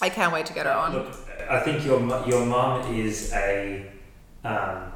I 0.00 0.08
can't 0.08 0.32
wait 0.32 0.46
to 0.46 0.52
get 0.52 0.66
her 0.66 0.72
on. 0.72 0.92
Look, 0.94 1.14
I 1.48 1.60
think 1.60 1.84
your 1.84 2.00
your 2.26 2.44
mum 2.46 2.94
is 2.94 3.32
a. 3.32 3.86
Um, 4.44 4.92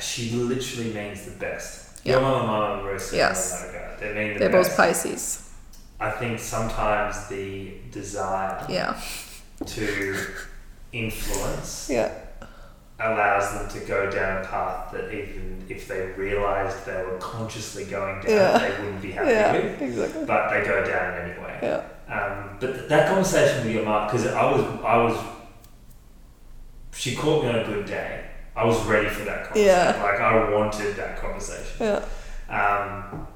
she 0.00 0.30
literally 0.30 0.92
means 0.92 1.24
the 1.24 1.32
best. 1.32 2.04
Your 2.04 2.16
Yeah. 2.16 2.22
mum 2.22 2.38
and 2.40 2.46
mum 2.46 2.62
are 2.62 2.82
very 2.82 3.00
similar 3.00 3.28
Yes. 3.28 3.64
in 3.66 3.72
that. 3.72 4.00
They 4.00 4.14
mean 4.14 4.32
the 4.34 4.38
They're 4.40 4.48
best. 4.50 4.70
both 4.70 4.76
Pisces. 4.76 5.50
I 6.00 6.10
think 6.10 6.38
sometimes 6.38 7.26
the 7.28 7.72
desire 7.90 8.64
Yeah. 8.68 8.94
to 9.66 10.16
influence 10.92 11.88
Yeah. 11.90 12.10
Allows 13.00 13.52
them 13.54 13.68
to 13.80 13.86
go 13.86 14.10
down 14.10 14.44
a 14.44 14.46
path 14.46 14.92
that 14.92 15.12
even 15.12 15.64
if 15.68 15.88
they 15.88 16.06
realised 16.16 16.84
they 16.86 17.02
were 17.02 17.16
consciously 17.18 17.84
going 17.84 18.20
down, 18.20 18.30
Yeah. 18.30 18.58
they 18.58 18.70
wouldn't 18.82 19.02
be 19.02 19.12
happy 19.12 19.68
with. 19.68 19.82
exactly. 19.82 20.24
But 20.26 20.50
they 20.50 20.64
go 20.64 20.84
down 20.84 21.14
anyway. 21.20 21.58
Yeah. 21.62 21.82
Um, 22.14 22.56
but 22.60 22.74
th- 22.74 22.88
that 22.88 23.08
conversation 23.08 23.64
with 23.64 23.74
your 23.74 23.84
mum, 23.84 24.06
because 24.06 24.26
I 24.26 24.50
was, 24.50 24.62
I 24.84 24.96
was, 25.02 25.16
she 26.92 27.14
caught 27.16 27.42
me 27.44 27.48
on 27.50 27.56
a 27.60 27.64
good 27.64 27.86
day. 27.86 28.26
I 28.56 28.64
was 28.64 28.84
ready 28.84 29.08
for 29.08 29.24
that 29.24 29.44
conversation. 29.44 29.66
Yeah. 29.66 30.02
Like 30.02 30.20
I 30.20 30.50
wanted 30.52 30.96
that 30.96 31.18
conversation. 31.20 31.76
Yeah. 31.80 32.04
Um, 32.48 33.26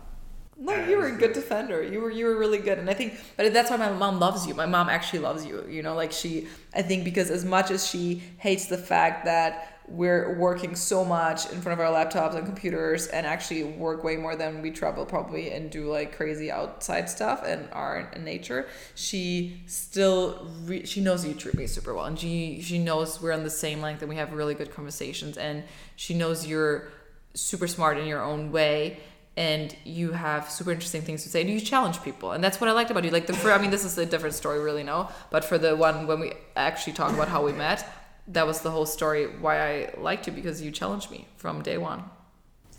No, 0.64 0.74
you 0.86 0.96
were 0.96 1.08
a 1.08 1.12
good 1.12 1.34
defender. 1.34 1.82
You 1.82 2.00
were 2.00 2.10
you 2.10 2.24
were 2.24 2.38
really 2.38 2.56
good, 2.56 2.78
and 2.78 2.88
I 2.88 2.94
think, 2.94 3.20
but 3.36 3.52
that's 3.52 3.70
why 3.70 3.76
my 3.76 3.92
mom 3.92 4.18
loves 4.18 4.46
you. 4.46 4.54
My 4.54 4.64
mom 4.64 4.88
actually 4.88 5.18
loves 5.18 5.44
you. 5.44 5.62
You 5.68 5.82
know, 5.82 5.94
like 5.94 6.10
she, 6.10 6.48
I 6.74 6.80
think 6.80 7.04
because 7.04 7.30
as 7.30 7.44
much 7.44 7.70
as 7.70 7.86
she 7.86 8.22
hates 8.38 8.64
the 8.64 8.78
fact 8.78 9.26
that 9.26 9.82
we're 9.86 10.38
working 10.38 10.74
so 10.74 11.04
much 11.04 11.52
in 11.52 11.60
front 11.60 11.78
of 11.78 11.86
our 11.86 11.92
laptops 11.92 12.34
and 12.34 12.46
computers 12.46 13.08
and 13.08 13.26
actually 13.26 13.62
work 13.62 14.02
way 14.02 14.16
more 14.16 14.34
than 14.34 14.62
we 14.62 14.70
travel 14.70 15.04
probably 15.04 15.50
and 15.50 15.70
do 15.70 15.92
like 15.92 16.16
crazy 16.16 16.50
outside 16.50 17.10
stuff 17.10 17.42
and 17.44 17.68
are 17.70 18.10
in 18.16 18.24
nature 18.24 18.66
she 18.94 19.60
still 19.66 20.48
re- 20.62 20.86
she 20.86 21.02
knows 21.02 21.26
you 21.26 21.34
treat 21.34 21.54
me 21.54 21.66
super 21.66 21.92
well 21.92 22.06
and 22.06 22.18
she 22.18 22.62
she 22.62 22.78
knows 22.78 23.20
we're 23.20 23.30
on 23.30 23.44
the 23.44 23.50
same 23.50 23.82
length 23.82 24.00
and 24.00 24.08
we 24.08 24.16
have 24.16 24.32
really 24.32 24.54
good 24.54 24.72
conversations 24.72 25.36
and 25.36 25.62
she 25.96 26.14
knows 26.14 26.46
you're 26.46 26.88
super 27.34 27.68
smart 27.68 27.98
in 27.98 28.06
your 28.06 28.22
own 28.22 28.50
way 28.50 28.98
and 29.36 29.74
you 29.84 30.12
have 30.12 30.48
super 30.50 30.70
interesting 30.70 31.02
things 31.02 31.24
to 31.24 31.28
say 31.28 31.40
and 31.40 31.50
you 31.50 31.60
challenge 31.60 32.02
people 32.02 32.32
and 32.32 32.42
that's 32.42 32.60
what 32.60 32.70
i 32.70 32.72
liked 32.72 32.90
about 32.90 33.04
you. 33.04 33.10
Like 33.10 33.26
the 33.26 33.32
for 33.32 33.50
i 33.52 33.58
mean 33.58 33.70
this 33.70 33.84
is 33.84 33.98
a 33.98 34.06
different 34.06 34.34
story 34.34 34.60
really 34.60 34.84
no 34.84 35.08
but 35.30 35.44
for 35.44 35.58
the 35.58 35.74
one 35.74 36.06
when 36.06 36.20
we 36.20 36.32
actually 36.56 36.92
talk 36.92 37.12
about 37.12 37.28
how 37.28 37.44
we 37.44 37.52
met 37.52 37.86
that 38.28 38.46
was 38.46 38.60
the 38.60 38.70
whole 38.70 38.86
story 38.86 39.26
why 39.26 39.58
i 39.60 39.94
liked 39.98 40.26
you 40.26 40.32
because 40.32 40.62
you 40.62 40.70
challenged 40.70 41.10
me 41.10 41.26
from 41.36 41.62
day 41.62 41.78
one. 41.78 42.04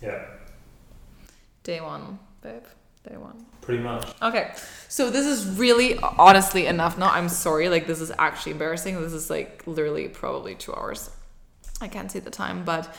Yeah, 0.02 0.26
day 1.64 1.82
one 1.82 2.20
babe 2.42 2.64
day 3.08 3.18
one. 3.18 3.46
Pretty 3.62 3.82
much. 3.82 4.08
okay 4.22 4.54
so 4.88 5.10
this 5.10 5.26
is 5.26 5.58
really 5.58 5.98
honestly 5.98 6.68
enough 6.68 6.98
no 6.98 7.08
i'm 7.08 7.30
sorry 7.30 7.68
like 7.68 7.86
this 7.88 8.00
is 8.00 8.12
actually 8.18 8.54
embarrassing. 8.54 9.00
This 9.02 9.14
is 9.14 9.30
like 9.30 9.64
literally 9.68 10.08
probably 10.08 10.56
two 10.56 10.74
hours. 10.74 11.10
I 11.82 11.88
can't 11.90 12.10
see 12.12 12.20
the 12.20 12.32
time 12.32 12.64
but 12.64 12.96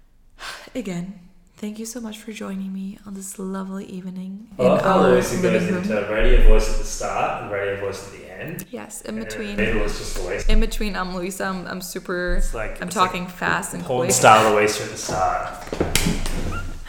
again 0.74 1.29
thank 1.60 1.78
you 1.78 1.84
so 1.84 2.00
much 2.00 2.16
for 2.16 2.32
joining 2.32 2.72
me 2.72 2.96
on 3.06 3.12
this 3.12 3.38
lovely 3.38 3.84
evening 3.84 4.48
I 4.58 4.62
love 4.62 4.80
how 4.80 5.00
our 5.00 5.10
Lucy 5.10 5.36
goes 5.42 5.52
living 5.52 5.74
room. 5.74 5.82
into 5.82 5.94
radio 6.10 6.48
voice 6.48 6.72
at 6.72 6.78
the 6.78 6.84
start 6.84 7.42
and 7.42 7.52
radio 7.52 7.78
voice 7.84 8.06
at 8.06 8.18
the 8.18 8.32
end. 8.40 8.64
yes 8.70 9.02
in 9.02 9.16
and 9.18 9.24
between 9.28 9.56
then 9.56 9.66
middle 9.74 9.82
is 9.82 9.98
just 9.98 10.16
voice. 10.18 10.46
in 10.48 10.58
between 10.58 10.96
i'm 10.96 11.14
luisa 11.14 11.44
i'm, 11.44 11.66
I'm 11.66 11.82
super 11.82 12.36
It's 12.36 12.54
like 12.54 12.80
i'm 12.80 12.88
it's 12.88 12.94
talking 12.94 13.26
fast 13.26 13.74
and 13.74 13.82
like 13.82 13.88
porn 13.88 14.06
quick 14.06 14.12
star 14.14 14.50
Louisa 14.54 14.84
at 14.84 14.90
the 14.90 14.96
start. 14.96 15.72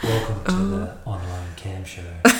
Welcome 0.02 0.44
to 0.46 0.52
the 0.52 0.96
oh. 1.06 1.10
online 1.10 1.54
cam 1.56 1.84
show 1.84 2.02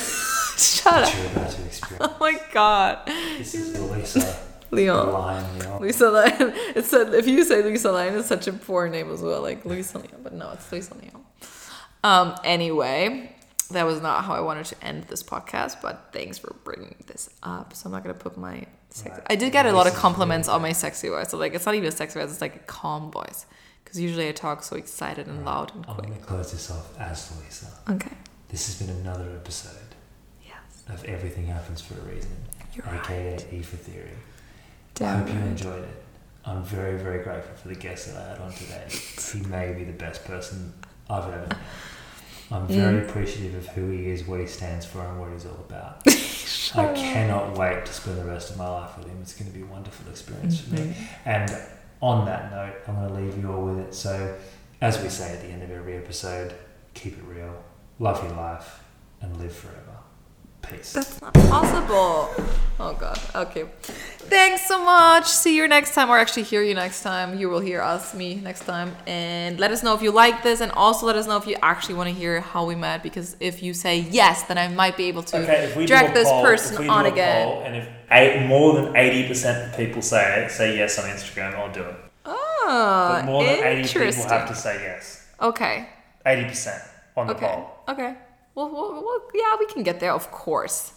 shut 0.56 0.86
up 1.04 1.14
you're 1.14 1.26
about 1.32 1.50
to 1.50 1.66
experience. 1.66 1.98
oh 2.00 2.16
my 2.18 2.40
god 2.50 3.06
This 3.36 3.54
is 3.54 3.78
Louisa, 3.78 4.38
leon 4.70 5.12
Lion 5.12 5.58
Leon. 5.58 5.82
Lisa 5.82 6.08
Lyon. 6.10 6.52
It's 6.76 6.92
a, 6.94 7.12
if 7.12 7.26
you 7.26 7.44
say 7.44 7.62
Lisa 7.62 7.92
Lyon, 7.92 8.16
it's 8.18 8.28
such 8.28 8.46
a 8.48 8.52
poor 8.54 8.88
name 8.88 9.10
as 9.12 9.20
well, 9.20 9.42
like 9.42 9.64
Lisa 9.66 9.98
Leon. 9.98 10.20
But 10.22 10.32
no, 10.32 10.50
it's 10.52 10.72
Lisa 10.72 10.94
Leon. 10.94 11.22
Um. 12.04 12.34
Anyway, 12.44 13.34
that 13.70 13.84
was 13.86 14.00
not 14.00 14.24
how 14.24 14.34
I 14.34 14.40
wanted 14.40 14.66
to 14.66 14.84
end 14.84 15.04
this 15.04 15.22
podcast. 15.22 15.80
But 15.80 16.08
thanks 16.12 16.38
for 16.38 16.54
bringing 16.64 16.96
this 17.06 17.30
up. 17.42 17.74
So 17.74 17.86
I'm 17.86 17.92
not 17.92 18.02
gonna 18.02 18.14
put 18.14 18.36
my 18.36 18.66
Sexy. 18.90 19.10
Right. 19.10 19.26
I 19.30 19.36
did 19.36 19.52
get 19.52 19.64
a 19.66 19.72
lot 19.72 19.86
of 19.86 19.94
compliments 19.94 20.48
on 20.48 20.60
my 20.60 20.72
sexy 20.72 21.08
voice. 21.08 21.30
So 21.30 21.38
like, 21.38 21.54
it's 21.54 21.64
not 21.64 21.74
even 21.74 21.88
a 21.88 21.92
sexy 21.92 22.18
voice; 22.20 22.30
it's 22.30 22.40
like 22.40 22.56
a 22.56 22.60
calm 22.60 23.10
voice. 23.10 23.46
Because 23.82 23.98
usually 24.00 24.28
I 24.28 24.32
talk 24.32 24.62
so 24.62 24.76
excited 24.76 25.26
and 25.26 25.44
loud 25.44 25.74
and 25.74 25.84
quick. 25.86 25.98
I'm 25.98 26.04
going 26.04 26.18
to 26.18 26.24
close 26.26 26.52
this 26.52 26.70
off 26.70 26.98
as 26.98 27.30
Louisa. 27.36 27.66
Okay. 27.90 28.16
This 28.48 28.66
has 28.66 28.86
been 28.86 28.96
another 29.00 29.28
episode 29.34 29.94
Yes. 30.46 30.82
of 30.88 31.04
Everything 31.04 31.46
Happens 31.46 31.80
for 31.80 31.94
a 31.94 32.02
Reason, 32.14 32.30
You're 32.74 32.86
aka 32.86 33.38
E 33.50 33.62
for 33.62 33.76
Theory. 33.76 34.10
I 34.10 34.18
Damn 34.94 35.18
hope 35.26 35.28
you 35.34 35.40
enjoyed 35.40 35.84
it. 35.84 36.02
I'm 36.44 36.62
very, 36.62 36.98
very 36.98 37.22
grateful 37.22 37.54
for 37.56 37.68
the 37.68 37.74
guest 37.74 38.08
that 38.12 38.16
I 38.22 38.28
had 38.30 38.38
on 38.40 38.52
today. 38.52 38.86
He 39.32 39.40
may 39.48 39.72
be 39.72 39.84
the 39.84 39.92
best 39.92 40.24
person 40.24 40.72
I've 41.08 41.24
ever 41.32 41.46
met. 41.46 41.58
I'm 42.52 42.66
very 42.66 43.00
Mm. 43.00 43.08
appreciative 43.08 43.54
of 43.54 43.66
who 43.68 43.90
he 43.90 44.10
is, 44.10 44.26
what 44.26 44.40
he 44.40 44.46
stands 44.46 44.84
for, 44.84 45.00
and 45.00 45.18
what 45.18 45.30
he's 45.32 45.46
all 45.46 45.58
about. 45.68 46.02
I 46.74 46.84
up. 46.86 46.94
cannot 46.94 47.56
wait 47.56 47.84
to 47.86 47.92
spend 47.92 48.18
the 48.18 48.24
rest 48.24 48.50
of 48.50 48.56
my 48.58 48.68
life 48.68 48.96
with 48.98 49.06
him. 49.08 49.18
It's 49.22 49.34
going 49.34 49.50
to 49.50 49.56
be 49.56 49.62
a 49.62 49.66
wonderful 49.66 50.10
experience 50.10 50.60
for 50.60 50.74
me. 50.74 50.80
Mhm. 50.80 50.94
And 51.24 51.56
on 52.00 52.26
that 52.26 52.50
note, 52.50 52.74
I'm 52.86 52.94
going 52.96 53.08
to 53.08 53.14
leave 53.14 53.38
you 53.42 53.52
all 53.52 53.62
with 53.64 53.78
it. 53.78 53.94
So, 53.94 54.34
as 54.80 55.00
we 55.02 55.08
say 55.08 55.32
at 55.32 55.40
the 55.40 55.48
end 55.48 55.62
of 55.62 55.70
every 55.70 55.96
episode, 55.96 56.54
keep 56.94 57.16
it 57.18 57.24
real, 57.24 57.54
love 57.98 58.22
your 58.24 58.32
life, 58.34 58.80
and 59.20 59.36
live 59.38 59.54
forever. 59.54 59.91
Peace. 60.62 60.92
That's 60.92 61.20
not 61.20 61.34
possible. 61.34 62.30
Oh 62.80 62.94
god. 62.98 63.18
Okay. 63.34 63.64
Thanks 63.82 64.66
so 64.66 64.82
much. 64.82 65.26
See 65.26 65.54
you 65.56 65.68
next 65.68 65.94
time, 65.94 66.08
or 66.08 66.18
actually 66.18 66.44
hear 66.44 66.62
you 66.62 66.74
next 66.74 67.02
time. 67.02 67.38
You 67.38 67.50
will 67.50 67.60
hear 67.60 67.80
us, 67.82 68.14
me 68.14 68.36
next 68.36 68.64
time, 68.64 68.96
and 69.06 69.60
let 69.60 69.70
us 69.72 69.82
know 69.82 69.94
if 69.94 70.00
you 70.02 70.10
like 70.10 70.42
this, 70.42 70.60
and 70.60 70.72
also 70.72 71.04
let 71.06 71.16
us 71.16 71.26
know 71.26 71.36
if 71.36 71.46
you 71.46 71.56
actually 71.62 71.96
want 71.96 72.08
to 72.08 72.14
hear 72.14 72.40
how 72.40 72.64
we 72.64 72.74
met. 72.74 73.02
Because 73.02 73.36
if 73.40 73.62
you 73.62 73.74
say 73.74 73.98
yes, 73.98 74.44
then 74.44 74.56
I 74.56 74.68
might 74.68 74.96
be 74.96 75.04
able 75.04 75.22
to 75.24 75.38
Okay, 75.42 75.86
drag 75.86 76.14
this 76.14 76.28
poll, 76.28 76.42
person 76.42 76.74
if 76.74 76.80
we 76.80 76.88
on 76.88 77.04
do 77.04 77.10
a 77.10 77.12
again. 77.12 77.46
poll, 77.46 77.62
and 77.64 77.76
if 77.76 77.88
eight, 78.10 78.46
more 78.46 78.74
than 78.74 78.96
eighty 78.96 79.28
percent 79.28 79.68
of 79.70 79.76
people 79.76 80.00
say 80.00 80.46
say 80.48 80.76
yes 80.78 80.98
on 80.98 81.04
Instagram, 81.10 81.54
I'll 81.54 81.72
do 81.72 81.82
it. 81.82 81.96
Oh, 82.24 82.64
But 82.66 83.22
ah, 83.22 83.26
more 83.26 83.44
than 83.44 83.62
eighty 83.64 83.82
people 83.88 84.28
have 84.28 84.48
to 84.48 84.54
say 84.54 84.82
yes. 84.82 85.26
Okay. 85.40 85.88
Eighty 86.24 86.44
percent 86.48 86.82
on 87.16 87.26
the 87.26 87.34
Okay. 87.34 87.46
poll. 87.46 87.70
Okay. 87.88 88.14
Well, 88.54 88.70
well, 88.70 89.02
well, 89.02 89.22
ja, 89.34 89.56
we 89.58 89.66
can 89.66 89.82
get 89.82 89.98
there, 90.00 90.12
of 90.12 90.30
course. 90.30 90.92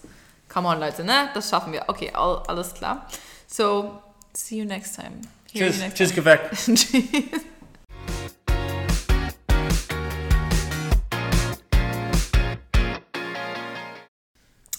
Come 0.49 0.65
on, 0.65 0.79
Leute, 0.79 1.03
ne? 1.03 1.29
Das 1.33 1.49
schaffen 1.49 1.71
wir. 1.71 1.85
Okay, 1.87 2.11
all, 2.13 2.43
alles 2.47 2.73
klar. 2.73 3.07
So, 3.47 4.01
see 4.33 4.57
you 4.57 4.65
next 4.65 4.95
time. 4.95 5.21
Hear 5.51 5.67
Tschüss, 5.69 5.79
next 5.79 5.95
tschüss, 5.97 6.13
Quebec. 6.13 6.51
Tschüss. 6.51 7.45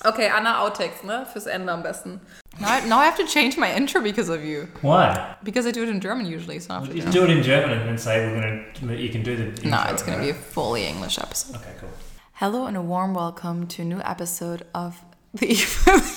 Okay, 0.05 0.29
Anna 0.29 0.61
Outtakes, 0.61 1.03
ne? 1.03 1.27
Fürs 1.33 1.47
Ende 1.47 1.73
am 1.73 1.83
besten. 1.83 2.21
Now 2.61 2.69
I, 2.69 2.87
now 2.87 2.99
I 3.01 3.07
have 3.07 3.17
to 3.17 3.27
change 3.27 3.57
my 3.57 3.75
intro 3.75 4.03
because 4.03 4.29
of 4.29 4.45
you. 4.45 4.69
Why? 4.83 5.35
Because 5.43 5.67
I 5.67 5.73
do 5.73 5.83
it 5.83 5.89
in 5.89 6.01
German 6.01 6.27
usually, 6.27 6.61
so 6.61 6.75
I 6.75 6.79
have 6.79 6.89
to 6.91 6.95
You 6.95 7.03
do 7.11 7.25
it 7.25 7.31
in 7.31 7.43
German 7.43 7.71
and 7.71 7.89
then 7.89 7.99
say 7.99 8.25
we're 8.27 8.41
going 8.41 8.65
to. 8.75 9.03
You 9.03 9.09
can 9.09 9.23
do 9.23 9.35
the. 9.35 9.47
Intro, 9.47 9.71
No, 9.71 9.83
it's 9.89 10.03
gonna 10.03 10.21
be 10.23 10.31
a 10.31 10.35
fully 10.35 10.87
English 10.87 11.19
episode. 11.19 11.57
Okay, 11.57 11.73
cool. 11.81 11.89
Hello 12.39 12.67
and 12.67 12.77
a 12.77 12.83
warm 12.83 13.15
welcome 13.15 13.67
to 13.67 13.81
a 13.81 13.85
new 13.87 13.99
episode 14.03 14.67
of 14.75 15.03
the 15.35 15.55
Fuck 15.55 16.13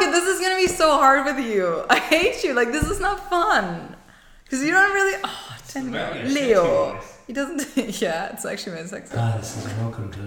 it, 0.00 0.12
this 0.12 0.24
is 0.28 0.38
gonna 0.40 0.54
be 0.54 0.68
so 0.68 0.96
hard 0.96 1.24
with 1.24 1.44
you. 1.44 1.84
I 1.90 1.98
hate 1.98 2.44
you. 2.44 2.54
Like 2.54 2.70
this 2.70 2.88
is 2.88 3.00
not 3.00 3.28
fun 3.28 3.96
because 4.44 4.62
you 4.62 4.70
don't 4.70 4.94
really. 4.94 5.20
Oh, 5.24 5.56
sexy 5.64 5.90
Leo. 5.90 7.00
He 7.26 7.32
doesn't. 7.32 7.66
Yeah, 8.00 8.32
it's 8.32 8.44
actually 8.44 8.76
very 8.76 8.86
sexy. 8.86 9.16
Ah, 9.16 9.32
Hi, 9.32 9.38
this 9.38 9.56
is 9.56 9.66
welcome 9.78 10.08
to 10.12 10.18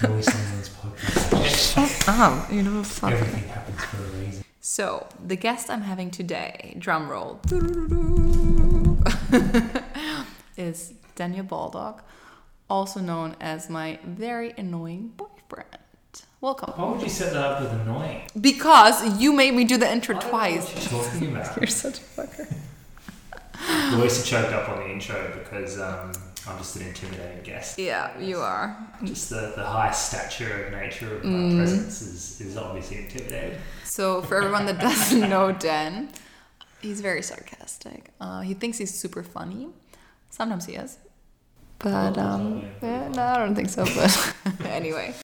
podcast. 0.00 0.70
Oh, 2.08 2.48
you 2.50 2.64
know, 2.64 2.82
fuck. 2.82 3.12
Everything 3.12 3.48
happens 3.48 3.84
for 3.84 3.98
a 3.98 4.00
reason. 4.20 4.42
So 4.60 5.06
the 5.24 5.36
guest 5.36 5.70
I'm 5.70 5.82
having 5.82 6.10
today, 6.10 6.74
drum 6.80 7.08
roll, 7.08 7.38
is 10.56 10.94
Daniel 11.14 11.44
Baldock, 11.44 12.02
also 12.70 13.00
known 13.00 13.36
as 13.40 13.68
my 13.70 13.98
very 14.04 14.52
annoying 14.56 15.12
boyfriend. 15.16 15.68
Welcome. 16.40 16.72
Why 16.76 16.92
would 16.92 17.02
you 17.02 17.08
set 17.08 17.32
that 17.32 17.42
up 17.44 17.60
with 17.62 17.72
annoying? 17.80 18.22
Because 18.40 19.18
you 19.20 19.32
made 19.32 19.54
me 19.54 19.64
do 19.64 19.76
the 19.76 19.90
intro 19.90 20.16
I 20.16 20.18
don't 20.20 20.24
know 20.26 20.30
twice. 20.38 20.64
What 20.74 20.92
you're 20.92 21.02
talking 21.02 21.32
about? 21.36 21.56
You're 21.60 21.66
such 21.66 21.98
a 21.98 22.02
fucker. 22.02 22.54
Louisa 23.92 24.24
choked 24.24 24.52
up 24.52 24.68
on 24.68 24.78
the 24.78 24.90
intro 24.90 25.32
because 25.36 25.80
um, 25.80 26.12
I'm 26.46 26.58
just 26.58 26.76
an 26.76 26.86
intimidating 26.86 27.42
guest. 27.42 27.78
Yeah, 27.78 28.16
you 28.20 28.38
are. 28.38 28.76
Just 29.04 29.30
the, 29.30 29.52
the 29.56 29.64
high 29.64 29.90
stature 29.90 30.66
of 30.66 30.72
nature 30.72 31.16
of 31.16 31.24
my 31.24 31.30
Mm. 31.30 31.56
presence 31.56 32.00
is, 32.02 32.40
is 32.40 32.56
obviously 32.56 32.98
intimidating. 32.98 33.58
So, 33.84 34.22
for 34.22 34.36
everyone 34.36 34.66
that 34.66 34.78
doesn't 34.80 35.28
know 35.28 35.50
Dan, 35.52 36.10
he's 36.80 37.00
very 37.00 37.22
sarcastic. 37.22 38.10
Uh, 38.20 38.42
he 38.42 38.54
thinks 38.54 38.78
he's 38.78 38.94
super 38.94 39.24
funny. 39.24 39.68
Sometimes 40.30 40.66
he 40.66 40.74
is. 40.74 40.98
But, 41.80 42.18
um, 42.18 42.64
yeah, 42.82 43.08
no, 43.08 43.22
I 43.22 43.38
don't 43.38 43.54
think 43.54 43.68
so. 43.70 43.84
But 43.84 44.34
anyway. 44.66 45.14